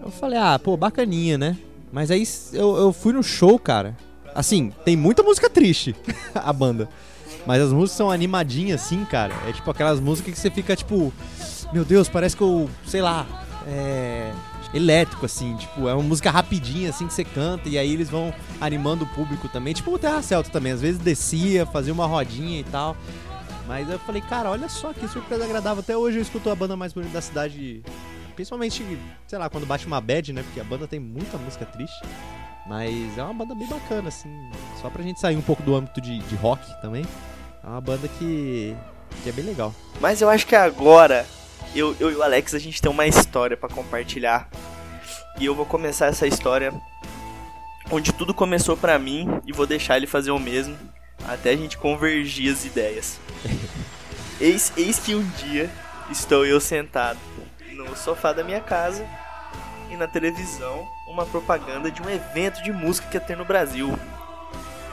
Eu 0.00 0.10
falei, 0.10 0.38
ah, 0.38 0.56
pô, 0.56 0.76
bacaninha, 0.76 1.36
né? 1.36 1.58
Mas 1.90 2.12
aí 2.12 2.22
eu, 2.52 2.76
eu 2.76 2.92
fui 2.92 3.12
no 3.12 3.22
show, 3.22 3.58
cara. 3.58 3.96
Assim, 4.34 4.72
tem 4.84 4.96
muita 4.96 5.24
música 5.24 5.50
triste, 5.50 5.96
a 6.32 6.52
banda. 6.52 6.88
Mas 7.44 7.60
as 7.60 7.72
músicas 7.72 7.96
são 7.96 8.12
animadinhas, 8.12 8.82
assim, 8.82 9.04
cara. 9.04 9.34
É 9.48 9.52
tipo 9.52 9.68
aquelas 9.68 9.98
músicas 9.98 10.32
que 10.34 10.38
você 10.38 10.50
fica, 10.50 10.76
tipo, 10.76 11.12
meu 11.72 11.84
Deus, 11.84 12.08
parece 12.08 12.36
que 12.36 12.42
eu, 12.42 12.70
sei 12.86 13.02
lá, 13.02 13.26
é. 13.66 14.32
Elétrico, 14.74 15.24
assim, 15.24 15.56
tipo, 15.56 15.88
é 15.88 15.94
uma 15.94 16.02
música 16.02 16.30
rapidinha, 16.30 16.90
assim, 16.90 17.06
que 17.06 17.14
você 17.14 17.24
canta, 17.24 17.68
e 17.68 17.78
aí 17.78 17.92
eles 17.92 18.10
vão 18.10 18.34
animando 18.60 19.04
o 19.04 19.08
público 19.08 19.48
também. 19.48 19.72
Tipo 19.72 19.94
o 19.94 19.98
Terra 19.98 20.20
Celta 20.22 20.50
também, 20.50 20.72
às 20.72 20.80
vezes 20.80 21.00
descia, 21.00 21.64
fazia 21.66 21.92
uma 21.92 22.06
rodinha 22.06 22.60
e 22.60 22.64
tal. 22.64 22.96
Mas 23.66 23.88
eu 23.90 23.98
falei, 23.98 24.22
cara, 24.22 24.50
olha 24.50 24.68
só 24.68 24.92
que 24.92 25.06
surpresa 25.08 25.44
agradável. 25.44 25.80
Até 25.80 25.96
hoje 25.96 26.18
eu 26.18 26.22
escuto 26.22 26.50
a 26.50 26.54
banda 26.54 26.76
mais 26.76 26.92
bonita 26.92 27.12
da 27.12 27.20
cidade 27.20 27.82
Principalmente, 28.38 28.86
sei 29.26 29.36
lá, 29.36 29.50
quando 29.50 29.66
bate 29.66 29.84
uma 29.84 30.00
bad, 30.00 30.32
né? 30.32 30.44
Porque 30.44 30.60
a 30.60 30.64
banda 30.64 30.86
tem 30.86 31.00
muita 31.00 31.36
música 31.36 31.66
triste. 31.66 32.00
Mas 32.68 33.18
é 33.18 33.22
uma 33.24 33.34
banda 33.34 33.52
bem 33.52 33.66
bacana, 33.66 34.10
assim. 34.10 34.30
Só 34.80 34.88
pra 34.88 35.02
gente 35.02 35.18
sair 35.18 35.36
um 35.36 35.42
pouco 35.42 35.60
do 35.64 35.74
âmbito 35.74 36.00
de, 36.00 36.20
de 36.20 36.36
rock 36.36 36.64
também. 36.80 37.04
É 37.64 37.66
uma 37.66 37.80
banda 37.80 38.06
que, 38.06 38.76
que 39.24 39.28
é 39.28 39.32
bem 39.32 39.44
legal. 39.44 39.74
Mas 40.00 40.22
eu 40.22 40.30
acho 40.30 40.46
que 40.46 40.54
agora, 40.54 41.26
eu, 41.74 41.96
eu 42.00 42.10
e 42.10 42.14
o 42.14 42.22
Alex, 42.22 42.54
a 42.54 42.58
gente 42.58 42.80
tem 42.80 42.90
uma 42.90 43.06
história 43.06 43.56
para 43.56 43.68
compartilhar. 43.68 44.48
E 45.38 45.44
eu 45.44 45.54
vou 45.54 45.66
começar 45.66 46.06
essa 46.06 46.26
história 46.26 46.72
onde 47.90 48.12
tudo 48.12 48.34
começou 48.34 48.76
para 48.76 48.98
mim 48.98 49.26
e 49.46 49.52
vou 49.52 49.66
deixar 49.66 49.96
ele 49.96 50.06
fazer 50.06 50.30
o 50.30 50.38
mesmo 50.38 50.76
até 51.26 51.50
a 51.50 51.56
gente 51.56 51.76
convergir 51.76 52.52
as 52.52 52.64
ideias. 52.64 53.20
eis, 54.40 54.72
eis 54.76 54.98
que 54.98 55.14
um 55.14 55.26
dia 55.30 55.70
estou 56.10 56.44
eu 56.44 56.60
sentado 56.60 57.18
no 57.72 57.96
sofá 57.96 58.32
da 58.32 58.42
minha 58.42 58.60
casa 58.60 59.06
e 59.90 59.96
na 59.96 60.06
televisão 60.06 60.86
uma 61.08 61.24
propaganda 61.24 61.90
de 61.90 62.02
um 62.02 62.10
evento 62.10 62.62
de 62.62 62.72
música 62.72 63.08
que 63.08 63.16
ia 63.16 63.20
ter 63.20 63.36
no 63.36 63.44
Brasil. 63.44 63.88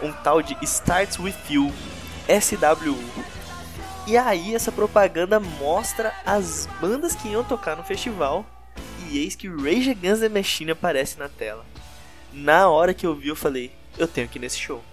Um 0.02 0.11
tal 0.11 0.41
de 0.41 0.57
Starts 0.61 1.19
With 1.19 1.35
You, 1.49 1.72
SWU. 2.27 2.97
E 4.07 4.18
aí 4.18 4.53
essa 4.53 4.72
propaganda 4.72 5.40
mostra 5.40 6.14
as 6.26 6.68
bandas 6.80 7.15
que 7.15 7.30
iam 7.30 7.44
tocar 7.44 7.76
no 7.76 7.84
festival 7.84 8.45
e 9.10 9.18
eis 9.18 9.36
que 9.36 9.48
Rage 9.48 9.90
Against 9.91 10.22
the 10.22 10.30
Machine 10.30 10.72
aparece 10.72 11.18
na 11.18 11.27
tela. 11.27 11.65
Na 12.32 12.69
hora 12.69 12.94
que 12.94 13.06
eu 13.06 13.15
vi 13.15 13.30
eu 13.30 13.36
falei, 13.36 13.72
eu 13.98 14.07
tenho 14.07 14.27
que 14.27 14.38
ir 14.38 14.41
nesse 14.41 14.60
show. 14.60 14.84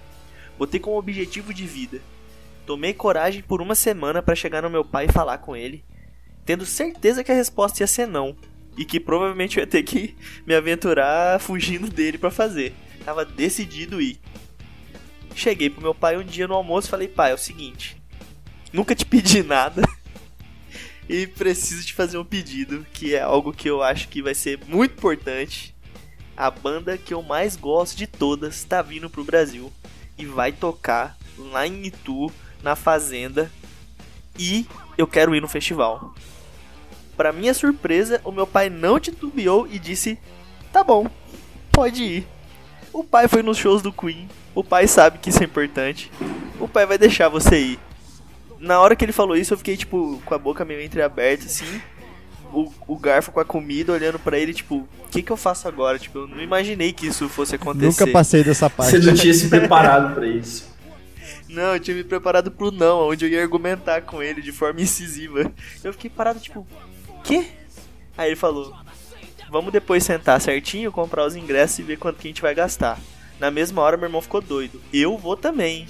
Botei 0.56 0.80
como 0.80 0.98
objetivo 0.98 1.52
de 1.52 1.66
vida. 1.66 2.00
Tomei 2.64 2.94
coragem 2.94 3.42
por 3.42 3.60
uma 3.60 3.74
semana 3.74 4.22
para 4.22 4.34
chegar 4.34 4.62
no 4.62 4.70
meu 4.70 4.84
pai 4.84 5.06
e 5.06 5.12
falar 5.12 5.38
com 5.38 5.54
ele 5.54 5.84
tendo 6.44 6.66
certeza 6.66 7.22
que 7.22 7.32
a 7.32 7.34
resposta 7.34 7.82
ia 7.82 7.86
ser 7.86 8.06
não. 8.06 8.36
E 8.76 8.84
que 8.84 8.98
provavelmente 8.98 9.58
eu 9.58 9.62
ia 9.62 9.66
ter 9.66 9.82
que 9.82 10.16
me 10.46 10.54
aventurar 10.54 11.40
fugindo 11.40 11.88
dele 11.88 12.18
para 12.18 12.30
fazer. 12.30 12.74
Tava 13.04 13.24
decidido 13.24 14.00
ir. 14.00 14.18
Cheguei 15.34 15.68
pro 15.68 15.82
meu 15.82 15.94
pai 15.94 16.16
um 16.16 16.24
dia 16.24 16.48
no 16.48 16.54
almoço 16.54 16.88
e 16.88 16.90
falei: 16.90 17.08
pai, 17.08 17.32
é 17.32 17.34
o 17.34 17.38
seguinte. 17.38 18.01
Nunca 18.72 18.94
te 18.94 19.04
pedi 19.04 19.42
nada. 19.42 19.82
e 21.08 21.26
preciso 21.26 21.84
te 21.84 21.92
fazer 21.92 22.18
um 22.18 22.24
pedido. 22.24 22.86
Que 22.92 23.14
é 23.14 23.20
algo 23.20 23.52
que 23.52 23.68
eu 23.68 23.82
acho 23.82 24.08
que 24.08 24.22
vai 24.22 24.34
ser 24.34 24.60
muito 24.66 24.92
importante. 24.92 25.74
A 26.36 26.50
banda 26.50 26.96
que 26.96 27.12
eu 27.12 27.22
mais 27.22 27.56
gosto 27.56 27.96
de 27.96 28.06
todas 28.06 28.56
está 28.56 28.80
vindo 28.80 29.10
pro 29.10 29.24
Brasil. 29.24 29.72
E 30.16 30.24
vai 30.24 30.52
tocar 30.52 31.16
lá 31.38 31.66
em 31.66 31.86
Itu, 31.86 32.32
na 32.62 32.74
Fazenda. 32.74 33.50
E 34.38 34.66
eu 34.96 35.06
quero 35.06 35.34
ir 35.34 35.40
no 35.40 35.48
festival. 35.48 36.14
Para 37.16 37.32
minha 37.32 37.52
surpresa, 37.52 38.20
o 38.24 38.32
meu 38.32 38.46
pai 38.46 38.70
não 38.70 38.98
titubeou 38.98 39.68
e 39.70 39.78
disse: 39.78 40.18
Tá 40.72 40.82
bom, 40.82 41.06
pode 41.70 42.02
ir. 42.02 42.26
O 42.92 43.04
pai 43.04 43.28
foi 43.28 43.42
nos 43.42 43.58
shows 43.58 43.80
do 43.82 43.92
Queen, 43.92 44.28
o 44.54 44.62
pai 44.62 44.86
sabe 44.86 45.18
que 45.18 45.30
isso 45.30 45.42
é 45.42 45.46
importante, 45.46 46.10
o 46.60 46.68
pai 46.68 46.84
vai 46.84 46.98
deixar 46.98 47.28
você 47.28 47.58
ir. 47.58 47.78
Na 48.62 48.80
hora 48.80 48.94
que 48.94 49.04
ele 49.04 49.12
falou 49.12 49.36
isso, 49.36 49.52
eu 49.52 49.58
fiquei 49.58 49.76
tipo 49.76 50.22
com 50.24 50.34
a 50.34 50.38
boca 50.38 50.64
meio 50.64 50.80
entreaberta 50.80 51.46
assim. 51.46 51.80
o, 52.52 52.72
o 52.86 52.96
garfo 52.96 53.32
com 53.32 53.40
a 53.40 53.44
comida, 53.44 53.92
olhando 53.92 54.18
pra 54.20 54.38
ele, 54.38 54.54
tipo, 54.54 54.76
o 54.76 55.08
que 55.10 55.20
que 55.22 55.32
eu 55.32 55.36
faço 55.36 55.66
agora? 55.66 55.98
Tipo, 55.98 56.20
eu 56.20 56.28
não 56.28 56.40
imaginei 56.40 56.92
que 56.92 57.06
isso 57.08 57.28
fosse 57.28 57.56
acontecer. 57.56 57.86
Nunca 57.86 58.06
passei 58.06 58.44
dessa 58.44 58.70
parte. 58.70 58.92
Você 58.92 58.98
não 58.98 59.14
tinha 59.14 59.34
se 59.34 59.48
preparado 59.48 60.14
pra 60.14 60.26
isso. 60.26 60.70
Não, 61.48 61.74
eu 61.74 61.80
tinha 61.80 61.94
me 61.94 62.02
preparado 62.02 62.50
pro 62.50 62.70
não, 62.70 63.10
onde 63.10 63.26
eu 63.26 63.28
ia 63.28 63.42
argumentar 63.42 64.00
com 64.00 64.22
ele 64.22 64.40
de 64.40 64.50
forma 64.50 64.80
incisiva. 64.80 65.52
Eu 65.84 65.92
fiquei 65.92 66.08
parado, 66.08 66.40
tipo, 66.40 66.66
quê? 67.22 67.44
Aí 68.16 68.30
ele 68.30 68.36
falou, 68.36 68.74
vamos 69.50 69.70
depois 69.70 70.02
sentar 70.02 70.40
certinho, 70.40 70.90
comprar 70.90 71.26
os 71.26 71.36
ingressos 71.36 71.78
e 71.80 71.82
ver 71.82 71.98
quanto 71.98 72.18
que 72.18 72.26
a 72.26 72.30
gente 72.30 72.40
vai 72.40 72.54
gastar. 72.54 72.98
Na 73.38 73.50
mesma 73.50 73.82
hora, 73.82 73.98
meu 73.98 74.06
irmão 74.06 74.22
ficou 74.22 74.40
doido. 74.40 74.80
Eu 74.90 75.18
vou 75.18 75.36
também. 75.36 75.86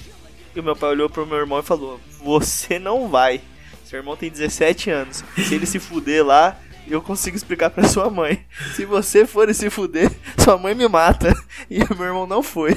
E 0.55 0.61
o 0.61 0.63
meu 0.63 0.77
pai 0.77 0.91
olhou 0.91 1.09
pro 1.09 1.27
meu 1.27 1.39
irmão 1.39 1.61
e 1.61 1.63
falou, 1.63 1.99
você 2.23 2.79
não 2.79 3.09
vai. 3.09 3.41
Seu 3.85 3.99
irmão 3.99 4.17
tem 4.17 4.31
17 4.31 4.91
anos. 4.91 5.25
Se 5.37 5.55
ele 5.55 5.67
se 5.67 5.79
fuder 5.79 6.25
lá, 6.25 6.59
eu 6.87 7.01
consigo 7.01 7.37
explicar 7.37 7.71
pra 7.71 7.85
sua 7.85 8.11
mãe. 8.11 8.45
Se 8.75 8.85
você 8.85 9.27
for 9.27 9.53
se 9.55 9.71
fuder, 9.71 10.11
sua 10.39 10.57
mãe 10.59 10.75
me 10.75 10.89
mata. 10.89 11.35
E 11.71 11.83
o 11.83 11.97
meu 11.97 12.07
irmão 12.07 12.27
não 12.27 12.43
foi. 12.43 12.75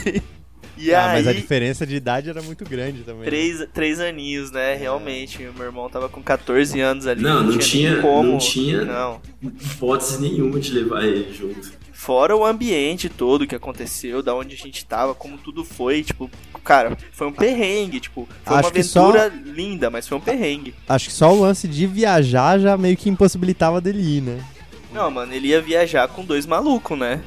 E 0.78 0.94
ah, 0.94 1.12
aí, 1.12 1.18
mas 1.24 1.28
a 1.28 1.34
diferença 1.34 1.86
de 1.86 1.96
idade 1.96 2.30
era 2.30 2.42
muito 2.42 2.66
grande 2.66 3.04
também. 3.04 3.22
né? 3.22 3.26
três, 3.28 3.66
três 3.74 4.00
aninhos, 4.00 4.52
né? 4.52 4.76
Realmente. 4.76 5.46
O 5.48 5.54
meu 5.54 5.66
irmão 5.66 5.90
tava 5.90 6.10
com 6.10 6.22
14 6.22 6.80
anos 6.82 7.08
ali. 7.08 7.22
Não, 7.24 7.44
não 7.44 7.58
tinha- 7.58 7.94
nem 7.94 8.02
como. 8.02 8.32
não 8.34 8.38
tinha- 8.38 8.84
Não. 8.84 9.22
Hipótese 9.42 10.22
nenhuma 10.22 10.60
de 10.60 10.74
levar 10.74 11.04
ele 11.06 11.32
junto. 11.34 11.72
Fora 11.98 12.36
o 12.36 12.46
ambiente 12.46 13.08
todo 13.08 13.48
que 13.48 13.56
aconteceu, 13.56 14.22
da 14.22 14.36
onde 14.36 14.54
a 14.54 14.58
gente 14.58 14.86
tava, 14.86 15.16
como 15.16 15.38
tudo 15.38 15.64
foi, 15.64 16.04
tipo, 16.04 16.30
cara, 16.62 16.96
foi 17.14 17.26
um 17.28 17.32
perrengue, 17.32 18.02
tipo, 18.02 18.28
foi 18.44 18.58
Acho 18.58 18.68
uma 18.68 18.72
que 18.74 18.84
só- 18.84 19.10
aventura 19.10 19.34
linda, 19.46 19.90
mas 19.90 20.06
foi 20.06 20.18
um 20.18 20.22
perrengue. 20.22 20.76
Acho 20.90 21.08
que 21.08 21.14
só 21.14 21.34
o 21.34 21.40
lance 21.40 21.70
de 21.70 21.88
viajar 21.88 22.60
já 22.60 22.78
meio 22.78 22.98
que 22.98 23.10
impossibilitava 23.10 23.80
dele 23.80 24.18
ir, 24.18 24.22
né? 24.22 24.46
Não, 24.94 25.10
mano, 25.10 25.34
ele 25.34 25.48
ia 25.48 25.62
viajar 25.62 26.08
com 26.10 26.24
dois 26.26 26.46
malucos, 26.46 27.00
né? 27.00 27.22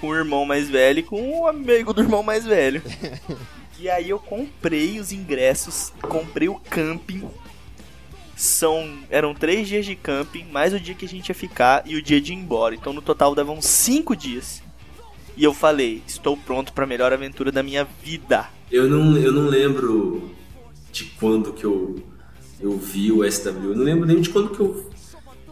Com 0.00 0.08
o 0.08 0.14
irmão 0.14 0.46
mais 0.46 0.68
velho 0.70 1.00
e 1.00 1.02
com 1.02 1.40
o 1.40 1.46
amigo 1.48 1.92
do 1.92 2.00
irmão 2.00 2.22
mais 2.22 2.44
velho. 2.46 2.80
e 3.80 3.90
aí 3.90 4.08
eu 4.10 4.20
comprei 4.20 5.00
os 5.00 5.10
ingressos, 5.12 5.92
comprei 6.00 6.48
o 6.48 6.54
camping. 6.70 7.28
São, 8.38 8.88
eram 9.10 9.34
três 9.34 9.66
dias 9.66 9.84
de 9.84 9.96
camping, 9.96 10.44
mais 10.52 10.72
o 10.72 10.78
dia 10.78 10.94
que 10.94 11.04
a 11.04 11.08
gente 11.08 11.28
ia 11.28 11.34
ficar 11.34 11.82
e 11.84 11.96
o 11.96 12.02
dia 12.02 12.20
de 12.20 12.32
ir 12.32 12.36
embora. 12.36 12.72
Então 12.72 12.92
no 12.92 13.02
total 13.02 13.34
davam 13.34 13.60
cinco 13.60 14.14
dias. 14.14 14.62
E 15.36 15.42
eu 15.42 15.52
falei, 15.52 16.04
estou 16.06 16.36
pronto 16.36 16.72
para 16.72 16.84
a 16.84 16.86
melhor 16.86 17.12
aventura 17.12 17.50
da 17.50 17.64
minha 17.64 17.84
vida. 18.00 18.46
Eu 18.70 18.88
não, 18.88 19.16
eu 19.16 19.32
não 19.32 19.48
lembro 19.48 20.30
de 20.92 21.06
quando 21.18 21.52
que 21.52 21.64
eu, 21.64 21.96
eu 22.60 22.78
vi 22.78 23.10
o 23.10 23.28
SW. 23.28 23.70
Eu 23.70 23.74
não 23.74 23.82
lembro 23.82 24.06
nem 24.06 24.20
de 24.20 24.30
quando 24.30 24.50
que 24.50 24.60
eu. 24.60 24.88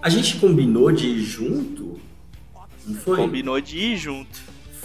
A 0.01 0.09
gente 0.09 0.37
combinou 0.37 0.93
de 0.93 1.09
ir 1.09 1.23
junto? 1.23 1.99
Não 2.87 2.95
foi? 2.95 3.17
Combinou 3.17 3.61
de 3.61 3.79
ir 3.79 3.97
junto. 3.97 4.39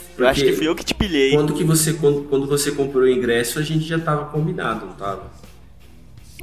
Porque 0.07 0.23
Eu 0.23 0.27
acho 0.27 0.43
que 0.43 0.53
fui 0.53 0.67
eu 0.67 0.75
que 0.75 0.83
te 0.83 0.95
pilhei. 0.95 1.33
Quando, 1.33 1.53
que 1.53 1.63
você, 1.63 1.93
quando, 1.93 2.23
quando 2.23 2.47
você 2.47 2.71
comprou 2.71 3.03
o 3.03 3.09
ingresso, 3.09 3.59
a 3.59 3.61
gente 3.61 3.85
já 3.85 3.99
tava 3.99 4.25
combinado, 4.25 4.87
não 4.87 4.93
tava? 4.93 5.31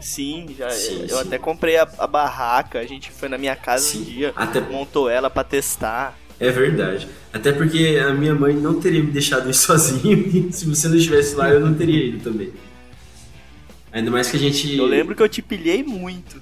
Sim, 0.00 0.54
já, 0.56 0.70
Sim, 0.70 1.02
eu 1.02 1.08
sim. 1.16 1.20
até 1.20 1.38
comprei 1.38 1.76
a, 1.76 1.88
a 1.98 2.06
barraca, 2.06 2.78
a 2.80 2.86
gente 2.86 3.10
foi 3.10 3.28
na 3.28 3.36
minha 3.38 3.54
casa 3.56 3.84
Sim. 3.84 4.00
um 4.00 4.04
dia, 4.04 4.32
Até- 4.36 4.60
montou 4.60 5.08
ela 5.10 5.28
pra 5.30 5.44
testar. 5.44 6.16
É 6.40 6.50
verdade. 6.50 7.08
Até 7.32 7.50
porque 7.52 7.98
a 8.00 8.14
minha 8.14 8.34
mãe 8.34 8.54
não 8.54 8.80
teria 8.80 9.02
me 9.02 9.10
deixado 9.10 9.50
ir 9.50 9.54
sozinho. 9.54 10.52
se 10.52 10.64
você 10.66 10.88
não 10.88 10.96
estivesse 10.96 11.34
lá, 11.34 11.48
eu 11.50 11.60
não 11.60 11.74
teria 11.74 12.04
ido 12.04 12.20
também. 12.22 12.52
Ainda 13.90 14.10
mais 14.10 14.30
que 14.30 14.36
a 14.36 14.40
gente. 14.40 14.76
Eu 14.76 14.86
lembro 14.86 15.14
que 15.16 15.22
eu 15.22 15.28
te 15.28 15.42
pilhei 15.42 15.82
muito. 15.82 16.40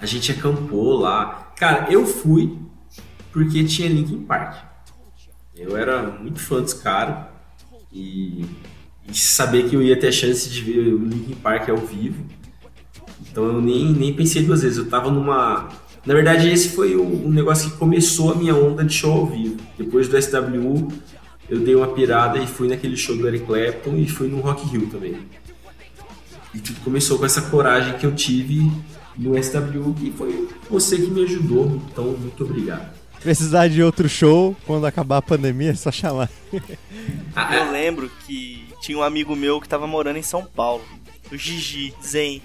A 0.00 0.06
gente 0.06 0.30
acampou 0.30 0.98
lá. 0.98 1.52
Cara, 1.56 1.90
eu 1.92 2.06
fui 2.06 2.56
porque 3.32 3.64
tinha 3.64 3.88
Linkin 3.88 4.22
Park. 4.24 4.62
Eu 5.56 5.76
era 5.76 6.02
muito 6.02 6.38
fã 6.40 6.60
dos 6.60 6.74
caras 6.74 7.26
e, 7.92 8.44
e 9.08 9.14
saber 9.14 9.68
que 9.68 9.76
eu 9.76 9.82
ia 9.82 9.98
ter 9.98 10.08
a 10.08 10.12
chance 10.12 10.48
de 10.48 10.60
ver 10.62 10.78
o 10.94 10.98
Linkin 11.04 11.34
Park 11.34 11.68
ao 11.68 11.76
vivo. 11.78 12.24
Então 13.32 13.44
eu 13.46 13.62
nem, 13.62 13.86
nem 13.92 14.12
pensei 14.12 14.42
duas 14.42 14.62
vezes. 14.62 14.78
Eu 14.78 14.88
tava 14.88 15.10
numa. 15.10 15.70
Na 16.04 16.14
verdade, 16.14 16.48
esse 16.50 16.68
foi 16.68 16.94
o, 16.94 17.02
um 17.02 17.30
negócio 17.30 17.70
que 17.70 17.76
começou 17.78 18.32
a 18.32 18.34
minha 18.34 18.54
onda 18.54 18.84
de 18.84 18.92
show 18.92 19.12
ao 19.12 19.26
vivo. 19.26 19.56
Depois 19.78 20.06
do 20.06 20.20
SW, 20.20 20.88
eu 21.48 21.60
dei 21.60 21.74
uma 21.74 21.88
pirada 21.88 22.38
e 22.38 22.46
fui 22.46 22.68
naquele 22.68 22.96
show 22.96 23.16
do 23.16 23.26
Eric 23.26 23.46
Clapton 23.46 23.96
e 23.96 24.06
fui 24.06 24.28
no 24.28 24.40
Rock 24.40 24.72
Hill 24.72 24.88
também. 24.90 25.16
E 26.54 26.58
tudo 26.58 26.80
começou 26.80 27.18
com 27.18 27.24
essa 27.24 27.40
coragem 27.42 27.96
que 27.96 28.04
eu 28.04 28.14
tive 28.14 28.70
no 29.16 29.42
SW, 29.42 29.94
que 29.98 30.12
foi 30.12 30.48
você 30.68 30.96
que 30.96 31.10
me 31.10 31.24
ajudou. 31.24 31.80
Então, 31.90 32.04
muito 32.04 32.44
obrigado. 32.44 32.92
Precisar 33.20 33.68
de 33.68 33.82
outro 33.82 34.08
show 34.08 34.54
quando 34.66 34.84
acabar 34.84 35.18
a 35.18 35.22
pandemia, 35.22 35.70
é 35.70 35.74
só 35.74 35.90
chamar. 35.90 36.28
Eu 36.52 37.70
lembro 37.70 38.10
que 38.26 38.66
tinha 38.80 38.98
um 38.98 39.02
amigo 39.02 39.34
meu 39.36 39.60
que 39.60 39.68
tava 39.68 39.86
morando 39.86 40.18
em 40.18 40.22
São 40.22 40.44
Paulo, 40.44 40.82
o 41.30 41.36
Gigi, 41.36 41.94
Zen. 42.04 42.42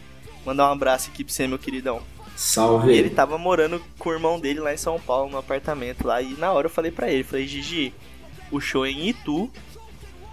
Mandar 0.48 0.69
um 0.69 0.72
abraço 0.72 1.10
aqui 1.10 1.26
pra 1.26 1.34
você, 1.34 1.45
meu 1.45 1.60
queridão. 1.60 2.02
Salve! 2.34 2.94
Ele 2.94 3.10
tava 3.10 3.38
morando 3.38 3.82
com 3.99 4.07
o 4.07 4.14
irmão 4.14 4.40
dele 4.40 4.61
lá 4.61 4.74
em 4.74 4.78
São 4.78 4.98
Paulo, 4.98 5.30
no 5.30 5.38
apartamento 5.38 6.07
lá. 6.07 6.22
E 6.22 6.36
na 6.36 6.53
hora 6.53 6.68
eu 6.68 6.72
falei 6.72 6.90
pra 6.90 7.11
ele, 7.11 7.26
falei, 7.26 7.45
Gigi, 7.45 7.94
o 8.49 8.61
show 8.61 8.86
é 8.86 8.90
em 8.90 9.10
Itu. 9.10 9.52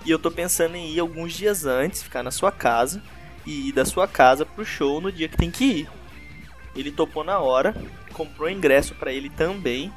E 0.07 0.13
eu 0.13 0.19
tô 0.21 0.31
pensando 0.31 0.77
em 0.77 0.93
ir 0.93 1.01
alguns 1.01 1.33
dias 1.33 1.67
antes, 1.67 2.01
ficar 2.01 2.23
na 2.23 2.31
sua 2.31 2.53
casa. 2.53 3.03
E 3.45 3.71
ir 3.71 3.73
da 3.73 3.85
sua 3.85 4.07
casa 4.07 4.47
pro 4.47 4.65
show 4.65 5.01
no 5.01 5.11
dia 5.11 5.29
que 5.29 5.37
tem 5.37 5.51
que 5.51 5.65
ir. 5.65 5.89
Ele 6.77 6.93
topou 6.93 7.25
na 7.25 7.41
hora, 7.41 7.75
comprou 8.13 8.49
ingresso 8.49 8.95
pra 8.95 9.13
ele 9.13 9.31
também. 9.31 9.93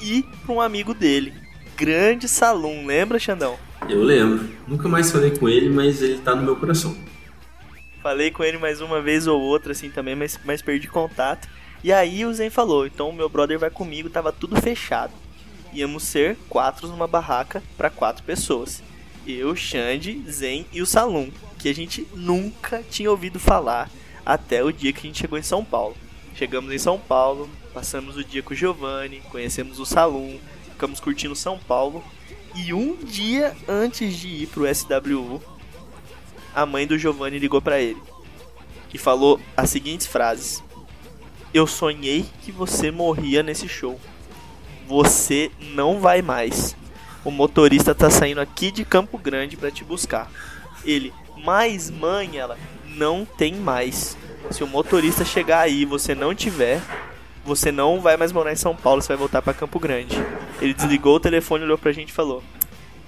E 0.00 0.22
pra 0.46 0.54
um 0.54 0.62
amigo 0.62 0.94
dele. 0.94 1.34
Grande 1.76 2.26
Salum, 2.26 2.86
lembra, 2.86 3.18
Xandão? 3.18 3.58
Eu 3.86 4.02
lembro. 4.02 4.48
Nunca 4.66 4.88
mais 4.88 5.12
falei 5.12 5.36
com 5.36 5.46
ele, 5.46 5.68
mas 5.68 6.00
ele 6.00 6.16
tá 6.20 6.34
no 6.34 6.42
meu 6.42 6.56
coração. 6.56 6.96
Falei 8.08 8.30
com 8.30 8.42
ele 8.42 8.56
mais 8.56 8.80
uma 8.80 9.02
vez 9.02 9.26
ou 9.26 9.38
outra, 9.38 9.72
assim, 9.72 9.90
também, 9.90 10.14
mas, 10.14 10.40
mas 10.42 10.62
perdi 10.62 10.88
contato. 10.88 11.46
E 11.84 11.92
aí 11.92 12.24
o 12.24 12.32
Zen 12.32 12.48
falou, 12.48 12.86
então 12.86 13.12
meu 13.12 13.28
brother 13.28 13.58
vai 13.58 13.68
comigo, 13.68 14.08
tava 14.08 14.32
tudo 14.32 14.58
fechado. 14.62 15.12
Íamos 15.74 16.04
ser 16.04 16.38
quatro 16.48 16.88
numa 16.88 17.06
barraca 17.06 17.62
para 17.76 17.90
quatro 17.90 18.24
pessoas. 18.24 18.82
Eu, 19.26 19.54
Xande, 19.54 20.22
Zen 20.26 20.64
e 20.72 20.80
o 20.80 20.86
Salum, 20.86 21.30
que 21.58 21.68
a 21.68 21.74
gente 21.74 22.08
nunca 22.14 22.82
tinha 22.82 23.10
ouvido 23.10 23.38
falar 23.38 23.90
até 24.24 24.64
o 24.64 24.72
dia 24.72 24.90
que 24.90 25.00
a 25.00 25.02
gente 25.02 25.20
chegou 25.20 25.38
em 25.38 25.42
São 25.42 25.62
Paulo. 25.62 25.94
Chegamos 26.34 26.72
em 26.72 26.78
São 26.78 26.98
Paulo, 26.98 27.46
passamos 27.74 28.16
o 28.16 28.24
dia 28.24 28.42
com 28.42 28.54
o 28.54 28.56
Giovanni, 28.56 29.20
conhecemos 29.30 29.78
o 29.78 29.84
Salum, 29.84 30.38
ficamos 30.64 30.98
curtindo 30.98 31.36
São 31.36 31.58
Paulo. 31.58 32.02
E 32.54 32.72
um 32.72 32.96
dia 32.96 33.54
antes 33.68 34.16
de 34.16 34.28
ir 34.28 34.46
pro 34.46 34.64
SWU, 34.66 35.57
a 36.54 36.66
mãe 36.66 36.86
do 36.86 36.98
Giovanni 36.98 37.38
ligou 37.38 37.60
pra 37.60 37.80
ele 37.80 38.00
e 38.92 38.98
falou 38.98 39.40
as 39.56 39.70
seguintes 39.70 40.06
frases: 40.06 40.62
Eu 41.52 41.66
sonhei 41.66 42.26
que 42.42 42.52
você 42.52 42.90
morria 42.90 43.42
nesse 43.42 43.68
show. 43.68 44.00
Você 44.86 45.50
não 45.60 46.00
vai 46.00 46.22
mais. 46.22 46.76
O 47.24 47.30
motorista 47.30 47.94
tá 47.94 48.08
saindo 48.08 48.40
aqui 48.40 48.70
de 48.70 48.84
Campo 48.84 49.18
Grande 49.18 49.56
pra 49.56 49.70
te 49.70 49.84
buscar. 49.84 50.30
Ele, 50.84 51.12
mas 51.44 51.90
mãe, 51.90 52.38
ela 52.38 52.56
não 52.86 53.24
tem 53.24 53.54
mais. 53.54 54.16
Se 54.50 54.64
o 54.64 54.66
motorista 54.66 55.24
chegar 55.24 55.60
aí 55.60 55.82
e 55.82 55.84
você 55.84 56.14
não 56.14 56.34
tiver, 56.34 56.80
você 57.44 57.70
não 57.70 58.00
vai 58.00 58.16
mais 58.16 58.32
morar 58.32 58.52
em 58.52 58.56
São 58.56 58.74
Paulo, 58.74 59.02
você 59.02 59.08
vai 59.08 59.16
voltar 59.16 59.42
pra 59.42 59.52
Campo 59.52 59.78
Grande. 59.78 60.16
Ele 60.60 60.72
desligou 60.72 61.16
o 61.16 61.20
telefone, 61.20 61.64
olhou 61.64 61.78
pra 61.78 61.92
gente 61.92 62.10
e 62.10 62.14
falou: 62.14 62.42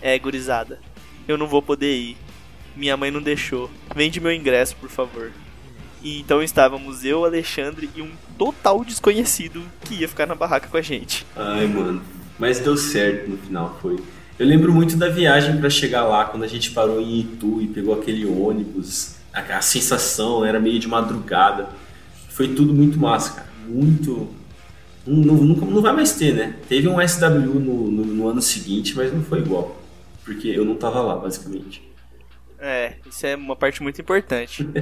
É, 0.02 0.18
gurizada, 0.18 0.80
eu 1.26 1.38
não 1.38 1.46
vou 1.46 1.62
poder 1.62 1.94
ir. 1.96 2.16
Minha 2.80 2.96
mãe 2.96 3.10
não 3.10 3.20
deixou. 3.20 3.70
Vende 3.94 4.18
meu 4.20 4.32
ingresso, 4.32 4.74
por 4.76 4.88
favor. 4.88 5.30
E 6.02 6.18
então 6.18 6.42
estávamos 6.42 7.04
eu, 7.04 7.26
Alexandre 7.26 7.90
e 7.94 8.00
um 8.00 8.08
total 8.38 8.82
desconhecido 8.82 9.62
que 9.84 9.96
ia 9.96 10.08
ficar 10.08 10.24
na 10.26 10.34
barraca 10.34 10.66
com 10.66 10.78
a 10.78 10.80
gente. 10.80 11.26
Ai, 11.36 11.66
mano. 11.66 12.00
Mas 12.38 12.58
deu 12.58 12.74
certo 12.78 13.28
no 13.28 13.36
final, 13.36 13.78
foi. 13.82 13.98
Eu 14.38 14.46
lembro 14.46 14.72
muito 14.72 14.96
da 14.96 15.10
viagem 15.10 15.58
pra 15.58 15.68
chegar 15.68 16.04
lá, 16.04 16.24
quando 16.24 16.42
a 16.42 16.46
gente 16.46 16.70
parou 16.70 16.98
em 17.02 17.20
Itu 17.20 17.60
e 17.60 17.66
pegou 17.66 17.92
aquele 17.94 18.24
ônibus. 18.24 19.16
A, 19.30 19.40
a 19.58 19.60
sensação 19.60 20.42
era 20.42 20.58
meio 20.58 20.78
de 20.78 20.88
madrugada. 20.88 21.68
Foi 22.30 22.48
tudo 22.48 22.72
muito 22.72 22.98
massa, 22.98 23.34
cara. 23.34 23.48
Muito. 23.68 24.26
Não, 25.06 25.34
nunca- 25.34 25.66
não 25.66 25.82
vai 25.82 25.92
mais 25.92 26.12
ter, 26.12 26.32
né? 26.34 26.54
Teve 26.66 26.88
um 26.88 26.98
SW 27.06 27.28
no, 27.28 27.90
no, 27.90 28.04
no 28.06 28.26
ano 28.28 28.40
seguinte, 28.40 28.94
mas 28.96 29.12
não 29.12 29.22
foi 29.22 29.40
igual. 29.40 29.78
Porque 30.24 30.48
eu 30.48 30.64
não 30.64 30.76
tava 30.76 31.02
lá, 31.02 31.16
basicamente. 31.16 31.89
É, 32.60 32.96
isso 33.06 33.26
é 33.26 33.34
uma 33.34 33.56
parte 33.56 33.82
muito 33.82 34.00
importante. 34.00 34.66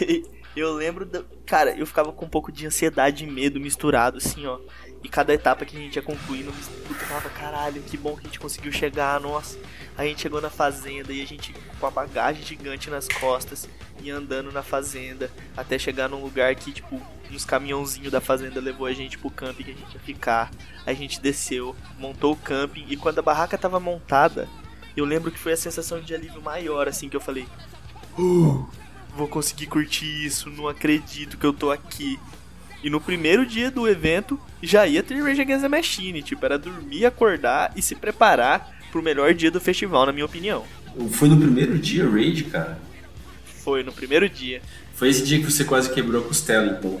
E 0.00 0.22
Eu 0.60 0.74
lembro, 0.74 1.06
da... 1.06 1.22
cara, 1.46 1.70
eu 1.76 1.86
ficava 1.86 2.12
com 2.12 2.24
um 2.24 2.28
pouco 2.28 2.50
de 2.50 2.66
ansiedade 2.66 3.24
e 3.24 3.26
medo 3.26 3.60
misturado, 3.60 4.18
assim, 4.18 4.44
ó. 4.46 4.58
E 5.04 5.08
cada 5.08 5.32
etapa 5.32 5.64
que 5.64 5.76
a 5.76 5.80
gente 5.80 5.94
ia 5.94 6.02
concluindo, 6.02 6.48
eu 6.48 6.94
ficava, 6.94 7.28
caralho, 7.30 7.80
que 7.82 7.96
bom 7.96 8.16
que 8.16 8.22
a 8.22 8.24
gente 8.24 8.40
conseguiu 8.40 8.72
chegar, 8.72 9.20
nossa. 9.20 9.56
A 9.96 10.04
gente 10.04 10.20
chegou 10.20 10.40
na 10.40 10.50
fazenda 10.50 11.12
e 11.12 11.22
a 11.22 11.26
gente 11.26 11.54
com 11.78 11.86
a 11.86 11.90
bagagem 11.90 12.44
gigante 12.44 12.90
nas 12.90 13.06
costas 13.06 13.68
e 14.02 14.10
andando 14.10 14.50
na 14.50 14.62
fazenda 14.62 15.30
até 15.56 15.78
chegar 15.78 16.08
num 16.08 16.22
lugar 16.22 16.54
que, 16.56 16.72
tipo, 16.72 17.00
uns 17.30 17.44
caminhãozinhos 17.44 18.10
da 18.10 18.20
fazenda 18.20 18.60
levou 18.60 18.86
a 18.86 18.92
gente 18.92 19.16
pro 19.16 19.30
camping 19.30 19.62
que 19.62 19.70
a 19.70 19.74
gente 19.74 19.94
ia 19.94 20.00
ficar. 20.00 20.50
A 20.84 20.92
gente 20.92 21.20
desceu, 21.20 21.76
montou 21.98 22.32
o 22.32 22.36
camping 22.36 22.84
e 22.88 22.96
quando 22.96 23.20
a 23.20 23.22
barraca 23.22 23.56
tava 23.56 23.78
montada, 23.78 24.48
eu 24.98 25.04
lembro 25.04 25.30
que 25.30 25.38
foi 25.38 25.52
a 25.52 25.56
sensação 25.56 26.00
de 26.00 26.14
alívio 26.14 26.42
maior, 26.42 26.88
assim, 26.88 27.08
que 27.08 27.16
eu 27.16 27.20
falei. 27.20 27.46
Uh, 28.18 28.66
vou 29.16 29.28
conseguir 29.28 29.66
curtir 29.66 30.26
isso, 30.26 30.50
não 30.50 30.68
acredito 30.68 31.36
que 31.36 31.46
eu 31.46 31.52
tô 31.52 31.70
aqui. 31.70 32.18
E 32.82 32.88
no 32.88 33.00
primeiro 33.00 33.44
dia 33.44 33.70
do 33.70 33.88
evento 33.88 34.38
já 34.62 34.86
ia 34.86 35.02
ter 35.02 35.20
Rage 35.20 35.40
Against 35.40 35.62
the 35.62 35.68
Machine, 35.68 36.22
tipo, 36.22 36.44
era 36.44 36.58
dormir, 36.58 37.06
acordar 37.06 37.72
e 37.76 37.82
se 37.82 37.94
preparar 37.94 38.76
pro 38.92 39.02
melhor 39.02 39.34
dia 39.34 39.50
do 39.50 39.60
festival, 39.60 40.06
na 40.06 40.12
minha 40.12 40.24
opinião. 40.24 40.64
Foi 41.10 41.28
no 41.28 41.38
primeiro 41.38 41.78
dia 41.78 42.08
Rage, 42.08 42.44
cara? 42.44 42.78
Foi 43.44 43.82
no 43.82 43.92
primeiro 43.92 44.28
dia. 44.28 44.62
Foi 44.94 45.08
esse 45.08 45.24
dia 45.24 45.38
que 45.38 45.44
você 45.44 45.64
quase 45.64 45.92
quebrou 45.92 46.22
a 46.22 46.26
costela, 46.26 46.76
então. 46.78 47.00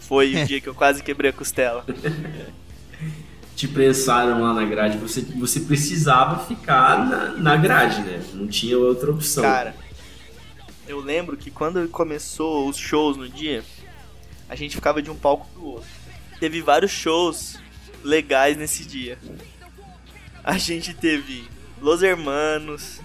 Foi 0.00 0.34
o 0.34 0.46
dia 0.46 0.60
que 0.60 0.68
eu 0.68 0.74
quase 0.74 1.02
quebrei 1.02 1.30
a 1.30 1.32
costela. 1.32 1.84
Te 3.62 3.68
prensaram 3.68 4.42
lá 4.42 4.52
na 4.52 4.64
grade, 4.64 4.98
você, 4.98 5.20
você 5.20 5.60
precisava 5.60 6.44
ficar 6.46 7.08
na, 7.08 7.28
na 7.36 7.56
grade, 7.56 8.02
né? 8.02 8.20
Não 8.34 8.48
tinha 8.48 8.76
outra 8.76 9.08
opção. 9.08 9.44
Cara, 9.44 9.72
eu 10.88 10.98
lembro 10.98 11.36
que 11.36 11.48
quando 11.48 11.86
começou 11.86 12.68
os 12.68 12.76
shows 12.76 13.16
no 13.16 13.28
dia, 13.28 13.62
a 14.48 14.56
gente 14.56 14.74
ficava 14.74 15.00
de 15.00 15.12
um 15.12 15.14
palco 15.14 15.46
pro 15.54 15.64
outro. 15.64 15.88
Teve 16.40 16.60
vários 16.60 16.90
shows 16.90 17.56
legais 18.02 18.56
nesse 18.56 18.84
dia. 18.84 19.16
A 20.42 20.58
gente 20.58 20.92
teve 20.92 21.48
Los 21.80 22.02
Hermanos, 22.02 23.00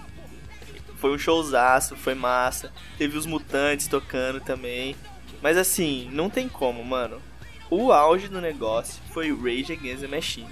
foi 0.96 1.14
um 1.14 1.18
showzaço, 1.18 1.94
foi 1.94 2.16
massa. 2.16 2.72
Teve 2.98 3.16
os 3.16 3.26
Mutantes 3.26 3.86
tocando 3.86 4.40
também. 4.40 4.96
Mas 5.40 5.56
assim, 5.56 6.10
não 6.12 6.28
tem 6.28 6.48
como, 6.48 6.84
mano. 6.84 7.22
O 7.70 7.92
auge 7.92 8.28
do 8.28 8.40
negócio 8.40 9.02
foi 9.12 9.30
Rage 9.30 9.72
Against 9.72 10.00
the 10.00 10.08
Machine. 10.08 10.48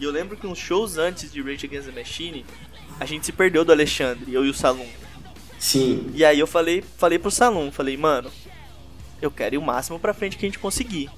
E 0.00 0.04
eu 0.04 0.10
lembro 0.10 0.36
que 0.36 0.46
uns 0.46 0.58
shows 0.58 0.96
antes 0.96 1.30
de 1.30 1.42
Rage 1.42 1.66
Against 1.66 1.88
the 1.88 1.98
Machine, 1.98 2.44
a 2.98 3.04
gente 3.04 3.26
se 3.26 3.32
perdeu 3.32 3.64
do 3.64 3.72
Alexandre, 3.72 4.32
eu 4.32 4.44
e 4.46 4.48
o 4.48 4.54
Salum. 4.54 4.88
Sim. 5.58 6.10
E 6.14 6.24
aí 6.24 6.38
eu 6.38 6.46
falei, 6.46 6.82
falei 6.96 7.18
pro 7.18 7.30
Salum, 7.30 7.70
falei, 7.70 7.96
mano, 7.96 8.30
eu 9.20 9.30
quero 9.30 9.54
ir 9.54 9.58
o 9.58 9.62
máximo 9.62 9.98
pra 9.98 10.14
frente 10.14 10.36
que 10.36 10.46
a 10.46 10.48
gente 10.48 10.58
conseguir. 10.58 11.10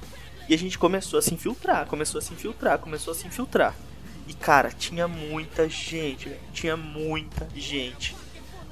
E 0.48 0.54
a 0.54 0.58
gente 0.58 0.78
começou 0.78 1.18
a 1.18 1.22
se 1.22 1.32
infiltrar, 1.32 1.86
começou 1.86 2.18
a 2.18 2.22
se 2.22 2.32
infiltrar, 2.32 2.78
começou 2.78 3.12
a 3.12 3.14
se 3.14 3.26
infiltrar. 3.26 3.74
E 4.28 4.34
cara, 4.34 4.70
tinha 4.70 5.06
muita 5.06 5.68
gente, 5.68 6.30
tinha 6.52 6.76
muita 6.76 7.48
gente. 7.54 8.16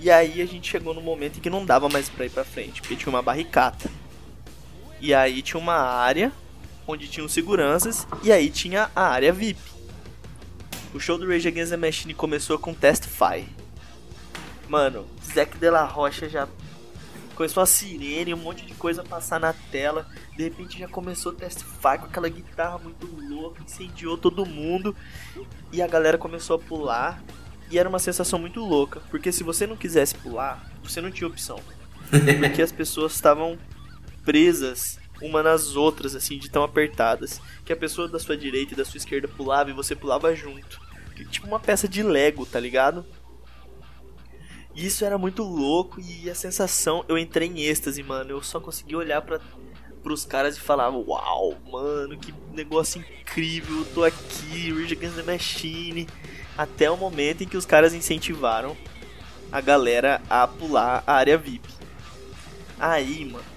E 0.00 0.10
aí 0.10 0.42
a 0.42 0.46
gente 0.46 0.70
chegou 0.70 0.92
no 0.92 1.00
momento 1.00 1.38
em 1.38 1.40
que 1.40 1.50
não 1.50 1.64
dava 1.64 1.88
mais 1.88 2.08
pra 2.08 2.26
ir 2.26 2.30
pra 2.30 2.44
frente, 2.44 2.80
porque 2.80 2.96
tinha 2.96 3.10
uma 3.10 3.22
barricata. 3.22 3.88
E 5.00 5.14
aí 5.14 5.40
tinha 5.42 5.60
uma 5.60 5.76
área 5.76 6.32
onde 6.86 7.08
tinham 7.08 7.28
seguranças, 7.28 8.06
e 8.22 8.32
aí 8.32 8.50
tinha 8.50 8.90
a 8.94 9.08
área 9.08 9.32
VIP. 9.32 9.60
O 10.94 11.00
show 11.00 11.18
do 11.18 11.26
Rage 11.26 11.48
Against 11.48 11.70
the 11.70 11.76
Machine 11.76 12.14
começou 12.14 12.58
com 12.58 12.72
Testify. 12.72 13.44
Mano, 14.68 15.06
Zack 15.34 15.58
de 15.58 15.70
la 15.70 15.84
Rocha 15.84 16.28
já 16.28 16.48
começou 17.34 17.62
a 17.62 17.66
sirene, 17.66 18.32
um 18.32 18.38
monte 18.38 18.64
de 18.64 18.74
coisa 18.74 19.02
passar 19.02 19.40
na 19.40 19.52
tela. 19.52 20.06
De 20.36 20.44
repente 20.44 20.78
já 20.78 20.88
começou 20.88 21.32
a 21.32 21.34
Testify 21.34 21.98
com 21.98 22.06
aquela 22.06 22.28
guitarra 22.28 22.78
muito 22.78 23.06
louca, 23.06 23.62
incendiou 23.62 24.16
todo 24.16 24.46
mundo. 24.46 24.94
E 25.72 25.82
a 25.82 25.86
galera 25.86 26.16
começou 26.16 26.56
a 26.56 26.58
pular. 26.58 27.22
E 27.70 27.78
era 27.78 27.88
uma 27.88 27.98
sensação 27.98 28.38
muito 28.38 28.60
louca, 28.60 29.00
porque 29.10 29.32
se 29.32 29.42
você 29.42 29.66
não 29.66 29.76
quisesse 29.76 30.14
pular, 30.14 30.70
você 30.82 31.00
não 31.00 31.10
tinha 31.10 31.26
opção. 31.26 31.58
Porque 32.38 32.62
as 32.62 32.70
pessoas 32.70 33.14
estavam 33.14 33.58
presas 34.24 34.98
uma 35.24 35.42
nas 35.42 35.76
outras, 35.76 36.14
assim, 36.14 36.38
de 36.38 36.50
tão 36.50 36.62
apertadas. 36.62 37.40
Que 37.64 37.72
a 37.72 37.76
pessoa 37.76 38.08
da 38.08 38.18
sua 38.18 38.36
direita 38.36 38.74
e 38.74 38.76
da 38.76 38.84
sua 38.84 38.98
esquerda 38.98 39.28
pulava 39.28 39.70
e 39.70 39.72
você 39.72 39.94
pulava 39.96 40.34
junto. 40.34 40.80
Tipo 41.30 41.46
uma 41.46 41.60
peça 41.60 41.88
de 41.88 42.02
Lego, 42.02 42.44
tá 42.44 42.58
ligado? 42.58 43.04
E 44.74 44.86
isso 44.86 45.04
era 45.04 45.16
muito 45.16 45.42
louco 45.44 46.00
e 46.00 46.28
a 46.28 46.34
sensação, 46.34 47.04
eu 47.08 47.16
entrei 47.16 47.48
em 47.48 47.60
êxtase, 47.60 48.02
mano. 48.02 48.32
Eu 48.32 48.42
só 48.42 48.58
consegui 48.58 48.96
olhar 48.96 49.22
para 49.22 49.40
pros 50.02 50.24
caras 50.24 50.56
e 50.56 50.60
falar: 50.60 50.90
Uau, 50.90 51.56
mano, 51.70 52.18
que 52.18 52.34
negócio 52.52 53.00
incrível, 53.00 53.78
eu 53.78 53.84
tô 53.86 54.04
aqui, 54.04 54.72
Rage 54.72 54.94
Against 54.94 55.16
the 55.16 55.22
Machine. 55.22 56.08
Até 56.58 56.90
o 56.90 56.96
momento 56.96 57.42
em 57.42 57.48
que 57.48 57.56
os 57.56 57.64
caras 57.64 57.94
incentivaram 57.94 58.76
a 59.50 59.60
galera 59.60 60.20
a 60.28 60.46
pular 60.46 61.04
a 61.06 61.14
área 61.14 61.38
VIP. 61.38 61.68
Aí, 62.78 63.24
mano, 63.24 63.53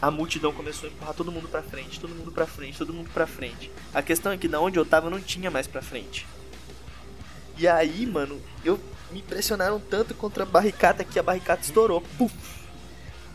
a 0.00 0.10
multidão 0.10 0.52
começou 0.52 0.88
a 0.88 0.92
empurrar 0.92 1.14
todo 1.14 1.32
mundo 1.32 1.48
pra 1.48 1.62
frente, 1.62 1.98
todo 1.98 2.14
mundo 2.14 2.30
pra 2.30 2.46
frente, 2.46 2.78
todo 2.78 2.92
mundo 2.92 3.10
pra 3.12 3.26
frente. 3.26 3.70
A 3.92 4.00
questão 4.00 4.30
é 4.30 4.38
que 4.38 4.46
da 4.46 4.60
onde 4.60 4.78
eu 4.78 4.86
tava 4.86 5.10
não 5.10 5.20
tinha 5.20 5.50
mais 5.50 5.66
pra 5.66 5.82
frente. 5.82 6.26
E 7.56 7.66
aí, 7.66 8.06
mano, 8.06 8.40
eu 8.64 8.78
me 9.10 9.20
pressionaram 9.22 9.80
tanto 9.80 10.14
contra 10.14 10.44
a 10.44 10.46
barricada 10.46 11.02
que 11.02 11.18
a 11.18 11.22
barricada 11.22 11.60
estourou. 11.62 12.00
Puf. 12.16 12.32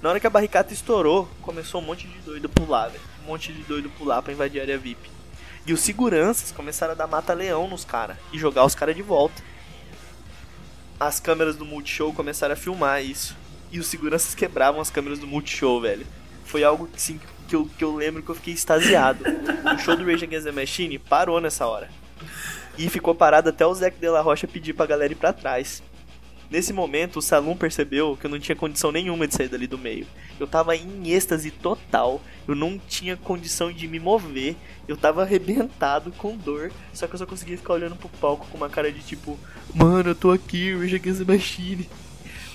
Na 0.02 0.10
hora 0.10 0.20
que 0.20 0.28
a 0.28 0.30
barricada 0.30 0.72
estourou, 0.72 1.30
começou 1.42 1.82
um 1.82 1.86
monte 1.86 2.08
de 2.08 2.20
doido 2.20 2.48
pular, 2.48 2.88
velho. 2.88 3.04
Um 3.24 3.28
monte 3.28 3.52
de 3.52 3.64
doido 3.64 3.90
pular 3.90 4.22
pra 4.22 4.32
invadir 4.32 4.60
a 4.60 4.64
área 4.64 4.78
VIP. 4.78 5.10
E 5.66 5.74
os 5.74 5.82
seguranças 5.82 6.52
começaram 6.52 6.94
a 6.94 6.96
dar 6.96 7.08
mata-leão 7.08 7.68
nos 7.68 7.84
caras 7.84 8.18
e 8.32 8.38
jogar 8.38 8.66
os 8.66 8.76
caras 8.76 8.96
de 8.96 9.02
volta. 9.02 9.42
As 11.00 11.20
câmeras 11.20 11.58
do 11.58 11.66
Multishow 11.66 12.14
começaram 12.14 12.54
a 12.54 12.58
filmar 12.58 13.04
isso. 13.04 13.36
E 13.72 13.80
os 13.80 13.88
seguranças 13.88 14.36
quebravam 14.36 14.80
as 14.80 14.90
câmeras 14.90 15.20
do 15.20 15.28
Multishow, 15.28 15.82
velho. 15.82 16.06
Foi 16.54 16.64
algo 16.64 16.88
assim, 16.94 17.20
que, 17.48 17.56
eu, 17.56 17.66
que 17.66 17.84
eu 17.84 17.96
lembro 17.96 18.22
que 18.22 18.30
eu 18.30 18.36
fiquei 18.36 18.54
extasiado. 18.54 19.24
o 19.74 19.80
show 19.80 19.98
do 19.98 20.06
Rage 20.06 20.26
Against 20.26 20.46
the 20.46 20.52
Machine 20.52 21.00
parou 21.00 21.42
nessa 21.42 21.66
hora. 21.66 21.90
E 22.78 22.88
ficou 22.92 23.16
parado 23.16 23.50
até 23.50 23.66
o 23.66 23.74
Zac 23.74 23.98
de 23.98 24.08
la 24.08 24.22
Rocha 24.22 24.48
pedir 24.48 24.74
pra 24.74 24.86
galera 24.86 25.12
ir 25.12 25.16
pra 25.16 25.34
trás. 25.34 25.82
Nesse 26.52 26.72
momento, 26.72 27.18
o 27.18 27.22
Salum 27.24 27.58
percebeu 27.58 28.16
que 28.16 28.28
eu 28.28 28.30
não 28.30 28.40
tinha 28.40 28.56
condição 28.56 28.92
nenhuma 28.92 29.28
de 29.28 29.34
sair 29.34 29.48
dali 29.48 29.66
do 29.66 29.80
meio. 29.80 30.06
Eu 30.40 30.46
tava 30.46 30.76
em 30.76 31.10
êxtase 31.12 31.50
total, 31.50 32.22
eu 32.48 32.54
não 32.54 32.78
tinha 32.78 33.18
condição 33.18 33.74
de 33.74 33.88
me 33.88 34.00
mover, 34.00 34.56
eu 34.88 34.96
tava 34.96 35.24
arrebentado 35.24 36.12
com 36.12 36.38
dor, 36.38 36.72
só 36.94 37.08
que 37.08 37.16
eu 37.16 37.18
só 37.18 37.26
conseguia 37.26 37.58
ficar 37.58 37.74
olhando 37.74 37.96
pro 37.96 38.10
palco 38.10 38.46
com 38.52 38.58
uma 38.58 38.70
cara 38.70 38.92
de 38.92 39.00
tipo, 39.00 39.40
mano, 39.74 40.12
eu 40.12 40.16
tô 40.16 40.30
aqui, 40.30 40.76
Rage 40.76 40.98
Against 40.98 41.26
the 41.26 41.34
Machine. 41.34 41.90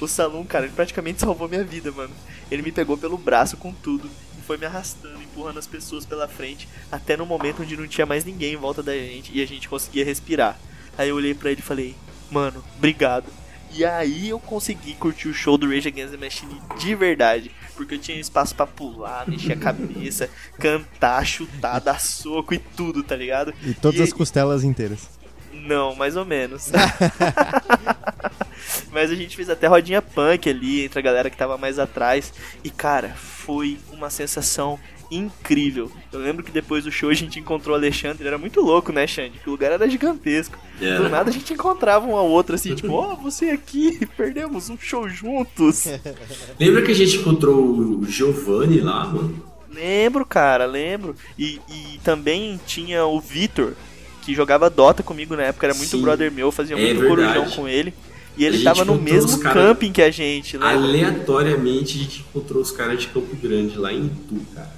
O 0.00 0.06
Salum, 0.06 0.44
cara, 0.44 0.66
ele 0.66 0.74
praticamente 0.74 1.20
salvou 1.20 1.48
minha 1.48 1.64
vida, 1.64 1.90
mano. 1.90 2.14
Ele 2.50 2.62
me 2.62 2.72
pegou 2.72 2.96
pelo 2.96 3.18
braço 3.18 3.56
com 3.56 3.72
tudo 3.72 4.08
e 4.38 4.42
foi 4.42 4.56
me 4.56 4.66
arrastando, 4.66 5.20
empurrando 5.20 5.58
as 5.58 5.66
pessoas 5.66 6.06
pela 6.06 6.28
frente, 6.28 6.68
até 6.90 7.16
no 7.16 7.26
momento 7.26 7.62
onde 7.62 7.76
não 7.76 7.86
tinha 7.86 8.06
mais 8.06 8.24
ninguém 8.24 8.54
em 8.54 8.56
volta 8.56 8.82
da 8.82 8.92
gente 8.92 9.30
e 9.34 9.42
a 9.42 9.46
gente 9.46 9.68
conseguia 9.68 10.04
respirar. 10.04 10.58
Aí 10.96 11.08
eu 11.08 11.16
olhei 11.16 11.34
para 11.34 11.50
ele 11.50 11.60
e 11.60 11.64
falei, 11.64 11.96
mano, 12.30 12.64
obrigado. 12.76 13.26
E 13.72 13.84
aí 13.84 14.30
eu 14.30 14.40
consegui 14.40 14.94
curtir 14.94 15.28
o 15.28 15.34
show 15.34 15.58
do 15.58 15.68
Rage 15.68 15.88
Against 15.88 16.12
the 16.12 16.16
Machine 16.16 16.60
de 16.78 16.94
verdade. 16.94 17.50
Porque 17.76 17.94
eu 17.94 17.98
tinha 17.98 18.18
espaço 18.18 18.54
para 18.54 18.66
pular, 18.66 19.28
mexer 19.28 19.52
a 19.52 19.56
cabeça, 19.56 20.30
cantar, 20.58 21.24
chutar, 21.26 21.80
dar 21.80 22.00
soco 22.00 22.54
e 22.54 22.58
tudo, 22.58 23.02
tá 23.02 23.14
ligado? 23.14 23.52
E 23.62 23.74
todas 23.74 24.00
e... 24.00 24.02
as 24.02 24.12
costelas 24.12 24.64
inteiras. 24.64 25.08
Não, 25.52 25.94
mais 25.94 26.16
ou 26.16 26.24
menos. 26.24 26.70
Mas 28.90 29.10
a 29.10 29.14
gente 29.14 29.36
fez 29.36 29.50
até 29.50 29.66
rodinha 29.66 30.00
punk 30.00 30.48
ali 30.48 30.84
entre 30.84 30.98
a 30.98 31.02
galera 31.02 31.30
que 31.30 31.36
tava 31.36 31.58
mais 31.58 31.78
atrás. 31.78 32.32
E 32.64 32.70
cara, 32.70 33.10
foi 33.16 33.78
uma 33.92 34.10
sensação 34.10 34.78
incrível. 35.10 35.90
Eu 36.12 36.20
lembro 36.20 36.44
que 36.44 36.50
depois 36.50 36.84
do 36.84 36.92
show 36.92 37.10
a 37.10 37.14
gente 37.14 37.38
encontrou 37.40 37.74
o 37.74 37.78
Alexandre, 37.78 38.26
era 38.26 38.38
muito 38.38 38.60
louco, 38.60 38.92
né, 38.92 39.06
Xande? 39.06 39.38
Que 39.38 39.48
o 39.48 39.52
lugar 39.52 39.72
era 39.72 39.88
gigantesco. 39.88 40.58
Yeah. 40.80 41.02
Do 41.02 41.08
nada 41.08 41.30
a 41.30 41.32
gente 41.32 41.52
encontrava 41.52 42.06
um 42.06 42.16
ao 42.16 42.28
outro 42.28 42.54
assim, 42.54 42.74
tipo, 42.74 42.92
ó, 42.94 43.12
oh, 43.12 43.16
você 43.16 43.50
aqui, 43.50 44.06
perdemos 44.16 44.68
um 44.68 44.78
show 44.78 45.08
juntos. 45.08 45.86
Lembra 46.58 46.82
que 46.82 46.92
a 46.92 46.94
gente 46.94 47.16
encontrou 47.16 47.56
o 47.58 48.04
Giovanni 48.06 48.80
lá, 48.80 49.06
mano? 49.06 49.42
Lembro, 49.72 50.26
cara, 50.26 50.66
lembro. 50.66 51.14
E, 51.38 51.60
e 51.68 52.00
também 52.02 52.58
tinha 52.66 53.04
o 53.06 53.20
Vitor, 53.20 53.74
que 54.22 54.34
jogava 54.34 54.68
Dota 54.68 55.02
comigo 55.02 55.36
na 55.36 55.44
época, 55.44 55.66
era 55.66 55.74
muito 55.74 55.90
Sim, 55.90 56.02
brother 56.02 56.32
meu, 56.32 56.50
fazia 56.50 56.76
é 56.76 56.80
muito 56.80 57.06
corujão 57.06 57.48
com 57.50 57.68
ele. 57.68 57.94
E 58.38 58.44
ele 58.44 58.62
tava 58.62 58.84
no 58.84 58.94
mesmo 58.94 59.40
camping 59.40 59.90
que 59.90 60.00
a 60.00 60.10
gente, 60.12 60.56
lembra? 60.56 60.74
Aleatoriamente 60.74 61.98
a 61.98 62.02
gente 62.02 62.20
encontrou 62.20 62.62
os 62.62 62.70
caras 62.70 63.00
de 63.00 63.08
Campo 63.08 63.34
Grande 63.34 63.76
lá 63.76 63.92
em 63.92 64.06
Itu, 64.06 64.40
cara. 64.54 64.72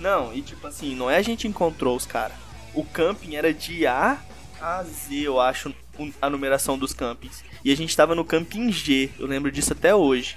Não, 0.00 0.34
e 0.34 0.40
tipo 0.40 0.66
assim, 0.66 0.94
não 0.94 1.10
é 1.10 1.16
a 1.18 1.22
gente 1.22 1.46
encontrou 1.46 1.94
os 1.94 2.06
caras. 2.06 2.36
O 2.72 2.84
camping 2.84 3.34
era 3.34 3.52
de 3.52 3.86
A 3.86 4.18
a 4.60 4.82
Z, 4.82 5.14
eu 5.14 5.40
acho, 5.40 5.72
a 6.20 6.30
numeração 6.30 6.78
dos 6.78 6.92
campings. 6.92 7.44
E 7.64 7.70
a 7.70 7.76
gente 7.76 7.96
tava 7.96 8.14
no 8.14 8.24
camping 8.24 8.72
G, 8.72 9.10
eu 9.18 9.26
lembro 9.26 9.52
disso 9.52 9.72
até 9.72 9.94
hoje. 9.94 10.36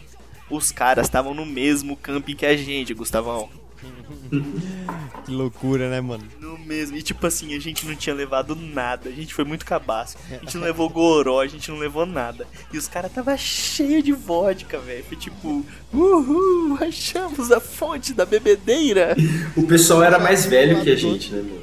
Os 0.49 0.71
caras 0.71 1.07
estavam 1.07 1.33
no 1.33 1.45
mesmo 1.45 1.95
camping 1.95 2.35
que 2.35 2.45
a 2.45 2.57
gente, 2.57 2.93
Gustavão. 2.93 3.49
que 5.25 5.31
loucura, 5.31 5.89
né, 5.89 5.99
mano? 5.99 6.23
No 6.39 6.57
mesmo. 6.57 6.97
E 6.97 7.01
tipo 7.01 7.25
assim, 7.25 7.55
a 7.55 7.59
gente 7.59 7.85
não 7.85 7.95
tinha 7.95 8.15
levado 8.15 8.55
nada. 8.55 9.09
A 9.09 9.11
gente 9.11 9.33
foi 9.33 9.43
muito 9.43 9.65
cabaço. 9.65 10.17
A 10.29 10.35
gente 10.35 10.57
não 10.57 10.63
levou 10.65 10.89
goró, 10.89 11.39
a 11.39 11.47
gente 11.47 11.69
não 11.71 11.77
levou 11.77 12.05
nada. 12.05 12.47
E 12.71 12.77
os 12.77 12.87
caras 12.87 13.11
tava 13.11 13.35
cheio 13.37 14.01
de 14.01 14.13
vodka, 14.13 14.77
velho. 14.79 15.03
Foi 15.03 15.17
tipo, 15.17 15.65
uhul, 15.93 16.77
achamos 16.81 17.51
a 17.51 17.59
fonte 17.59 18.13
da 18.13 18.25
bebedeira. 18.25 19.15
O 19.55 19.67
pessoal 19.67 20.03
era 20.03 20.17
mais 20.17 20.45
velho 20.45 20.81
que 20.81 20.89
a 20.89 20.95
gente, 20.95 21.31
né, 21.31 21.41
mano? 21.41 21.61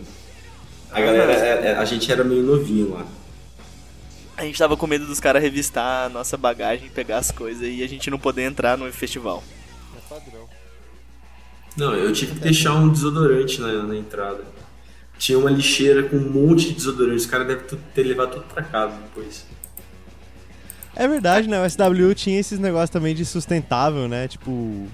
A 0.90 1.00
galera, 1.00 1.32
é, 1.32 1.66
é, 1.68 1.76
a 1.76 1.84
gente 1.84 2.10
era 2.10 2.24
meio 2.24 2.42
novinho 2.42 2.90
lá. 2.90 3.06
A 4.36 4.42
gente 4.42 4.58
tava 4.58 4.76
com 4.76 4.86
medo 4.86 5.06
dos 5.06 5.20
caras 5.20 5.42
revistar 5.42 6.06
a 6.06 6.08
nossa 6.08 6.36
bagagem, 6.36 6.88
pegar 6.90 7.18
as 7.18 7.30
coisas 7.30 7.66
e 7.66 7.82
a 7.82 7.88
gente 7.88 8.10
não 8.10 8.18
poder 8.18 8.42
entrar 8.42 8.76
no 8.76 8.90
festival. 8.92 9.42
Não, 11.78 11.94
eu 11.94 12.12
tive 12.12 12.34
que 12.34 12.40
deixar 12.40 12.74
um 12.74 12.88
desodorante 12.88 13.60
na, 13.60 13.84
na 13.84 13.96
entrada. 13.96 14.40
Tinha 15.16 15.38
uma 15.38 15.50
lixeira 15.50 16.02
com 16.02 16.16
um 16.16 16.30
monte 16.30 16.66
de 16.68 16.74
desodorante. 16.74 17.16
Os 17.16 17.26
caras 17.26 17.46
devem 17.46 17.64
ter 17.94 18.02
levado 18.02 18.32
tudo 18.32 18.44
pra 18.52 18.62
casa 18.62 18.94
depois. 18.96 19.44
É 20.96 21.06
verdade, 21.06 21.48
né? 21.48 21.64
O 21.64 21.68
SW 21.70 22.14
tinha 22.14 22.38
esses 22.40 22.58
negócios 22.58 22.90
também 22.90 23.14
de 23.14 23.24
sustentável, 23.24 24.08
né? 24.08 24.26
Tipo. 24.26 24.86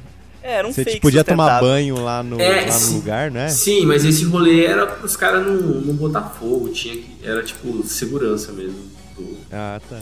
É, 0.43 0.57
era 0.59 0.69
um 0.69 0.73
Você 0.73 0.85
fake 0.85 1.01
podia 1.01 1.25
tomar 1.25 1.59
banho 1.61 1.99
lá 2.03 2.23
no, 2.23 2.39
É, 2.39 2.67
lá 2.69 2.79
no 2.79 2.93
lugar, 2.97 3.31
né? 3.31 3.49
Sim, 3.49 3.87
mas 3.87 4.05
esse 4.05 4.25
rolê 4.25 4.67
era 4.67 4.87
pros 4.87 5.17
caras 5.17 5.47
não, 5.47 5.55
não 5.57 5.95
botar 5.95 6.21
fogo. 6.23 6.69
Tinha 6.69 6.95
que, 6.97 7.17
era 7.23 7.43
tipo 7.43 7.83
segurança 7.87 8.53
mesmo. 8.53 8.79
do- 9.17 9.39
Ah, 9.51 9.81
tá. 9.89 10.01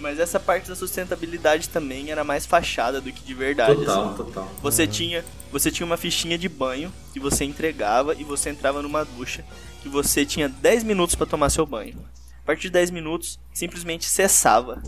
Mas 0.00 0.18
essa 0.18 0.38
parte 0.38 0.68
da 0.68 0.76
sustentabilidade 0.76 1.68
também 1.68 2.10
era 2.10 2.22
mais 2.22 2.44
fachada 2.44 3.00
do 3.00 3.10
que 3.12 3.24
de 3.24 3.34
verdade. 3.34 3.74
Total, 3.76 4.06
assim. 4.08 4.16
total. 4.16 4.52
Você 4.62 4.86
tinha, 4.86 5.24
você 5.50 5.70
tinha 5.70 5.86
uma 5.86 5.96
fichinha 5.96 6.36
de 6.36 6.48
banho 6.48 6.92
que 7.12 7.18
você 7.20 7.44
entregava 7.44 8.14
e 8.14 8.22
você 8.22 8.50
entrava 8.50 8.82
numa 8.82 9.04
ducha 9.04 9.44
que 9.82 9.88
você 9.88 10.24
tinha 10.26 10.48
10 10.48 10.84
minutos 10.84 11.14
pra 11.14 11.26
tomar 11.26 11.48
seu 11.50 11.64
banho. 11.64 11.96
A 12.42 12.46
partir 12.46 12.62
de 12.64 12.70
10 12.70 12.90
minutos, 12.90 13.38
simplesmente 13.52 14.04
cessava. 14.04 14.82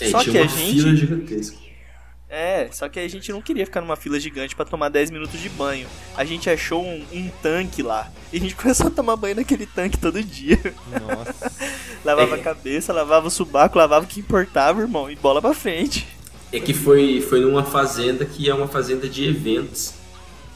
É, 0.00 0.10
Só 0.10 0.20
tinha 0.22 0.32
que 0.32 0.38
a 0.38 0.42
uma 0.42 0.48
gente- 0.48 0.74
fila 0.82 0.96
gigantesca. 0.96 1.56
É, 2.30 2.68
só 2.70 2.88
que 2.90 3.00
a 3.00 3.08
gente 3.08 3.32
não 3.32 3.40
queria 3.40 3.64
ficar 3.64 3.80
numa 3.80 3.96
fila 3.96 4.20
gigante 4.20 4.54
pra 4.54 4.64
tomar 4.64 4.90
10 4.90 5.10
minutos 5.10 5.40
de 5.40 5.48
banho. 5.48 5.88
A 6.14 6.24
gente 6.26 6.50
achou 6.50 6.84
um, 6.84 7.02
um 7.12 7.30
tanque 7.42 7.82
lá. 7.82 8.10
E 8.32 8.36
a 8.36 8.40
gente 8.40 8.54
começou 8.56 8.88
a 8.88 8.90
tomar 8.90 9.16
banho 9.16 9.36
naquele 9.36 9.64
tanque 9.64 9.96
todo 9.96 10.22
dia. 10.22 10.58
Nossa. 11.00 11.50
lavava 12.04 12.36
É. 12.36 12.40
a 12.40 12.42
cabeça, 12.42 12.92
lavava 12.92 13.28
o 13.28 13.30
subaco, 13.30 13.78
lavava 13.78 14.04
o 14.04 14.08
que 14.08 14.20
importava, 14.20 14.80
irmão. 14.82 15.10
E 15.10 15.16
bola 15.16 15.40
pra 15.40 15.54
frente. 15.54 16.06
É 16.52 16.60
que 16.60 16.74
foi, 16.74 17.20
foi 17.22 17.40
numa 17.40 17.64
fazenda 17.64 18.24
que 18.26 18.48
é 18.48 18.54
uma 18.54 18.68
fazenda 18.68 19.08
de 19.08 19.26
eventos. 19.26 19.94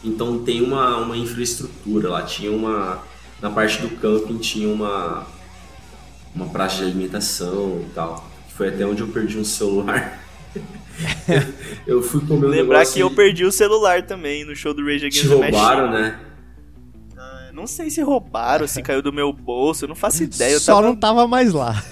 Então 0.04 0.42
tem 0.44 0.60
uma, 0.62 0.98
uma 0.98 1.16
infraestrutura 1.16 2.10
lá. 2.10 2.22
Tinha 2.22 2.50
uma. 2.52 3.02
Na 3.40 3.50
parte 3.50 3.80
do 3.80 3.88
camping 3.96 4.36
tinha 4.38 4.68
uma. 4.68 5.26
Uma 6.34 6.48
praça 6.48 6.76
de 6.76 6.82
alimentação 6.84 7.82
e 7.88 7.94
tal. 7.94 8.26
Que 8.48 8.54
foi 8.54 8.68
até 8.68 8.84
onde 8.86 9.00
eu 9.02 9.08
perdi 9.08 9.38
um 9.38 9.44
celular. 9.44 10.22
eu, 11.86 11.96
eu 11.98 12.02
fui 12.02 12.20
comer 12.20 12.46
um 12.46 12.50
Lembrar 12.50 12.86
que 12.86 13.00
eu 13.00 13.08
e 13.08 13.14
perdi 13.14 13.44
o 13.44 13.52
celular 13.52 14.02
também 14.02 14.44
no 14.44 14.54
show 14.54 14.72
do 14.72 14.84
Rage 14.84 15.06
Against 15.06 15.22
Te 15.22 15.28
the 15.28 15.34
Machine. 15.36 15.56
roubaram, 15.56 15.90
né? 15.90 16.20
Não 17.52 17.66
sei 17.66 17.90
se 17.90 18.00
roubaram, 18.00 18.66
se 18.66 18.82
caiu 18.82 19.02
do 19.02 19.12
meu 19.12 19.32
bolso, 19.32 19.84
eu 19.84 19.88
não 19.88 19.94
faço 19.94 20.22
ideia. 20.22 20.52
Eu 20.52 20.60
Só 20.60 20.76
tava... 20.76 20.86
não 20.86 20.96
tava 20.96 21.28
mais 21.28 21.52
lá. 21.52 21.84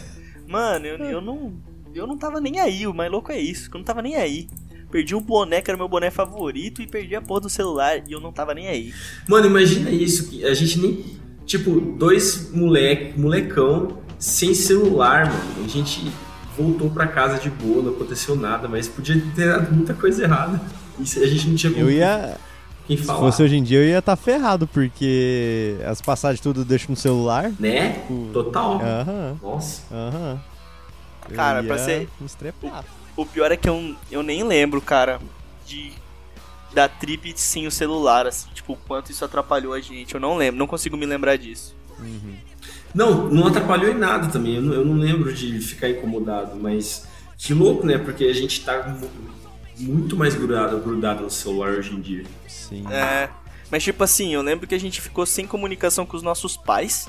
Mano, 0.49 0.87
eu, 0.87 0.97
eu 0.99 1.20
não. 1.20 1.53
Eu 1.95 2.07
não 2.07 2.16
tava 2.16 2.41
nem 2.41 2.59
aí, 2.59 2.87
o 2.87 2.95
mais 2.95 3.11
louco 3.11 3.31
é 3.31 3.39
isso, 3.39 3.69
que 3.69 3.77
eu 3.77 3.78
não 3.78 3.85
tava 3.85 4.01
nem 4.01 4.16
aí. 4.16 4.49
Perdi 4.91 5.15
um 5.15 5.20
boné 5.20 5.61
que 5.61 5.70
era 5.70 5.78
meu 5.78 5.89
boné 5.89 6.11
favorito 6.11 6.82
e 6.82 6.87
perdi 6.87 7.15
a 7.15 7.23
porra 7.23 7.43
do 7.43 7.51
celular 7.51 8.03
e 8.09 8.12
eu 8.12 8.20
não 8.20 8.32
tava 8.32 8.55
nem 8.55 8.69
aí. 8.69 8.93
Mano, 9.28 9.47
imagina 9.47 9.91
isso, 9.91 10.28
que 10.28 10.45
a 10.45 10.55
gente 10.55 10.78
nem. 10.81 11.05
Tipo, 11.45 11.81
dois 11.81 12.51
moleque, 12.53 13.19
molecão 13.19 13.99
sem 14.19 14.55
celular, 14.55 15.27
mano. 15.27 15.65
A 15.65 15.69
gente 15.69 16.11
voltou 16.62 16.91
pra 16.91 17.07
casa 17.07 17.39
de 17.39 17.49
boa, 17.51 17.82
não 17.82 17.93
aconteceu 17.93 18.37
nada, 18.37 18.69
mas 18.69 18.89
podia 18.89 19.20
ter 19.35 19.47
dado 19.49 19.73
muita 19.74 19.95
coisa 19.95 20.23
errada. 20.24 20.61
Isso 20.99 21.19
a 21.23 21.27
gente 21.27 21.49
não 21.49 21.55
tinha 21.57 21.73
Eu 21.78 21.91
ia. 21.91 22.37
quem 22.87 22.97
Se 22.97 23.05
falar. 23.05 23.19
fosse 23.20 23.43
hoje 23.43 23.57
em 23.57 23.62
dia, 23.62 23.78
eu 23.78 23.85
ia 23.89 23.99
estar 23.99 24.16
ferrado, 24.16 24.66
porque 24.66 25.77
as 25.87 26.01
passagens 26.01 26.41
tudo 26.41 26.61
eu 26.61 26.65
deixo 26.65 26.91
no 26.91 26.97
celular. 26.97 27.51
Né? 27.59 28.05
Total. 28.32 28.81
Aham, 28.82 29.37
Nossa. 29.43 29.82
aham. 29.93 30.41
Cara, 31.35 31.61
ia 31.62 31.66
pra 31.69 31.78
ser- 31.78 32.09
me 32.20 32.27
estrepar. 32.27 32.85
O 33.16 33.24
pior 33.24 33.53
é 33.53 33.57
que 33.57 33.69
eu, 33.69 33.95
eu 34.11 34.23
nem 34.23 34.43
lembro, 34.43 34.81
cara, 34.81 35.20
de. 35.66 35.93
Da 36.73 36.89
trip 36.89 37.32
sem 37.37 37.66
o 37.66 37.70
celular, 37.70 38.27
assim, 38.28 38.49
tipo, 38.55 38.74
o 38.74 38.77
quanto 38.77 39.11
isso 39.11 39.24
atrapalhou 39.24 39.73
a 39.73 39.81
gente. 39.81 40.15
Eu 40.15 40.20
não 40.20 40.37
lembro, 40.37 40.57
não 40.59 40.69
consigo 40.69 40.97
me 40.97 41.05
lembrar 41.05 41.37
disso. 41.37 41.74
Não, 42.95 43.28
não 43.28 43.47
atrapalhou 43.47 43.91
em 43.91 43.99
nada 43.99 44.28
também. 44.28 44.57
Eu 44.57 44.62
não, 44.62 44.73
eu 44.74 44.85
não 44.85 44.95
lembro 44.97 45.32
de 45.32 45.59
ficar 45.61 45.89
incomodado, 45.89 46.57
mas 46.57 47.07
que 47.39 47.55
louco, 47.55 47.87
né? 47.87 47.99
Porque 47.99 48.24
a 48.24 48.32
gente 48.35 48.65
tá 48.65 48.82
mu- 48.89 49.11
muito 49.78 50.16
mais 50.16 50.35
grudado, 50.35 50.78
grudado 50.81 51.23
no 51.23 51.31
celular 51.31 51.73
hoje 51.73 51.95
em 51.95 52.01
dia. 52.01 52.24
Sim. 52.49 52.85
É. 52.91 53.28
Mas 53.70 53.85
tipo 53.85 54.03
assim, 54.03 54.35
eu 54.35 54.43
lembro 54.43 54.66
que 54.66 54.74
a 54.74 54.81
gente 54.81 55.01
ficou 55.01 55.24
sem 55.24 55.47
comunicação 55.47 56.05
com 56.05 56.16
os 56.16 56.23
nossos 56.23 56.57
pais. 56.57 57.09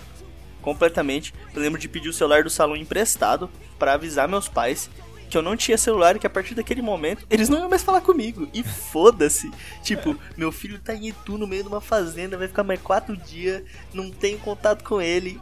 Completamente. 0.61 1.33
Eu 1.55 1.61
lembro 1.61 1.79
de 1.81 1.87
pedir 1.89 2.09
o 2.09 2.13
celular 2.13 2.43
do 2.43 2.49
salão 2.49 2.75
emprestado 2.75 3.49
pra 3.79 3.93
avisar 3.93 4.27
meus 4.27 4.47
pais 4.47 4.89
que 5.31 5.37
eu 5.37 5.41
não 5.41 5.55
tinha 5.55 5.77
celular 5.77 6.15
e 6.15 6.19
que 6.19 6.27
a 6.27 6.29
partir 6.29 6.53
daquele 6.53 6.81
momento 6.81 7.25
eles 7.29 7.47
não 7.47 7.57
iam 7.57 7.69
mais 7.69 7.81
falar 7.81 8.01
comigo. 8.01 8.47
E 8.53 8.61
foda-se. 8.61 9.49
Tipo, 9.81 10.15
meu 10.37 10.51
filho 10.51 10.77
tá 10.77 10.93
em 10.93 11.07
Itu 11.07 11.37
no 11.37 11.47
meio 11.47 11.63
de 11.63 11.69
uma 11.69 11.81
fazenda, 11.81 12.37
vai 12.37 12.49
ficar 12.49 12.63
mais 12.63 12.81
quatro 12.81 13.15
dias, 13.15 13.63
não 13.93 14.11
tenho 14.11 14.37
contato 14.39 14.83
com 14.83 15.01
ele. 15.01 15.39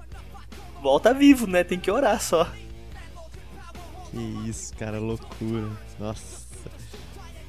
Volta 0.82 1.14
vivo, 1.14 1.48
né? 1.48 1.64
Tem 1.64 1.80
que 1.80 1.90
orar 1.90 2.22
só. 2.22 2.50
Que 4.12 4.48
isso, 4.48 4.76
cara, 4.78 5.00
loucura. 5.00 5.70
Nossa. 6.00 6.48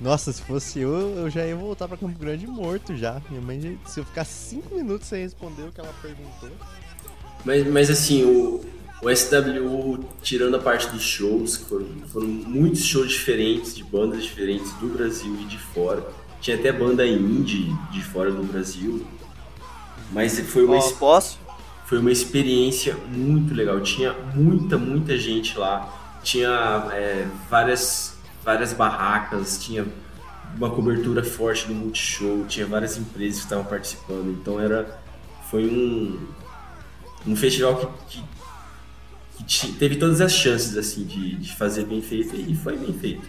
Nossa, 0.01 0.33
se 0.33 0.41
fosse 0.41 0.81
eu, 0.81 0.93
eu 0.93 1.31
já 1.31 1.47
ia 1.47 1.55
voltar 1.55 1.87
pra 1.87 1.97
Campo 1.97 2.19
Grande 2.19 2.47
morto 2.47 2.97
já. 2.97 3.21
Minha 3.29 3.43
mãe, 3.43 3.79
se 3.87 4.01
eu 4.01 4.05
ficar 4.05 4.25
cinco 4.25 4.75
minutos 4.75 5.07
sem 5.09 5.23
responder 5.23 5.65
o 5.65 5.73
que 5.73 5.81
ela 5.81 5.93
perguntou. 6.01 6.51
Mas, 7.45 7.67
mas 7.67 7.91
assim, 7.91 8.25
o, 8.25 8.65
o 9.03 9.09
SW, 9.09 10.05
tirando 10.23 10.57
a 10.57 10.59
parte 10.59 10.89
dos 10.89 11.03
shows, 11.03 11.57
que 11.57 11.65
foram, 11.65 11.87
foram 12.13 12.27
muitos 12.29 12.85
shows 12.85 13.11
diferentes, 13.11 13.75
de 13.75 13.83
bandas 13.83 14.23
diferentes 14.23 14.73
do 14.75 14.89
Brasil 14.89 15.35
e 15.41 15.45
de 15.45 15.59
fora. 15.59 16.07
Tinha 16.41 16.57
até 16.57 16.71
banda 16.73 17.07
indie 17.07 17.75
de 17.91 18.03
fora 18.03 18.31
do 18.31 18.43
Brasil. 18.43 19.07
Mas 20.13 20.39
foi 20.41 20.65
uma, 20.65 20.77
ex- 20.77 20.93
posso? 20.93 21.39
foi 21.87 21.99
uma 21.99 22.11
experiência 22.11 22.97
muito 23.09 23.55
legal. 23.55 23.81
Tinha 23.81 24.13
muita, 24.35 24.77
muita 24.77 25.17
gente 25.19 25.57
lá. 25.59 26.19
Tinha 26.23 26.51
é, 26.93 27.27
várias, 27.49 28.17
várias 28.45 28.73
barracas, 28.73 29.59
tinha 29.63 29.87
uma 30.57 30.69
cobertura 30.71 31.23
forte 31.23 31.69
no 31.69 31.75
Multishow, 31.75 32.45
tinha 32.47 32.67
várias 32.67 32.99
empresas 32.99 33.39
que 33.39 33.45
estavam 33.45 33.65
participando. 33.65 34.31
Então 34.31 34.61
era 34.61 35.01
foi 35.51 35.65
um, 35.67 36.19
um 37.27 37.37
festival 37.37 37.77
que, 38.09 38.19
que, 38.19 38.25
que 39.45 39.73
teve 39.73 39.97
todas 39.97 40.21
as 40.21 40.33
chances 40.33 40.77
assim 40.77 41.05
de, 41.05 41.37
de 41.37 41.57
fazer 41.57 41.85
bem 41.85 42.03
feito 42.03 42.37
e 42.37 42.55
foi 42.55 42.77
bem 42.77 42.93
feito. 42.93 43.29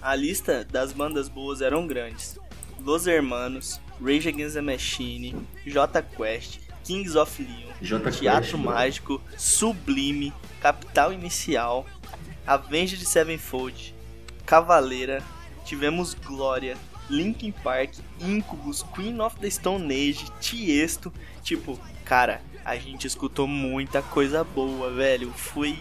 A 0.00 0.14
lista 0.14 0.64
das 0.64 0.92
bandas 0.92 1.28
boas 1.28 1.60
eram 1.60 1.86
grandes. 1.86 2.38
Los 2.84 3.06
Hermanos, 3.06 3.80
Rage 4.00 4.28
Against 4.28 4.54
the 4.54 4.60
Machine, 4.60 5.46
J 5.64 6.02
Quest, 6.02 6.58
Kings 6.84 7.14
of 7.14 7.40
Leon, 7.40 7.72
J 7.80 8.00
Quest, 8.00 8.18
Teatro 8.18 8.58
mano. 8.58 8.76
Mágico, 8.76 9.20
Sublime, 9.36 10.32
Capital 10.60 11.12
Inicial, 11.12 11.86
Avenged 12.44 13.06
Sevenfold, 13.06 13.94
Cavaleira, 14.44 15.22
tivemos 15.64 16.14
Glória, 16.14 16.76
Linkin 17.08 17.52
Park, 17.52 17.92
Incubus, 18.20 18.82
Queen 18.82 19.20
of 19.20 19.36
the 19.38 19.50
Stone 19.50 19.92
Age, 19.92 20.24
Tiesto, 20.40 21.12
tipo, 21.44 21.78
cara, 22.04 22.40
a 22.64 22.76
gente 22.76 23.06
escutou 23.06 23.46
muita 23.46 24.02
coisa 24.02 24.44
boa, 24.44 24.90
velho. 24.90 25.32
Foi 25.32 25.78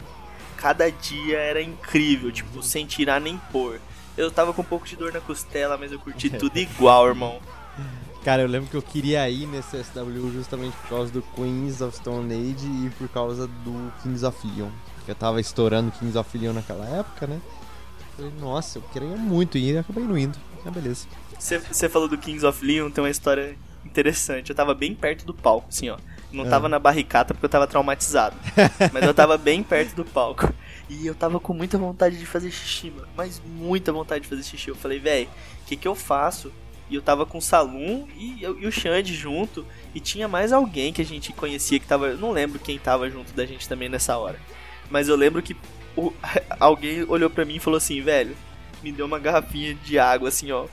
cada 0.58 0.92
dia 0.92 1.40
era 1.40 1.62
incrível, 1.62 2.32
tipo, 2.32 2.62
sem 2.62 2.86
tirar 2.86 3.20
nem 3.20 3.38
pôr. 3.52 3.82
Eu 4.16 4.30
tava 4.30 4.54
com 4.54 4.62
um 4.62 4.66
pouco 4.66 4.86
de 4.86 4.96
dor 4.96 5.12
na 5.12 5.20
costela, 5.20 5.78
mas 5.78 5.92
eu 5.92 6.00
curti 6.00 6.30
tudo 6.38 6.58
igual, 6.58 7.08
irmão. 7.08 7.40
Cara, 8.24 8.44
eu 8.44 8.48
lembro 8.48 8.70
que 8.70 8.78
eu 8.78 8.82
queria 8.82 9.28
ir 9.28 9.48
nesse 9.48 9.84
SW 9.84 10.32
justamente 10.32 10.78
por 10.78 10.90
causa 10.90 11.12
do 11.12 11.24
Queens 11.36 11.82
of 11.82 11.98
Stone 11.98 12.32
Age 12.32 12.68
e 12.68 12.92
por 12.92 13.10
causa 13.10 13.48
do 13.48 13.92
Kings 14.04 14.24
of 14.24 14.38
Leon. 14.46 14.70
Que 15.06 15.12
eu 15.12 15.16
tava 15.16 15.42
estourando 15.42 15.92
Kings 15.92 16.16
of 16.16 16.38
Leon 16.38 16.54
naquela 16.54 16.86
época, 16.86 17.26
né? 17.26 17.42
Falei, 18.16 18.32
nossa, 18.40 18.78
eu 18.78 18.84
queria 18.94 19.16
muito 19.16 19.58
ir 19.58 19.74
e 19.74 19.78
acabei 19.80 20.04
não 20.04 20.16
indo. 20.16 20.38
Ah, 20.64 20.70
beleza. 20.70 21.08
Você 21.40 21.90
falou 21.90 22.08
do 22.08 22.20
Kings 22.20 22.46
of 22.46 22.64
Leon, 22.64 22.92
tem 22.92 23.04
uma 23.04 23.10
história 23.10 23.58
interessante. 23.84 24.52
Eu 24.52 24.56
tava 24.56 24.76
bem 24.76 24.94
perto 24.94 25.26
do 25.26 25.34
palco, 25.34 25.70
assim, 25.70 25.90
ó. 25.90 25.98
Não 26.32 26.50
tava 26.50 26.70
na 26.70 26.80
barricata 26.80 27.34
porque 27.34 27.46
eu 27.46 27.50
tava 27.50 27.68
traumatizado. 27.68 28.36
mas 28.94 29.04
eu 29.04 29.14
tava 29.14 29.38
bem 29.38 29.62
perto 29.62 29.96
do 29.96 30.06
palco. 30.06 30.54
E 30.90 31.06
eu 31.06 31.16
tava 31.16 31.40
com 31.40 31.54
muita 31.54 31.78
vontade 31.78 32.18
de 32.18 32.26
fazer 32.26 32.52
xixi, 32.52 32.92
mano. 32.92 33.08
Mas 33.16 33.42
muita 33.46 33.92
vontade 33.92 34.24
de 34.24 34.30
fazer 34.30 34.44
xixi. 34.44 34.70
Eu 34.70 34.76
falei, 34.76 35.00
velho, 35.00 35.28
o 35.62 35.66
que 35.66 35.76
que 35.76 35.88
eu 35.88 35.96
faço? 35.96 36.52
E 36.90 36.96
eu 36.96 37.02
tava 37.02 37.26
com 37.26 37.38
o 37.38 37.42
Salum 37.42 38.08
e, 38.18 38.44
eu, 38.44 38.60
e 38.60 38.68
o 38.68 38.72
Xande 38.72 39.16
junto. 39.16 39.66
E 39.96 40.00
tinha 40.00 40.28
mais 40.28 40.52
alguém 40.52 40.92
que 40.92 41.02
a 41.02 41.06
gente 41.06 41.34
conhecia 41.34 41.80
que 41.80 41.88
tava. 41.88 42.08
Eu 42.08 42.18
não 42.18 42.32
lembro 42.32 42.60
quem 42.60 42.78
tava 42.78 43.10
junto 43.10 43.34
da 43.34 43.46
gente 43.46 43.68
também 43.68 43.90
nessa 43.90 44.18
hora. 44.18 44.40
Mas 44.90 45.08
eu 45.08 45.16
lembro 45.16 45.42
que 45.42 45.56
o, 45.96 46.14
alguém 46.60 47.04
olhou 47.08 47.30
pra 47.30 47.46
mim 47.46 47.56
e 47.56 47.60
falou 47.60 47.78
assim, 47.78 48.02
velho, 48.02 48.36
me 48.84 48.92
deu 48.92 49.06
uma 49.06 49.20
garrafinha 49.20 49.74
de 49.74 49.98
água 49.98 50.30
assim, 50.30 50.52
ó, 50.52 50.66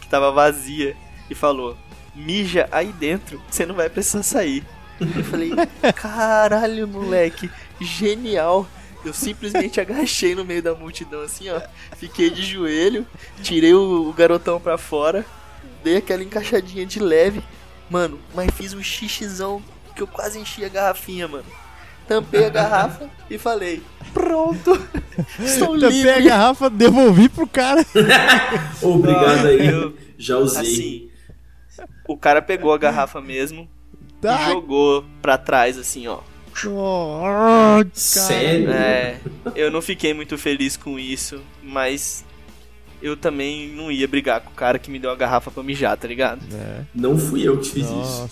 que 0.00 0.08
tava 0.08 0.32
vazia. 0.32 0.96
E 1.30 1.34
falou, 1.34 1.76
mija 2.14 2.68
aí 2.72 2.92
dentro, 2.92 3.40
você 3.50 3.66
não 3.66 3.74
vai 3.74 3.88
precisar 3.88 4.22
sair. 4.22 4.64
Eu 5.00 5.24
falei, 5.24 5.50
caralho, 5.94 6.86
moleque, 6.88 7.50
genial. 7.80 8.66
Eu 9.04 9.12
simplesmente 9.14 9.80
agachei 9.80 10.34
no 10.34 10.44
meio 10.44 10.62
da 10.62 10.74
multidão, 10.74 11.20
assim, 11.20 11.48
ó. 11.50 11.60
Fiquei 11.96 12.28
de 12.30 12.42
joelho, 12.42 13.06
tirei 13.42 13.72
o, 13.74 14.08
o 14.08 14.12
garotão 14.12 14.58
pra 14.60 14.76
fora, 14.76 15.24
dei 15.84 15.98
aquela 15.98 16.22
encaixadinha 16.24 16.84
de 16.84 16.98
leve. 16.98 17.42
Mano, 17.88 18.18
mas 18.34 18.50
fiz 18.52 18.74
um 18.74 18.82
xixizão 18.82 19.62
que 19.94 20.02
eu 20.02 20.06
quase 20.08 20.38
enchi 20.38 20.64
a 20.64 20.68
garrafinha, 20.68 21.28
mano. 21.28 21.44
Tampei 22.08 22.44
a 22.46 22.48
garrafa 22.50 23.08
e 23.30 23.36
falei: 23.38 23.82
Pronto, 24.12 24.72
estou 25.38 25.74
Tampei 25.78 25.88
livre. 25.90 26.10
a 26.10 26.20
garrafa, 26.20 26.68
devolvi 26.70 27.28
pro 27.28 27.46
cara. 27.46 27.84
Obrigado 28.82 29.46
aí, 29.46 29.66
Eu- 29.68 29.94
já 30.18 30.38
usei. 30.38 30.60
Assim, 30.62 31.10
o 32.08 32.16
cara 32.16 32.40
pegou 32.42 32.72
a 32.72 32.78
garrafa 32.78 33.20
mesmo 33.20 33.68
e 34.18 34.22
Tá. 34.22 34.50
jogou 34.50 35.04
pra 35.22 35.36
trás, 35.38 35.78
assim, 35.78 36.06
ó. 36.06 36.18
Oh, 36.64 37.20
cara. 37.82 37.90
Sério? 37.92 38.70
É, 38.70 39.20
eu 39.54 39.70
não 39.70 39.82
fiquei 39.82 40.14
muito 40.14 40.38
feliz 40.38 40.76
com 40.76 40.98
isso, 40.98 41.40
mas 41.62 42.24
eu 43.02 43.14
também 43.16 43.68
não 43.68 43.92
ia 43.92 44.08
brigar 44.08 44.40
com 44.40 44.50
o 44.50 44.54
cara 44.54 44.78
que 44.78 44.90
me 44.90 44.98
deu 44.98 45.10
a 45.10 45.14
garrafa 45.16 45.50
pra 45.50 45.62
mijar, 45.62 45.96
tá 45.98 46.08
ligado? 46.08 46.40
É. 46.54 46.82
Não 46.94 47.18
fui 47.18 47.46
eu 47.46 47.58
que 47.58 47.68
fiz 47.68 47.86
isso. 47.86 48.30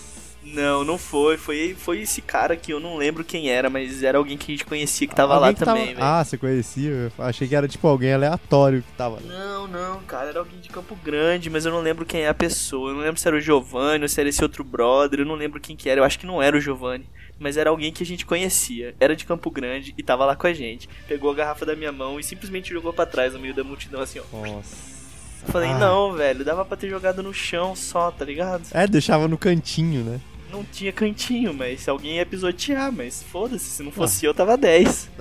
Não, 0.55 0.85
não 0.85 0.97
foi. 0.99 1.37
Foi, 1.37 1.75
foi 1.79 2.01
esse 2.03 2.23
cara 2.23 2.57
que 2.57 2.73
eu 2.73 2.79
não 2.81 2.97
lembro 2.97 3.25
quem 3.25 3.51
era, 3.51 3.69
mas 3.69 4.03
era 4.03 4.19
alguém 4.19 4.37
que 4.39 4.53
a 4.53 4.55
gente 4.55 4.65
conhecia 4.65 5.07
que 5.07 5.15
tava 5.15 5.35
Alguém 5.35 5.49
lá 5.49 5.55
que 5.55 5.65
também, 5.65 5.87
velho. 5.87 5.99
Ah, 6.03 6.25
você 6.25 6.39
conhecia? 6.39 6.91
Eu 6.91 7.13
achei 7.19 7.49
que 7.49 7.55
era 7.57 7.67
tipo 7.69 7.87
alguém 7.89 8.13
aleatório 8.15 8.83
que 8.83 8.93
tava 8.93 9.17
lá. 9.17 9.21
Não, 9.23 9.67
não, 9.67 10.01
cara, 10.03 10.29
era 10.31 10.39
alguém 10.39 10.61
de 10.61 10.69
Campo 10.69 10.97
Grande, 11.05 11.51
mas 11.51 11.65
eu 11.67 11.73
não 11.73 11.81
lembro 11.81 12.07
quem 12.07 12.23
é 12.23 12.29
a 12.29 12.35
pessoa. 12.35 12.91
Eu 12.91 12.95
não 12.95 13.03
lembro 13.03 13.21
se 13.21 13.27
era 13.27 13.37
o 13.37 13.41
Giovanni 13.41 14.03
ou 14.05 14.09
se 14.09 14.21
era 14.21 14.29
esse 14.29 14.43
outro 14.43 14.63
brother, 14.63 15.21
eu 15.21 15.27
não 15.27 15.35
lembro 15.35 15.61
quem 15.61 15.75
que 15.77 15.89
era. 15.89 16.01
Eu 16.01 16.05
acho 16.05 16.19
que 16.19 16.27
não 16.27 16.41
era 16.43 16.57
o 16.57 16.61
Giovanni, 16.61 17.07
mas 17.39 17.57
era 17.57 17.71
alguém 17.71 17.93
que 17.93 18.03
a 18.03 18.07
gente 18.07 18.25
conhecia. 18.25 18.95
Era 19.01 19.17
de 19.17 19.25
Campo 19.25 19.51
Grande 19.51 19.93
e 19.99 20.03
tava 20.03 20.25
lá 20.25 20.37
com 20.37 20.47
a 20.47 20.53
gente. 20.53 20.89
Pegou 21.09 21.31
a 21.31 21.35
garrafa 21.35 21.67
da 21.67 21.75
minha 21.75 21.91
mão 21.93 22.21
e 22.21 22.23
simplesmente 22.25 22.71
jogou 22.73 22.93
pra 22.93 23.07
trás 23.07 23.33
no 23.33 23.41
meio 23.41 23.55
da 23.55 23.65
multidão 23.65 24.01
assim, 24.01 24.21
ó. 24.21 24.37
Nossa. 24.47 24.95
Eu 25.47 25.53
falei, 25.53 25.69
Ah. 25.71 25.79
não, 25.79 26.13
velho, 26.13 26.43
dava 26.45 26.65
pra 26.65 26.77
ter 26.77 26.89
jogado 26.89 27.23
no 27.23 27.35
chão 27.35 27.77
só, 27.77 28.11
tá 28.11 28.25
ligado? 28.25 28.63
É, 28.73 28.87
deixava 28.87 29.29
no 29.29 29.37
cantinho, 29.37 30.03
né? 30.03 30.21
Não 30.55 30.63
tinha 30.63 30.93
cantinho, 30.93 31.53
mas 31.53 31.81
se 31.81 31.91
alguém 31.91 32.19
ia 32.19 32.25
pisotear, 32.25 32.93
mas 32.93 33.21
foda-se, 33.25 33.65
se 33.65 33.83
não 33.83 33.91
fosse 33.91 34.25
eu, 34.25 34.33
tava 34.33 34.57
10. 34.57 35.11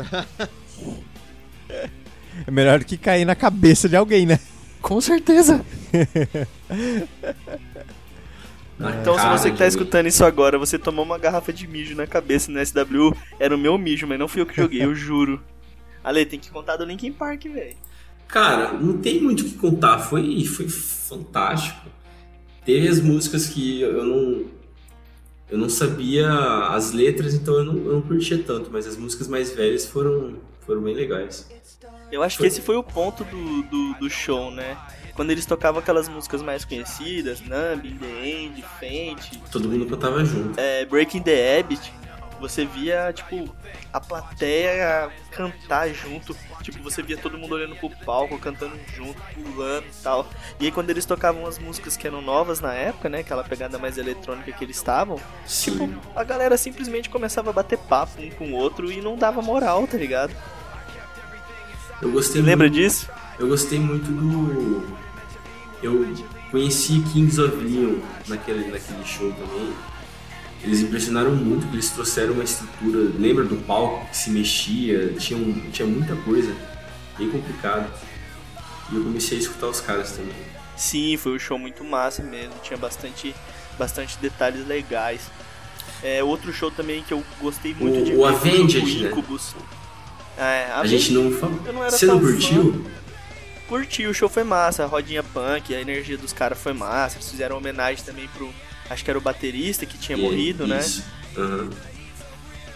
É 2.48 2.52
melhor 2.52 2.80
do 2.80 2.86
que 2.86 2.98
cair 2.98 3.26
na 3.26 3.36
cabeça 3.36 3.88
de 3.88 3.96
alguém, 3.96 4.26
né? 4.26 4.40
Com 4.82 5.02
certeza. 5.02 5.66
Então, 8.80 9.14
se 9.14 9.22
cara 9.22 9.38
você 9.38 9.52
que 9.52 9.58
tá 9.58 9.68
escutando 9.68 10.08
isso 10.08 10.26
agora, 10.26 10.58
você 10.58 10.78
tomou 10.78 11.06
uma 11.06 11.18
garrafa 11.18 11.54
de 11.54 11.66
mijo 11.68 11.96
na 11.96 12.06
cabeça 12.06 12.52
no 12.52 12.60
SW, 12.66 13.16
era 13.40 13.56
o 13.56 13.58
meu 13.58 13.78
mijo, 13.78 14.06
mas 14.06 14.20
não 14.20 14.28
fui 14.28 14.42
eu 14.42 14.46
que 14.46 14.56
joguei, 14.56 14.84
eu 14.84 14.94
juro. 14.94 15.42
Ale, 16.04 16.26
tem 16.26 16.40
que 16.40 16.50
contar 16.50 16.76
do 16.76 16.84
Linkin 16.84 17.14
Park, 17.14 17.44
velho. 17.46 17.78
Cara, 18.28 18.74
não 18.74 18.98
tem 18.98 19.22
muito 19.22 19.42
o 19.42 19.44
que 19.46 19.54
contar. 19.54 20.00
Foi, 20.00 20.44
foi 20.44 20.68
fantástico. 20.68 21.88
Teve 22.66 22.88
as 22.88 23.00
músicas 23.00 23.48
que 23.48 23.82
eu 23.82 24.04
não. 24.04 24.46
Eu 25.54 25.60
não 25.60 25.70
sabia 25.70 26.28
as 26.70 26.94
letras, 26.94 27.36
então 27.36 27.54
eu 27.54 27.64
não, 27.64 27.76
eu 27.76 27.94
não 27.94 28.02
curtia 28.02 28.42
tanto, 28.44 28.72
mas 28.72 28.88
as 28.88 28.98
músicas 28.98 29.28
mais 29.28 29.52
velhas 29.52 29.86
foram, 29.86 30.38
foram 30.66 30.82
bem 30.82 30.96
legais. 30.96 31.48
Eu 32.12 32.24
acho 32.24 32.40
que 32.40 32.48
esse 32.48 32.60
foi 32.60 32.76
o 32.76 32.82
ponto 32.82 33.24
do, 33.24 33.62
do, 33.62 33.94
do 34.00 34.10
show, 34.10 34.50
né? 34.50 34.76
Quando 35.16 35.30
eles 35.30 35.46
tocavam 35.46 35.80
aquelas 35.80 36.10
músicas 36.10 36.42
mais 36.42 36.66
conhecidas, 36.66 37.40
Numb, 37.40 37.88
In 37.88 37.98
The 38.00 38.28
End, 38.28 38.66
Faint, 38.80 39.38
Todo 39.52 39.70
mundo 39.70 39.86
cantava 39.86 40.26
junto. 40.26 40.60
é, 40.60 40.86
Breaking 40.88 41.22
the 41.22 41.60
Habit, 41.60 41.94
você 42.44 42.66
via, 42.66 43.14
tipo, 43.14 43.50
a 43.94 44.02
plateia 44.02 45.10
cantar 45.32 45.88
junto. 45.94 46.36
Tipo, 46.62 46.84
você 46.84 47.02
via 47.02 47.18
todo 47.18 47.38
mundo 47.38 47.56
olhando 47.56 47.74
pro 47.78 47.90
palco, 48.06 48.38
cantando 48.38 48.78
junto, 48.94 49.22
pulando 49.34 49.86
e 49.86 50.04
tal. 50.04 50.28
E 50.60 50.66
aí 50.66 50.72
quando 50.72 50.90
eles 50.90 51.06
tocavam 51.06 51.46
as 51.46 51.58
músicas 51.58 51.96
que 51.96 52.06
eram 52.06 52.22
novas 52.22 52.60
na 52.60 52.74
época, 52.74 53.08
né? 53.08 53.20
Aquela 53.20 53.46
pegada 53.46 53.80
mais 53.80 53.98
eletrônica 53.98 54.52
que 54.52 54.64
eles 54.64 54.76
estavam, 54.76 55.18
tipo, 55.48 55.90
a 56.14 56.24
galera 56.26 56.58
simplesmente 56.58 57.10
começava 57.10 57.50
a 57.50 57.54
bater 57.54 57.78
papo 57.78 58.22
um 58.22 58.30
com 58.32 58.52
o 58.52 58.56
outro 58.56 58.92
e 58.92 59.00
não 59.02 59.16
dava 59.16 59.42
moral, 59.42 59.88
tá 59.88 59.98
ligado? 59.98 60.36
Eu 62.02 62.12
gostei 62.12 62.42
Lembra 62.42 62.68
muito, 62.68 62.82
disso? 62.82 63.10
Eu 63.40 63.48
gostei 63.48 63.80
muito 63.80 64.12
do. 64.12 64.86
Eu 65.82 66.14
conheci 66.52 67.02
Kings 67.14 67.40
of 67.40 67.56
Leon 67.56 68.00
naquele, 68.28 68.70
naquele 68.70 69.06
show 69.06 69.32
também. 69.32 69.74
Eles 70.64 70.80
impressionaram 70.82 71.32
muito, 71.36 71.62
porque 71.64 71.76
eles 71.76 71.90
trouxeram 71.90 72.34
uma 72.34 72.44
estrutura. 72.44 73.12
Lembra 73.20 73.44
do 73.44 73.58
palco 73.66 74.08
que 74.10 74.16
se 74.18 74.30
mexia? 74.30 75.14
Tinha, 75.14 75.38
um- 75.38 75.70
tinha 75.72 75.88
muita 75.88 76.16
coisa. 76.18 76.56
Bem 77.18 77.30
complicado. 77.30 77.92
E 78.92 78.96
eu 78.96 79.04
comecei 79.04 79.38
a 79.38 79.42
escutar 79.42 79.68
os 79.68 79.82
caras 79.82 80.12
também. 80.14 80.34
Sim, 80.78 81.18
foi 81.18 81.36
um 81.36 81.40
show 81.40 81.60
muito 81.60 81.84
massa 81.84 82.24
mesmo. 82.24 82.54
Tinha 82.64 82.78
bastante, 82.78 83.36
bastante 83.78 84.18
detalhes 84.20 84.66
legais. 84.66 85.22
É, 86.02 86.24
outro 86.24 86.52
show 86.54 86.72
também 86.72 87.04
que 87.04 87.14
eu 87.14 87.24
gostei 87.42 87.74
muito 87.74 88.00
O- 88.00 88.04
de 88.06 88.14
o 88.14 88.16
ver 88.16 88.34
foi 88.38 88.50
Avenged, 88.52 88.80
o 88.80 89.04
né? 89.04 89.10
Incubus. 89.10 89.56
É, 90.38 90.72
A 90.74 90.86
gente 90.88 91.12
não 91.12 91.32
falou. 91.32 91.60
Eu 91.66 91.74
não 91.74 91.82
era 91.84 91.92
Você 91.92 92.06
não 92.06 92.20
curtiu? 92.20 92.86
Curti, 93.68 94.06
o 94.08 94.14
show 94.14 94.28
foi 94.30 94.44
massa, 94.44 94.84
a 94.84 94.88
rodinha 94.88 95.24
punk, 95.24 95.74
a 95.76 95.80
energia 95.82 96.18
dos 96.18 96.34
caras 96.34 96.58
foi 96.60 96.74
massa. 96.74 97.18
Eles 97.18 97.30
fizeram 97.30 97.58
homenagem 97.58 98.04
também 98.04 98.28
pro. 98.30 98.50
Acho 98.90 99.04
que 99.04 99.10
era 99.10 99.18
o 99.18 99.22
baterista 99.22 99.86
que 99.86 99.98
tinha 99.98 100.18
É, 100.18 100.22
morrido, 100.22 100.68
né? 100.68 100.80
isso. 100.80 101.04
Aham. 101.38 101.70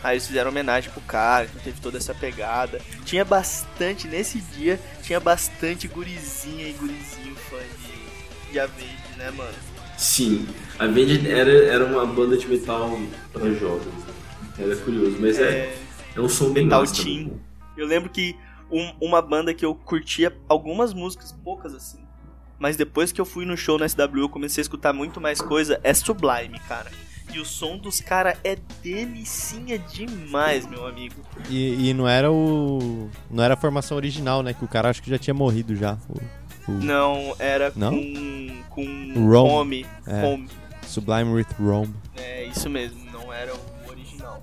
Aí 0.03 0.13
eles 0.13 0.27
fizeram 0.27 0.51
homenagem 0.51 0.91
pro 0.91 1.01
cara, 1.01 1.45
então 1.45 1.59
teve 1.61 1.81
toda 1.81 1.97
essa 1.97 2.13
pegada. 2.13 2.79
Tinha 3.03 3.25
bastante, 3.25 4.07
nesse 4.07 4.39
dia, 4.39 4.79
tinha 5.01 5.19
bastante 5.19 5.87
gurizinha 5.87 6.67
e 6.69 6.73
gurizinho 6.73 7.35
fã 7.35 7.57
de, 7.57 8.51
de 8.53 8.59
Avenged, 8.59 9.17
né, 9.17 9.31
mano? 9.31 9.55
Sim, 9.97 10.47
Avenged 10.77 11.27
era, 11.29 11.51
era 11.65 11.85
uma 11.85 12.05
banda 12.05 12.37
de 12.37 12.47
metal 12.47 12.97
para 13.33 13.51
jovens. 13.53 13.85
né? 14.05 14.13
Era 14.59 14.75
curioso, 14.77 15.17
mas 15.19 15.37
é, 15.39 15.75
é 16.15 16.21
um 16.21 16.29
som 16.29 16.51
bem 16.53 16.63
Metal 16.65 16.85
Teen. 16.85 17.25
também. 17.25 17.41
Eu 17.75 17.87
lembro 17.87 18.09
que 18.09 18.35
um- 18.71 18.93
uma 19.01 19.21
banda 19.21 19.53
que 19.53 19.65
eu 19.65 19.73
curtia 19.73 20.35
algumas 20.47 20.93
músicas, 20.93 21.31
poucas 21.43 21.73
assim. 21.73 21.99
Mas 22.59 22.75
depois 22.75 23.11
que 23.11 23.21
eu 23.21 23.25
fui 23.25 23.45
no 23.45 23.55
show 23.55 23.77
na 23.77 23.87
SW, 23.87 24.17
eu 24.19 24.29
comecei 24.29 24.61
a 24.61 24.63
escutar 24.63 24.93
muito 24.93 25.21
mais 25.21 25.39
coisa. 25.41 25.79
É 25.83 25.93
Sublime, 25.93 26.59
cara. 26.67 26.91
E 27.33 27.39
o 27.39 27.45
som 27.45 27.77
dos 27.77 27.99
caras 27.99 28.37
é 28.43 28.57
delicinha 28.81 29.77
demais, 29.77 30.65
meu 30.65 30.87
amigo. 30.87 31.15
E, 31.49 31.89
e 31.89 31.93
não 31.93 32.07
era 32.07 32.31
o. 32.31 33.09
Não 33.29 33.43
era 33.43 33.53
a 33.53 33.57
formação 33.57 33.97
original, 33.97 34.41
né? 34.41 34.53
Que 34.53 34.63
o 34.63 34.67
cara 34.67 34.89
acho 34.89 35.03
que 35.03 35.09
já 35.09 35.17
tinha 35.19 35.33
morrido 35.33 35.75
já. 35.75 35.97
O, 36.09 36.71
o 36.71 36.75
Não, 36.75 37.35
era 37.37 37.71
Não? 37.75 37.91
com. 37.91 38.63
com 38.69 39.13
Rome. 39.29 39.49
Home. 39.51 39.85
É. 40.07 40.25
Home. 40.25 40.49
Sublime 40.87 41.31
with 41.33 41.47
Rome. 41.59 41.93
É 42.15 42.45
isso 42.45 42.69
mesmo, 42.69 43.03
não 43.11 43.31
era 43.31 43.53
o 43.53 43.89
original. 43.89 44.41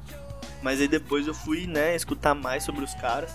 Mas 0.63 0.81
aí 0.81 0.87
depois 0.87 1.27
eu 1.27 1.35
fui, 1.35 1.67
né, 1.67 1.97
escutar 1.97 2.35
mais 2.35 2.63
sobre 2.63 2.85
os 2.85 2.95
caras. 2.95 3.33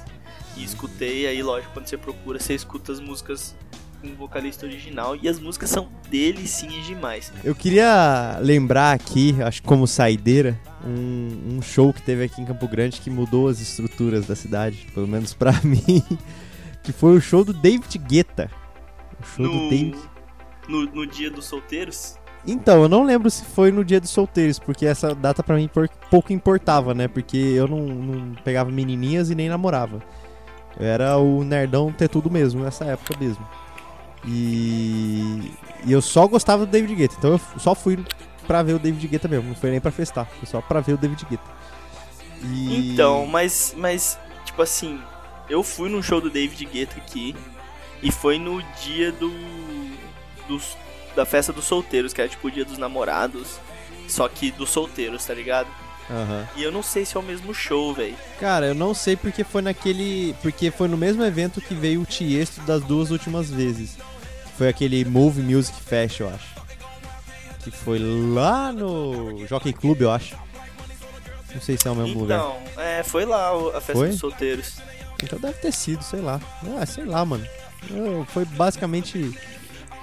E 0.55 0.63
escutei, 0.63 1.25
aí 1.25 1.41
lógico, 1.41 1.73
quando 1.73 1.87
você 1.87 1.97
procura, 1.97 2.39
você 2.39 2.53
escuta 2.53 2.91
as 2.91 2.99
músicas 2.99 3.55
com 4.01 4.07
o 4.07 4.15
vocalista 4.15 4.65
original. 4.65 5.15
E 5.15 5.27
as 5.27 5.39
músicas 5.39 5.69
são 5.69 5.87
delicinhas 6.09 6.85
demais. 6.85 7.31
Eu 7.43 7.53
queria 7.55 8.37
lembrar 8.41 8.93
aqui, 8.93 9.35
acho 9.41 9.61
que 9.61 9.67
como 9.67 9.85
saideira, 9.87 10.59
um, 10.85 11.57
um 11.57 11.61
show 11.61 11.93
que 11.93 12.01
teve 12.01 12.23
aqui 12.23 12.41
em 12.41 12.45
Campo 12.45 12.67
Grande 12.67 13.01
que 13.01 13.09
mudou 13.09 13.47
as 13.47 13.59
estruturas 13.59 14.25
da 14.25 14.35
cidade, 14.35 14.87
pelo 14.93 15.07
menos 15.07 15.33
pra 15.33 15.53
mim. 15.63 16.03
Que 16.83 16.91
foi 16.91 17.15
o 17.17 17.21
show 17.21 17.43
do 17.43 17.53
David 17.53 17.97
Guetta. 17.97 18.49
O 19.21 19.25
show 19.25 19.45
do 19.47 19.53
No, 19.53 19.69
David. 19.69 19.97
no, 20.67 20.85
no 20.85 21.05
dia 21.05 21.29
dos 21.29 21.45
solteiros, 21.45 22.15
Então, 22.47 22.83
eu 22.83 22.89
não 22.89 23.03
lembro 23.03 23.29
se 23.29 23.43
foi 23.43 23.69
no 23.71 23.83
dia 23.83 23.99
dos 23.99 24.09
solteiros, 24.11 24.57
porque 24.59 24.85
essa 24.85 25.13
data 25.13 25.43
pra 25.43 25.57
mim 25.57 25.69
pouco 26.09 26.31
importava, 26.31 26.93
né? 26.93 27.07
Porque 27.07 27.35
eu 27.37 27.67
não, 27.67 27.81
não 27.85 28.33
pegava 28.43 28.71
menininhas 28.71 29.29
e 29.29 29.35
nem 29.35 29.49
namorava. 29.49 30.01
Eu 30.79 30.85
era 30.85 31.17
o 31.17 31.43
nerdão 31.43 31.91
ter 31.91 32.07
tudo 32.07 32.31
mesmo, 32.31 32.63
nessa 32.63 32.85
época 32.85 33.13
mesmo. 33.19 33.45
E, 34.25 35.51
e 35.85 35.91
eu 35.91 36.01
só 36.01 36.27
gostava 36.27 36.65
do 36.65 36.71
David 36.71 36.95
Guetta, 36.95 37.15
então 37.17 37.31
eu 37.31 37.41
só 37.59 37.73
fui 37.73 38.03
pra 38.45 38.61
ver 38.61 38.73
o 38.73 38.79
David 38.79 39.07
Guetta 39.07 39.27
mesmo, 39.27 39.49
não 39.49 39.55
foi 39.55 39.71
nem 39.71 39.79
pra 39.79 39.91
festar, 39.91 40.25
foi 40.25 40.45
só 40.45 40.61
pra 40.61 40.81
ver 40.81 40.93
o 40.93 40.97
David 40.97 41.25
Guetta. 41.29 41.51
E... 42.43 42.93
Então, 42.93 43.25
mas, 43.25 43.73
mas, 43.77 44.17
tipo 44.45 44.61
assim, 44.61 44.99
eu 45.49 45.63
fui 45.63 45.89
num 45.89 46.03
show 46.03 46.19
do 46.19 46.29
David 46.29 46.65
Guetta 46.65 46.97
aqui 46.97 47.35
e 48.01 48.11
foi 48.11 48.37
no 48.37 48.61
dia 48.83 49.11
do 49.11 49.31
dos, 50.47 50.75
da 51.15 51.25
festa 51.25 51.53
dos 51.53 51.65
solteiros, 51.65 52.11
que 52.13 52.21
era 52.21 52.29
tipo 52.29 52.47
o 52.47 52.51
dia 52.51 52.65
dos 52.65 52.77
namorados, 52.77 53.59
só 54.07 54.27
que 54.27 54.51
dos 54.51 54.69
solteiros, 54.69 55.23
tá 55.25 55.33
ligado? 55.33 55.67
Aham. 56.09 56.47
E 56.55 56.63
eu 56.63 56.71
não 56.71 56.81
sei 56.81 57.05
se 57.05 57.15
é 57.15 57.19
o 57.19 57.23
mesmo 57.23 57.53
show, 57.53 57.93
velho. 57.93 58.15
Cara, 58.39 58.67
eu 58.67 58.75
não 58.75 58.95
sei 58.95 59.15
porque 59.15 59.43
foi 59.43 59.61
naquele. 59.61 60.35
Porque 60.41 60.71
foi 60.71 60.87
no 60.87 60.97
mesmo 60.97 61.23
evento 61.23 61.61
que 61.61 61.75
veio 61.75 62.01
o 62.01 62.05
Tiesto 62.05 62.61
das 62.61 62.81
duas 62.83 63.11
últimas 63.11 63.49
vezes. 63.51 63.95
Foi 64.59 64.67
aquele 64.67 65.05
Move 65.05 65.41
Music 65.41 65.79
Fest, 65.81 66.19
eu 66.19 66.27
acho. 66.27 66.59
Que 67.63 67.71
foi 67.71 67.97
lá 67.97 68.73
no 68.73 69.47
Jockey 69.47 69.71
Club, 69.71 70.01
eu 70.01 70.11
acho. 70.11 70.35
Não 71.55 71.61
sei 71.61 71.77
se 71.77 71.87
é 71.87 71.91
o 71.91 71.95
mesmo 71.95 72.19
lugar. 72.19 72.39
Então, 72.41 72.83
é, 72.83 73.01
foi 73.01 73.23
lá 73.23 73.51
a 73.69 73.79
festa 73.79 73.93
Foi? 73.93 74.09
dos 74.09 74.19
solteiros. 74.19 74.75
Então 75.23 75.39
deve 75.39 75.59
ter 75.59 75.71
sido, 75.71 76.03
sei 76.03 76.19
lá. 76.19 76.41
Ah, 76.77 76.85
sei 76.85 77.05
lá, 77.05 77.23
mano. 77.23 77.47
Eu- 77.89 78.25
foi 78.33 78.43
basicamente 78.43 79.33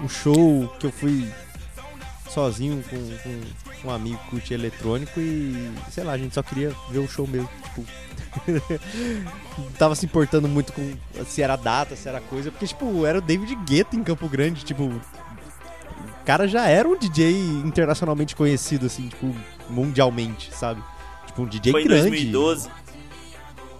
o 0.01 0.09
show 0.09 0.67
que 0.79 0.87
eu 0.87 0.91
fui 0.91 1.31
sozinho 2.27 2.83
com, 2.89 2.97
com 3.83 3.87
um 3.89 3.91
amigo 3.91 4.17
que 4.23 4.29
curtia 4.31 4.57
eletrônico 4.57 5.19
e, 5.19 5.71
sei 5.91 6.03
lá, 6.03 6.13
a 6.13 6.17
gente 6.17 6.33
só 6.33 6.41
queria 6.41 6.73
ver 6.89 6.97
o 6.97 7.07
show 7.07 7.27
mesmo. 7.27 7.47
Tipo, 7.63 7.85
não 8.47 9.71
tava 9.77 9.95
se 9.95 10.05
importando 10.05 10.47
muito 10.47 10.73
com 10.73 10.93
se 11.25 11.41
era 11.41 11.55
data, 11.55 11.95
se 11.95 12.07
era 12.07 12.19
coisa, 12.21 12.51
porque, 12.51 12.67
tipo, 12.67 13.05
era 13.05 13.17
o 13.19 13.21
David 13.21 13.55
Guetta 13.65 13.95
em 13.95 14.03
Campo 14.03 14.27
Grande, 14.27 14.63
tipo. 14.63 14.83
O 14.83 16.25
cara 16.25 16.47
já 16.47 16.67
era 16.67 16.87
um 16.87 16.97
DJ 16.97 17.31
internacionalmente 17.65 18.35
conhecido, 18.35 18.85
assim, 18.85 19.07
tipo, 19.07 19.33
mundialmente, 19.69 20.53
sabe? 20.53 20.81
Tipo, 21.25 21.43
um 21.43 21.45
DJ 21.45 21.71
foi 21.71 21.81
em 21.83 21.87
grande. 21.87 22.09
2012. 22.09 22.69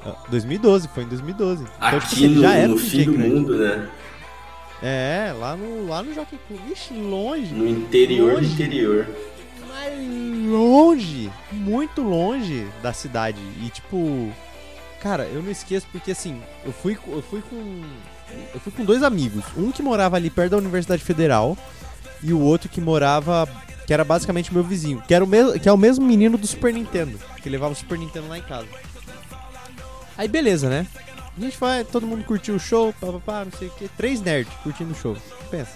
Ah, 0.05 0.15
2012, 0.29 0.87
foi 0.87 1.03
em 1.03 1.07
2012. 1.07 1.63
Então, 1.63 1.99
tipo, 1.99 2.13
Aqui 2.13 2.23
ele 2.23 2.35
no, 2.35 2.41
já 2.41 2.53
era 2.53 2.67
no 2.69 2.77
fim 2.77 3.03
do 3.03 3.11
grande. 3.13 3.29
mundo, 3.35 3.57
né? 3.57 3.89
É, 4.81 5.33
lá 5.37 5.55
no, 5.57 5.87
lá 5.87 6.01
no 6.03 6.13
Jockey 6.13 6.39
Club. 6.47 6.59
Ixi, 6.71 6.93
longe. 6.93 7.53
No 7.53 7.67
interior 7.67 8.33
Longe. 8.35 8.47
do 8.47 8.53
interior. 8.53 9.07
Mas 9.67 9.93
longe, 10.49 11.31
muito 11.51 12.01
longe 12.01 12.65
da 12.81 12.93
cidade. 12.93 13.39
E 13.61 13.69
tipo, 13.69 14.31
cara, 15.01 15.25
eu 15.25 15.41
não 15.41 15.51
esqueço 15.51 15.87
porque 15.91 16.11
assim, 16.11 16.41
eu 16.65 16.71
fui, 16.71 16.97
eu 17.07 17.21
fui 17.21 17.41
com 17.41 17.83
eu 18.53 18.59
fui 18.59 18.71
com 18.71 18.83
dois 18.83 19.03
amigos, 19.03 19.43
um 19.55 19.71
que 19.71 19.81
morava 19.81 20.15
ali 20.17 20.29
perto 20.29 20.51
da 20.51 20.57
Universidade 20.57 21.03
Federal 21.03 21.57
e 22.21 22.33
o 22.33 22.41
outro 22.41 22.69
que 22.69 22.81
morava 22.81 23.47
que 23.85 23.93
era 23.93 24.03
basicamente 24.03 24.53
meu 24.53 24.63
vizinho, 24.63 25.01
que 25.07 25.13
era 25.13 25.23
o 25.23 25.27
mesmo, 25.27 25.57
que 25.57 25.69
é 25.69 25.71
o 25.71 25.77
mesmo 25.77 26.05
menino 26.05 26.37
do 26.37 26.45
Super 26.45 26.73
Nintendo, 26.73 27.17
que 27.41 27.49
levava 27.49 27.71
o 27.71 27.75
Super 27.75 27.97
Nintendo 27.97 28.27
lá 28.27 28.37
em 28.37 28.41
casa. 28.41 28.67
Aí 30.17 30.27
beleza, 30.27 30.67
né? 30.67 30.85
A 31.37 31.39
gente 31.39 31.57
vai, 31.57 31.83
todo 31.83 32.05
mundo 32.05 32.23
curtiu 32.25 32.55
o 32.55 32.59
show, 32.59 32.91
papapá, 32.99 33.45
não 33.45 33.51
sei 33.57 33.67
o 33.67 33.71
que. 33.71 33.87
Três 33.89 34.19
nerds 34.21 34.51
curtindo 34.63 34.91
o 34.91 34.95
show. 34.95 35.15
Pensa. 35.51 35.71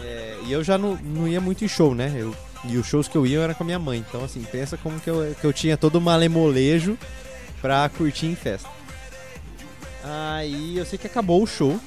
É, 0.00 0.38
e 0.46 0.52
eu 0.52 0.62
já 0.62 0.78
não, 0.78 0.94
não 0.96 1.26
ia 1.26 1.40
muito 1.40 1.64
em 1.64 1.68
show, 1.68 1.94
né? 1.94 2.12
Eu, 2.16 2.34
e 2.64 2.78
os 2.78 2.86
shows 2.86 3.08
que 3.08 3.16
eu 3.16 3.26
ia 3.26 3.40
era 3.40 3.54
com 3.54 3.64
a 3.64 3.66
minha 3.66 3.78
mãe. 3.78 4.04
Então, 4.08 4.24
assim, 4.24 4.42
pensa 4.44 4.76
como 4.76 5.00
que 5.00 5.10
eu, 5.10 5.34
que 5.40 5.44
eu 5.44 5.52
tinha 5.52 5.76
todo 5.76 5.98
um 5.98 6.00
malemolejo 6.00 6.96
pra 7.64 7.88
curtir 7.88 8.26
em 8.26 8.34
festa. 8.34 8.68
Aí 10.04 10.76
eu 10.76 10.84
sei 10.84 10.98
que 10.98 11.06
acabou 11.06 11.42
o 11.42 11.46
show. 11.46 11.80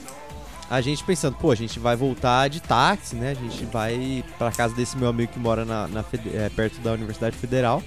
A 0.71 0.81
gente 0.81 1.03
pensando, 1.03 1.37
pô, 1.37 1.51
a 1.51 1.55
gente 1.55 1.77
vai 1.77 1.95
voltar 1.95 2.47
de 2.47 2.59
táxi, 2.59 3.15
né? 3.15 3.29
A 3.29 3.35
gente 3.35 3.63
vai 3.65 4.25
pra 4.39 4.51
casa 4.51 4.73
desse 4.73 4.97
meu 4.97 5.07
amigo 5.07 5.31
que 5.31 5.37
mora 5.37 5.63
na, 5.63 5.87
na 5.87 6.03
é, 6.33 6.49
perto 6.49 6.81
da 6.81 6.93
Universidade 6.93 7.37
Federal. 7.37 7.83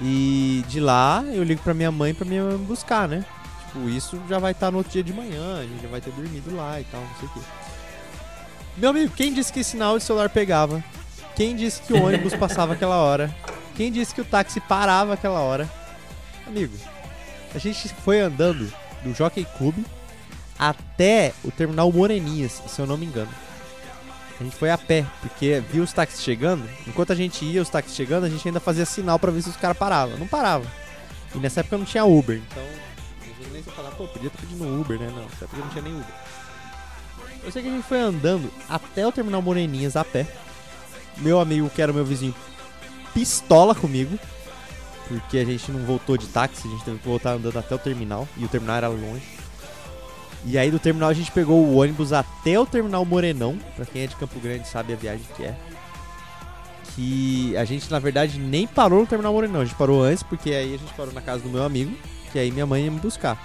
E 0.00 0.64
de 0.66 0.80
lá 0.80 1.22
eu 1.30 1.42
ligo 1.42 1.60
pra 1.60 1.74
minha 1.74 1.92
mãe 1.92 2.14
pra 2.14 2.24
minha 2.24 2.42
mãe 2.42 2.56
me 2.56 2.64
buscar, 2.64 3.06
né? 3.06 3.22
Tipo, 3.66 3.90
isso 3.90 4.18
já 4.26 4.38
vai 4.38 4.52
estar 4.52 4.70
no 4.70 4.78
outro 4.78 4.90
dia 4.90 5.04
de 5.04 5.12
manhã, 5.12 5.58
a 5.58 5.62
gente 5.62 5.82
já 5.82 5.88
vai 5.88 6.00
ter 6.00 6.12
dormido 6.12 6.56
lá 6.56 6.80
e 6.80 6.84
tal, 6.84 7.02
não 7.02 7.14
sei 7.20 7.28
o 7.28 7.32
quê. 7.32 7.40
Meu 8.78 8.90
amigo, 8.90 9.12
quem 9.14 9.34
disse 9.34 9.52
que 9.52 9.62
sinal 9.62 9.98
de 9.98 10.04
celular 10.04 10.30
pegava? 10.30 10.82
Quem 11.36 11.54
disse 11.54 11.82
que 11.82 11.92
o 11.92 12.02
ônibus 12.02 12.32
passava 12.40 12.72
aquela 12.72 12.96
hora? 12.96 13.32
Quem 13.76 13.92
disse 13.92 14.14
que 14.14 14.22
o 14.22 14.24
táxi 14.24 14.58
parava 14.58 15.12
aquela 15.12 15.40
hora? 15.40 15.70
Amigo, 16.46 16.74
a 17.54 17.58
gente 17.58 17.88
foi 17.88 18.20
andando 18.20 18.72
do 19.02 19.14
Jockey 19.14 19.46
Club 19.58 19.76
até 20.58 21.32
o 21.42 21.50
terminal 21.50 21.90
Moreninhas, 21.90 22.62
se 22.66 22.80
eu 22.80 22.86
não 22.86 22.96
me 22.96 23.06
engano. 23.06 23.30
A 24.38 24.42
gente 24.42 24.56
foi 24.56 24.70
a 24.70 24.78
pé, 24.78 25.04
porque 25.20 25.62
viu 25.70 25.82
os 25.82 25.92
táxis 25.92 26.22
chegando. 26.22 26.66
Enquanto 26.86 27.12
a 27.12 27.14
gente 27.14 27.44
ia, 27.44 27.60
os 27.60 27.68
táxis 27.68 27.94
chegando, 27.94 28.24
a 28.24 28.28
gente 28.28 28.46
ainda 28.48 28.60
fazia 28.60 28.86
sinal 28.86 29.18
pra 29.18 29.30
ver 29.30 29.42
se 29.42 29.50
os 29.50 29.56
caras 29.56 29.76
paravam. 29.76 30.16
Não 30.16 30.26
parava. 30.26 30.66
E 31.34 31.38
nessa 31.38 31.60
época 31.60 31.76
não 31.76 31.84
tinha 31.84 32.04
Uber, 32.04 32.36
então. 32.38 32.62
A 32.62 33.26
gente 33.26 33.50
nem 33.52 33.62
se 33.62 33.70
falar, 33.70 33.90
pô, 33.90 34.06
podia 34.08 34.28
estar 34.28 34.40
pedindo 34.40 34.80
Uber, 34.80 34.98
né? 34.98 35.12
Não, 35.14 35.24
nessa 35.24 35.44
época 35.44 35.60
não 35.60 35.68
tinha 35.68 35.82
nem 35.82 35.92
Uber. 35.92 36.14
Eu 37.44 37.52
sei 37.52 37.62
que 37.62 37.68
a 37.68 37.70
gente 37.72 37.86
foi 37.86 38.00
andando 38.00 38.50
até 38.68 39.06
o 39.06 39.12
terminal 39.12 39.42
Moreninhas 39.42 39.94
a 39.96 40.04
pé. 40.04 40.26
Meu 41.18 41.38
amigo, 41.38 41.68
que 41.68 41.82
era 41.82 41.92
meu 41.92 42.04
vizinho, 42.04 42.34
pistola 43.12 43.74
comigo. 43.74 44.18
Porque 45.10 45.38
a 45.38 45.44
gente 45.44 45.72
não 45.72 45.80
voltou 45.80 46.16
de 46.16 46.28
táxi, 46.28 46.68
a 46.68 46.70
gente 46.70 46.84
teve 46.84 46.98
que 46.98 47.08
voltar 47.08 47.32
andando 47.32 47.58
até 47.58 47.74
o 47.74 47.78
terminal. 47.78 48.28
E 48.36 48.44
o 48.44 48.48
terminal 48.48 48.76
era 48.76 48.86
longe. 48.86 49.26
E 50.44 50.56
aí 50.56 50.70
do 50.70 50.78
terminal 50.78 51.08
a 51.08 51.12
gente 51.12 51.32
pegou 51.32 51.64
o 51.64 51.78
ônibus 51.78 52.12
até 52.12 52.58
o 52.60 52.64
terminal 52.64 53.04
Morenão. 53.04 53.58
Pra 53.74 53.84
quem 53.84 54.02
é 54.02 54.06
de 54.06 54.14
Campo 54.14 54.38
Grande 54.38 54.68
sabe 54.68 54.92
a 54.92 54.96
viagem 54.96 55.26
que 55.36 55.42
é. 55.42 55.56
Que 56.94 57.56
a 57.56 57.64
gente, 57.64 57.90
na 57.90 57.98
verdade, 57.98 58.38
nem 58.38 58.68
parou 58.68 59.00
no 59.00 59.06
terminal 59.06 59.32
Morenão. 59.32 59.62
A 59.62 59.64
gente 59.64 59.74
parou 59.74 60.00
antes, 60.00 60.22
porque 60.22 60.50
aí 60.50 60.74
a 60.74 60.78
gente 60.78 60.94
parou 60.94 61.12
na 61.12 61.20
casa 61.20 61.42
do 61.42 61.48
meu 61.48 61.64
amigo. 61.64 61.92
Que 62.30 62.38
aí 62.38 62.52
minha 62.52 62.64
mãe 62.64 62.84
ia 62.84 62.90
me 62.90 63.00
buscar. 63.00 63.36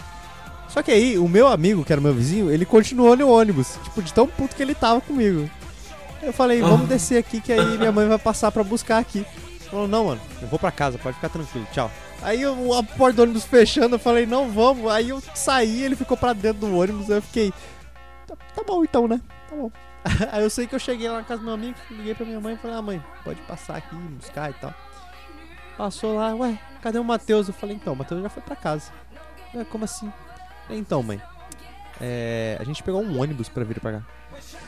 Só 0.70 0.84
que 0.84 0.92
aí, 0.92 1.18
o 1.18 1.28
meu 1.28 1.48
amigo, 1.48 1.84
que 1.84 1.92
era 1.92 2.00
meu 2.00 2.14
vizinho, 2.14 2.52
ele 2.52 2.64
continuou 2.64 3.18
no 3.18 3.28
ônibus. 3.28 3.80
Tipo, 3.84 4.04
de 4.04 4.14
tão 4.14 4.28
puto 4.28 4.56
que 4.56 4.62
ele 4.62 4.76
tava 4.76 5.02
comigo. 5.02 5.50
Eu 6.22 6.32
falei, 6.32 6.62
vamos 6.62 6.88
descer 6.88 7.18
aqui 7.18 7.42
que 7.42 7.52
aí 7.52 7.78
minha 7.78 7.92
mãe 7.92 8.08
vai 8.08 8.20
passar 8.20 8.52
pra 8.52 8.64
buscar 8.64 9.00
aqui. 9.00 9.26
Falou, 9.76 9.90
não, 9.90 10.06
mano, 10.06 10.22
eu 10.42 10.48
vou 10.48 10.58
pra 10.58 10.72
casa, 10.72 10.98
pode 10.98 11.16
ficar 11.16 11.28
tranquilo, 11.28 11.68
tchau. 11.74 11.92
Aí 12.22 12.42
eu, 12.42 12.74
a 12.74 12.82
porta 12.82 13.18
do 13.18 13.24
ônibus 13.24 13.44
fechando, 13.44 13.96
eu 13.96 14.00
falei, 14.00 14.26
não, 14.26 14.50
vamos. 14.50 14.90
Aí 14.90 15.10
eu 15.10 15.22
saí, 15.34 15.84
ele 15.84 15.98
ficou 15.98 16.16
pra 16.16 16.32
dentro 16.32 16.62
do 16.62 16.78
ônibus, 16.78 17.10
eu 17.10 17.22
fiquei, 17.22 17.52
tá, 18.26 18.38
tá 18.56 18.64
bom 18.66 18.86
então, 18.86 19.06
né? 19.06 19.20
Tá 19.50 19.56
bom. 19.58 19.70
Aí 20.32 20.42
eu 20.42 20.50
sei 20.50 20.66
que 20.66 20.74
eu 20.74 20.80
cheguei 20.80 21.10
lá 21.10 21.18
na 21.18 21.24
casa 21.26 21.42
do 21.42 21.44
meu 21.44 21.56
amigo, 21.56 21.78
liguei 21.92 22.16
pra 22.16 22.26
minha 22.26 22.40
mãe 22.40 22.54
e 22.54 22.58
falei, 22.58 22.78
ah, 22.78 22.82
mãe, 22.82 23.04
pode 23.26 23.42
passar 23.42 23.76
aqui, 23.76 23.94
buscar 23.94 24.50
e 24.50 24.54
tal. 24.54 24.74
Passou 25.78 26.16
lá, 26.16 26.34
ué, 26.36 26.58
cadê 26.82 26.98
o 26.98 27.04
Matheus? 27.04 27.50
Eu 27.50 27.54
falei, 27.54 27.76
então, 27.76 27.92
o 27.92 27.98
Matheus 27.98 28.22
já 28.22 28.30
foi 28.30 28.44
pra 28.44 28.56
casa. 28.56 28.94
Ué, 29.54 29.66
como 29.66 29.84
assim? 29.84 30.10
Então, 30.70 31.04
mãe, 31.04 31.22
é, 32.00 32.56
a 32.62 32.64
gente 32.64 32.82
pegou 32.82 33.04
um 33.04 33.20
ônibus 33.20 33.50
pra 33.50 33.66
vir 33.66 33.78
pra 33.82 33.92
cá. 33.92 34.02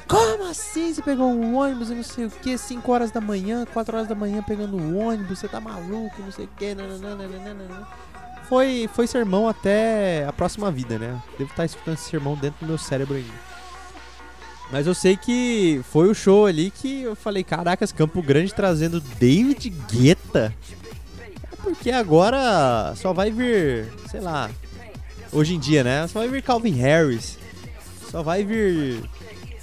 Como 0.07 0.45
assim? 0.45 0.93
Você 0.93 1.01
pegou 1.01 1.27
um 1.29 1.57
ônibus 1.57 1.89
e 1.89 1.95
não 1.95 2.03
sei 2.03 2.25
o 2.25 2.31
que, 2.31 2.57
5 2.57 2.91
horas 2.91 3.11
da 3.11 3.19
manhã, 3.19 3.65
4 3.65 3.95
horas 3.95 4.07
da 4.07 4.15
manhã 4.15 4.41
pegando 4.41 4.77
o 4.77 4.97
ônibus, 4.97 5.39
você 5.39 5.47
tá 5.47 5.59
maluco, 5.59 6.21
não 6.21 6.31
sei 6.31 6.45
o 6.45 6.49
que, 6.57 6.75
Foi, 8.47 8.89
foi 8.93 9.05
sermão 9.05 9.49
até 9.49 10.25
a 10.25 10.31
próxima 10.31 10.71
vida, 10.71 10.97
né? 10.97 11.21
Devo 11.37 11.49
estar 11.49 11.65
escutando 11.65 11.95
esse 11.95 12.09
sermão 12.09 12.35
dentro 12.35 12.65
do 12.65 12.67
meu 12.67 12.77
cérebro 12.77 13.15
ainda. 13.15 13.47
Mas 14.71 14.85
eu 14.85 14.93
sei 14.93 15.15
que 15.15 15.81
foi 15.91 16.09
o 16.09 16.13
show 16.13 16.45
ali 16.45 16.71
que 16.71 17.03
eu 17.03 17.15
falei, 17.15 17.43
caracas, 17.43 17.91
Campo 17.91 18.21
Grande 18.21 18.53
trazendo 18.53 18.99
David 18.99 19.69
Guetta. 19.69 20.53
É 21.51 21.55
porque 21.61 21.91
agora 21.91 22.93
só 22.95 23.13
vai 23.13 23.31
vir, 23.31 23.91
sei 24.09 24.19
lá, 24.19 24.49
hoje 25.31 25.55
em 25.55 25.59
dia, 25.59 25.83
né? 25.83 26.07
Só 26.07 26.19
vai 26.19 26.29
vir 26.29 26.41
Calvin 26.41 26.73
Harris. 26.73 27.37
Só 28.09 28.23
vai 28.23 28.43
vir 28.43 29.03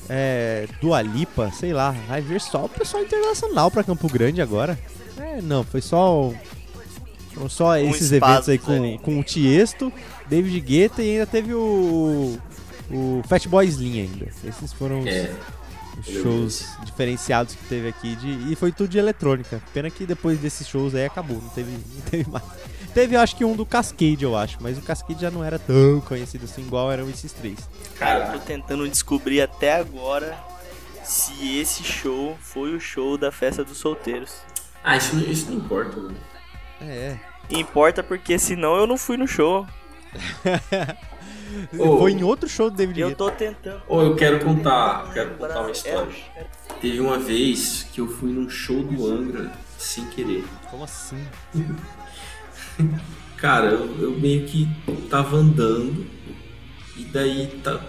é, 0.09 0.67
Dua 0.81 1.01
Lipa, 1.03 1.51
sei 1.53 1.73
lá. 1.73 1.93
Vai 2.09 2.21
vir 2.21 2.41
só 2.41 2.65
o 2.65 2.69
pessoal 2.69 3.03
internacional 3.03 3.71
pra 3.71 3.85
Campo 3.85 4.09
Grande 4.09 4.41
agora. 4.43 4.79
É, 5.19 5.41
não, 5.41 5.63
foi 5.65 5.81
só 5.81 6.33
foram 7.33 7.49
só 7.49 7.77
esses 7.77 8.13
eventos 8.13 8.49
aí 8.49 8.59
com, 8.59 8.73
ali. 8.73 8.99
com 8.99 9.19
o 9.19 9.23
Tiesto, 9.25 9.93
David 10.29 10.61
Guetta 10.61 11.03
e 11.03 11.13
ainda 11.13 11.27
teve 11.27 11.53
o 11.55 12.39
o 12.91 13.23
Fatboy 13.27 13.67
Slim 13.67 14.01
ainda. 14.03 14.29
Esses 14.47 14.73
foram 14.73 15.01
os, 15.01 15.07
É. 15.07 15.35
os 15.99 16.07
shows 16.07 16.67
diferenciados 16.85 17.55
que 17.55 17.65
teve 17.65 17.89
aqui 17.89 18.15
de, 18.17 18.53
e 18.53 18.57
foi 18.57 18.71
tudo 18.71 18.89
de 18.91 18.99
eletrônica. 18.99 19.61
Pena 19.73 19.91
que 19.91 20.05
depois 20.07 20.39
desses 20.39 20.69
shows 20.69 20.95
aí 20.95 21.07
acabou, 21.07 21.41
não 21.41 21.49
teve, 21.49 21.73
não 21.73 22.01
teve 22.11 22.31
mais. 22.31 22.45
Teve, 22.95 23.17
acho 23.17 23.35
que 23.37 23.45
um 23.45 23.57
do 23.57 23.67
Cascade, 23.67 24.23
eu 24.23 24.37
acho, 24.37 24.57
mas 24.61 24.79
o 24.79 24.83
Cascade 24.83 25.21
já 25.21 25.31
não 25.31 25.43
era 25.43 25.59
tão 25.59 26.01
conhecido 26.01 26.45
assim, 26.45 26.63
igual 26.63 26.91
eram 26.93 27.11
esses 27.11 27.33
três. 27.33 27.59
Cara, 27.99 28.27
eu 28.29 28.33
tô 28.35 28.39
tentando 28.47 28.89
descobrir 28.89 29.41
até 29.43 29.75
agora 29.75 30.39
se 31.03 31.59
esse 31.59 31.83
show 31.83 32.39
foi 32.41 32.75
o 32.75 32.81
show 32.81 33.19
da 33.19 33.33
festa 33.33 33.65
dos 33.65 33.79
solteiros. 33.79 34.37
Ah, 34.83 34.97
isso, 34.97 35.17
não- 35.17 35.25
isso 35.25 35.51
não 35.51 35.59
importa, 35.59 35.97
mano. 35.97 36.17
É. 36.81 37.17
Importa 37.51 38.03
porque 38.03 38.39
senão 38.39 38.77
eu 38.77 38.87
não 38.87 38.97
fui 38.97 39.17
no 39.17 39.27
show. 39.27 39.67
Ô. 41.79 41.99
Foi 41.99 42.13
em 42.13 42.23
outro 42.23 42.49
show 42.49 42.71
do 42.71 42.77
David 42.77 43.01
Eu 43.01 43.15
tô 43.17 43.31
tentando. 43.31 43.83
Ou 43.89 44.03
eu 44.03 44.17
quero 44.17 44.41
contar, 44.45 45.11
quero 45.13 45.35
contar 45.37 45.61
uma 45.61 45.69
É, 45.69 45.73
história. 45.73 46.15
Teve 46.81 47.01
uma 47.01 47.19
vez 47.19 47.87
que 47.93 48.01
eu 48.01 48.09
fui 48.09 48.31
num 48.33 48.49
show 48.49 48.83
do 48.83 49.07
Angra 49.07 49.53
sem 49.79 50.05
querer. 50.07 50.45
Como 50.71 50.85
assim? 50.85 51.23
Cara, 53.37 53.67
eu, 53.67 53.97
eu 54.01 54.11
meio 54.19 54.47
que 54.47 54.67
tava 55.11 55.37
andando 55.37 56.07
E 56.97 57.05
daí 57.05 57.47
tá, 57.63 57.81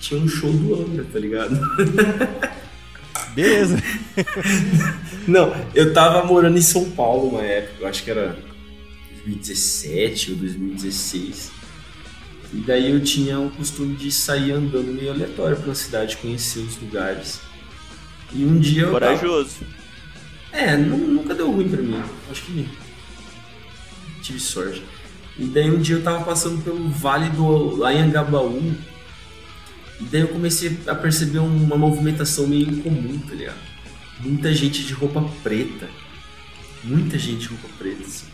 tinha 0.00 0.20
um 0.20 0.28
show 0.28 0.52
do 0.52 0.74
Angra, 0.74 1.04
tá 1.12 1.18
ligado? 1.18 1.56
Beleza. 3.34 3.76
Não, 5.28 5.54
eu 5.74 5.92
tava 5.92 6.24
morando 6.24 6.56
em 6.56 6.62
São 6.62 6.90
Paulo 6.90 7.28
uma 7.28 7.42
época, 7.42 7.82
eu 7.82 7.88
acho 7.88 8.02
que 8.02 8.10
era 8.10 8.38
2017 9.24 10.32
ou 10.32 10.36
2016. 10.38 11.52
E 12.52 12.56
daí 12.58 12.90
eu 12.90 13.02
tinha 13.02 13.38
o 13.40 13.50
costume 13.50 13.96
de 13.96 14.10
sair 14.10 14.52
andando 14.52 14.92
meio 14.92 15.10
aleatório 15.10 15.56
pela 15.56 15.74
cidade, 15.74 16.16
conhecer 16.16 16.60
os 16.60 16.80
lugares. 16.80 17.40
E 18.32 18.44
um 18.44 18.58
dia 18.58 18.82
eu. 18.82 18.92
Corajoso. 18.92 19.60
Tava... 20.50 20.62
É, 20.62 20.76
nunca 20.76 21.34
deu 21.34 21.50
ruim 21.50 21.68
pra 21.68 21.82
mim. 21.82 22.02
Acho 22.30 22.42
que 22.42 22.68
tive 24.26 24.40
sorte. 24.40 24.82
E 25.38 25.44
daí 25.44 25.70
um 25.70 25.78
dia 25.78 25.96
eu 25.96 26.02
tava 26.02 26.24
passando 26.24 26.62
pelo 26.62 26.88
vale 26.88 27.30
do 27.30 27.84
Anhangabaú. 27.84 28.74
E 30.00 30.04
daí 30.04 30.22
eu 30.22 30.28
comecei 30.28 30.78
a 30.86 30.94
perceber 30.94 31.38
uma 31.38 31.76
movimentação 31.76 32.46
meio 32.46 32.68
incomum, 32.68 33.18
tá 33.20 33.34
ligado? 33.34 33.58
Muita 34.20 34.52
gente 34.52 34.82
de 34.84 34.92
roupa 34.92 35.22
preta. 35.42 35.88
Muita 36.84 37.18
gente 37.18 37.40
de 37.40 37.48
roupa 37.48 37.68
preta, 37.78 38.02
assim. 38.02 38.26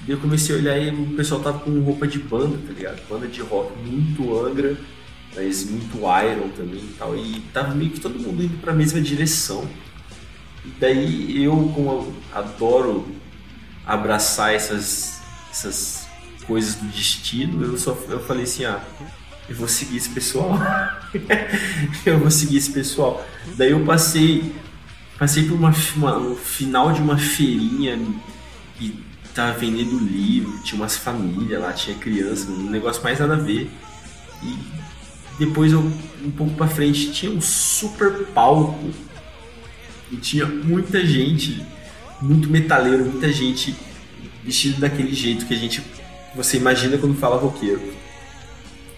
E 0.00 0.06
daí 0.06 0.16
eu 0.16 0.20
comecei 0.20 0.54
a 0.54 0.58
olhar 0.58 0.78
e 0.78 0.90
o 0.90 1.16
pessoal 1.16 1.40
tava 1.40 1.58
com 1.60 1.78
roupa 1.80 2.06
de 2.06 2.18
banda, 2.18 2.58
tá 2.66 2.72
ligado? 2.72 3.08
Banda 3.08 3.26
de 3.26 3.40
rock 3.40 3.72
muito 3.78 4.38
Angra, 4.38 4.76
mas 5.34 5.68
muito 5.68 5.96
Iron 5.98 6.48
também 6.50 6.80
e 6.80 6.94
tal. 6.98 7.16
E 7.16 7.40
tava 7.52 7.74
meio 7.74 7.90
que 7.90 8.00
todo 8.00 8.18
mundo 8.18 8.42
indo 8.42 8.60
pra 8.60 8.72
mesma 8.72 9.00
direção. 9.00 9.66
E 10.64 10.68
daí 10.80 11.42
eu, 11.42 11.72
como 11.74 12.14
adoro 12.32 13.06
abraçar 13.86 14.54
essas, 14.54 15.13
essas 15.54 16.08
coisas 16.46 16.74
do 16.74 16.86
destino, 16.88 17.64
eu 17.64 17.78
só 17.78 17.96
eu 18.08 18.20
falei 18.20 18.42
assim, 18.42 18.64
ah, 18.64 18.82
eu 19.48 19.54
vou 19.54 19.68
seguir 19.68 19.96
esse 19.96 20.08
pessoal. 20.08 20.58
eu 22.04 22.18
vou 22.18 22.30
seguir 22.30 22.56
esse 22.56 22.72
pessoal. 22.72 23.24
Daí 23.56 23.70
eu 23.70 23.84
passei 23.84 24.52
passei 25.16 25.44
por 25.44 25.54
uma, 25.54 25.72
uma 25.96 26.18
um 26.18 26.34
final 26.34 26.92
de 26.92 27.00
uma 27.00 27.16
feirinha 27.16 27.96
e 28.80 29.00
tava 29.32 29.56
vendendo 29.56 29.96
livro, 29.98 30.60
tinha 30.64 30.80
umas 30.80 30.96
famílias 30.96 31.60
lá, 31.60 31.72
tinha 31.72 31.96
criança, 31.96 32.50
um 32.50 32.68
negócio 32.68 33.02
mais 33.02 33.20
nada 33.20 33.34
a 33.34 33.38
ver. 33.38 33.70
E 34.42 34.58
depois 35.38 35.72
eu 35.72 35.80
um 35.80 36.30
pouco 36.30 36.54
para 36.54 36.66
frente 36.66 37.12
tinha 37.12 37.30
um 37.30 37.40
super 37.40 38.26
palco 38.34 38.90
e 40.10 40.16
tinha 40.16 40.46
muita 40.46 41.04
gente, 41.06 41.64
muito 42.20 42.48
metaleiro, 42.50 43.04
muita 43.04 43.32
gente 43.32 43.74
vestido 44.44 44.80
daquele 44.80 45.14
jeito 45.14 45.46
que 45.46 45.54
a 45.54 45.56
gente 45.56 45.82
você 46.34 46.56
imagina 46.56 46.98
quando 46.98 47.16
fala 47.16 47.36
roqueiro. 47.36 47.94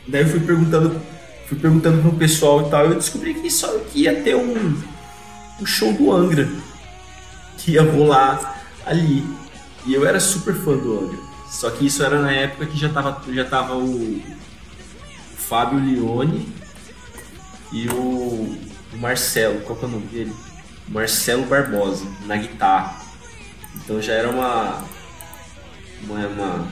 Daí 0.08 0.22
eu 0.22 0.28
fui 0.28 0.40
perguntando, 0.40 1.00
fui 1.46 1.58
perguntando 1.58 2.00
pro 2.00 2.12
pessoal 2.12 2.66
e 2.66 2.70
tal, 2.70 2.86
e 2.86 2.90
eu 2.90 2.94
descobri 2.94 3.34
que 3.34 3.50
só 3.50 3.78
que 3.78 4.02
ia 4.02 4.22
ter 4.22 4.34
um, 4.34 4.82
um 5.60 5.66
show 5.66 5.92
do 5.92 6.12
Angra 6.12 6.48
que 7.58 7.72
ia 7.72 7.82
rolar 7.82 8.62
ali. 8.86 9.24
E 9.84 9.94
eu 9.94 10.06
era 10.06 10.18
super 10.18 10.54
fã 10.54 10.76
do 10.76 10.98
Angra. 10.98 11.18
Só 11.48 11.70
que 11.70 11.86
isso 11.86 12.02
era 12.02 12.20
na 12.20 12.32
época 12.32 12.66
que 12.66 12.78
já 12.78 12.88
tava, 12.88 13.22
já 13.32 13.44
tava 13.44 13.76
o 13.76 14.20
Fábio 15.36 15.78
Leone 15.78 16.48
e 17.72 17.88
o, 17.88 18.58
o 18.92 18.98
Marcelo, 18.98 19.60
qual 19.60 19.78
que 19.78 19.84
é 19.84 19.88
o 19.88 19.90
nome 19.90 20.06
dele? 20.06 20.32
Marcelo 20.88 21.44
Barbosa, 21.44 22.06
na 22.26 22.36
guitarra. 22.36 23.00
Então 23.74 24.00
já 24.00 24.14
era 24.14 24.30
uma, 24.30 24.82
uma, 26.08 26.26
uma, 26.26 26.68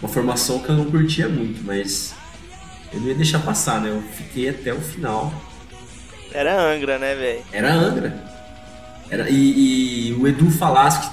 uma 0.00 0.08
formação 0.08 0.58
que 0.60 0.68
eu 0.68 0.76
não 0.76 0.90
curtia 0.90 1.28
muito, 1.28 1.62
mas 1.64 2.14
eu 2.92 3.00
não 3.00 3.08
ia 3.08 3.14
deixar 3.14 3.40
passar, 3.40 3.80
né? 3.80 3.90
Eu 3.90 4.02
fiquei 4.02 4.48
até 4.48 4.72
o 4.72 4.80
final. 4.80 5.32
Era 6.32 6.72
Angra, 6.72 6.98
né, 6.98 7.14
velho? 7.14 7.44
Era 7.52 7.74
Angra. 7.74 8.24
Era, 9.08 9.30
e, 9.30 10.08
e, 10.08 10.12
o 10.14 10.26
Edu 10.26 10.50
Falaschi 10.50 11.10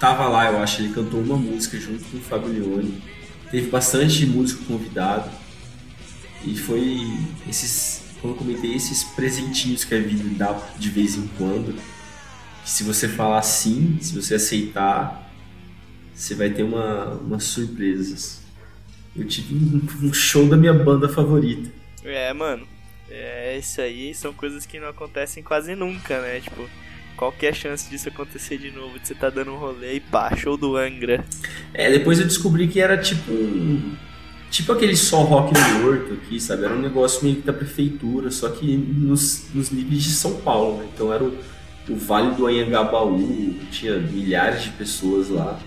tava 0.00 0.28
lá, 0.28 0.50
eu 0.50 0.58
acho, 0.58 0.82
ele 0.82 0.92
cantou 0.92 1.20
uma 1.20 1.36
música 1.36 1.78
junto 1.78 2.04
com 2.04 2.18
o 2.18 2.20
Fábio 2.20 2.48
Leone. 2.48 3.02
Teve 3.50 3.70
bastante 3.70 4.26
músico 4.26 4.64
convidado. 4.64 5.30
E 6.44 6.56
foi 6.56 7.06
esses, 7.48 8.02
como 8.20 8.34
eu 8.34 8.38
comentei, 8.38 8.74
esses 8.74 9.04
presentinhos 9.04 9.84
que 9.84 9.94
a 9.94 10.00
vida 10.00 10.24
dá 10.36 10.58
de 10.78 10.88
vez 10.88 11.16
em 11.16 11.28
quando. 11.38 11.74
Que 12.62 12.70
se 12.70 12.82
você 12.82 13.08
falar 13.08 13.42
sim, 13.42 13.98
se 14.00 14.14
você 14.14 14.34
aceitar, 14.34 15.27
você 16.18 16.34
vai 16.34 16.50
ter 16.50 16.62
uma, 16.62 17.10
umas 17.14 17.44
surpresas. 17.44 18.40
Eu 19.16 19.26
tive 19.26 19.54
um, 19.54 20.12
show 20.12 20.46
da 20.48 20.56
minha 20.56 20.74
banda 20.74 21.08
favorita. 21.08 21.70
É, 22.04 22.32
mano. 22.32 22.66
É, 23.10 23.56
isso 23.56 23.80
aí 23.80 24.14
são 24.14 24.32
coisas 24.34 24.66
que 24.66 24.78
não 24.78 24.88
acontecem 24.88 25.42
quase 25.42 25.74
nunca, 25.74 26.20
né? 26.20 26.40
Tipo, 26.40 26.68
qual 27.16 27.32
que 27.32 27.46
é 27.46 27.50
a 27.50 27.54
chance 27.54 27.88
disso 27.88 28.08
acontecer 28.08 28.58
de 28.58 28.70
novo? 28.70 28.98
De 28.98 29.08
você 29.08 29.14
tá 29.14 29.30
dando 29.30 29.52
um 29.52 29.58
rolê 29.58 29.94
e 29.94 30.00
pá, 30.00 30.34
show 30.36 30.56
do 30.56 30.76
Angra. 30.76 31.24
É, 31.72 31.90
depois 31.90 32.18
eu 32.18 32.26
descobri 32.26 32.68
que 32.68 32.80
era 32.80 32.98
tipo 32.98 33.32
um 33.32 33.96
Tipo 34.50 34.72
aquele 34.72 34.96
só 34.96 35.22
rock 35.22 35.52
no 35.52 35.88
horto 35.88 36.14
aqui, 36.14 36.40
sabe? 36.40 36.64
Era 36.64 36.74
um 36.74 36.80
negócio 36.80 37.22
meio 37.22 37.36
que 37.36 37.42
da 37.42 37.52
prefeitura, 37.52 38.30
só 38.30 38.48
que 38.48 38.76
nos, 38.76 39.46
nos 39.54 39.70
níveis 39.70 40.02
de 40.02 40.10
São 40.10 40.36
Paulo, 40.36 40.78
né? 40.78 40.88
Então 40.94 41.12
era 41.12 41.22
o, 41.22 41.36
o 41.88 41.96
Vale 41.96 42.34
do 42.34 42.46
Anhangabaú, 42.46 43.54
tinha 43.70 43.98
milhares 43.98 44.62
de 44.62 44.70
pessoas 44.70 45.28
lá. 45.28 45.60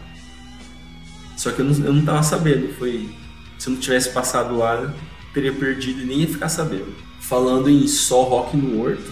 Só 1.37 1.51
que 1.51 1.59
eu 1.59 1.65
não, 1.65 1.85
eu 1.85 1.93
não 1.93 2.05
tava 2.05 2.23
sabendo, 2.23 2.73
foi... 2.77 3.09
Se 3.57 3.69
eu 3.69 3.73
não 3.73 3.79
tivesse 3.79 4.09
passado 4.09 4.57
lá, 4.57 4.75
eu 4.75 4.91
teria 5.33 5.53
perdido 5.53 6.01
e 6.01 6.05
nem 6.05 6.21
ia 6.21 6.27
ficar 6.27 6.49
sabendo. 6.49 6.93
Falando 7.19 7.69
em 7.69 7.87
só 7.87 8.23
rock 8.23 8.57
no 8.57 8.81
horto, 8.81 9.11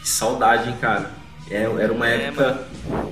que 0.00 0.08
saudade, 0.08 0.68
hein, 0.68 0.76
cara? 0.80 1.12
É, 1.50 1.62
era 1.62 1.92
uma 1.92 2.08
é, 2.08 2.26
época... 2.26 2.68
Mano 2.88 3.10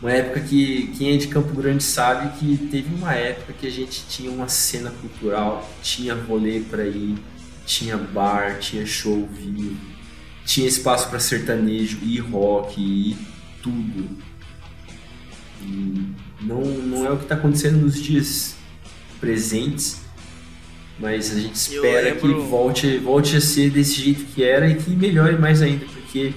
uma 0.00 0.12
época 0.12 0.40
que 0.40 0.88
quem 0.96 1.14
é 1.14 1.16
de 1.16 1.26
Campo 1.26 1.54
Grande 1.54 1.82
sabe 1.82 2.38
que 2.38 2.68
teve 2.68 2.94
uma 2.94 3.14
época 3.14 3.54
que 3.54 3.66
a 3.66 3.70
gente 3.70 4.04
tinha 4.08 4.30
uma 4.30 4.46
cena 4.46 4.90
cultural, 4.90 5.68
tinha 5.82 6.14
rolê 6.14 6.60
para 6.60 6.84
ir, 6.84 7.16
tinha 7.64 7.96
bar, 7.96 8.58
tinha 8.58 8.84
show 8.84 9.26
vivo, 9.26 9.76
tinha 10.44 10.68
espaço 10.68 11.08
para 11.08 11.18
sertanejo 11.18 11.98
e 12.02 12.18
rock 12.18 12.80
e 12.80 13.16
tudo. 13.62 14.16
E 15.62 16.10
não, 16.40 16.60
não 16.60 17.06
é 17.06 17.10
o 17.10 17.16
que 17.16 17.24
está 17.24 17.34
acontecendo 17.34 17.78
nos 17.78 18.00
dias 18.00 18.56
presentes, 19.20 20.00
mas 20.98 21.30
a 21.30 21.40
gente 21.40 21.54
espera 21.54 22.14
lembro... 22.14 22.20
que 22.20 22.48
volte, 22.48 22.98
volte 22.98 23.36
a 23.36 23.40
ser 23.40 23.70
desse 23.70 24.00
jeito 24.00 24.24
que 24.26 24.42
era 24.42 24.68
e 24.68 24.74
que 24.74 24.90
melhore 24.90 25.38
mais 25.38 25.62
ainda, 25.62 25.84
porque 25.86 26.32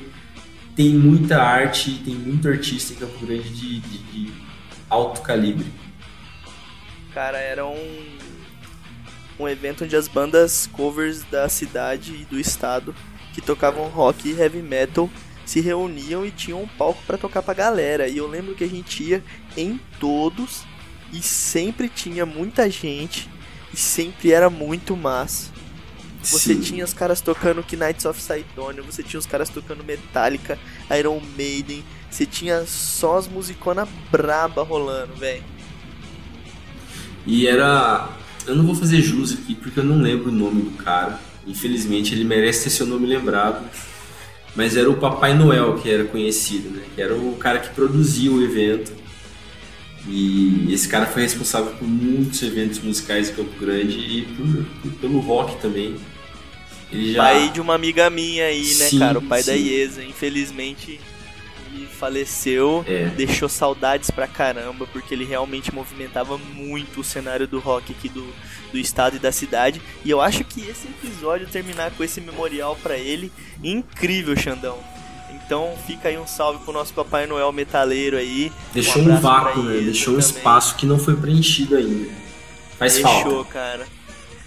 tem 0.75 0.93
muita 0.93 1.41
arte, 1.41 2.01
tem 2.03 2.15
muito 2.15 2.47
artista 2.47 2.93
em 2.93 2.95
Campo 2.95 3.25
Grande 3.25 3.49
de, 3.49 3.79
de, 3.79 3.97
de 3.97 4.33
alto 4.89 5.21
calibre. 5.21 5.65
Cara, 7.13 7.37
era 7.37 7.65
um, 7.65 8.17
um 9.39 9.47
evento 9.47 9.83
onde 9.83 9.95
as 9.95 10.07
bandas 10.07 10.67
covers 10.67 11.23
da 11.23 11.49
cidade 11.49 12.13
e 12.13 12.25
do 12.25 12.39
estado 12.39 12.95
que 13.33 13.41
tocavam 13.41 13.87
rock 13.87 14.29
e 14.29 14.39
heavy 14.39 14.61
metal 14.61 15.09
se 15.49 15.61
reuniam 15.61 16.23
e 16.23 16.29
tinham 16.29 16.61
um 16.61 16.67
palco 16.67 17.01
para 17.07 17.17
tocar 17.17 17.41
pra 17.41 17.55
galera. 17.55 18.07
E 18.07 18.15
eu 18.15 18.27
lembro 18.27 18.53
que 18.53 18.63
a 18.63 18.69
gente 18.69 19.01
ia 19.01 19.23
em 19.57 19.79
todos 19.99 20.61
e 21.11 21.23
sempre 21.23 21.89
tinha 21.89 22.23
muita 22.23 22.69
gente 22.69 23.27
e 23.73 23.77
sempre 23.77 24.31
era 24.31 24.47
muito 24.47 24.95
massa. 24.95 25.49
Você 26.21 26.53
Sim. 26.53 26.61
tinha 26.61 26.85
os 26.85 26.93
caras 26.93 27.19
tocando 27.19 27.65
Knights 27.67 28.05
of 28.05 28.21
Sidonia, 28.21 28.83
você 28.83 29.01
tinha 29.01 29.19
os 29.19 29.25
caras 29.25 29.49
tocando 29.49 29.83
Metallica, 29.83 30.59
Iron 30.95 31.19
Maiden, 31.35 31.83
você 32.11 32.27
tinha 32.27 32.63
só 32.67 33.17
as 33.17 33.27
musicona 33.27 33.87
braba 34.11 34.61
rolando, 34.61 35.15
velho. 35.15 35.43
E 37.25 37.47
era. 37.47 38.07
Eu 38.45 38.55
não 38.55 38.67
vou 38.67 38.75
fazer 38.75 39.01
jus 39.01 39.33
aqui 39.33 39.55
porque 39.55 39.79
eu 39.79 39.83
não 39.83 39.99
lembro 39.99 40.29
o 40.29 40.31
nome 40.31 40.61
do 40.61 40.77
cara. 40.77 41.19
Infelizmente 41.47 42.13
ele 42.13 42.23
merece 42.23 42.65
ter 42.65 42.69
seu 42.69 42.85
nome 42.85 43.07
lembrado. 43.07 43.67
Mas 44.59 44.75
era 44.75 44.89
o 44.89 44.97
Papai 44.97 45.33
Noel 45.33 45.77
que 45.77 45.89
era 45.89 46.03
conhecido, 46.03 46.69
né? 46.71 46.83
Que 46.93 47.01
era 47.01 47.15
o 47.15 47.37
cara 47.37 47.59
que 47.59 47.69
produzia 47.69 48.29
o 48.29 48.43
evento. 48.43 48.91
E 50.05 50.67
esse 50.69 50.85
cara 50.85 51.05
foi 51.05 51.21
responsável 51.21 51.71
por 51.77 51.87
muitos 51.87 52.43
eventos 52.43 52.79
musicais 52.79 53.29
em 53.29 53.35
Campo 53.35 53.57
Grande 53.57 53.97
e 53.97 54.21
por, 54.23 54.65
por, 54.81 54.99
pelo 54.99 55.19
rock 55.21 55.61
também. 55.61 55.95
Ele 56.91 57.13
já... 57.13 57.23
Pai 57.23 57.49
de 57.53 57.61
uma 57.61 57.73
amiga 57.73 58.09
minha 58.09 58.47
aí, 58.47 58.65
né, 58.65 58.89
sim, 58.89 58.99
cara? 58.99 59.19
O 59.19 59.21
pai 59.21 59.43
sim. 59.43 59.51
da 59.51 59.55
Iesa. 59.55 60.03
Infelizmente, 60.03 60.99
ele 61.73 61.87
faleceu, 61.87 62.83
é. 62.87 63.05
deixou 63.07 63.47
saudades 63.47 64.09
pra 64.09 64.27
caramba, 64.27 64.87
porque 64.87 65.13
ele 65.13 65.25
realmente 65.25 65.73
movimentava 65.73 66.37
muito 66.37 67.01
o 67.01 67.03
cenário 67.03 67.47
do 67.47 67.59
rock 67.59 67.91
aqui 67.91 68.09
do, 68.09 68.25
do 68.71 68.77
estado 68.77 69.15
e 69.15 69.19
da 69.19 69.31
cidade. 69.31 69.81
E 70.03 70.09
eu 70.09 70.21
acho 70.21 70.43
que 70.43 70.61
esse 70.61 70.87
episódio 70.87 71.47
terminar 71.47 71.91
com 71.91 72.03
esse 72.03 72.19
memorial 72.19 72.75
para 72.81 72.97
ele, 72.97 73.31
incrível, 73.63 74.35
Xandão. 74.37 74.77
Então 75.33 75.75
fica 75.87 76.09
aí 76.09 76.17
um 76.17 76.27
salve 76.27 76.63
pro 76.63 76.71
nosso 76.71 76.93
Papai 76.93 77.25
Noel 77.25 77.51
metaleiro 77.51 78.17
aí. 78.17 78.51
Deixou 78.73 79.01
um, 79.01 79.13
um 79.13 79.19
vácuo, 79.19 79.63
né? 79.63 79.79
Deixou 79.81 80.15
um 80.15 80.19
espaço 80.19 80.75
que 80.75 80.85
não 80.85 80.99
foi 80.99 81.15
preenchido 81.15 81.75
ainda. 81.75 82.09
Faz 82.77 82.93
Deixou, 82.93 83.11
falta. 83.11 83.49
cara. 83.51 83.87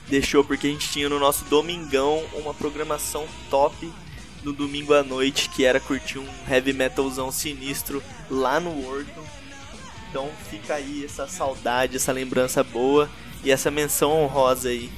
deixou 0.08 0.44
porque 0.44 0.66
a 0.66 0.70
gente 0.70 0.88
tinha 0.88 1.08
no 1.08 1.18
nosso 1.18 1.44
domingão 1.46 2.22
uma 2.34 2.54
programação 2.54 3.26
top 3.50 3.90
no 4.42 4.52
domingo 4.52 4.94
à 4.94 5.02
noite, 5.02 5.48
que 5.48 5.64
era 5.64 5.78
curtir 5.78 6.18
um 6.18 6.26
heavy 6.48 6.72
metalzão 6.72 7.30
sinistro 7.30 8.02
lá 8.30 8.58
no 8.58 8.70
Workton. 8.70 9.24
Então 10.10 10.28
fica 10.50 10.74
aí 10.74 11.04
essa 11.04 11.26
saudade, 11.26 11.96
essa 11.96 12.12
lembrança 12.12 12.62
boa 12.62 13.08
e 13.42 13.50
essa 13.50 13.70
menção 13.70 14.12
honrosa 14.12 14.68
aí. 14.68 14.90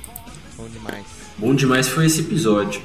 Bom 0.57 0.69
demais. 0.69 1.05
Bom 1.39 1.55
demais 1.55 1.89
foi 1.89 2.07
esse 2.07 2.21
episódio. 2.21 2.83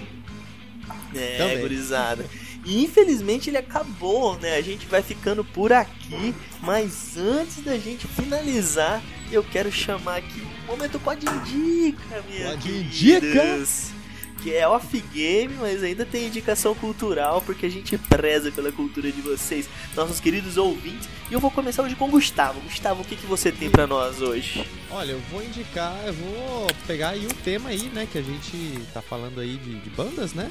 É, 1.16 1.38
Também. 1.38 1.62
gurizada. 1.62 2.26
E 2.66 2.84
infelizmente 2.84 3.50
ele 3.50 3.58
acabou, 3.58 4.38
né? 4.38 4.56
A 4.56 4.62
gente 4.62 4.86
vai 4.86 5.02
ficando 5.02 5.44
por 5.44 5.72
aqui, 5.72 6.36
mas 6.62 7.18
antes 7.18 7.64
da 7.64 7.78
gente 7.78 8.06
finalizar, 8.08 9.02
eu 9.32 9.44
quero 9.44 9.72
chamar 9.72 10.18
aqui 10.18 10.42
o 10.42 10.72
momento 10.72 11.00
Pode 11.00 11.26
Indica, 11.26 12.24
minha 12.30 12.50
Pode 12.50 12.70
queridas. 12.92 13.92
Que 14.42 14.54
é 14.54 14.68
off 14.68 15.00
game, 15.14 15.54
mas 15.60 15.84
ainda 15.84 16.06
tem 16.06 16.28
indicação 16.28 16.74
cultural, 16.74 17.42
porque 17.42 17.66
a 17.66 17.70
gente 17.70 17.98
preza 17.98 18.52
pela 18.52 18.72
cultura 18.72 19.12
de 19.12 19.22
vocês, 19.22 19.68
nossos 19.96 20.20
queridos 20.20 20.58
ouvintes. 20.58 21.10
E 21.30 21.34
eu 21.34 21.40
vou 21.40 21.52
começar 21.52 21.84
hoje 21.84 21.96
com 21.96 22.06
o 22.06 22.12
Gustavo. 22.12 22.60
Gustavo, 22.62 23.02
o 23.02 23.06
que, 23.06 23.16
que 23.16 23.26
você 23.26 23.52
tem 23.52 23.70
pra 23.70 23.86
nós 23.86 24.22
hoje? 24.22 24.66
Olha, 24.90 25.12
eu 25.12 25.22
vou 25.32 25.44
indicar, 25.44 25.96
eu 26.06 26.14
vou 26.14 26.68
pegar 26.88 27.10
aí 27.10 27.26
o 27.26 27.34
tema 27.44 27.70
aí, 27.70 27.90
né, 27.94 28.08
que 28.10 28.18
a 28.18 28.22
gente 28.22 28.80
tá 28.94 29.02
falando 29.02 29.40
aí 29.40 29.58
de, 29.58 29.80
de 29.80 29.90
bandas, 29.90 30.34
né? 30.34 30.50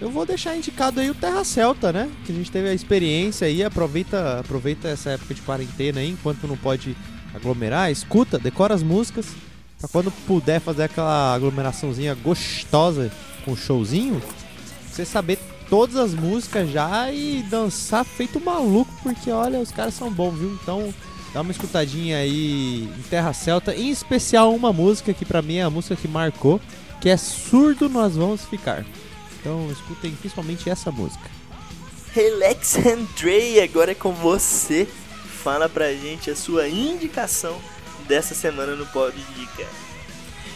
Eu 0.00 0.10
vou 0.10 0.26
deixar 0.26 0.56
indicado 0.56 0.98
aí 0.98 1.08
o 1.08 1.14
Terra 1.14 1.44
Celta, 1.44 1.92
né? 1.92 2.10
Que 2.26 2.32
a 2.32 2.34
gente 2.34 2.50
teve 2.50 2.68
a 2.68 2.74
experiência 2.74 3.46
aí, 3.46 3.62
aproveita, 3.62 4.40
aproveita 4.40 4.88
essa 4.88 5.10
época 5.10 5.32
de 5.32 5.40
quarentena 5.42 6.00
aí, 6.00 6.10
enquanto 6.10 6.46
não 6.46 6.56
pode 6.56 6.96
aglomerar, 7.32 7.90
escuta, 7.90 8.38
decora 8.38 8.74
as 8.74 8.82
músicas, 8.82 9.26
pra 9.82 9.88
quando 9.88 10.12
puder 10.26 10.60
fazer 10.60 10.84
aquela 10.84 11.34
aglomeraçãozinha 11.34 12.14
gostosa 12.14 13.10
com 13.44 13.56
showzinho, 13.56 14.22
você 14.88 15.04
saber 15.04 15.38
todas 15.68 15.96
as 15.96 16.14
músicas 16.14 16.70
já 16.70 17.10
e 17.10 17.42
dançar 17.50 18.04
feito 18.04 18.40
maluco, 18.40 18.92
porque 19.02 19.30
olha, 19.30 19.58
os 19.58 19.72
caras 19.72 19.94
são 19.94 20.10
bons, 20.10 20.38
viu? 20.38 20.56
Então, 20.62 20.94
dá 21.34 21.40
uma 21.40 21.50
escutadinha 21.50 22.18
aí 22.18 22.84
em 22.84 23.02
Terra 23.10 23.32
Celta, 23.32 23.74
em 23.74 23.90
especial 23.90 24.54
uma 24.54 24.72
música 24.72 25.12
que 25.12 25.24
pra 25.24 25.42
mim 25.42 25.56
é 25.56 25.62
a 25.62 25.70
música 25.70 25.96
que 25.96 26.06
marcou, 26.06 26.60
que 27.00 27.08
é 27.08 27.16
Surdo 27.16 27.88
Nós 27.88 28.14
Vamos 28.14 28.44
Ficar. 28.44 28.84
Então, 29.40 29.68
escutem 29.72 30.12
principalmente 30.12 30.70
essa 30.70 30.92
música. 30.92 31.28
Relax 32.12 32.76
Andrei, 32.86 33.60
agora 33.60 33.90
é 33.90 33.94
com 33.94 34.12
você. 34.12 34.86
Fala 35.42 35.68
pra 35.68 35.92
gente 35.92 36.30
a 36.30 36.36
sua 36.36 36.68
indicação 36.68 37.58
dessa 38.02 38.34
semana 38.34 38.74
no 38.74 38.86
Pod 38.86 39.14
Indica. 39.16 39.66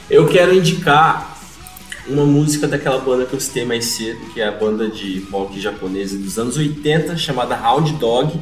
Eu 0.09 0.29
quero 0.29 0.55
indicar 0.55 1.37
uma 2.09 2.25
música 2.25 2.69
daquela 2.69 2.99
banda 2.99 3.27
que 3.27 3.35
eu 3.35 3.41
citei 3.41 3.65
mais 3.65 3.85
cedo, 3.87 4.21
que 4.33 4.41
é 4.41 4.47
a 4.47 4.53
banda 4.53 4.89
de 4.89 5.21
rock 5.31 5.61
japonesa 5.61 6.17
dos 6.17 6.39
anos 6.39 6.57
80, 6.57 7.17
chamada 7.17 7.57
Hound 7.57 7.93
Dog, 7.95 8.39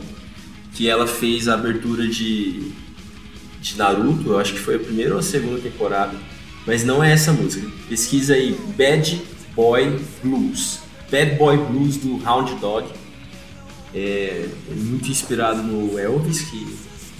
que 0.74 0.88
ela 0.88 1.06
fez 1.06 1.48
a 1.48 1.54
abertura 1.54 2.06
de, 2.06 2.72
de 3.60 3.78
Naruto, 3.78 4.30
eu 4.30 4.38
acho 4.38 4.52
que 4.52 4.58
foi 4.58 4.76
a 4.76 4.78
primeira 4.78 5.14
ou 5.14 5.20
a 5.20 5.22
segunda 5.22 5.60
temporada, 5.60 6.14
mas 6.66 6.84
não 6.84 7.02
é 7.02 7.12
essa 7.12 7.32
música. 7.32 7.66
Pesquisa 7.88 8.34
aí 8.34 8.58
Bad 8.76 9.22
Boy 9.54 10.00
Blues. 10.22 10.80
Bad 11.10 11.36
Boy 11.36 11.56
Blues 11.56 11.96
do 11.96 12.20
Hound 12.28 12.54
Dog. 12.56 12.88
É 13.94 14.48
muito 14.68 15.08
inspirado 15.08 15.62
no 15.62 15.98
Elvis, 15.98 16.42
que 16.42 16.66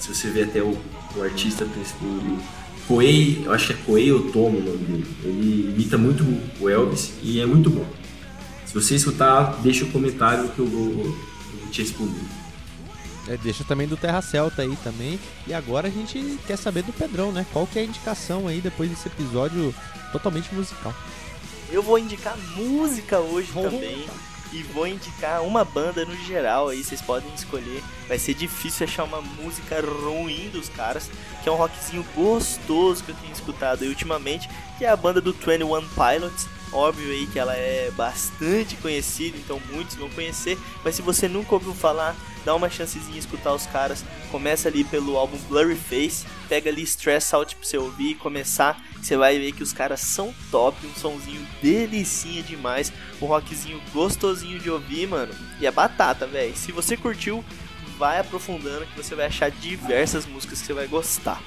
se 0.01 0.13
você 0.13 0.29
ver 0.29 0.45
até 0.45 0.61
o, 0.61 0.77
o 1.17 1.23
artista 1.23 1.65
principal, 1.65 2.09
Koei, 2.87 3.43
eu 3.45 3.53
acho 3.53 3.69
que 3.69 3.73
é 3.73 3.77
Koei 3.87 4.13
Otomo 4.13 4.59
o 4.59 4.63
nome 4.63 4.77
dele. 4.79 5.07
Ele 5.25 5.71
imita 5.75 5.97
muito 5.97 6.23
o 6.61 6.69
Elvis 6.69 7.13
e 7.23 7.41
é 7.41 7.47
muito 7.47 7.71
bom. 7.71 7.87
Se 8.67 8.75
você 8.75 8.95
escutar, 8.97 9.57
deixa 9.63 9.85
o 9.85 9.91
comentário 9.91 10.49
que 10.51 10.59
eu 10.59 10.67
vou, 10.67 10.89
eu 10.91 10.95
vou 11.61 11.69
te 11.71 11.81
responder. 11.83 12.21
É, 13.27 13.39
deixa 13.39 13.65
também 13.65 13.89
do 13.89 13.97
Terra 13.97 14.21
Celta 14.21 14.61
aí 14.63 14.77
também. 14.85 15.19
E 15.47 15.55
agora 15.55 15.89
a 15.89 15.91
gente 15.91 16.39
quer 16.47 16.59
saber 16.59 16.83
do 16.83 16.93
Pedrão, 16.93 17.33
né? 17.33 17.47
Qual 17.53 17.67
que 17.67 17.79
é 17.79 17.83
a 17.83 17.85
indicação 17.87 18.47
aí 18.47 18.61
depois 18.61 18.91
desse 18.91 19.09
episódio 19.09 19.75
totalmente 20.13 20.55
musical? 20.55 20.95
Eu 21.71 21.83
vou 21.83 21.99
indicar 21.99 22.37
música 22.55 23.19
hoje 23.19 23.49
Oh. 23.55 23.63
também. 23.63 24.05
E 24.53 24.63
vou 24.63 24.87
indicar 24.87 25.43
uma 25.43 25.65
banda 25.65 26.05
no 26.05 26.17
geral 26.17 26.69
aí, 26.69 26.83
vocês 26.83 27.03
podem 27.03 27.33
escolher. 27.35 27.83
Vai 28.07 28.19
ser 28.19 28.35
difícil 28.35 28.87
achar 28.87 29.05
uma 29.05 29.21
música 29.21 29.81
ruim 29.81 30.49
dos 30.51 30.69
caras, 30.69 31.11
que 31.43 31.49
é 31.49 31.53
um 31.53 31.57
rockzinho 31.57 32.05
gostoso 32.15 33.03
que 33.03 33.11
eu 33.11 33.17
tenho 33.17 33.33
escutado 33.33 33.83
aí 33.83 33.89
ultimamente, 33.89 34.49
que 34.79 34.85
é 34.85 34.89
a 34.89 34.97
banda 34.97 35.21
do 35.21 35.33
21 35.33 35.67
Pilots. 35.89 36.47
Óbvio 36.73 37.11
aí 37.11 37.27
que 37.27 37.39
ela 37.39 37.55
é 37.55 37.91
bastante 37.97 38.77
conhecida, 38.77 39.37
então 39.37 39.61
muitos 39.73 39.95
vão 39.95 40.11
conhecer, 40.11 40.59
mas 40.85 40.97
se 40.97 41.03
você 41.03 41.29
nunca 41.29 41.55
ouviu 41.55 41.73
falar, 41.73 42.17
dá 42.45 42.55
uma 42.55 42.69
chancezinha 42.69 43.19
escutar 43.19 43.55
os 43.55 43.67
caras. 43.67 44.05
Começa 44.31 44.69
ali 44.69 44.85
pelo 44.85 45.17
álbum 45.17 45.39
Blurry 45.49 45.77
Face, 45.77 46.27
pega 46.49 46.71
ali 46.71 46.83
Stress 46.83 47.35
Out 47.35 47.57
pra 47.57 47.67
você 47.67 47.79
ouvir 47.79 48.11
e 48.11 48.15
começar. 48.15 48.81
Você 49.01 49.17
vai 49.17 49.39
ver 49.39 49.53
que 49.53 49.63
os 49.63 49.73
caras 49.73 50.01
são 50.01 50.35
top, 50.51 50.87
um 50.87 50.95
sonzinho 50.95 51.47
delicinha 51.63 52.43
demais, 52.43 52.93
um 53.21 53.27
rockzinho 53.27 53.81
gostosinho 53.93 54.59
de 54.59 54.71
ouvir, 54.71 55.07
mano. 55.07 55.35
E 55.61 55.67
é 55.67 55.71
batata, 55.71 56.27
velho. 56.27 56.57
Se 56.57 56.73
você 56.73 56.97
curtiu, 56.97 57.45
vai 57.99 58.19
aprofundando 58.19 58.87
que 58.87 58.97
você 58.97 59.15
vai 59.15 59.27
achar 59.27 59.51
diversas 59.51 60.27
músicas 60.27 60.61
que 60.61 60.67
você 60.67 60.73
vai 60.73 60.87
gostar. 60.87 61.43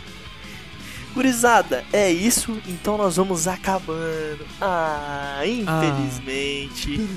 Gurizada, 1.14 1.84
é 1.91 2.11
isso, 2.11 2.61
então 2.68 2.95
nós 2.95 3.15
vamos 3.15 3.48
acabando. 3.48 4.45
Ah, 4.61 5.41
infelizmente. 5.45 7.07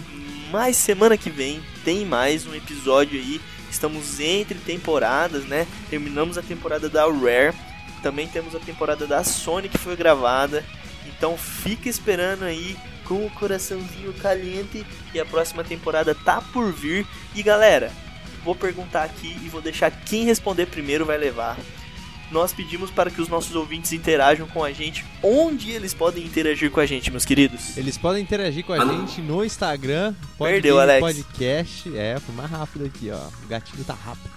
Mas 0.51 0.77
semana 0.77 1.17
que 1.17 1.29
vem 1.29 1.63
tem 1.85 2.05
mais 2.07 2.47
um 2.47 2.55
episódio 2.55 3.21
aí. 3.21 3.41
Estamos 3.71 4.21
entre 4.21 4.59
temporadas, 4.59 5.45
né? 5.45 5.67
Terminamos 5.89 6.37
a 6.37 6.43
temporada 6.43 6.89
da 6.89 7.05
Rare. 7.05 7.55
Também 8.03 8.27
temos 8.27 8.55
a 8.55 8.59
temporada 8.59 9.07
da 9.07 9.23
Sony 9.23 9.69
que 9.69 9.79
foi 9.79 9.97
gravada. 9.97 10.65
Então 11.07 11.37
fica 11.37 11.89
esperando 11.89 12.45
aí 12.45 12.77
com 13.05 13.25
o 13.25 13.31
coraçãozinho 13.31 14.13
caliente. 14.15 14.85
E 15.15 15.21
a 15.21 15.25
próxima 15.25 15.63
temporada 15.63 16.15
tá 16.15 16.43
por 16.43 16.73
vir. 16.73 17.07
E 17.35 17.43
galera, 17.43 17.93
vou 18.45 18.55
perguntar 18.55 19.05
aqui 19.05 19.37
e 19.43 19.49
vou 19.49 19.61
deixar 19.61 19.91
quem 19.91 20.25
responder 20.25 20.67
primeiro 20.67 21.07
vai 21.07 21.17
levar. 21.17 21.57
Nós 22.31 22.53
pedimos 22.53 22.91
para 22.91 23.11
que 23.11 23.21
os 23.21 23.29
nossos 23.29 23.55
ouvintes 23.57 23.93
interajam 23.93 24.47
com 24.47 24.63
a 24.63 24.73
gente. 24.73 25.05
Onde 25.23 25.71
eles 25.73 25.93
podem 25.93 26.25
interagir 26.25 26.71
com 26.71 26.79
a 26.81 26.87
gente, 26.87 27.11
meus 27.11 27.25
queridos? 27.25 27.77
Eles 27.77 27.99
podem 27.99 28.23
interagir 28.23 28.65
com 28.65 28.73
a 28.73 28.81
Ah, 28.83 28.87
gente 28.87 29.21
no 29.21 29.45
Instagram. 29.45 30.15
Perdeu, 30.39 30.77
Podgame 30.77 31.01
Alex. 31.01 31.17
Podcast. 31.17 31.97
É, 31.97 32.19
foi 32.21 32.35
mais 32.35 32.51
rápido 32.51 32.85
aqui, 32.87 33.11
ó. 33.11 33.19
O 33.45 33.49
gatinho 33.49 33.83
tá 33.85 33.95
rápido. 33.95 34.31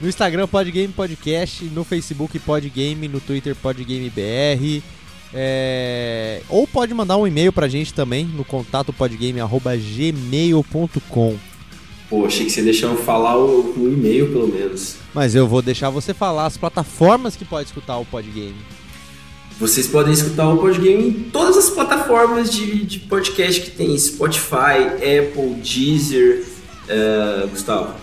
No 0.00 0.08
Instagram, 0.08 0.48
Podgame 0.48 0.88
Podcast. 0.88 1.64
No 1.66 1.84
Facebook, 1.84 2.38
Podgame. 2.38 3.06
No 3.06 3.20
Twitter, 3.20 3.54
Podgame 3.54 4.08
BR. 4.10 4.82
É... 5.32 6.42
Ou 6.48 6.66
pode 6.66 6.92
mandar 6.94 7.16
um 7.16 7.26
e-mail 7.26 7.52
pra 7.52 7.68
gente 7.68 7.92
também 7.92 8.24
no 8.24 8.44
contato 8.44 8.92
podgame.gmail.com. 8.92 11.53
Pô, 12.08 12.26
achei 12.26 12.44
que 12.46 12.52
você 12.52 12.62
deixou 12.62 12.90
eu 12.90 12.96
falar 12.98 13.36
o, 13.38 13.74
o 13.76 13.88
e-mail 13.92 14.30
pelo 14.30 14.48
menos. 14.48 14.96
Mas 15.14 15.34
eu 15.34 15.48
vou 15.48 15.62
deixar 15.62 15.90
você 15.90 16.12
falar 16.12 16.46
as 16.46 16.56
plataformas 16.56 17.34
que 17.36 17.44
pode 17.44 17.68
escutar 17.68 17.96
o 17.98 18.04
Podgame. 18.04 18.56
Vocês 19.58 19.86
podem 19.86 20.12
escutar 20.12 20.48
o 20.48 20.58
Podgame 20.58 21.08
em 21.08 21.12
todas 21.30 21.56
as 21.56 21.70
plataformas 21.70 22.50
de, 22.50 22.84
de 22.84 22.98
podcast 23.00 23.60
que 23.60 23.70
tem: 23.70 23.96
Spotify, 23.96 24.86
Apple, 24.96 25.54
Deezer. 25.62 26.44
eh, 26.88 27.46
Gustavo, 27.50 27.94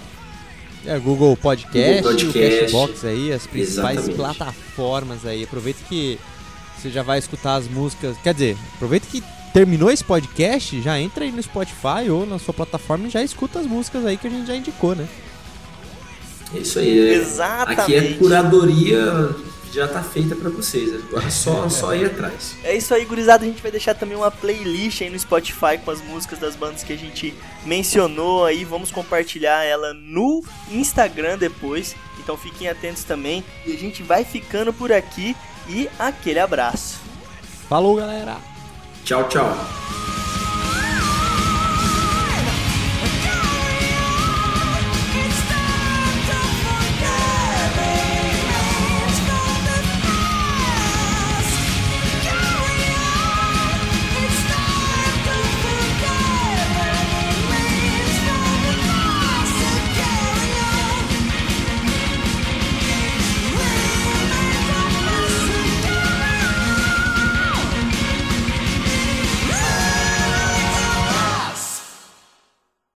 É, 0.85 0.97
Google 0.97 1.35
Podcast, 1.37 2.01
Google 2.01 2.11
Podcast, 2.11 2.57
o 2.57 2.61
Cashbox 2.61 3.05
aí, 3.05 3.31
as 3.33 3.45
principais 3.45 3.97
exatamente. 4.07 4.15
plataformas 4.17 5.25
aí. 5.25 5.43
Aproveita 5.43 5.79
que 5.87 6.17
você 6.81 6.89
já 6.89 7.03
vai 7.03 7.19
escutar 7.19 7.55
as 7.55 7.67
músicas. 7.67 8.15
Quer 8.23 8.33
dizer, 8.33 8.57
aproveita 8.75 9.05
que 9.11 9.21
terminou 9.53 9.91
esse 9.91 10.03
podcast, 10.03 10.81
já 10.81 10.99
entra 10.99 11.23
aí 11.23 11.31
no 11.31 11.41
Spotify 11.41 12.09
ou 12.09 12.25
na 12.25 12.39
sua 12.39 12.53
plataforma 12.53 13.07
e 13.07 13.09
já 13.09 13.21
escuta 13.23 13.59
as 13.59 13.65
músicas 13.65 14.05
aí 14.05 14.17
que 14.17 14.27
a 14.27 14.29
gente 14.29 14.47
já 14.47 14.55
indicou, 14.55 14.95
né? 14.95 15.07
é 16.53 16.59
isso 16.59 16.79
aí. 16.79 16.99
é- 16.99 17.13
Exatamente. 17.15 17.81
Aqui 17.81 18.13
a 18.13 18.17
curadoria 18.17 19.35
já 19.73 19.87
tá 19.87 20.03
feita 20.03 20.35
pra 20.35 20.49
vocês. 20.49 20.93
Agora 20.93 21.25
é 21.27 21.29
só, 21.29 21.67
só 21.69 21.95
ir 21.95 22.05
atrás. 22.05 22.55
É 22.63 22.75
isso 22.75 22.93
aí, 22.93 23.05
gurizada. 23.05 23.45
A 23.45 23.47
gente 23.47 23.61
vai 23.61 23.71
deixar 23.71 23.93
também 23.93 24.17
uma 24.17 24.29
playlist 24.29 25.01
aí 25.01 25.09
no 25.09 25.17
Spotify 25.17 25.77
com 25.83 25.91
as 25.91 26.01
músicas 26.01 26.39
das 26.39 26.55
bandas 26.55 26.83
que 26.83 26.91
a 26.91 26.97
gente 26.97 27.33
mencionou 27.65 28.45
aí. 28.45 28.65
Vamos 28.65 28.91
compartilhar 28.91 29.63
ela 29.63 29.93
no 29.93 30.43
Instagram 30.69 31.37
depois. 31.37 31.95
Então 32.19 32.35
fiquem 32.37 32.67
atentos 32.67 33.03
também. 33.05 33.43
E 33.65 33.73
a 33.73 33.77
gente 33.77 34.03
vai 34.03 34.25
ficando 34.25 34.73
por 34.73 34.91
aqui. 34.91 35.35
E 35.69 35.87
aquele 35.97 36.39
abraço. 36.39 36.99
Falou, 37.69 37.95
galera! 37.95 38.50
Tchau, 39.03 39.23
tchau. 39.29 39.55